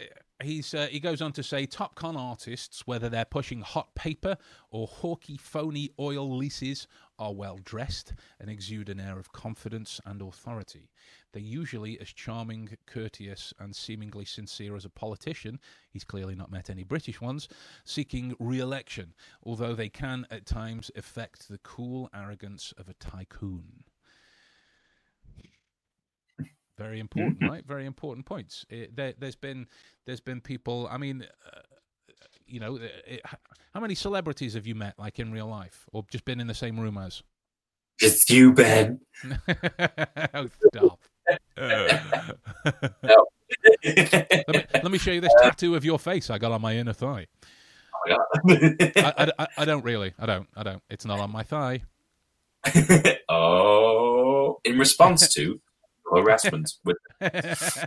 he's 0.43 0.73
uh, 0.73 0.87
he 0.89 0.99
goes 0.99 1.21
on 1.21 1.31
to 1.33 1.43
say 1.43 1.65
top 1.65 1.95
con 1.95 2.17
artists, 2.17 2.85
whether 2.85 3.09
they're 3.09 3.25
pushing 3.25 3.61
hot 3.61 3.93
paper 3.95 4.37
or 4.71 4.87
hawky, 4.87 5.37
phony 5.37 5.89
oil 5.99 6.35
leases, 6.35 6.87
are 7.19 7.33
well 7.33 7.59
dressed 7.63 8.13
and 8.39 8.49
exude 8.49 8.89
an 8.89 8.99
air 8.99 9.19
of 9.19 9.31
confidence 9.31 10.01
and 10.05 10.21
authority. 10.21 10.89
They're 11.33 11.41
usually 11.41 11.99
as 11.99 12.09
charming, 12.09 12.77
courteous, 12.85 13.53
and 13.59 13.75
seemingly 13.75 14.23
sincere 14.23 14.75
as 14.75 14.85
a 14.85 14.89
politician. 14.89 15.59
He's 15.89 16.03
clearly 16.03 16.35
not 16.35 16.51
met 16.51 16.69
any 16.69 16.83
British 16.83 17.19
ones 17.19 17.49
seeking 17.83 18.35
re-election, 18.39 19.13
although 19.43 19.73
they 19.73 19.89
can 19.89 20.25
at 20.29 20.45
times 20.45 20.91
affect 20.95 21.49
the 21.49 21.57
cool 21.57 22.09
arrogance 22.13 22.73
of 22.77 22.87
a 22.87 22.93
tycoon. 22.93 23.83
Very 26.77 26.99
important, 26.99 27.39
mm-hmm. 27.39 27.49
right? 27.49 27.65
Very 27.65 27.85
important 27.85 28.25
points. 28.25 28.65
It, 28.69 28.95
there, 28.95 29.13
there's 29.17 29.35
been 29.35 29.67
there's 30.05 30.21
been 30.21 30.41
people. 30.41 30.87
I 30.89 30.97
mean, 30.97 31.25
uh, 31.45 31.59
you 32.47 32.59
know, 32.59 32.77
eh, 32.77 32.85
eh, 32.85 33.13
it, 33.15 33.21
how 33.73 33.79
many 33.79 33.93
celebrities 33.95 34.55
have 34.55 34.65
you 34.65 34.73
met, 34.73 34.97
like 34.97 35.19
in 35.19 35.31
real 35.31 35.47
life, 35.47 35.85
or 35.93 36.03
just 36.09 36.25
been 36.25 36.39
in 36.39 36.47
the 36.47 36.53
same 36.55 36.79
room 36.79 36.97
as? 36.97 37.21
Just 37.99 38.29
you, 38.31 38.53
Ben. 38.53 39.01
oh, 40.33 40.47
stop. 40.67 40.99
Let, 41.27 41.41
me, 44.47 44.65
let 44.73 44.91
me 44.91 44.97
show 44.97 45.11
you 45.11 45.21
this 45.21 45.33
tattoo 45.41 45.75
of 45.75 45.85
your 45.85 45.99
face 45.99 46.29
I 46.29 46.37
got 46.37 46.51
on 46.51 46.61
my 46.61 46.75
inner 46.75 46.93
thigh. 46.93 47.27
I, 48.05 49.31
I, 49.39 49.47
I 49.57 49.65
don't 49.65 49.83
really. 49.83 50.13
I 50.19 50.25
don't. 50.25 50.47
I 50.55 50.63
don't. 50.63 50.81
It's 50.89 51.05
not 51.05 51.19
on 51.19 51.31
my 51.31 51.43
thigh. 51.43 51.81
oh, 53.29 54.59
in 54.63 54.77
response 54.77 55.27
to 55.33 55.59
harassment 56.11 56.71
with 56.85 56.97
this 57.19 57.85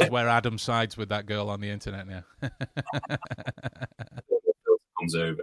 is 0.00 0.10
where 0.10 0.28
Adam 0.28 0.58
sides 0.58 0.96
with 0.96 1.08
that 1.10 1.26
girl 1.26 1.50
on 1.50 1.60
the 1.60 1.70
internet 1.70 2.06
now. 2.06 2.24
comes 4.98 5.14
over. 5.14 5.42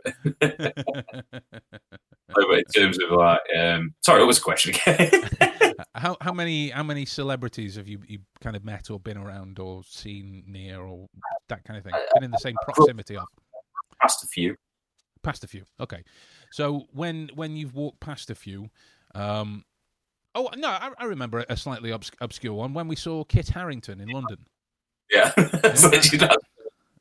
Over 2.38 2.57
in 2.57 2.64
terms 2.76 2.99
of 3.02 3.11
like, 3.11 3.40
um, 3.57 3.94
sorry, 4.02 4.19
what 4.19 4.27
was 4.27 4.38
the 4.38 4.44
question 4.44 4.76
again? 4.76 5.52
How 5.95 6.18
how 6.22 6.31
many 6.31 6.69
how 6.69 6.84
many 6.84 7.06
celebrities 7.06 7.76
have 7.76 7.88
you, 7.88 7.99
you 8.07 8.19
kind 8.41 8.56
of 8.56 8.64
met 8.64 8.89
or 8.89 8.99
been 8.99 9.18
around 9.18 9.60
or 9.60 9.84
seen 9.85 10.43
near 10.47 10.81
or 10.81 11.07
that 11.49 11.64
kind 11.64 11.77
of 11.77 11.84
thing? 11.84 11.93
Been 12.14 12.23
in 12.23 12.31
the 12.31 12.38
same 12.38 12.56
proximity 12.64 13.18
of? 13.18 13.26
Past 14.02 14.23
a 14.23 14.27
few. 14.27 14.56
Past 15.23 15.43
a 15.43 15.47
few. 15.47 15.64
Okay. 15.80 16.03
So 16.52 16.88
when 16.91 17.30
when 17.35 17.56
you've 17.56 17.76
walked 17.76 17.99
past 17.99 18.30
a 18.30 18.35
few, 18.35 18.69
um, 19.14 19.65
oh 20.34 20.49
no, 20.56 20.69
I, 20.69 20.91
I 20.97 21.06
remember 21.06 21.45
a 21.49 21.57
slightly 21.57 21.91
obs- 21.91 22.11
obscure 22.22 22.53
one 22.53 22.73
when 22.73 22.88
we 22.88 22.95
saw 22.95 23.23
Kit 23.23 23.49
Harington 23.49 23.99
in 23.99 24.10
London. 24.10 24.45
Yeah. 25.11 25.31
It's 25.38 25.84
literally 25.84 26.18
that. 26.19 26.38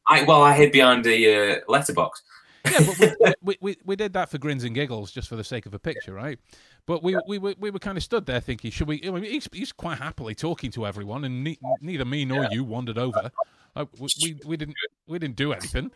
I, 0.07 0.23
well, 0.25 0.43
I 0.43 0.55
hid 0.55 0.73
behind 0.73 1.07
a 1.07 1.57
uh, 1.57 1.61
letterbox. 1.69 2.23
Yeah, 2.67 2.81
but 2.87 2.99
we, 2.99 3.35
we, 3.43 3.57
we, 3.61 3.77
we 3.85 3.97
did 3.97 4.13
that 4.15 4.31
for 4.31 4.39
grins 4.39 4.65
and 4.65 4.75
giggles, 4.75 5.11
just 5.13 5.29
for 5.29 5.37
the 5.37 5.45
sake 5.45 5.67
of 5.67 5.75
a 5.75 5.79
picture, 5.79 6.15
right? 6.15 6.39
But 6.87 7.03
we 7.03 7.17
we 7.29 7.39
were 7.39 7.55
we 7.59 7.71
were 7.71 7.79
kind 7.79 7.97
of 7.99 8.03
stood 8.05 8.27
there 8.27 8.41
thinking, 8.41 8.71
should 8.71 8.89
we? 8.89 9.03
I 9.07 9.11
mean, 9.11 9.25
he's, 9.25 9.49
he's 9.53 9.73
quite 9.73 9.99
happily 9.99 10.35
talking 10.35 10.71
to 10.73 10.87
everyone, 10.87 11.25
and 11.25 11.45
ne- 11.45 11.59
neither 11.81 12.05
me 12.05 12.25
nor 12.25 12.47
you 12.51 12.65
wandered 12.65 12.99
over. 12.99 13.31
Uh, 13.77 13.85
we, 13.99 14.09
we 14.23 14.37
we 14.47 14.57
didn't 14.57 14.77
we 15.07 15.19
didn't 15.19 15.37
do 15.37 15.53
anything. 15.53 15.91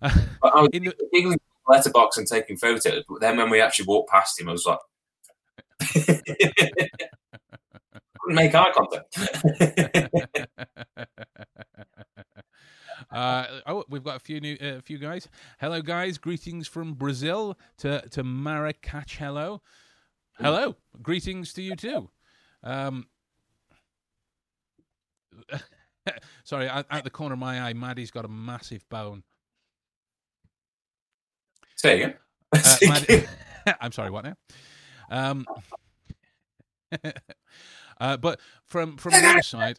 But 0.00 0.54
I 0.54 0.60
was 0.60 0.70
In 0.72 0.84
the- 0.84 0.94
giggling 1.12 1.40
letterbox 1.66 2.18
and 2.18 2.26
taking 2.26 2.56
photos. 2.56 3.04
But 3.08 3.20
then 3.20 3.36
when 3.36 3.50
we 3.50 3.60
actually 3.60 3.86
walked 3.86 4.10
past 4.10 4.40
him, 4.40 4.48
I 4.48 4.52
was 4.52 4.64
like, 4.66 4.78
couldn't 8.20 8.34
make 8.34 8.54
eye 8.54 8.72
contact. 8.72 9.18
Uh, 13.10 13.60
oh, 13.66 13.84
we've 13.88 14.04
got 14.04 14.16
a 14.16 14.20
few 14.20 14.40
new, 14.40 14.56
a 14.60 14.82
few 14.82 14.98
guys. 14.98 15.28
Hello, 15.60 15.80
guys. 15.80 16.18
Greetings 16.18 16.68
from 16.68 16.94
Brazil 16.94 17.58
to 17.78 18.02
to 18.10 18.22
Marrakech. 18.22 19.16
Hello, 19.16 19.62
hello. 20.38 20.76
Greetings 21.02 21.52
to 21.54 21.62
you 21.62 21.74
too. 21.74 22.10
Um, 22.62 23.06
sorry, 26.44 26.68
out, 26.68 26.86
out 26.90 27.04
the 27.04 27.10
corner 27.10 27.32
of 27.32 27.38
my 27.38 27.62
eye, 27.62 27.72
Maddie's 27.72 28.10
got 28.10 28.24
a 28.24 28.28
massive 28.28 28.86
bone. 28.88 29.22
Say 31.76 32.02
again. 32.02 32.14
Uh, 32.52 32.76
Maddie, 32.82 33.24
I'm 33.80 33.92
sorry. 33.92 34.10
What 34.10 34.24
now? 34.24 34.36
Um, 35.10 35.46
uh, 38.00 38.16
but 38.18 38.40
from 38.66 38.98
from 38.98 39.12
the 39.12 39.26
other 39.26 39.42
side. 39.42 39.78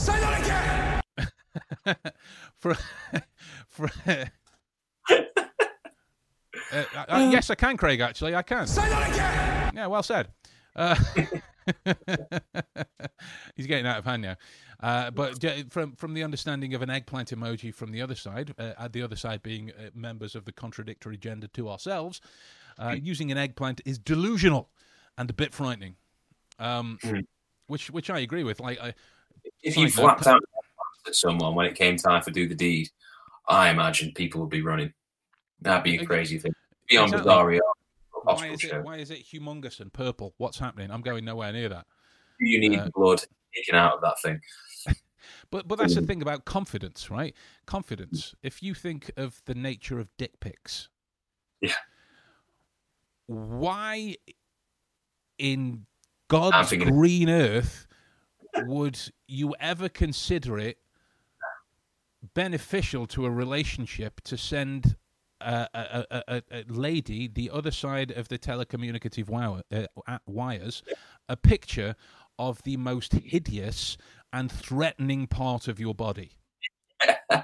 Say 0.00 0.18
that 0.18 1.02
again! 1.84 1.96
for, 2.58 2.74
for, 3.68 3.90
uh, 4.06 4.24
uh, 7.06 7.28
yes, 7.30 7.50
I 7.50 7.54
can, 7.54 7.76
Craig. 7.76 8.00
Actually, 8.00 8.34
I 8.34 8.40
can. 8.40 8.66
Say 8.66 8.88
that 8.88 9.10
again! 9.10 9.72
Yeah, 9.74 9.88
well 9.88 10.02
said. 10.02 10.28
Uh, 10.74 10.94
he's 13.56 13.66
getting 13.66 13.86
out 13.86 13.98
of 13.98 14.06
hand 14.06 14.22
now. 14.22 14.36
Uh, 14.82 15.10
but 15.10 15.44
from 15.68 15.92
from 15.96 16.14
the 16.14 16.24
understanding 16.24 16.72
of 16.72 16.80
an 16.80 16.88
eggplant 16.88 17.28
emoji 17.28 17.74
from 17.74 17.92
the 17.92 18.00
other 18.00 18.14
side, 18.14 18.54
uh, 18.58 18.72
at 18.78 18.94
the 18.94 19.02
other 19.02 19.16
side 19.16 19.42
being 19.42 19.70
uh, 19.72 19.90
members 19.94 20.34
of 20.34 20.46
the 20.46 20.52
contradictory 20.52 21.18
gender 21.18 21.46
to 21.48 21.68
ourselves, 21.68 22.22
uh, 22.78 22.96
using 22.98 23.30
an 23.30 23.36
eggplant 23.36 23.82
is 23.84 23.98
delusional 23.98 24.70
and 25.18 25.28
a 25.28 25.34
bit 25.34 25.52
frightening. 25.52 25.96
Um, 26.58 26.98
Mm. 27.02 27.26
which 27.66 27.90
which 27.90 28.08
I 28.08 28.20
agree 28.20 28.44
with. 28.44 28.60
Like, 28.60 28.80
I, 28.80 28.94
If 29.62 29.76
you 29.76 29.90
flapped 29.90 30.26
out 30.26 30.42
at 31.06 31.14
someone 31.14 31.54
when 31.54 31.66
it 31.66 31.74
came 31.74 31.96
time 31.96 32.22
for 32.22 32.30
do 32.30 32.48
the 32.48 32.54
deed, 32.54 32.88
I 33.48 33.70
imagine 33.70 34.12
people 34.12 34.40
would 34.40 34.50
be 34.50 34.62
running. 34.62 34.92
That'd 35.60 35.84
be 35.84 35.96
a 35.96 36.04
crazy 36.06 36.38
thing. 36.38 36.52
Beyond 36.88 37.12
Exactly. 37.12 37.28
Bizarre 37.28 37.60
why 38.22 38.32
hospital 38.32 38.54
is 38.54 38.64
it 38.64 38.84
why 38.84 38.96
is 38.96 39.10
it 39.10 39.24
humongous 39.24 39.80
and 39.80 39.92
purple? 39.92 40.34
What's 40.36 40.58
happening? 40.58 40.90
I'm 40.90 41.00
going 41.00 41.24
nowhere 41.24 41.52
near 41.52 41.68
that. 41.68 41.86
You 42.38 42.60
need 42.60 42.78
uh, 42.78 42.88
blood 42.94 43.22
taken 43.54 43.74
out 43.74 43.94
of 43.94 44.00
that 44.02 44.20
thing. 44.20 44.40
But 45.50 45.68
but 45.68 45.78
that's 45.78 45.94
the 45.94 46.00
thing 46.00 46.22
about 46.22 46.46
confidence, 46.46 47.10
right? 47.10 47.34
Confidence. 47.66 48.34
If 48.42 48.62
you 48.62 48.72
think 48.72 49.10
of 49.18 49.42
the 49.44 49.54
nature 49.54 50.00
of 50.00 50.08
dick 50.16 50.40
pics, 50.40 50.88
Yeah. 51.60 51.74
why 53.26 54.16
in 55.36 55.86
God's 56.28 56.72
green 56.72 57.28
earth 57.28 57.86
would 58.66 58.98
you 59.26 59.54
ever 59.60 59.88
consider 59.88 60.58
it 60.58 60.78
beneficial 62.34 63.06
to 63.06 63.24
a 63.24 63.30
relationship 63.30 64.20
to 64.22 64.36
send 64.36 64.96
a, 65.40 65.68
a, 65.72 66.06
a, 66.10 66.42
a, 66.50 66.64
lady 66.68 67.26
the 67.26 67.50
other 67.50 67.70
side 67.70 68.10
of 68.10 68.28
the 68.28 68.38
telecommunicative 68.38 69.28
wire, 69.28 69.62
uh, 69.72 70.18
wires 70.26 70.82
a 71.28 71.36
picture 71.36 71.96
of 72.38 72.62
the 72.64 72.76
most 72.76 73.14
hideous 73.14 73.96
and 74.32 74.52
threatening 74.52 75.26
part 75.26 75.66
of 75.68 75.80
your 75.80 75.94
body? 75.94 76.32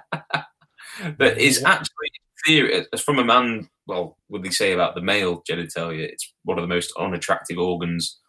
But 1.19 1.39
it's 1.39 1.63
actually 1.63 2.11
theory 2.47 2.87
from 2.99 3.19
a 3.19 3.25
man. 3.25 3.69
Well, 3.87 4.17
would 4.29 4.43
they 4.43 4.51
say 4.51 4.73
about 4.73 4.95
the 4.95 5.03
male 5.03 5.43
genitalia? 5.49 6.09
It's 6.09 6.33
one 6.45 6.59
of 6.59 6.63
the 6.63 6.75
most 6.75 6.93
unattractive 6.99 7.59
organs 7.59 8.21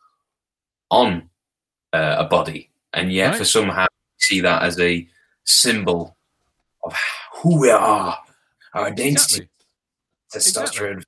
on 0.92 1.30
uh, 1.94 2.16
a 2.20 2.26
body, 2.26 2.70
and 2.94 3.12
yet 3.12 3.30
Right. 3.30 3.38
for 3.38 3.46
somehow 3.46 3.86
see 4.18 4.42
that 4.42 4.64
as 4.64 4.80
a 4.80 5.08
symbol 5.44 6.16
of 6.84 6.96
who 7.36 7.60
we 7.62 7.70
are, 7.70 8.18
our 8.74 8.86
identity, 8.88 9.50
Exactly. 10.34 10.88
testosterone. 10.94 11.04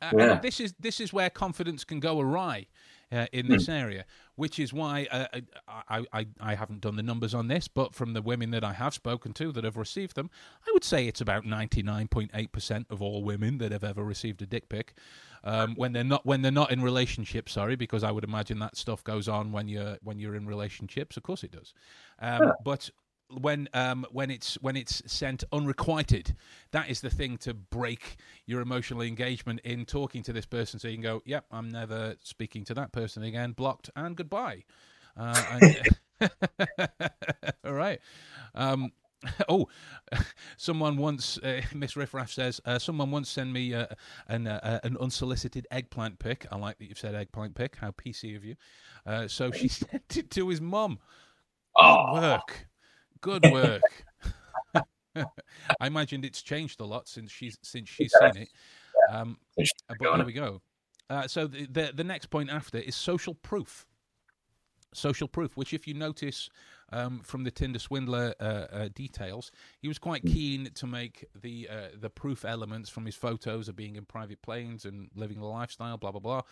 Uh, 0.00 0.12
Yeah. 0.12 0.32
and 0.32 0.42
this 0.42 0.60
is 0.60 0.74
this 0.78 1.00
is 1.00 1.12
where 1.12 1.30
confidence 1.30 1.84
can 1.84 2.00
go 2.00 2.20
awry 2.20 2.66
uh, 3.10 3.26
in 3.32 3.48
this 3.48 3.68
area, 3.68 4.04
which 4.36 4.58
is 4.58 4.72
why 4.72 5.06
uh, 5.10 5.26
I, 5.88 6.06
I 6.12 6.26
I 6.40 6.54
haven't 6.54 6.80
done 6.80 6.96
the 6.96 7.02
numbers 7.02 7.34
on 7.34 7.48
this, 7.48 7.66
but 7.68 7.94
from 7.94 8.12
the 8.12 8.22
women 8.22 8.50
that 8.50 8.62
I 8.64 8.72
have 8.74 8.94
spoken 8.94 9.32
to 9.34 9.52
that 9.52 9.64
have 9.64 9.76
received 9.76 10.14
them, 10.14 10.30
I 10.66 10.70
would 10.72 10.84
say 10.84 11.06
it's 11.06 11.20
about 11.20 11.44
ninety 11.44 11.82
nine 11.82 12.08
point 12.08 12.30
eight 12.34 12.52
percent 12.52 12.86
of 12.90 13.02
all 13.02 13.22
women 13.24 13.58
that 13.58 13.72
have 13.72 13.84
ever 13.84 14.04
received 14.04 14.40
a 14.42 14.46
dick 14.46 14.68
pic. 14.68 14.94
Um, 15.46 15.76
when 15.76 15.92
they're 15.92 16.02
not 16.02 16.26
when 16.26 16.42
they're 16.42 16.50
not 16.50 16.72
in 16.72 16.82
relationships, 16.82 17.52
sorry, 17.52 17.76
because 17.76 18.02
I 18.02 18.10
would 18.10 18.24
imagine 18.24 18.58
that 18.58 18.76
stuff 18.76 19.04
goes 19.04 19.28
on 19.28 19.52
when 19.52 19.68
you're 19.68 19.96
when 20.02 20.18
you're 20.18 20.34
in 20.34 20.46
relationships. 20.46 21.16
Of 21.16 21.22
course 21.22 21.44
it 21.44 21.52
does, 21.52 21.72
um, 22.18 22.52
but 22.64 22.90
when 23.28 23.68
um 23.74 24.06
when 24.12 24.30
it's 24.30 24.54
when 24.62 24.76
it's 24.76 25.02
sent 25.06 25.42
unrequited 25.52 26.36
that 26.70 26.88
is 26.88 27.00
the 27.00 27.10
thing 27.10 27.36
to 27.36 27.52
break 27.52 28.18
your 28.46 28.60
emotional 28.60 29.02
engagement 29.02 29.58
in 29.64 29.84
talking 29.84 30.22
to 30.22 30.32
this 30.32 30.46
person 30.46 30.78
so 30.78 30.86
you 30.86 30.94
can 30.94 31.02
go 31.02 31.20
yep 31.24 31.44
i'm 31.50 31.68
never 31.68 32.14
speaking 32.22 32.64
to 32.64 32.72
that 32.74 32.92
person 32.92 33.24
again. 33.24 33.50
Blocked 33.52 33.90
and 33.96 34.16
goodbye. 34.16 34.62
Uh, 35.16 35.42
and, 35.50 35.80
all 37.64 37.72
right. 37.72 38.00
Um 38.54 38.92
Oh, 39.48 39.68
someone 40.56 40.96
once, 40.96 41.38
uh, 41.38 41.60
Miss 41.74 41.96
Riffraff 41.96 42.30
says, 42.30 42.60
uh, 42.64 42.78
someone 42.78 43.10
once 43.10 43.28
sent 43.28 43.50
me 43.50 43.74
uh, 43.74 43.86
an 44.28 44.46
uh, 44.46 44.80
an 44.84 44.96
unsolicited 45.00 45.66
eggplant 45.70 46.18
pic. 46.18 46.46
I 46.50 46.56
like 46.56 46.78
that 46.78 46.86
you've 46.86 46.98
said 46.98 47.14
eggplant 47.14 47.54
pic. 47.54 47.76
How 47.76 47.90
PC 47.90 48.36
of 48.36 48.44
you. 48.44 48.56
Uh, 49.04 49.28
so 49.28 49.50
she 49.50 49.68
sent 49.68 50.16
it 50.16 50.30
to 50.32 50.48
his 50.48 50.60
mum. 50.60 50.98
Good 51.76 51.84
Oh, 51.84 52.14
work. 52.14 52.66
Good 53.20 53.50
work. 53.50 53.82
I 55.80 55.86
imagined 55.86 56.24
it's 56.24 56.42
changed 56.42 56.80
a 56.80 56.84
lot 56.84 57.08
since 57.08 57.30
she's 57.30 57.58
since 57.62 57.88
she's 57.88 58.12
seen 58.20 58.42
it. 58.42 58.48
Um, 59.10 59.38
uh, 59.58 59.64
but 59.98 60.16
there 60.16 60.26
we 60.26 60.32
go. 60.32 60.60
Uh, 61.08 61.26
so 61.28 61.46
the, 61.46 61.66
the 61.66 61.92
the 61.94 62.04
next 62.04 62.26
point 62.26 62.50
after 62.50 62.78
is 62.78 62.96
social 62.96 63.34
proof. 63.34 63.86
Social 64.94 65.28
proof, 65.28 65.56
which 65.56 65.74
if 65.74 65.86
you 65.86 65.94
notice 65.94 66.48
um, 66.92 67.20
from 67.24 67.44
the 67.44 67.50
Tinder 67.50 67.78
swindler 67.78 68.34
uh, 68.40 68.44
uh, 68.44 68.88
details, 68.94 69.50
he 69.80 69.88
was 69.88 69.98
quite 69.98 70.22
keen 70.24 70.70
to 70.74 70.86
make 70.86 71.24
the 71.34 71.68
uh, 71.70 71.88
the 71.98 72.10
proof 72.10 72.44
elements 72.44 72.88
from 72.88 73.06
his 73.06 73.14
photos 73.14 73.68
of 73.68 73.76
being 73.76 73.96
in 73.96 74.04
private 74.04 74.42
planes 74.42 74.84
and 74.84 75.08
living 75.14 75.40
the 75.40 75.46
lifestyle, 75.46 75.96
blah 75.96 76.12
blah 76.12 76.20
blah, 76.20 76.42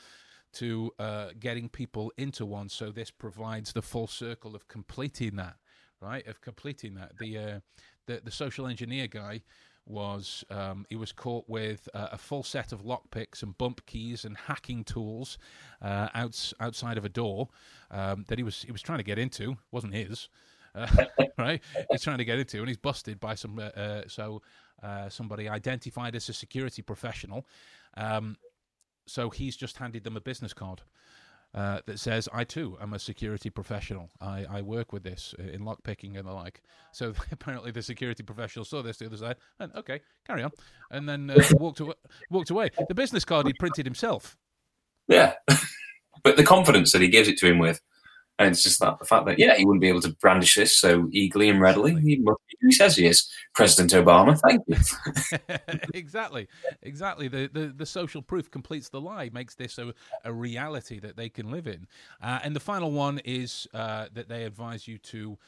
to 0.54 0.90
uh, 0.98 1.28
getting 1.38 1.68
people 1.68 2.12
into 2.16 2.44
one. 2.44 2.68
So 2.68 2.90
this 2.90 3.10
provides 3.10 3.72
the 3.72 3.82
full 3.82 4.06
circle 4.06 4.54
of 4.54 4.66
completing 4.68 5.36
that, 5.36 5.56
right? 6.00 6.26
Of 6.26 6.40
completing 6.40 6.94
that. 6.94 7.18
The 7.18 7.38
uh, 7.38 7.60
the 8.06 8.20
the 8.24 8.30
social 8.30 8.66
engineer 8.66 9.06
guy 9.06 9.42
was 9.86 10.44
um, 10.50 10.86
he 10.88 10.96
was 10.96 11.12
caught 11.12 11.44
with 11.48 11.88
uh, 11.94 12.08
a 12.12 12.18
full 12.18 12.42
set 12.42 12.72
of 12.72 12.82
lockpicks 12.82 13.42
and 13.42 13.56
bump 13.58 13.84
keys 13.86 14.24
and 14.24 14.36
hacking 14.36 14.84
tools 14.84 15.38
uh, 15.82 16.08
outs, 16.14 16.54
outside 16.60 16.96
of 16.96 17.04
a 17.04 17.08
door 17.08 17.48
um, 17.90 18.24
that 18.28 18.38
he 18.38 18.44
was 18.44 18.62
he 18.62 18.72
was 18.72 18.82
trying 18.82 18.98
to 18.98 19.04
get 19.04 19.18
into. 19.18 19.56
Wasn't 19.70 19.94
his. 19.94 20.28
Uh, 20.74 20.86
right? 21.38 21.62
He's 21.90 22.02
trying 22.02 22.18
to 22.18 22.24
get 22.24 22.38
into 22.38 22.58
and 22.58 22.68
he's 22.68 22.76
busted 22.76 23.20
by 23.20 23.34
some 23.34 23.58
uh, 23.58 23.78
uh, 23.78 24.02
so 24.08 24.42
uh, 24.82 25.08
somebody 25.08 25.48
identified 25.48 26.14
as 26.14 26.28
a 26.28 26.32
security 26.32 26.82
professional. 26.82 27.46
Um, 27.96 28.36
so 29.06 29.30
he's 29.30 29.56
just 29.56 29.76
handed 29.76 30.04
them 30.04 30.16
a 30.16 30.20
business 30.20 30.54
card 30.54 30.82
uh, 31.54 31.80
that 31.86 32.00
says, 32.00 32.28
I 32.32 32.44
too 32.44 32.76
am 32.80 32.94
a 32.94 32.98
security 32.98 33.48
professional. 33.48 34.10
I, 34.20 34.44
I 34.50 34.62
work 34.62 34.92
with 34.92 35.04
this 35.04 35.34
uh, 35.38 35.44
in 35.44 35.60
lockpicking 35.60 36.18
and 36.18 36.26
the 36.26 36.32
like. 36.32 36.62
So 36.92 37.14
apparently 37.32 37.70
the 37.70 37.82
security 37.82 38.22
professional 38.22 38.64
saw 38.64 38.82
this 38.82 38.96
the 38.96 39.06
other 39.06 39.16
side 39.16 39.36
and, 39.60 39.72
okay, 39.74 40.00
carry 40.26 40.42
on. 40.42 40.50
And 40.90 41.08
then 41.08 41.30
uh, 41.30 41.42
walked, 41.52 41.80
away, 41.80 41.94
walked 42.30 42.50
away. 42.50 42.70
The 42.88 42.94
business 42.94 43.24
card 43.24 43.46
he 43.46 43.52
printed 43.52 43.86
himself. 43.86 44.36
yeah. 45.08 45.34
but 46.24 46.36
the 46.36 46.44
confidence 46.44 46.92
that 46.92 47.02
he 47.02 47.08
gives 47.08 47.28
it 47.28 47.38
to 47.38 47.46
him 47.46 47.58
with, 47.58 47.80
and 48.38 48.48
it's 48.48 48.62
just 48.62 48.80
that 48.80 48.98
the 48.98 49.04
fact 49.04 49.26
that 49.26 49.38
yeah, 49.38 49.54
he 49.54 49.64
wouldn't 49.64 49.80
be 49.80 49.88
able 49.88 50.00
to 50.00 50.12
brandish 50.20 50.56
this 50.56 50.76
so 50.76 51.08
eagerly 51.12 51.50
and 51.50 51.60
readily. 51.60 51.94
He, 52.00 52.24
he 52.60 52.72
says 52.72 52.96
he 52.96 53.06
is, 53.06 53.30
President 53.54 53.92
Obama. 53.92 54.38
Thank 54.40 54.62
you. 54.66 54.76
exactly, 55.94 56.48
exactly. 56.82 57.28
The, 57.28 57.48
the 57.52 57.66
the 57.76 57.86
social 57.86 58.22
proof 58.22 58.50
completes 58.50 58.88
the 58.88 59.00
lie, 59.00 59.30
makes 59.32 59.54
this 59.54 59.78
a, 59.78 59.94
a 60.24 60.32
reality 60.32 60.98
that 61.00 61.16
they 61.16 61.28
can 61.28 61.50
live 61.50 61.66
in. 61.66 61.86
Uh, 62.22 62.40
and 62.42 62.56
the 62.56 62.60
final 62.60 62.90
one 62.90 63.20
is 63.24 63.68
uh, 63.72 64.06
that 64.14 64.28
they 64.28 64.44
advise 64.44 64.88
you 64.88 64.98
to 64.98 65.38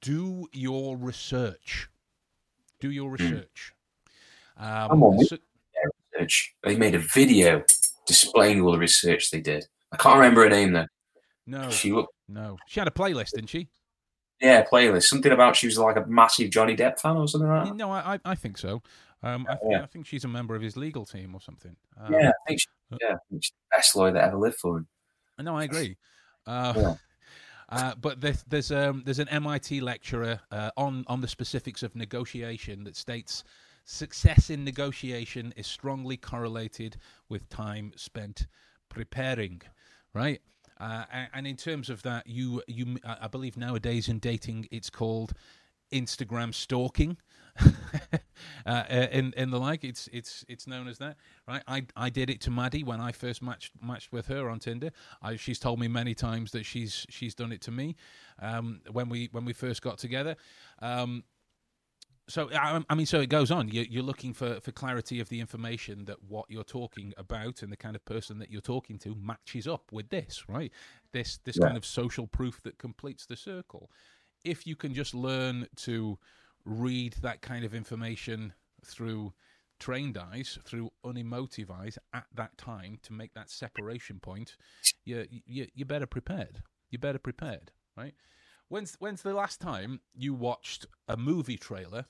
do 0.00 0.48
your 0.52 0.96
research. 0.96 1.88
Do 2.80 2.90
your 2.90 3.10
research. 3.10 3.72
Um, 4.56 4.88
Come 4.88 5.02
on, 5.04 5.24
so- 5.24 5.38
Research. 6.16 6.54
They 6.62 6.76
made 6.76 6.94
a 6.94 7.00
video 7.00 7.64
displaying 8.06 8.60
all 8.60 8.72
the 8.72 8.78
research 8.78 9.30
they 9.30 9.40
did. 9.40 9.66
I 9.92 9.96
can't 9.96 10.16
remember 10.16 10.42
her 10.42 10.48
name 10.48 10.72
though. 10.72 10.86
No, 11.46 11.70
She 11.70 11.92
looked, 11.92 12.14
no. 12.28 12.56
She 12.66 12.80
had 12.80 12.88
a 12.88 12.92
playlist, 12.92 13.32
didn't 13.32 13.50
she? 13.50 13.68
yeah, 14.40 14.64
playlist. 14.64 15.04
Something 15.04 15.32
about 15.32 15.56
she 15.56 15.66
was 15.66 15.78
like 15.78 15.96
a 15.96 16.06
massive 16.06 16.50
Johnny 16.50 16.76
Depp 16.76 17.00
fan 17.00 17.16
or 17.16 17.28
something 17.28 17.48
like 17.48 17.64
that. 17.66 17.76
No, 17.76 17.90
I, 17.90 18.18
I, 18.24 18.34
think 18.34 18.58
so. 18.58 18.82
Um, 19.22 19.46
I, 19.48 19.54
think, 19.56 19.72
Yeah. 19.72 19.82
I 19.82 19.86
think 19.86 20.06
she's 20.06 20.24
a 20.24 20.28
member 20.28 20.54
of 20.54 20.62
his 20.62 20.76
legal 20.76 21.06
team 21.06 21.34
or 21.34 21.40
something. 21.40 21.76
Um, 21.98 22.12
Yeah, 22.12 22.28
I 22.28 22.48
think 22.48 22.60
she, 22.60 22.68
yeah, 23.00 23.16
she's 23.30 23.52
the 23.52 23.76
best 23.76 23.96
lawyer 23.96 24.12
that 24.12 24.24
ever 24.24 24.36
lived 24.36 24.56
for 24.56 24.78
him. 24.78 24.86
No, 25.38 25.56
I 25.56 25.64
agree. 25.64 25.96
Uh, 26.46 26.72
Yeah. 26.76 26.94
uh, 27.70 27.94
but 28.00 28.20
there's 28.20 28.42
there's 28.44 28.70
um 28.70 29.02
there's 29.04 29.18
an 29.18 29.28
MIT 29.28 29.80
lecturer 29.80 30.40
uh, 30.50 30.70
on 30.76 31.04
on 31.06 31.20
the 31.20 31.28
specifics 31.28 31.82
of 31.82 31.96
negotiation 31.96 32.84
that 32.84 32.96
states 32.96 33.44
success 33.84 34.50
in 34.50 34.64
negotiation 34.64 35.52
is 35.56 35.66
strongly 35.66 36.16
correlated 36.16 36.96
with 37.28 37.48
time 37.48 37.92
spent 37.96 38.46
preparing, 38.88 39.62
right? 40.12 40.40
Uh, 40.78 41.04
and 41.32 41.46
in 41.46 41.56
terms 41.56 41.88
of 41.88 42.02
that, 42.02 42.26
you 42.26 42.62
you 42.66 42.96
I 43.04 43.28
believe 43.28 43.56
nowadays 43.56 44.08
in 44.08 44.18
dating 44.18 44.68
it's 44.70 44.90
called 44.90 45.32
Instagram 45.92 46.52
stalking. 46.52 47.16
uh, 48.66 48.82
in 48.88 49.32
in 49.36 49.50
the 49.50 49.60
like, 49.60 49.84
it's 49.84 50.08
it's 50.12 50.44
it's 50.48 50.66
known 50.66 50.88
as 50.88 50.98
that, 50.98 51.16
right? 51.46 51.62
I 51.68 51.86
I 51.96 52.10
did 52.10 52.28
it 52.28 52.40
to 52.42 52.50
Maddie 52.50 52.82
when 52.82 53.00
I 53.00 53.12
first 53.12 53.42
matched 53.42 53.72
matched 53.80 54.10
with 54.10 54.26
her 54.26 54.50
on 54.50 54.58
Tinder. 54.58 54.90
I, 55.22 55.36
she's 55.36 55.60
told 55.60 55.78
me 55.78 55.86
many 55.86 56.14
times 56.14 56.50
that 56.50 56.66
she's 56.66 57.06
she's 57.08 57.34
done 57.34 57.52
it 57.52 57.60
to 57.62 57.70
me 57.70 57.94
um, 58.42 58.80
when 58.90 59.08
we 59.08 59.28
when 59.30 59.44
we 59.44 59.52
first 59.52 59.82
got 59.82 59.98
together. 59.98 60.34
Um, 60.80 61.22
so 62.28 62.50
I, 62.52 62.82
I 62.88 62.94
mean, 62.94 63.06
so 63.06 63.20
it 63.20 63.28
goes 63.28 63.50
on. 63.50 63.68
You, 63.68 63.84
you're 63.88 64.02
looking 64.02 64.32
for, 64.32 64.60
for 64.60 64.72
clarity 64.72 65.20
of 65.20 65.28
the 65.28 65.40
information 65.40 66.06
that 66.06 66.22
what 66.22 66.46
you're 66.48 66.64
talking 66.64 67.12
about 67.16 67.62
and 67.62 67.70
the 67.70 67.76
kind 67.76 67.94
of 67.96 68.04
person 68.04 68.38
that 68.38 68.50
you're 68.50 68.60
talking 68.62 68.98
to 69.00 69.14
matches 69.14 69.66
up 69.68 69.92
with 69.92 70.08
this, 70.08 70.44
right? 70.48 70.72
This 71.12 71.38
this 71.44 71.58
Yeah. 71.58 71.66
kind 71.66 71.76
of 71.76 71.84
social 71.84 72.26
proof 72.26 72.62
that 72.62 72.78
completes 72.78 73.26
the 73.26 73.36
circle. 73.36 73.90
If 74.44 74.66
you 74.66 74.76
can 74.76 74.94
just 74.94 75.14
learn 75.14 75.66
to 75.76 76.18
read 76.64 77.14
that 77.22 77.42
kind 77.42 77.64
of 77.64 77.74
information 77.74 78.54
through 78.84 79.34
trained 79.78 80.16
eyes, 80.16 80.58
through 80.64 80.90
unemotive 81.04 81.70
eyes 81.70 81.98
at 82.14 82.26
that 82.34 82.56
time 82.56 82.98
to 83.02 83.12
make 83.12 83.34
that 83.34 83.50
separation 83.50 84.18
point, 84.20 84.56
you 85.04 85.26
you 85.30 85.66
you're 85.74 85.86
better 85.86 86.06
prepared. 86.06 86.62
You're 86.90 87.00
better 87.00 87.18
prepared, 87.18 87.72
right? 87.96 88.14
When's 88.68 88.96
when's 88.98 89.22
the 89.22 89.34
last 89.34 89.60
time 89.60 90.00
you 90.14 90.34
watched 90.34 90.86
a 91.08 91.16
movie 91.16 91.56
trailer 91.56 92.06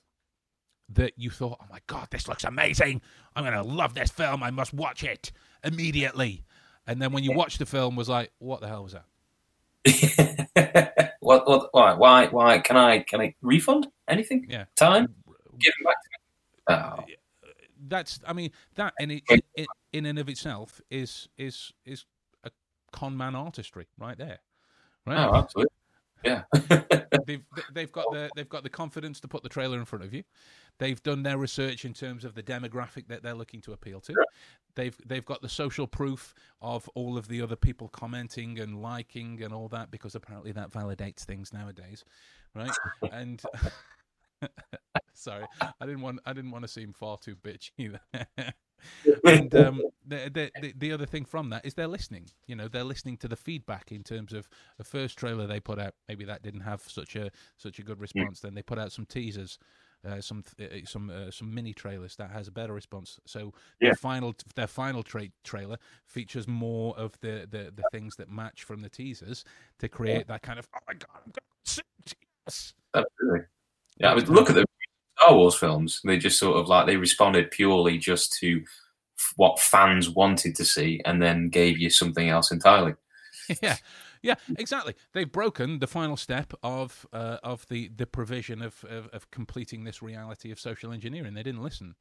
that 0.89 1.13
you 1.17 1.29
thought, 1.29 1.59
"Oh 1.61 1.67
my 1.69 1.79
god, 1.87 2.07
this 2.11 2.27
looks 2.27 2.43
amazing! 2.43 3.01
I'm 3.35 3.43
gonna 3.43 3.63
love 3.63 3.93
this 3.93 4.11
film. 4.11 4.43
I 4.43 4.51
must 4.51 4.73
watch 4.73 5.03
it 5.03 5.31
immediately." 5.63 6.45
And 6.87 7.01
then 7.01 7.11
when 7.11 7.23
you 7.23 7.33
watched 7.33 7.59
the 7.59 7.65
film, 7.65 7.95
was 7.95 8.09
like, 8.09 8.31
"What 8.39 8.61
the 8.61 8.67
hell 8.67 8.83
was 8.83 8.93
that?" 8.93 9.05
what, 11.19 11.47
what, 11.47 11.69
why, 11.71 11.93
why, 11.93 12.27
why? 12.27 12.59
Can 12.59 12.77
I, 12.77 12.99
can 12.99 13.21
I 13.21 13.35
refund 13.41 13.87
anything? 14.07 14.47
Yeah. 14.49 14.65
Time? 14.75 15.13
Give 15.59 15.73
it 15.79 15.85
back 15.85 15.95
to 16.01 16.09
me. 16.09 16.17
Oh, 16.67 16.73
uh, 16.73 17.03
that's 17.87 18.19
I 18.27 18.33
mean 18.33 18.51
that 18.75 18.93
in 18.99 19.11
it, 19.11 19.23
in, 19.29 19.65
in 19.93 20.05
and 20.05 20.19
of 20.19 20.29
itself 20.29 20.81
is 20.89 21.29
is 21.37 21.71
is 21.85 22.05
a 22.43 22.51
con 22.91 23.15
man 23.15 23.35
artistry 23.35 23.87
right 23.99 24.17
there, 24.17 24.39
right? 25.05 25.17
Oh, 25.17 25.35
absolutely. 25.35 25.74
Yeah. 26.25 26.43
they've 27.25 27.45
they've 27.73 27.91
got 27.91 28.05
the 28.11 28.29
they've 28.35 28.49
got 28.49 28.63
the 28.63 28.69
confidence 28.69 29.19
to 29.21 29.27
put 29.27 29.43
the 29.43 29.49
trailer 29.49 29.77
in 29.77 29.85
front 29.85 30.03
of 30.03 30.13
you. 30.13 30.23
They've 30.77 31.01
done 31.01 31.23
their 31.23 31.37
research 31.37 31.85
in 31.85 31.93
terms 31.93 32.25
of 32.25 32.35
the 32.35 32.43
demographic 32.43 33.07
that 33.07 33.23
they're 33.23 33.35
looking 33.35 33.61
to 33.61 33.73
appeal 33.73 34.01
to. 34.01 34.13
They've 34.75 34.97
they've 35.05 35.25
got 35.25 35.41
the 35.41 35.49
social 35.49 35.87
proof 35.87 36.33
of 36.61 36.89
all 36.95 37.17
of 37.17 37.27
the 37.27 37.41
other 37.41 37.55
people 37.55 37.87
commenting 37.87 38.59
and 38.59 38.81
liking 38.81 39.41
and 39.43 39.53
all 39.53 39.67
that 39.69 39.91
because 39.91 40.15
apparently 40.15 40.51
that 40.53 40.71
validates 40.71 41.23
things 41.23 41.53
nowadays, 41.53 42.03
right? 42.53 42.75
and 43.11 43.41
sorry, 45.13 45.45
I 45.61 45.85
didn't 45.85 46.01
want 46.01 46.19
I 46.25 46.33
didn't 46.33 46.51
want 46.51 46.63
to 46.63 46.69
seem 46.69 46.93
far 46.93 47.17
too 47.17 47.35
bitchy 47.35 47.71
either. 47.77 48.01
and 49.25 49.53
um, 49.55 49.81
the, 50.05 50.29
the, 50.33 50.51
the 50.61 50.73
the 50.77 50.91
other 50.91 51.05
thing 51.05 51.25
from 51.25 51.49
that 51.49 51.65
is 51.65 51.73
they're 51.73 51.87
listening. 51.87 52.29
You 52.47 52.55
know, 52.55 52.67
they're 52.67 52.83
listening 52.83 53.17
to 53.17 53.27
the 53.27 53.35
feedback 53.35 53.91
in 53.91 54.03
terms 54.03 54.33
of 54.33 54.47
the 54.77 54.83
first 54.83 55.17
trailer 55.17 55.47
they 55.47 55.59
put 55.59 55.79
out. 55.79 55.95
Maybe 56.07 56.25
that 56.25 56.43
didn't 56.43 56.61
have 56.61 56.81
such 56.87 57.15
a 57.15 57.31
such 57.57 57.79
a 57.79 57.83
good 57.83 57.99
response. 57.99 58.39
Then 58.39 58.53
they 58.55 58.61
put 58.61 58.79
out 58.79 58.91
some 58.91 59.05
teasers, 59.05 59.57
uh, 60.07 60.21
some 60.21 60.43
uh, 60.59 60.65
some 60.85 61.09
uh, 61.09 61.31
some 61.31 61.53
mini 61.53 61.73
trailers 61.73 62.15
that 62.17 62.31
has 62.31 62.47
a 62.47 62.51
better 62.51 62.73
response. 62.73 63.19
So 63.25 63.53
Yeah. 63.79 63.89
their 63.89 63.95
final 63.95 64.35
their 64.55 64.67
final 64.67 65.03
tra- 65.03 65.29
trailer 65.43 65.77
features 66.05 66.47
more 66.47 66.95
of 66.97 67.19
the, 67.21 67.47
the 67.49 67.71
the 67.75 67.83
things 67.91 68.15
that 68.17 68.29
match 68.29 68.63
from 68.63 68.81
the 68.81 68.89
teasers 68.89 69.43
to 69.79 69.89
create 69.89 70.27
that 70.27 70.41
kind 70.41 70.59
of 70.59 70.67
oh 70.75 70.79
my 70.87 70.93
god, 70.93 71.21
I'm 71.25 71.31
going 71.31 71.65
to 71.65 71.83
yes. 72.45 72.73
Absolutely. 72.93 73.45
Yeah, 73.97 74.11
I 74.11 74.15
mean, 74.15 74.25
look 74.25 74.49
at 74.49 74.55
the 74.55 74.65
Star 75.25 75.35
Wars 75.35 75.55
films. 75.55 76.01
They 76.03 76.17
just 76.17 76.39
sort 76.39 76.57
of 76.57 76.67
like 76.67 76.85
they 76.85 76.97
responded 76.97 77.51
purely 77.51 77.97
just 77.97 78.33
to 78.39 78.63
what 79.37 79.59
fans 79.59 80.09
wanted 80.09 80.55
to 80.55 80.65
see, 80.65 81.01
and 81.05 81.21
then 81.21 81.49
gave 81.49 81.79
you 81.79 81.89
something 81.89 82.29
else 82.29 82.51
entirely. 82.51 82.93
yeah, 83.61 83.77
yeah, 84.21 84.35
exactly. 84.57 84.93
They've 85.13 85.31
broken 85.31 85.79
the 85.79 85.87
final 85.87 86.17
step 86.17 86.53
of 86.61 87.07
uh, 87.11 87.37
of 87.43 87.65
the 87.69 87.89
the 87.95 88.05
provision 88.05 88.61
of, 88.61 88.83
of 88.89 89.07
of 89.07 89.31
completing 89.31 89.83
this 89.83 90.01
reality 90.01 90.51
of 90.51 90.59
social 90.59 90.91
engineering. 90.91 91.33
They 91.33 91.43
didn't 91.43 91.63
listen. 91.63 91.95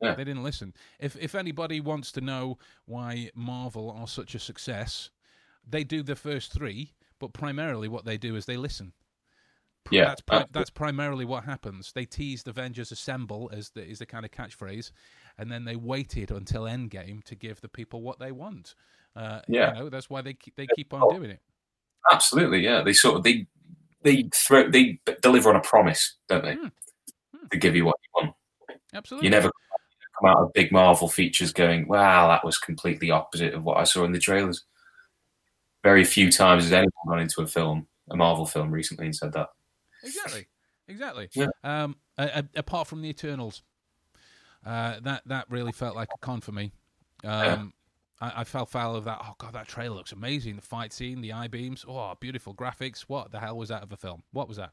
Yeah. 0.00 0.14
They 0.14 0.24
didn't 0.24 0.44
listen. 0.44 0.74
If 1.00 1.16
if 1.16 1.34
anybody 1.34 1.80
wants 1.80 2.12
to 2.12 2.20
know 2.20 2.58
why 2.84 3.30
Marvel 3.34 3.90
are 3.90 4.06
such 4.06 4.34
a 4.34 4.38
success, 4.38 5.10
they 5.66 5.84
do 5.84 6.02
the 6.02 6.16
first 6.16 6.52
three, 6.52 6.92
but 7.18 7.32
primarily 7.32 7.88
what 7.88 8.04
they 8.04 8.18
do 8.18 8.36
is 8.36 8.46
they 8.46 8.58
listen. 8.58 8.92
Yeah, 9.90 10.06
that's 10.06 10.20
pri- 10.22 10.38
uh, 10.38 10.44
that's 10.52 10.70
primarily 10.70 11.24
what 11.24 11.44
happens. 11.44 11.92
They 11.92 12.04
teased 12.04 12.48
Avengers 12.48 12.92
Assemble 12.92 13.50
as 13.52 13.70
the 13.70 13.84
is 13.86 13.98
the 13.98 14.06
kind 14.06 14.24
of 14.24 14.30
catchphrase, 14.30 14.90
and 15.38 15.50
then 15.50 15.64
they 15.64 15.76
waited 15.76 16.30
until 16.30 16.62
Endgame 16.62 17.22
to 17.24 17.34
give 17.34 17.60
the 17.60 17.68
people 17.68 18.02
what 18.02 18.18
they 18.18 18.32
want. 18.32 18.74
Uh, 19.14 19.40
Yeah. 19.48 19.72
you 19.74 19.80
know 19.80 19.88
that's 19.88 20.10
why 20.10 20.20
they 20.22 20.34
keep, 20.34 20.56
they 20.56 20.66
keep 20.74 20.92
on 20.92 21.14
doing 21.14 21.30
it. 21.30 21.40
absolutely. 22.12 22.60
Yeah, 22.60 22.82
they 22.82 22.92
sort 22.92 23.16
of 23.16 23.22
they 23.22 23.46
they 24.02 24.28
throw 24.34 24.70
they 24.70 25.00
deliver 25.22 25.50
on 25.50 25.56
a 25.56 25.60
promise, 25.60 26.16
don't 26.28 26.44
they? 26.44 26.54
Hmm. 26.54 26.68
To 27.50 27.56
give 27.56 27.74
you 27.76 27.84
what 27.84 27.96
you 28.02 28.22
want. 28.22 28.34
Absolutely. 28.94 29.26
You 29.26 29.30
never 29.30 29.50
come 30.20 30.30
out 30.30 30.38
of 30.38 30.52
big 30.52 30.72
Marvel 30.72 31.08
features 31.08 31.52
going, 31.52 31.86
"Wow, 31.88 32.28
that 32.28 32.44
was 32.44 32.58
completely 32.58 33.10
opposite 33.10 33.54
of 33.54 33.62
what 33.64 33.76
I 33.78 33.84
saw 33.84 34.04
in 34.04 34.12
the 34.12 34.18
trailers." 34.18 34.64
Very 35.82 36.04
few 36.04 36.30
times 36.32 36.64
has 36.64 36.72
anyone 36.72 36.90
gone 37.06 37.20
into 37.20 37.42
a 37.42 37.46
film, 37.46 37.86
a 38.10 38.16
Marvel 38.16 38.46
film, 38.46 38.70
recently 38.70 39.06
and 39.06 39.14
said 39.16 39.32
that. 39.34 39.48
Exactly. 40.06 40.46
Exactly. 40.88 41.28
Yeah. 41.34 41.48
Um, 41.64 41.96
a, 42.18 42.24
a- 42.54 42.58
apart 42.60 42.86
from 42.88 43.02
the 43.02 43.08
Eternals, 43.08 43.62
uh, 44.64 45.00
that 45.02 45.22
that 45.26 45.46
really 45.50 45.72
felt 45.72 45.94
like 45.96 46.08
a 46.14 46.18
con 46.18 46.40
for 46.40 46.52
me. 46.52 46.72
Um, 47.24 47.72
I, 48.20 48.32
I 48.40 48.44
fell 48.44 48.64
foul 48.66 48.96
of 48.96 49.04
that. 49.04 49.18
Oh 49.22 49.34
god, 49.38 49.52
that 49.54 49.68
trailer 49.68 49.94
looks 49.96 50.12
amazing. 50.12 50.56
The 50.56 50.62
fight 50.62 50.92
scene, 50.92 51.20
the 51.20 51.32
eye 51.32 51.48
beams. 51.48 51.84
Oh, 51.86 52.14
beautiful 52.20 52.54
graphics. 52.54 53.02
What 53.02 53.30
the 53.32 53.38
hell 53.40 53.56
was 53.56 53.68
that 53.68 53.82
of 53.82 53.92
a 53.92 53.96
film? 53.96 54.22
What 54.32 54.48
was 54.48 54.56
that? 54.56 54.72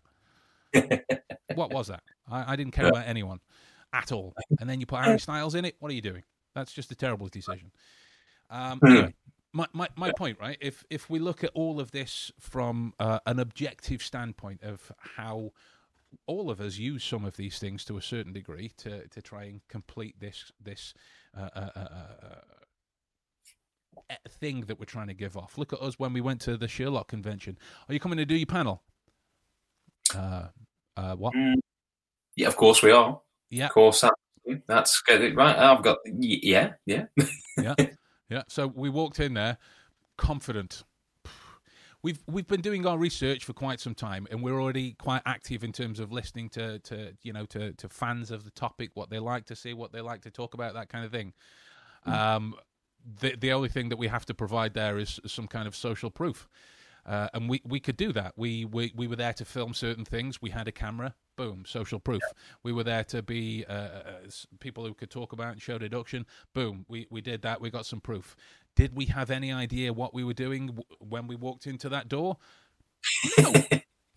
what 1.55 1.71
was 1.71 1.87
that? 1.87 2.03
I, 2.31 2.53
I 2.53 2.55
didn't 2.55 2.73
care 2.73 2.85
Yeah. 2.85 2.91
about 2.91 3.07
anyone 3.07 3.39
at 3.91 4.11
all. 4.11 4.33
And 4.59 4.69
then 4.69 4.79
you 4.79 4.85
put 4.85 5.01
Harry 5.03 5.19
Styles 5.27 5.55
in 5.55 5.65
it. 5.65 5.75
What 5.79 5.91
are 5.91 5.95
you 5.95 6.01
doing? 6.01 6.23
That's 6.55 6.71
just 6.71 6.91
a 6.91 6.95
terrible 6.95 7.27
decision. 7.27 7.71
Um, 8.49 8.79
Hmm. 8.79 8.87
anyway, 8.87 9.13
my, 9.53 9.67
my, 9.71 9.87
my 9.95 10.11
point, 10.11 10.39
right? 10.39 10.57
If 10.59 10.83
if 10.89 11.09
we 11.09 11.19
look 11.19 11.43
at 11.43 11.51
all 11.53 11.79
of 11.79 11.91
this 11.91 12.31
from 12.39 12.93
uh, 12.99 13.19
an 13.25 13.39
objective 13.39 14.01
standpoint 14.01 14.63
of 14.63 14.91
how 15.15 15.51
all 16.27 16.49
of 16.49 16.59
us 16.59 16.77
use 16.77 17.03
some 17.03 17.25
of 17.25 17.37
these 17.37 17.59
things 17.59 17.85
to 17.85 17.97
a 17.97 18.01
certain 18.01 18.33
degree 18.33 18.71
to, 18.77 19.07
to 19.07 19.21
try 19.21 19.43
and 19.43 19.61
complete 19.67 20.19
this 20.19 20.51
this 20.61 20.93
uh, 21.37 21.49
uh, 21.55 21.69
uh, 21.75 21.79
uh, 24.09 24.15
thing 24.29 24.61
that 24.61 24.79
we're 24.79 24.85
trying 24.85 25.07
to 25.07 25.13
give 25.13 25.37
off. 25.37 25.57
Look 25.57 25.73
at 25.73 25.79
us 25.79 25.99
when 25.99 26.13
we 26.13 26.21
went 26.21 26.41
to 26.41 26.57
the 26.57 26.67
Sherlock 26.67 27.07
convention. 27.07 27.57
Are 27.87 27.93
you 27.93 27.99
coming 27.99 28.17
to 28.17 28.25
do 28.25 28.35
your 28.35 28.45
panel? 28.45 28.81
Uh, 30.15 30.47
uh, 30.97 31.15
what? 31.15 31.33
Mm. 31.33 31.55
Yeah, 32.35 32.47
of 32.47 32.55
course 32.55 32.81
we 32.81 32.91
are. 32.91 33.19
Yeah, 33.49 33.67
Of 33.67 33.71
course, 33.71 34.01
that, 34.01 34.13
that's 34.67 35.01
good. 35.01 35.35
Right, 35.35 35.55
I've 35.55 35.83
got. 35.83 35.99
Yeah, 36.05 36.73
yeah. 36.85 37.05
yeah, 37.57 37.75
yeah. 38.29 38.43
So 38.47 38.67
we 38.67 38.89
walked 38.89 39.19
in 39.19 39.33
there, 39.33 39.57
confident. 40.17 40.83
We've 42.01 42.21
we've 42.27 42.47
been 42.47 42.61
doing 42.61 42.85
our 42.85 42.97
research 42.97 43.45
for 43.45 43.53
quite 43.53 43.79
some 43.79 43.95
time, 43.95 44.27
and 44.29 44.43
we're 44.43 44.61
already 44.61 44.93
quite 44.93 45.21
active 45.25 45.63
in 45.63 45.71
terms 45.71 45.99
of 45.99 46.11
listening 46.11 46.49
to 46.49 46.79
to 46.79 47.13
you 47.23 47.31
know 47.31 47.45
to 47.47 47.71
to 47.73 47.87
fans 47.87 48.29
of 48.29 48.43
the 48.43 48.51
topic, 48.51 48.91
what 48.93 49.09
they 49.09 49.19
like 49.19 49.45
to 49.45 49.55
see, 49.55 49.73
what 49.73 49.93
they 49.93 50.01
like 50.01 50.21
to 50.23 50.31
talk 50.31 50.53
about, 50.53 50.73
that 50.73 50.89
kind 50.89 51.05
of 51.05 51.11
thing. 51.11 51.33
Um, 52.05 52.55
the 53.21 53.35
the 53.37 53.53
only 53.53 53.69
thing 53.69 53.89
that 53.89 53.97
we 53.97 54.07
have 54.07 54.25
to 54.25 54.33
provide 54.33 54.73
there 54.73 54.97
is 54.97 55.19
some 55.25 55.47
kind 55.47 55.67
of 55.67 55.75
social 55.75 56.09
proof. 56.09 56.49
Uh, 57.05 57.27
and 57.33 57.49
we, 57.49 57.61
we 57.65 57.79
could 57.79 57.97
do 57.97 58.13
that. 58.13 58.33
We, 58.37 58.65
we 58.65 58.93
we 58.95 59.07
were 59.07 59.15
there 59.15 59.33
to 59.33 59.45
film 59.45 59.73
certain 59.73 60.05
things. 60.05 60.41
We 60.41 60.51
had 60.51 60.67
a 60.67 60.71
camera. 60.71 61.15
Boom, 61.35 61.63
social 61.65 61.99
proof. 61.99 62.21
We 62.63 62.71
were 62.71 62.83
there 62.83 63.03
to 63.05 63.21
be 63.21 63.65
uh, 63.67 63.73
uh, 63.73 64.01
people 64.59 64.85
who 64.85 64.93
could 64.93 65.09
talk 65.09 65.33
about 65.33 65.53
and 65.53 65.61
show 65.61 65.77
deduction. 65.77 66.25
Boom, 66.53 66.85
we, 66.87 67.07
we 67.09 67.21
did 67.21 67.41
that. 67.41 67.59
We 67.59 67.69
got 67.71 67.85
some 67.85 67.99
proof. 68.01 68.35
Did 68.75 68.95
we 68.95 69.05
have 69.07 69.31
any 69.31 69.51
idea 69.51 69.91
what 69.93 70.13
we 70.13 70.23
were 70.23 70.33
doing 70.33 70.67
w- 70.67 70.83
when 70.99 71.27
we 71.27 71.35
walked 71.35 71.67
into 71.67 71.89
that 71.89 72.07
door? 72.07 72.37
No, 73.37 73.53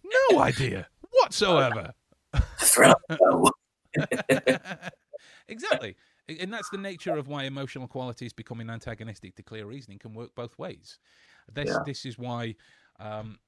no 0.32 0.40
idea 0.40 0.88
whatsoever. 1.10 1.92
Exactly. 5.48 5.96
And 6.28 6.52
that's 6.52 6.70
the 6.70 6.78
nature 6.78 7.16
of 7.16 7.28
why 7.28 7.44
emotional 7.44 7.86
qualities 7.86 8.32
becoming 8.32 8.68
antagonistic 8.68 9.36
to 9.36 9.42
clear 9.42 9.64
reasoning 9.66 9.98
can 9.98 10.12
work 10.12 10.34
both 10.34 10.58
ways. 10.58 10.98
This 11.52 11.70
Yeah. 11.70 11.82
this 11.84 12.04
is 12.04 12.18
why 12.18 12.56
um 12.98 13.38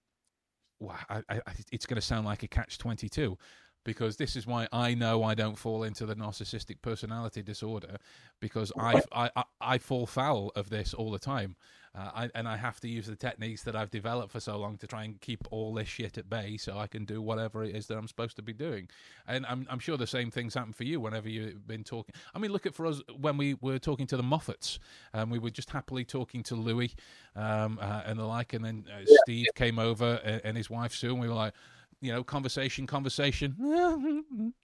well, 0.81 0.97
I, 1.09 1.23
I, 1.29 1.41
it's 1.73 1.87
going 1.87 2.01
to 2.01 2.07
sound 2.07 2.25
like 2.25 2.43
a 2.45 2.49
catch 2.49 2.79
22 2.79 3.37
because 3.85 4.16
this 4.16 4.37
is 4.37 4.47
why 4.47 4.69
I 4.73 4.95
know 4.95 5.23
I 5.23 5.35
don't 5.35 5.59
fall 5.59 5.83
into 5.83 6.07
the 6.07 6.15
narcissistic 6.15 6.83
personality 6.83 7.43
disorder 7.43 7.97
because 8.41 8.70
I, 8.79 9.03
I, 9.12 9.31
I, 9.35 9.45
I 9.61 9.79
fall 9.79 10.07
foul 10.07 10.53
of 10.55 10.69
this 10.70 10.95
all 10.95 11.11
the 11.11 11.19
time. 11.19 11.57
Uh, 11.99 12.11
I, 12.15 12.31
and 12.35 12.47
I 12.47 12.57
have 12.57 12.79
to 12.81 12.89
use 12.89 13.07
the 13.07 13.16
techniques 13.16 13.65
that 13.65 13.75
I've 13.75 13.91
developed 13.91 14.31
for 14.31 14.39
so 14.39 14.57
long 14.57 14.77
to 14.79 14.87
try 14.87 15.03
and 15.03 15.20
keep 15.20 15.49
all 15.51 15.75
this 15.75 15.89
shit 15.89 16.16
at 16.16 16.31
bay 16.31 16.57
so 16.57 16.79
I 16.79 16.87
can 16.87 17.05
do 17.05 17.20
whatever 17.20 17.65
it 17.65 17.75
is 17.75 17.89
that 17.89 17.99
I'm 17.99 18.07
supposed 18.07 18.37
to 18.37 18.43
be 18.43 18.53
doing. 18.53 18.89
And 19.27 19.45
I'm, 19.47 19.66
I'm 19.69 19.81
sure 19.81 19.97
the 19.97 20.07
same 20.07 20.31
things 20.31 20.55
happen 20.55 20.73
for 20.73 20.85
you 20.85 21.01
whenever 21.01 21.29
you've 21.29 21.66
been 21.66 21.83
talking. 21.83 22.15
I 22.35 22.39
mean, 22.39 22.53
look 22.53 22.66
at 22.66 22.75
for 22.75 22.87
us 22.87 23.03
when 23.19 23.37
we 23.37 23.55
were 23.55 23.81
talking 23.81 24.07
to 24.09 24.16
the 24.16 24.23
Moffats, 24.23 24.79
um, 25.12 25.31
we 25.31 25.41
were 25.41 25.51
just 25.51 25.70
happily 25.70 26.05
talking 26.05 26.45
to 26.45 26.55
Louis 26.55 26.95
um, 27.35 27.81
uh, 27.83 28.03
and 28.07 28.19
the 28.19 28.25
like, 28.25 28.53
and 28.53 28.65
then 28.65 28.85
uh, 28.89 29.05
Steve 29.25 29.47
came 29.57 29.81
over 29.81 30.20
and, 30.23 30.41
and 30.45 30.57
his 30.57 30.70
wife 30.70 30.95
Sue, 30.95 31.11
and 31.11 31.20
we 31.20 31.29
were 31.29 31.35
like, 31.35 31.55
you 32.01 32.12
know, 32.12 32.23
conversation, 32.23 32.87
conversation. 32.87 33.57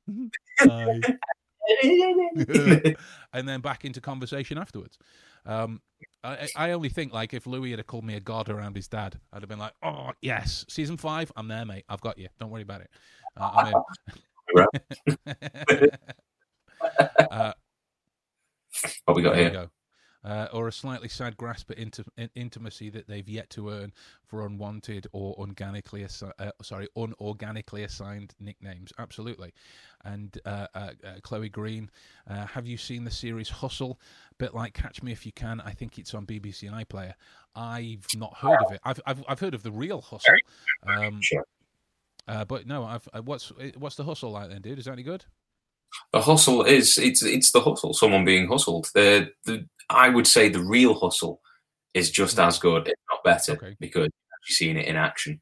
And 3.32 3.48
then 3.48 3.60
back 3.60 3.84
into 3.84 4.00
conversation 4.00 4.58
afterwards. 4.58 4.98
Um, 5.46 5.80
I, 6.22 6.48
I 6.56 6.70
only 6.72 6.88
think 6.88 7.12
like 7.12 7.34
if 7.34 7.46
Louis 7.46 7.72
had 7.72 7.86
called 7.86 8.04
me 8.04 8.14
a 8.14 8.20
god 8.20 8.48
around 8.48 8.76
his 8.76 8.88
dad, 8.88 9.20
I'd 9.32 9.42
have 9.42 9.48
been 9.48 9.58
like, 9.58 9.74
"Oh 9.82 10.12
yes, 10.22 10.64
season 10.68 10.96
five, 10.96 11.30
I'm 11.36 11.48
there, 11.48 11.64
mate. 11.64 11.84
I've 11.88 12.00
got 12.00 12.18
you. 12.18 12.28
Don't 12.40 12.50
worry 12.50 12.62
about 12.62 12.80
it." 12.80 12.90
Uh, 13.36 13.50
I'm 13.54 13.74
in. 13.74 13.82
uh, 17.30 17.52
what 19.04 19.16
we 19.16 19.22
got 19.22 19.36
here? 19.36 19.50
go. 19.50 19.68
Uh, 20.24 20.48
or 20.54 20.66
a 20.68 20.72
slightly 20.72 21.08
sad 21.08 21.36
grasp 21.36 21.70
at 21.70 21.76
inti- 21.76 22.30
intimacy 22.34 22.88
that 22.88 23.06
they've 23.06 23.28
yet 23.28 23.50
to 23.50 23.68
earn 23.68 23.92
for 24.26 24.46
unwanted 24.46 25.06
or 25.12 25.34
organically 25.38 26.00
assi- 26.02 26.32
uh, 26.38 26.50
sorry 26.62 26.88
unorganically 26.96 27.84
assigned 27.84 28.34
nicknames. 28.40 28.90
Absolutely. 28.98 29.52
And 30.02 30.38
uh, 30.46 30.66
uh, 30.74 30.90
uh, 31.04 31.12
Chloe 31.22 31.50
Green, 31.50 31.90
uh, 32.26 32.46
have 32.46 32.66
you 32.66 32.78
seen 32.78 33.04
the 33.04 33.10
series 33.10 33.50
Hustle? 33.50 34.00
A 34.30 34.34
bit 34.36 34.54
like 34.54 34.72
Catch 34.72 35.02
Me 35.02 35.12
If 35.12 35.26
You 35.26 35.32
Can. 35.32 35.60
I 35.60 35.72
think 35.72 35.98
it's 35.98 36.14
on 36.14 36.24
BBC 36.24 36.70
iPlayer. 36.72 37.12
I've 37.54 38.06
not 38.16 38.34
heard 38.38 38.58
of 38.64 38.72
it. 38.72 38.80
I've 38.82 39.00
I've, 39.06 39.22
I've 39.28 39.40
heard 39.40 39.52
of 39.54 39.62
the 39.62 39.72
real 39.72 40.00
Hustle. 40.00 40.34
Um, 40.86 41.20
Sure. 41.20 41.44
uh, 42.26 42.46
but 42.46 42.66
no, 42.66 42.84
I've 42.84 43.06
what's 43.26 43.52
what's 43.76 43.96
the 43.96 44.04
Hustle 44.04 44.30
like 44.30 44.48
then, 44.48 44.62
dude? 44.62 44.78
Is 44.78 44.86
that 44.86 44.92
any 44.92 45.02
good? 45.02 45.26
The 46.12 46.20
hustle 46.20 46.62
is 46.64 46.98
it's 46.98 47.22
it's 47.24 47.52
the 47.52 47.60
hustle. 47.60 47.94
Someone 47.94 48.24
being 48.24 48.48
hustled. 48.48 48.90
The 48.94 49.30
the 49.44 49.66
I 49.90 50.08
would 50.08 50.26
say 50.26 50.48
the 50.48 50.62
real 50.64 50.94
hustle 50.98 51.40
is 51.92 52.10
just 52.10 52.38
as 52.38 52.58
good, 52.58 52.88
if 52.88 52.94
not 53.10 53.22
better, 53.24 53.52
Okay. 53.52 53.76
because 53.80 54.04
you've 54.48 54.56
seen 54.56 54.76
it 54.76 54.86
in 54.86 54.96
action. 54.96 55.40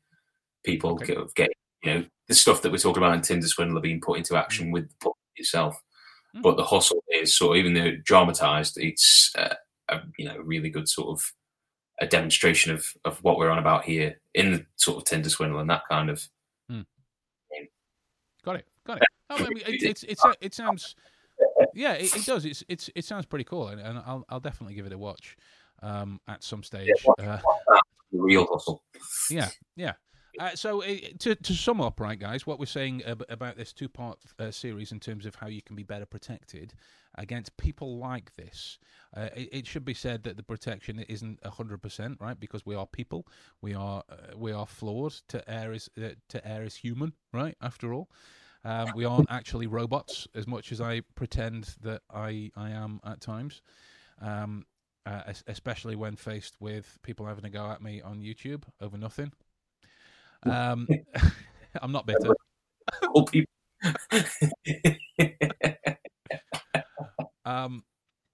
People 0.65 0.93
Okay. 0.93 1.15
get, 1.15 1.35
get 1.35 1.51
you 1.83 1.95
know 1.95 2.05
the 2.29 2.35
stuff 2.35 2.63
that 2.63 2.73
we're 2.73 2.79
talking 2.79 3.03
about 3.03 3.15
in 3.15 3.23
Tinder 3.23 3.47
Swindler 3.47 3.81
being 3.81 4.01
put 4.01 4.19
into 4.19 4.37
action 4.37 4.71
with 4.71 4.89
the 4.89 4.95
book 5.01 5.17
itself. 5.37 5.77
Mm. 6.37 6.43
But 6.43 6.57
the 6.57 6.65
hustle 6.65 7.03
is 7.13 7.37
sort 7.37 7.57
of 7.57 7.65
even 7.65 7.75
though 7.75 7.97
dramatized, 8.05 8.79
it's 8.79 9.31
uh, 9.37 9.55
a 9.89 10.01
you 10.19 10.25
know 10.27 10.37
really 10.39 10.71
good 10.71 10.89
sort 10.89 11.09
of 11.19 11.33
a 12.01 12.07
demonstration 12.07 12.73
of 12.73 12.87
of 13.05 13.19
what 13.23 13.39
we're 13.39 13.51
on 13.51 13.59
about 13.59 13.85
here 13.85 14.21
in 14.35 14.53
the 14.53 14.67
sort 14.77 14.99
of 14.99 15.05
Tinder 15.05 15.29
Swindler 15.31 15.61
and 15.61 15.71
that 15.71 15.83
kind 15.91 16.11
of 16.11 16.27
Got 18.45 18.57
it. 18.57 18.67
Got 18.87 18.99
it. 18.99 19.09
Oh, 19.31 19.37
I 19.37 19.49
mean, 19.49 19.59
it, 19.59 19.83
it's 19.83 20.03
it's 20.03 20.23
it 20.41 20.55
sounds. 20.55 20.95
Yeah, 21.75 21.95
it, 21.95 22.15
it 22.15 22.27
does. 22.27 22.45
It's 22.45 22.65
it's 22.69 22.91
it 22.95 23.05
sounds 23.05 23.27
pretty 23.27 23.45
cool, 23.45 23.69
and, 23.69 23.81
and 23.81 23.99
I'll 23.99 24.25
I'll 24.29 24.41
definitely 24.41 24.75
give 24.75 24.87
it 24.87 24.93
a 24.93 24.99
watch 24.99 25.37
um, 25.83 26.21
at 26.29 26.43
some 26.43 26.63
stage. 26.63 26.91
Uh, 27.19 27.39
the 28.13 28.21
real 28.21 28.47
hustle. 28.51 28.83
yeah, 29.31 29.49
yeah. 29.77 29.93
Uh, 30.41 30.55
so 30.55 30.83
uh, 30.83 30.97
to 31.19 31.35
to 31.35 31.53
sum 31.53 31.81
up, 31.81 32.01
right, 32.01 32.19
guys, 32.19 32.47
what 32.47 32.59
we're 32.59 32.67
saying 32.67 33.03
ab- 33.05 33.25
about 33.29 33.57
this 33.57 33.73
two 33.73 33.89
part 33.89 34.19
uh, 34.39 34.51
series 34.51 34.91
in 34.91 34.99
terms 34.99 35.27
of 35.27 35.35
how 35.35 35.47
you 35.47 35.61
can 35.61 35.77
be 35.77 35.83
better 35.83 36.07
protected 36.07 36.73
against 37.17 37.55
people 37.59 37.99
like 37.99 38.35
this, 38.37 38.79
uh, 39.15 39.29
it, 39.37 39.49
it 39.53 39.67
should 39.67 39.85
be 39.85 39.93
said 39.93 40.23
that 40.23 40.39
the 40.39 40.43
protection 40.43 41.01
isn't 41.01 41.45
hundred 41.47 41.83
percent, 41.83 42.17
right? 42.19 42.39
Because 42.41 42.65
we 42.65 42.75
are 42.75 42.87
people, 42.87 43.27
we 43.61 43.75
are 43.75 44.03
uh, 44.09 44.37
we 44.37 44.53
are 44.53 44.67
flawed. 44.67 45.13
To 45.29 45.51
err 45.51 45.73
is 45.73 45.91
uh, 45.99 46.11
to 46.29 46.49
err 46.49 46.65
is 46.65 46.77
human, 46.77 47.13
right? 47.33 47.57
After 47.61 47.93
all. 47.93 48.09
Um, 48.65 48.93
we 48.95 49.05
aren't 49.05 49.31
actually 49.31 49.67
robots, 49.67 50.29
as 50.35 50.47
much 50.47 50.71
as 50.73 50.81
I 50.81 51.01
pretend 51.15 51.75
that 51.83 52.03
I 52.11 52.51
I 52.57 52.71
am 52.71 53.01
at 53.05 53.21
times. 53.21 53.61
Um, 54.21 54.67
uh, 55.05 55.23
es- 55.27 55.43
especially 55.49 55.97
when 55.97 56.15
faced 56.15 56.55
with 56.61 56.99
people 57.03 57.27
having 57.27 57.45
a 57.45 57.51
go 57.51 57.69
at 57.71 57.83
me 57.83 58.01
on 58.01 58.21
YouTube 58.21 58.63
over 58.81 58.97
nothing. 58.97 59.33
Um, 60.45 60.87
I'm 61.83 61.91
not 61.93 62.07
bitter. 62.07 62.35
Um, 67.45 67.85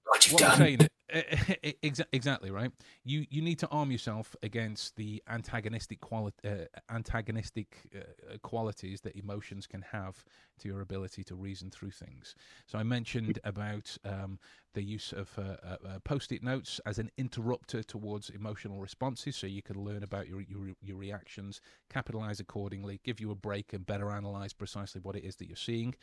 what 0.04 0.26
you've 0.26 0.34
what 0.34 0.58
done. 0.58 0.88
Saying, 1.12 1.74
exa- 1.82 2.06
exactly 2.12 2.50
right. 2.50 2.70
You 3.04 3.26
you 3.30 3.42
need 3.42 3.58
to 3.60 3.68
arm 3.68 3.90
yourself 3.90 4.36
against 4.42 4.96
the 4.96 5.22
antagonistic 5.28 6.00
quali- 6.00 6.32
uh, 6.44 6.66
antagonistic 6.90 7.90
uh, 7.94 8.38
qualities 8.42 9.00
that 9.02 9.16
emotions 9.16 9.66
can 9.66 9.82
have 9.82 10.24
to 10.60 10.68
your 10.68 10.80
ability 10.80 11.24
to 11.24 11.34
reason 11.34 11.70
through 11.70 11.90
things. 11.90 12.34
So 12.66 12.78
I 12.78 12.82
mentioned 12.82 13.38
about 13.44 13.96
um, 14.04 14.38
the 14.74 14.82
use 14.82 15.12
of 15.12 15.30
uh, 15.38 15.56
uh, 15.64 15.76
uh, 15.86 15.98
post-it 16.04 16.42
notes 16.42 16.80
as 16.86 16.98
an 16.98 17.10
interrupter 17.16 17.82
towards 17.82 18.30
emotional 18.30 18.78
responses, 18.78 19.36
so 19.36 19.46
you 19.46 19.62
can 19.62 19.82
learn 19.82 20.02
about 20.02 20.28
your 20.28 20.40
your, 20.42 20.74
your 20.80 20.96
reactions, 20.96 21.60
capitalize 21.90 22.40
accordingly, 22.40 23.00
give 23.04 23.20
you 23.20 23.30
a 23.30 23.34
break, 23.34 23.72
and 23.72 23.86
better 23.86 24.10
analyze 24.10 24.52
precisely 24.52 25.00
what 25.00 25.16
it 25.16 25.24
is 25.24 25.36
that 25.36 25.48
you're 25.48 25.56
seeing. 25.56 25.94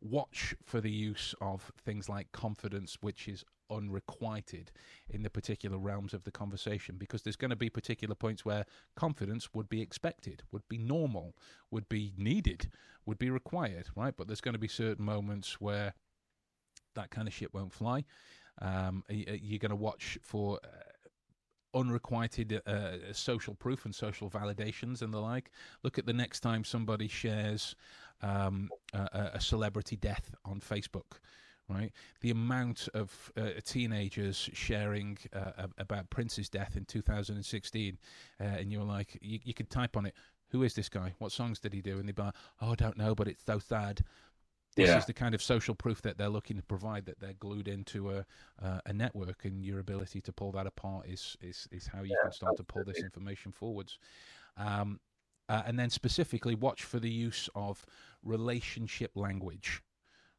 Watch 0.00 0.54
for 0.64 0.80
the 0.80 0.90
use 0.90 1.34
of 1.40 1.72
things 1.84 2.08
like 2.08 2.32
confidence, 2.32 2.98
which 3.00 3.28
is 3.28 3.44
unrequited 3.70 4.72
in 5.08 5.22
the 5.22 5.30
particular 5.30 5.78
realms 5.78 6.12
of 6.12 6.24
the 6.24 6.30
conversation 6.30 6.96
because 6.98 7.22
there's 7.22 7.36
going 7.36 7.50
to 7.50 7.56
be 7.56 7.70
particular 7.70 8.14
points 8.14 8.44
where 8.44 8.64
confidence 8.96 9.54
would 9.54 9.68
be 9.68 9.80
expected, 9.80 10.42
would 10.50 10.68
be 10.68 10.78
normal, 10.78 11.36
would 11.70 11.88
be 11.88 12.12
needed, 12.16 12.70
would 13.06 13.18
be 13.18 13.30
required, 13.30 13.88
right? 13.96 14.14
But 14.16 14.26
there's 14.26 14.40
going 14.40 14.54
to 14.54 14.58
be 14.58 14.68
certain 14.68 15.04
moments 15.04 15.60
where 15.60 15.94
that 16.94 17.10
kind 17.10 17.28
of 17.28 17.34
shit 17.34 17.52
won't 17.54 17.72
fly. 17.72 18.04
Um, 18.60 19.04
you're 19.08 19.58
going 19.58 19.70
to 19.70 19.76
watch 19.76 20.18
for 20.22 20.60
uh, 20.62 21.78
unrequited 21.78 22.60
uh, 22.66 23.12
social 23.12 23.54
proof 23.54 23.84
and 23.84 23.94
social 23.94 24.28
validations 24.28 25.02
and 25.02 25.14
the 25.14 25.20
like. 25.20 25.50
Look 25.82 25.98
at 25.98 26.06
the 26.06 26.12
next 26.12 26.40
time 26.40 26.64
somebody 26.64 27.08
shares 27.08 27.74
um, 28.22 28.68
a, 28.92 29.30
a- 29.34 29.40
celebrity 29.40 29.96
death 29.96 30.34
on 30.44 30.60
Facebook 30.60 31.20
right? 31.70 31.92
The 32.20 32.30
amount 32.30 32.88
of 32.94 33.32
uh, 33.36 33.50
teenagers 33.64 34.50
sharing 34.52 35.18
uh, 35.32 35.66
about 35.78 36.10
Prince's 36.10 36.48
death 36.48 36.76
in 36.76 36.84
2016, 36.84 37.96
uh, 38.40 38.44
and 38.44 38.72
you're 38.72 38.82
like, 38.82 39.16
you, 39.20 39.38
you 39.44 39.54
could 39.54 39.70
type 39.70 39.96
on 39.96 40.06
it, 40.06 40.14
who 40.48 40.64
is 40.64 40.74
this 40.74 40.88
guy? 40.88 41.14
What 41.18 41.32
songs 41.32 41.60
did 41.60 41.72
he 41.72 41.80
do? 41.80 41.98
And 41.98 42.08
they'd 42.08 42.18
like, 42.18 42.34
oh, 42.60 42.72
I 42.72 42.74
don't 42.74 42.96
know, 42.96 43.14
but 43.14 43.28
it's 43.28 43.44
so 43.44 43.58
sad. 43.58 44.02
This 44.76 44.88
Yeah. 44.88 44.98
is 44.98 45.06
the 45.06 45.12
kind 45.12 45.34
of 45.34 45.42
social 45.42 45.74
proof 45.74 46.00
that 46.02 46.16
they're 46.16 46.28
looking 46.28 46.56
to 46.56 46.62
provide 46.62 47.04
that 47.06 47.18
they're 47.18 47.34
glued 47.34 47.66
into 47.68 48.10
a 48.10 48.24
uh, 48.60 48.80
a 48.86 48.92
network, 48.92 49.44
and 49.44 49.64
your 49.64 49.80
ability 49.80 50.20
to 50.22 50.32
pull 50.32 50.52
that 50.52 50.66
apart 50.66 51.06
is 51.08 51.36
is, 51.40 51.68
is 51.72 51.86
how 51.88 52.02
you 52.02 52.16
can 52.22 52.32
start 52.32 52.56
to 52.56 52.64
pull 52.64 52.84
this 52.84 52.98
information 52.98 53.52
forwards. 53.52 53.98
Um, 54.56 55.00
uh, 55.48 55.62
and 55.66 55.78
then 55.78 55.90
specifically, 55.90 56.54
watch 56.54 56.84
for 56.84 57.00
the 57.00 57.10
use 57.10 57.48
of 57.54 57.84
relationship 58.22 59.16
language 59.16 59.82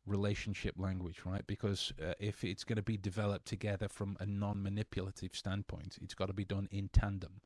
relationship 0.08 0.74
language, 0.80 1.22
right? 1.26 1.46
Because 1.46 1.94
uh, 2.04 2.14
if 2.20 2.44
it's 2.44 2.64
going 2.64 2.78
to 2.78 2.82
be 2.82 2.98
developed 2.98 3.46
together 3.46 3.88
from 3.88 4.18
a 4.20 4.26
non-manipulative 4.26 5.36
standpoint, 5.36 6.00
it's 6.02 6.16
got 6.16 6.26
to 6.26 6.34
be 6.34 6.44
done 6.44 6.68
in 6.72 6.90
tandem, 6.90 7.42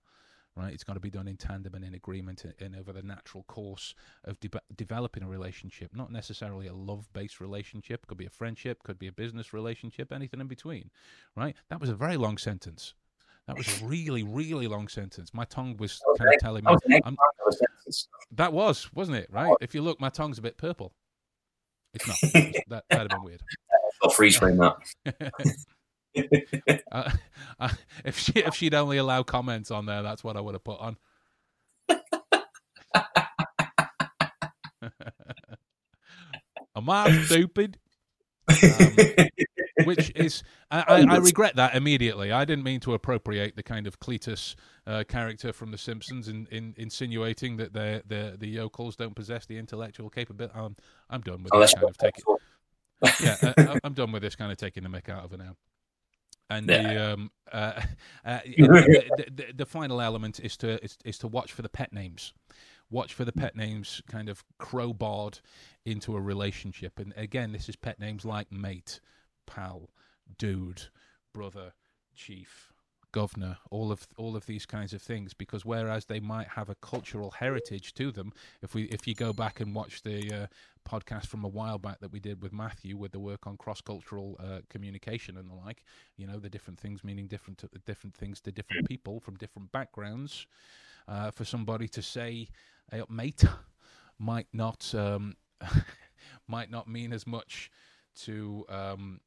right? 0.55 0.73
It's 0.73 0.83
got 0.83 0.93
to 0.93 0.99
be 0.99 1.09
done 1.09 1.27
in 1.27 1.37
tandem 1.37 1.75
and 1.75 1.83
in 1.83 1.93
agreement 1.93 2.45
and, 2.59 2.75
over 2.75 2.93
the 2.93 3.01
natural 3.01 3.43
course 3.43 3.93
of 4.23 4.39
de- 4.39 4.49
developing 4.75 5.23
a 5.23 5.27
relationship, 5.27 5.91
not 5.93 6.11
necessarily 6.11 6.67
a 6.67 6.73
love-based 6.73 7.39
relationship. 7.39 8.07
Could 8.07 8.17
be 8.17 8.25
a 8.25 8.29
friendship, 8.29 8.83
could 8.83 8.99
be 8.99 9.07
a 9.07 9.11
business 9.11 9.53
relationship, 9.53 10.11
anything 10.11 10.39
in 10.39 10.47
between, 10.47 10.91
right? 11.35 11.55
That 11.69 11.79
was 11.79 11.89
a 11.89 11.95
very 11.95 12.17
long 12.17 12.37
sentence. 12.37 12.93
That 13.47 13.57
was 13.57 13.81
a 13.81 13.85
really, 13.85 14.23
really 14.23 14.67
long 14.67 14.87
sentence. 14.87 15.33
My 15.33 15.45
tongue 15.45 15.77
was 15.77 16.01
kind 16.17 16.33
of 16.33 16.39
telling 16.39 16.63
me. 16.63 16.75
That 16.87 17.03
was 17.45 17.61
I'm, 17.85 18.05
that 18.31 18.53
was, 18.53 18.91
wasn't 18.93 19.17
it? 19.17 19.27
Right? 19.31 19.53
If 19.61 19.75
you 19.75 19.81
look, 19.83 19.99
my 19.99 20.09
tongue's 20.09 20.39
a 20.39 20.41
bit 20.41 20.57
purple. 20.57 20.93
It's 21.93 22.07
not. 22.07 22.17
That 22.69 22.83
that'd 22.89 22.89
have 22.91 23.09
been 23.09 23.23
weird. 23.23 23.41
I'll 24.03 24.09
freeze 24.09 24.35
frame 24.35 24.57
that. 24.57 24.75
uh, 26.91 27.11
uh, 27.59 27.69
if 28.03 28.17
she 28.17 28.33
if 28.33 28.55
she'd 28.55 28.73
only 28.73 28.97
allow 28.97 29.23
comments 29.23 29.71
on 29.71 29.85
there, 29.85 30.01
that's 30.03 30.23
what 30.23 30.37
I 30.37 30.41
would 30.41 30.55
have 30.55 30.63
put 30.63 30.79
on. 30.79 30.97
Am 36.75 36.89
I 36.89 37.21
stupid? 37.23 37.77
Um, 38.49 38.95
Which 39.83 40.11
is, 40.15 40.41
I, 40.71 40.79
I, 40.87 41.15
I 41.15 41.17
regret 41.17 41.57
that 41.57 41.75
immediately. 41.75 42.31
I 42.31 42.45
didn't 42.45 42.63
mean 42.63 42.79
to 42.81 42.93
appropriate 42.93 43.55
the 43.57 43.63
kind 43.63 43.87
of 43.87 43.99
Cletus 43.99 44.55
uh, 44.87 45.03
character 45.07 45.51
from 45.51 45.71
The 45.71 45.77
Simpsons, 45.77 46.29
in, 46.29 46.47
in 46.49 46.73
insinuating 46.77 47.57
that 47.57 47.73
the 47.73 48.01
the 48.07 48.37
the 48.39 48.47
yokels 48.47 48.95
don't 48.95 49.15
possess 49.15 49.45
the 49.45 49.57
intellectual 49.57 50.09
capability. 50.09 50.53
I'm 50.57 50.75
I'm 51.09 51.21
done 51.21 51.43
with 51.43 51.53
Unless 51.53 51.73
this 51.73 51.81
kind 51.81 51.89
of 51.89 51.97
taking. 51.97 52.23
yeah, 53.21 53.37
uh, 53.43 53.53
I- 53.73 53.79
I'm 53.83 53.93
done 53.93 54.11
with 54.13 54.21
this 54.21 54.35
kind 54.35 54.51
of 54.51 54.57
taking 54.57 54.83
the 54.83 54.89
mick 54.89 55.09
out 55.09 55.25
of 55.25 55.33
it 55.33 55.39
now. 55.39 55.57
And 56.49 56.69
Yeah. 56.69 56.77
the 56.81 56.97
um 56.97 57.31
uh, 57.51 57.81
uh 58.25 58.39
the, 58.57 59.25
the, 59.33 59.45
the 59.53 59.65
final 59.65 60.01
element 60.01 60.39
is 60.39 60.57
to 60.57 60.83
is, 60.83 60.97
is 61.03 61.17
to 61.19 61.27
watch 61.27 61.51
for 61.51 61.61
the 61.61 61.69
pet 61.69 61.91
names. 61.93 62.33
Watch 62.91 63.13
for 63.13 63.25
the 63.25 63.31
pet 63.31 63.55
names 63.55 64.01
kind 64.07 64.29
of 64.29 64.43
crowbarred 64.59 65.41
into 65.85 66.15
a 66.15 66.21
relationship. 66.21 66.99
And 66.99 67.13
again, 67.17 67.51
this 67.51 67.67
is 67.67 67.75
pet 67.75 67.99
names 67.99 68.25
like 68.25 68.51
mate, 68.51 68.99
pal, 69.47 69.89
dude, 70.37 70.83
brother, 71.33 71.73
chief, 72.13 72.71
governor, 73.15 73.57
all 73.71 73.93
of 73.93 74.05
all 74.17 74.35
of 74.35 74.45
these 74.45 74.65
kinds 74.65 74.91
of 74.93 75.01
things. 75.01 75.33
Because 75.33 75.63
whereas 75.63 76.05
they 76.05 76.19
might 76.19 76.49
have 76.49 76.69
a 76.69 76.75
cultural 76.75 77.31
heritage 77.31 77.93
to 77.93 78.11
them, 78.11 78.33
if 78.61 78.75
we 78.75 78.83
if 78.97 79.07
you 79.07 79.15
go 79.15 79.31
back 79.31 79.61
and 79.61 79.73
watch 79.73 80.03
the 80.03 80.19
uh, 80.33 80.47
podcast 80.87 81.27
from 81.27 81.45
a 81.45 81.47
while 81.47 81.77
back 81.77 82.01
that 82.01 82.11
we 82.11 82.19
did 82.19 82.41
with 82.43 82.51
Matthew 82.51 82.97
with 82.97 83.13
the 83.13 83.19
work 83.19 83.47
on 83.47 83.55
cross 83.55 83.79
cultural 83.79 84.37
uh, 84.39 84.59
communication 84.69 85.37
and 85.37 85.49
the 85.49 85.55
like, 85.55 85.85
you 86.17 86.27
know, 86.27 86.39
the 86.39 86.49
different 86.49 86.77
things 86.77 87.05
meaning 87.05 87.27
different 87.27 87.63
different 87.85 88.15
things 88.15 88.41
to 88.41 88.51
different 88.51 88.87
people 88.87 89.21
from 89.21 89.35
different 89.37 89.71
backgrounds. 89.71 90.45
Uh, 91.07 91.29
for 91.29 91.45
somebody 91.45 91.87
to 91.87 92.01
say, 92.01 92.47
hey, 92.91 93.01
mate, 93.09 93.45
might 94.19 94.47
not 94.51 94.93
um, 94.95 95.35
might 96.47 96.69
not 96.69 96.87
mean 96.87 97.13
as 97.13 97.25
much 97.25 97.71
to 98.23 98.65
um, 98.69 99.21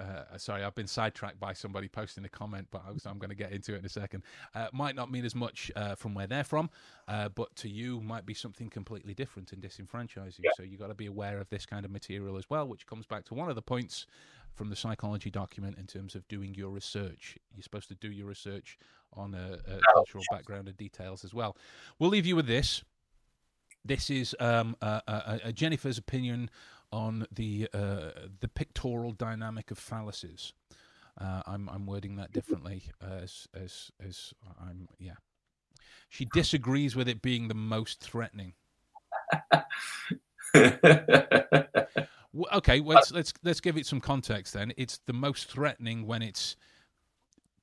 uh, 0.00 0.36
sorry, 0.38 0.64
I've 0.64 0.74
been 0.74 0.86
sidetracked 0.86 1.38
by 1.38 1.52
somebody 1.52 1.88
posting 1.88 2.24
a 2.24 2.28
comment, 2.28 2.68
but 2.70 2.82
I 2.86 2.90
was, 2.90 3.06
I'm 3.06 3.18
going 3.18 3.30
to 3.30 3.36
get 3.36 3.52
into 3.52 3.74
it 3.74 3.78
in 3.78 3.84
a 3.84 3.88
second. 3.88 4.22
Uh, 4.54 4.66
might 4.72 4.94
not 4.94 5.10
mean 5.10 5.24
as 5.24 5.34
much 5.34 5.70
uh, 5.76 5.94
from 5.94 6.14
where 6.14 6.26
they're 6.26 6.44
from, 6.44 6.70
uh, 7.08 7.28
but 7.28 7.54
to 7.56 7.68
you 7.68 8.00
might 8.00 8.26
be 8.26 8.34
something 8.34 8.68
completely 8.68 9.14
different 9.14 9.52
and 9.52 9.62
disenfranchising. 9.62 10.40
Yeah. 10.42 10.50
So 10.56 10.62
you've 10.62 10.80
got 10.80 10.88
to 10.88 10.94
be 10.94 11.06
aware 11.06 11.38
of 11.38 11.48
this 11.48 11.64
kind 11.66 11.84
of 11.84 11.90
material 11.90 12.36
as 12.36 12.50
well, 12.50 12.66
which 12.66 12.86
comes 12.86 13.06
back 13.06 13.24
to 13.26 13.34
one 13.34 13.48
of 13.48 13.54
the 13.54 13.62
points 13.62 14.06
from 14.54 14.70
the 14.70 14.76
psychology 14.76 15.30
document 15.30 15.78
in 15.78 15.86
terms 15.86 16.14
of 16.14 16.26
doing 16.28 16.54
your 16.54 16.70
research. 16.70 17.36
You're 17.54 17.62
supposed 17.62 17.88
to 17.88 17.94
do 17.94 18.10
your 18.10 18.26
research 18.26 18.78
on 19.12 19.34
a, 19.34 19.58
a 19.68 19.80
cultural 19.94 20.24
background 20.30 20.68
and 20.68 20.76
details 20.76 21.24
as 21.24 21.34
well. 21.34 21.56
We'll 21.98 22.10
leave 22.10 22.26
you 22.26 22.36
with 22.36 22.46
this. 22.46 22.82
This 23.84 24.08
is 24.08 24.34
um, 24.40 24.76
uh, 24.80 25.00
uh, 25.06 25.38
uh, 25.44 25.52
Jennifer's 25.52 25.98
opinion 25.98 26.50
on 26.94 27.26
the 27.32 27.68
uh, 27.74 28.10
the 28.40 28.48
pictorial 28.48 29.12
dynamic 29.12 29.70
of 29.72 29.78
phalluses. 29.78 30.52
Uh, 31.20 31.42
I'm 31.46 31.68
I'm 31.68 31.86
wording 31.86 32.16
that 32.16 32.32
differently 32.32 32.84
as 33.02 33.48
as 33.52 33.90
as 34.02 34.32
I'm 34.60 34.88
yeah. 34.98 35.16
She 36.08 36.26
disagrees 36.32 36.94
with 36.94 37.08
it 37.08 37.20
being 37.20 37.48
the 37.48 37.54
most 37.54 38.00
threatening. 38.00 38.54
Okay, 42.52 42.80
let's 42.80 43.12
let's 43.12 43.32
let's 43.44 43.60
give 43.60 43.76
it 43.76 43.86
some 43.86 44.00
context 44.00 44.54
then. 44.54 44.72
It's 44.76 44.98
the 45.06 45.12
most 45.12 45.48
threatening 45.48 46.04
when 46.04 46.20
it's 46.20 46.56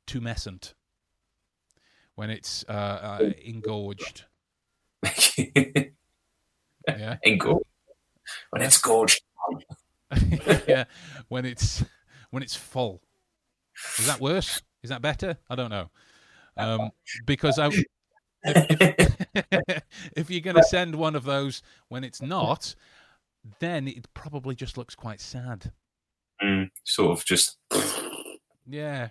tumescent, 0.07 0.75
when 2.15 2.29
it's 2.29 2.63
uh, 2.69 2.71
uh, 2.71 3.31
engorged. 3.43 4.23
Yeah, 6.87 7.17
good. 7.37 7.63
When 8.49 8.61
it's 8.61 8.77
gorged. 8.77 9.21
yeah, 10.67 10.85
when 11.29 11.45
it's 11.45 11.83
when 12.31 12.43
it's 12.43 12.55
full. 12.55 13.01
Is 13.97 14.07
that 14.07 14.19
worse? 14.19 14.61
Is 14.83 14.89
that 14.89 15.01
better? 15.01 15.37
I 15.49 15.55
don't 15.55 15.69
know. 15.69 15.89
Um, 16.57 16.91
because 17.25 17.57
I, 17.57 17.69
if, 18.43 19.83
if 20.15 20.29
you're 20.29 20.41
going 20.41 20.57
to 20.57 20.63
send 20.63 20.95
one 20.95 21.15
of 21.15 21.23
those 21.23 21.61
when 21.87 22.03
it's 22.03 22.21
not, 22.21 22.75
then 23.59 23.87
it 23.87 24.13
probably 24.13 24.55
just 24.55 24.77
looks 24.77 24.95
quite 24.95 25.21
sad. 25.21 25.71
Mm, 26.43 26.69
sort 26.83 27.17
of 27.17 27.25
just. 27.25 27.57
Yeah, 28.67 29.09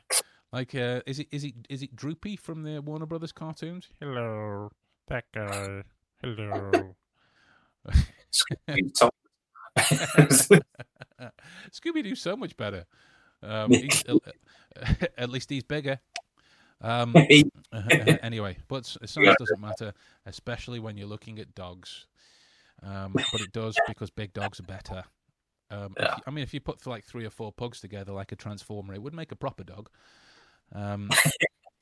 like 0.53 0.75
uh, 0.75 1.01
is 1.07 1.19
it 1.19 1.29
is 1.31 1.45
it 1.45 1.55
is 1.69 1.83
it 1.83 1.95
Droopy 1.95 2.37
from 2.37 2.63
the 2.63 2.81
Warner 2.81 3.07
Brothers 3.07 3.33
cartoons? 3.33 3.89
Hello, 4.01 4.71
that 5.09 5.25
guy. 5.35 5.83
Hello. 6.23 6.97
Scooby 11.73 12.02
Doo's 12.02 12.20
so 12.23 12.36
much 12.36 12.57
better. 12.57 12.86
Um, 13.43 13.73
at 15.19 15.31
least 15.31 15.51
he's 15.51 15.62
bigger. 15.62 15.98
Um, 16.81 17.15
anyway, 18.23 18.57
but 18.69 18.86
size 18.86 19.15
doesn't 19.39 19.61
matter, 19.61 19.93
especially 20.27 20.78
when 20.81 20.97
you're 20.97 21.09
looking 21.09 21.39
at 21.39 21.55
dogs. 21.55 22.07
Um, 22.82 23.12
but 23.12 23.40
it 23.43 23.52
does 23.52 23.77
because 23.86 24.11
big 24.11 24.32
dogs 24.32 24.59
are 24.61 24.65
better. 24.65 25.05
Um, 25.70 25.94
Yeah. 25.98 26.16
you- 26.16 26.23
I 26.27 26.31
mean, 26.31 26.43
if 26.43 26.55
you 26.55 26.61
put 26.61 26.86
like 26.86 27.05
three 27.05 27.27
or 27.27 27.31
four 27.31 27.52
pugs 27.52 27.81
together 27.81 28.12
like 28.12 28.32
a 28.32 28.36
transformer, 28.36 28.94
it 28.94 29.02
would 29.02 29.15
make 29.15 29.32
a 29.32 29.36
proper 29.36 29.65
dog. 29.65 29.90
Um, 30.73 31.11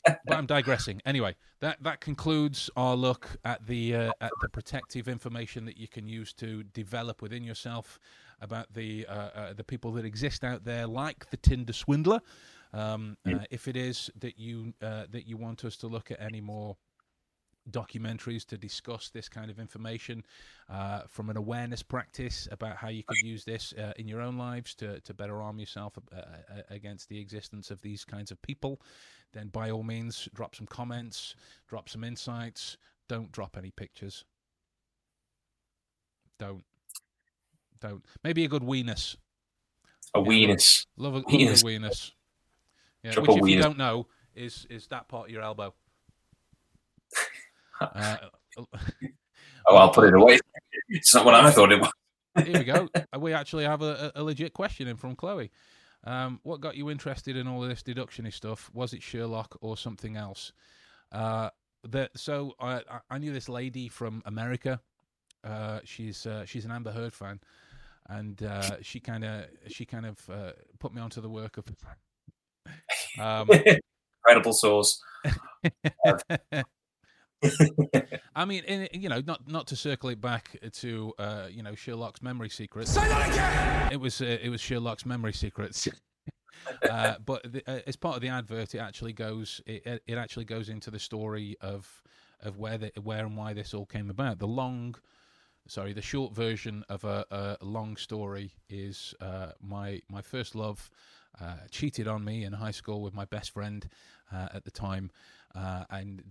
but 0.04 0.36
I'm 0.36 0.46
digressing. 0.46 1.00
Anyway, 1.04 1.36
that 1.60 1.82
that 1.82 2.00
concludes 2.00 2.70
our 2.76 2.94
look 2.94 3.38
at 3.44 3.66
the 3.66 3.94
uh, 3.94 4.12
at 4.20 4.30
the 4.40 4.48
protective 4.48 5.08
information 5.08 5.64
that 5.66 5.76
you 5.76 5.88
can 5.88 6.06
use 6.06 6.32
to 6.34 6.62
develop 6.64 7.22
within 7.22 7.44
yourself 7.44 7.98
about 8.40 8.72
the 8.72 9.06
uh, 9.06 9.12
uh, 9.12 9.52
the 9.52 9.64
people 9.64 9.92
that 9.92 10.04
exist 10.04 10.44
out 10.44 10.64
there, 10.64 10.86
like 10.86 11.30
the 11.30 11.36
Tinder 11.36 11.72
swindler. 11.72 12.20
Um, 12.72 13.16
uh, 13.26 13.38
if 13.50 13.66
it 13.66 13.76
is 13.76 14.10
that 14.18 14.38
you 14.38 14.74
uh, 14.82 15.04
that 15.10 15.26
you 15.26 15.36
want 15.36 15.64
us 15.64 15.76
to 15.78 15.86
look 15.86 16.10
at 16.10 16.20
any 16.20 16.40
more 16.40 16.76
documentaries 17.70 18.45
to 18.47 18.57
discuss 18.59 19.11
this 19.11 19.28
kind 19.28 19.51
of 19.51 19.59
information 19.59 20.24
uh, 20.69 21.03
from 21.09 21.31
an 21.31 21.36
awareness 21.36 21.82
practice 21.82 22.49
about 22.51 22.77
how 22.77 22.89
you 22.89 23.03
could 23.03 23.19
use 23.23 23.45
this 23.45 23.73
uh, 23.78 23.93
in 23.97 24.09
your 24.09 24.20
own 24.20 24.36
lives 24.39 24.74
to, 24.77 25.01
to 25.01 25.15
better 25.15 25.40
arm 25.43 25.59
yourself 25.59 25.95
uh, 26.12 26.16
uh, 26.19 26.62
against 26.70 27.09
the 27.09 27.19
existence 27.20 27.70
of 27.70 27.81
these 27.82 28.05
kinds 28.05 28.31
of 28.31 28.40
people, 28.43 28.81
then 29.32 29.49
by 29.49 29.70
all 29.70 29.82
means 29.82 30.28
drop 30.35 30.55
some 30.55 30.66
comments, 30.66 31.35
drop 31.69 31.89
some 31.89 32.05
insights. 32.05 32.77
Don't 33.09 33.32
drop 33.32 33.57
any 33.57 33.70
pictures. 33.70 34.24
Don't. 36.39 36.65
Don't. 37.81 38.05
Maybe 38.23 38.45
a 38.45 38.49
good 38.49 38.62
weenus. 38.62 39.16
A 40.15 40.20
weenus. 40.20 40.86
Love 40.97 41.15
a, 41.15 41.16
love 41.19 41.24
a 41.27 41.31
Weenus. 41.31 41.62
good 41.62 41.82
weenus. 41.82 42.12
Yeah, 43.03 43.12
Drop 43.12 43.28
which, 43.28 43.36
a 43.36 43.45
if 43.45 43.49
you 43.49 43.62
don't 43.62 43.78
know, 43.78 44.07
is 44.35 44.66
is 44.70 44.86
that 44.89 45.09
part 45.09 45.27
of 45.28 45.31
your 45.32 45.43
elbow. 45.43 45.74
Uh, 47.80 48.16
Oh, 49.66 49.76
I'll 49.76 49.90
put 49.90 50.09
it 50.09 50.14
away. 50.14 50.38
It's 50.88 51.14
not 51.14 51.24
what 51.24 51.34
I 51.34 51.50
thought 51.50 51.70
it 51.72 51.80
was. 51.80 51.92
here 52.44 52.59
we 52.59 52.64
go. 52.64 52.88
Uh, 53.12 53.18
We 53.20 53.32
actually 53.34 53.64
have 53.64 53.82
a, 53.82 54.10
a 54.14 54.22
legit 54.22 54.52
question 54.55 54.88
in 54.88 54.96
from 54.96 55.14
Chloe. 55.14 55.50
Um, 56.05 56.40
what 56.42 56.60
got 56.60 56.76
you 56.76 56.90
interested 56.90 57.36
in 57.36 57.46
all 57.46 57.62
of 57.62 57.68
this 57.68 57.82
deductionist 57.82 58.34
stuff? 58.34 58.70
Was 58.72 58.92
it 58.94 59.02
Sherlock 59.02 59.56
or 59.60 59.76
something 59.76 60.16
else? 60.16 60.52
Uh, 61.12 61.50
that 61.84 62.10
so 62.16 62.55
I 62.60 62.82
I- 63.10 63.18
knew 63.18 63.32
this 63.32 63.48
lady 63.48 63.88
from 63.88 64.22
America. 64.26 64.80
Uh, 65.44 65.80
she's 65.84 66.26
uh, 66.26 66.44
she's 66.44 66.64
an 66.64 66.70
Amber 66.72 66.90
Heard 66.92 67.12
fan, 67.12 67.40
and 68.09 68.42
uh, 68.42 68.80
she 68.82 69.00
kind 69.00 69.24
of 69.24 69.46
she 69.68 69.84
kind 69.84 70.06
of 70.06 70.18
uh, 70.30 70.52
put 70.78 70.92
me 70.94 71.00
onto 71.02 71.20
the 71.20 71.28
work 71.28 71.59
of. 71.59 71.66
Um, 73.20 73.48
Incredible 74.24 74.52
sauce. 74.52 75.00
I 78.35 78.44
mean, 78.44 78.65
in, 78.65 78.89
you 78.93 79.09
know, 79.09 79.23
not 79.24 79.48
not 79.48 79.66
to 79.69 79.77
circle 79.77 80.09
it 80.09 80.20
back 80.20 80.56
to 80.73 81.12
uh, 81.19 81.47
you 81.51 81.62
know 81.62 81.74
Sherlock's 81.74 82.23
memory 82.23 82.48
secrets. 82.48 82.90
Say 82.93 83.06
that 83.09 83.28
again! 83.31 83.93
It 83.93 84.01
was 84.01 84.20
uh, 84.20 84.39
it 84.43 84.48
was 84.48 84.60
Sherlock's 84.60 85.06
memory 85.06 85.32
secrets. 85.32 85.89
uh, 86.90 87.15
but 87.24 87.52
the, 87.52 87.62
uh, 87.66 87.81
as 87.86 87.97
part 87.97 88.16
of 88.16 88.23
the 88.23 88.28
advert, 88.28 88.74
it 88.74 88.78
actually 88.78 89.12
goes 89.12 89.60
it, 89.66 89.86
it 89.86 90.02
it 90.06 90.19
actually 90.19 90.44
goes 90.44 90.69
into 90.69 90.90
the 90.90 90.98
story 90.98 91.56
of 91.60 92.02
of 92.43 92.59
where 92.59 92.78
the, 92.78 92.93
where 93.02 93.24
and 93.24 93.36
why 93.36 93.52
this 93.52 93.74
all 93.74 93.86
came 93.86 94.10
about. 94.10 94.39
The 94.39 94.47
long, 94.47 94.97
sorry, 95.66 95.93
the 95.93 96.02
short 96.02 96.35
version 96.35 96.85
of 96.89 97.05
a, 97.05 97.24
a 97.31 97.65
long 97.65 97.97
story 97.97 98.52
is 98.69 99.15
uh, 99.20 99.52
my 99.60 100.01
my 100.10 100.23
first 100.23 100.55
love 100.55 100.90
uh, 101.40 101.56
cheated 101.70 102.09
on 102.09 102.24
me 102.24 102.44
in 102.44 102.52
high 102.52 102.73
school 102.73 103.02
with 103.02 103.15
my 103.15 103.24
best 103.24 103.51
friend 103.51 103.89
uh, 104.32 104.48
at 104.52 104.65
the 104.65 104.70
time. 104.70 105.10
Uh, 105.54 105.84
and 105.90 106.22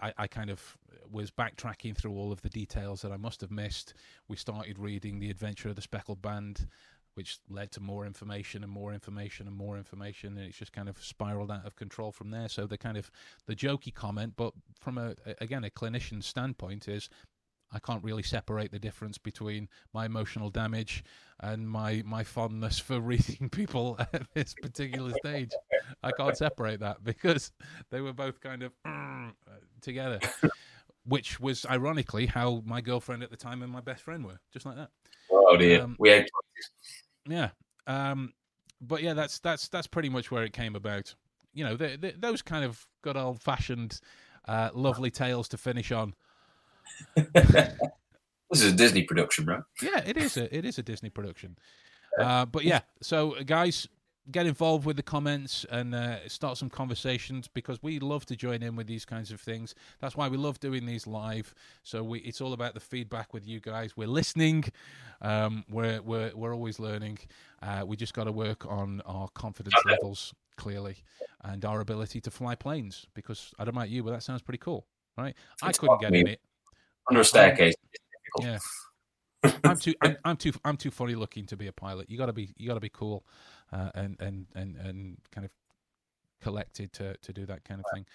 I, 0.00 0.12
I 0.18 0.26
kind 0.26 0.50
of 0.50 0.76
was 1.10 1.30
backtracking 1.30 1.96
through 1.96 2.12
all 2.12 2.30
of 2.30 2.42
the 2.42 2.50
details 2.50 3.02
that 3.02 3.12
I 3.12 3.16
must 3.16 3.40
have 3.40 3.50
missed. 3.50 3.94
We 4.28 4.36
started 4.36 4.78
reading 4.78 5.18
The 5.18 5.30
Adventure 5.30 5.70
of 5.70 5.76
the 5.76 5.82
Speckled 5.82 6.22
Band, 6.22 6.68
which 7.14 7.38
led 7.48 7.72
to 7.72 7.80
more 7.80 8.06
information 8.06 8.62
and 8.62 8.70
more 8.70 8.92
information 8.92 9.48
and 9.48 9.56
more 9.56 9.76
information, 9.76 10.36
and 10.36 10.46
it's 10.46 10.58
just 10.58 10.72
kind 10.72 10.88
of 10.88 11.02
spiraled 11.02 11.50
out 11.50 11.66
of 11.66 11.74
control 11.74 12.12
from 12.12 12.30
there. 12.30 12.48
So 12.48 12.66
the 12.66 12.78
kind 12.78 12.96
of 12.96 13.10
the 13.46 13.56
jokey 13.56 13.92
comment, 13.92 14.34
but 14.36 14.52
from 14.78 14.98
a 14.98 15.16
again 15.40 15.64
a 15.64 15.70
clinician's 15.70 16.26
standpoint, 16.26 16.86
is 16.86 17.08
I 17.72 17.78
can't 17.78 18.02
really 18.02 18.22
separate 18.22 18.72
the 18.72 18.78
difference 18.78 19.18
between 19.18 19.68
my 19.92 20.06
emotional 20.06 20.50
damage 20.50 21.04
and 21.40 21.68
my 21.68 22.02
my 22.04 22.24
fondness 22.24 22.78
for 22.78 23.00
reading 23.00 23.48
people 23.48 23.96
at 23.98 24.22
this 24.34 24.54
particular 24.60 25.12
stage. 25.24 25.50
I 26.02 26.12
can't 26.12 26.36
separate 26.36 26.80
that 26.80 27.02
because 27.04 27.52
they 27.90 28.00
were 28.00 28.12
both 28.12 28.40
kind 28.40 28.62
of 28.62 28.72
uh, 28.84 29.30
together, 29.80 30.20
which 31.04 31.40
was 31.40 31.64
ironically 31.66 32.26
how 32.26 32.62
my 32.64 32.80
girlfriend 32.80 33.22
at 33.22 33.30
the 33.30 33.36
time 33.36 33.62
and 33.62 33.72
my 33.72 33.80
best 33.80 34.02
friend 34.02 34.24
were, 34.24 34.40
just 34.52 34.66
like 34.66 34.76
that. 34.76 34.90
Oh 35.30 35.56
dear. 35.56 35.82
Um, 35.82 35.96
we 35.98 36.10
had 36.10 36.26
Yeah. 37.28 37.50
Um, 37.86 38.32
but 38.80 39.02
yeah, 39.02 39.14
that's 39.14 39.38
that's 39.40 39.68
that's 39.68 39.86
pretty 39.86 40.08
much 40.08 40.30
where 40.30 40.44
it 40.44 40.52
came 40.52 40.74
about. 40.74 41.14
You 41.52 41.64
know, 41.64 41.76
the, 41.76 41.96
the, 42.00 42.14
those 42.16 42.42
kind 42.42 42.64
of 42.64 42.86
good 43.02 43.16
old 43.16 43.42
fashioned, 43.42 44.00
uh, 44.46 44.70
lovely 44.72 45.10
tales 45.10 45.48
to 45.48 45.58
finish 45.58 45.90
on. 45.90 46.14
this 47.34 47.78
is 48.52 48.72
a 48.72 48.76
Disney 48.76 49.02
production, 49.02 49.46
right? 49.46 49.62
Yeah, 49.82 50.02
it 50.04 50.16
is 50.16 50.36
a 50.36 50.54
it 50.56 50.64
is 50.64 50.78
a 50.78 50.82
Disney 50.82 51.10
production. 51.10 51.56
Uh, 52.18 52.44
but 52.44 52.64
yeah, 52.64 52.80
so 53.00 53.36
guys, 53.44 53.86
get 54.30 54.46
involved 54.46 54.84
with 54.84 54.96
the 54.96 55.02
comments 55.02 55.64
and 55.70 55.94
uh, 55.94 56.28
start 56.28 56.56
some 56.56 56.68
conversations 56.68 57.48
because 57.48 57.82
we 57.82 57.98
love 57.98 58.26
to 58.26 58.36
join 58.36 58.62
in 58.62 58.76
with 58.76 58.86
these 58.86 59.04
kinds 59.04 59.30
of 59.30 59.40
things. 59.40 59.74
That's 60.00 60.16
why 60.16 60.28
we 60.28 60.36
love 60.36 60.60
doing 60.60 60.86
these 60.86 61.06
live. 61.06 61.54
So 61.82 62.02
we 62.02 62.20
it's 62.20 62.40
all 62.40 62.52
about 62.52 62.74
the 62.74 62.80
feedback 62.80 63.32
with 63.32 63.46
you 63.46 63.60
guys. 63.60 63.96
We're 63.96 64.08
listening. 64.08 64.64
Um, 65.20 65.64
we're 65.70 66.00
we're 66.02 66.32
we're 66.34 66.54
always 66.54 66.78
learning. 66.78 67.18
Uh, 67.62 67.84
we 67.86 67.96
just 67.96 68.14
got 68.14 68.24
to 68.24 68.32
work 68.32 68.66
on 68.66 69.02
our 69.06 69.28
confidence 69.28 69.74
levels 69.84 70.34
clearly 70.56 70.96
and 71.42 71.64
our 71.64 71.80
ability 71.80 72.20
to 72.20 72.30
fly 72.30 72.54
planes 72.54 73.06
because 73.14 73.52
I 73.58 73.64
don't 73.64 73.74
know 73.74 73.80
about 73.80 73.90
you, 73.90 74.02
but 74.02 74.10
that 74.10 74.22
sounds 74.22 74.42
pretty 74.42 74.58
cool, 74.58 74.86
right? 75.16 75.34
I 75.62 75.72
couldn't 75.72 76.00
get 76.00 76.14
in 76.14 76.28
it. 76.28 76.40
Under 77.10 77.20
a 77.20 77.24
staircase. 77.24 77.74
Yeah. 78.40 78.58
I'm 79.64 79.76
too 79.76 79.94
I'm, 80.00 80.16
I'm 80.24 80.36
too 80.36 80.52
I'm 80.64 80.76
too 80.76 80.90
funny 80.90 81.14
looking 81.14 81.46
to 81.46 81.56
be 81.56 81.66
a 81.66 81.72
pilot. 81.72 82.08
You 82.10 82.16
got 82.16 82.26
to 82.26 82.32
be 82.32 82.54
you 82.56 82.68
got 82.68 82.74
to 82.74 82.80
be 82.80 82.90
cool 82.90 83.24
uh, 83.72 83.90
and 83.94 84.16
and 84.20 84.46
and 84.54 84.76
and 84.76 85.16
kind 85.34 85.44
of 85.44 85.50
collected 86.40 86.92
to 86.94 87.16
to 87.16 87.32
do 87.32 87.46
that 87.46 87.64
kind 87.64 87.80
of 87.80 87.86
thing. 87.92 88.06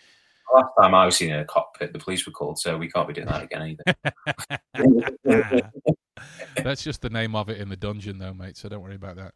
Last 0.54 0.70
time 0.80 0.94
I 0.94 1.06
was 1.06 1.20
in 1.22 1.34
a 1.34 1.44
cockpit, 1.44 1.92
the 1.92 2.00
police 2.00 2.26
were 2.26 2.32
called, 2.32 2.60
so 2.60 2.78
we 2.78 2.90
can't 2.90 3.08
be 3.08 3.14
doing 3.14 3.28
that 3.28 3.44
again 3.44 3.78
either. 4.76 5.72
That's 6.64 6.84
just 6.84 7.02
the 7.02 7.10
name 7.10 7.36
of 7.36 7.50
it 7.50 7.60
in 7.60 7.70
the 7.70 7.76
dungeon, 7.76 8.20
though, 8.20 8.34
mate. 8.34 8.56
So 8.56 8.70
don't 8.70 8.82
worry 8.82 8.96
about 8.96 9.18
that. 9.18 9.34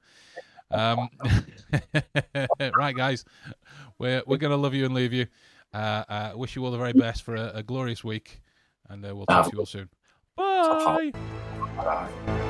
Um, 0.72 1.10
right, 2.78 2.96
guys, 2.96 3.26
we're 3.98 4.22
we're 4.28 4.38
gonna 4.38 4.56
love 4.56 4.76
you 4.76 4.86
and 4.86 4.94
leave 4.94 5.14
you. 5.14 5.26
Uh, 5.74 6.04
uh, 6.08 6.32
wish 6.36 6.56
you 6.56 6.64
all 6.64 6.72
the 6.72 6.78
very 6.78 6.94
best 6.94 7.24
for 7.24 7.36
a, 7.36 7.52
a 7.56 7.64
glorious 7.64 8.04
week, 8.04 8.42
and 8.90 9.06
uh, 9.06 9.16
we'll 9.16 9.26
talk 9.26 9.46
to 9.46 9.52
you 9.54 9.60
all 9.60 9.66
soon. 9.66 9.90
Bye. 10.36 11.12
Bye. 11.78 12.46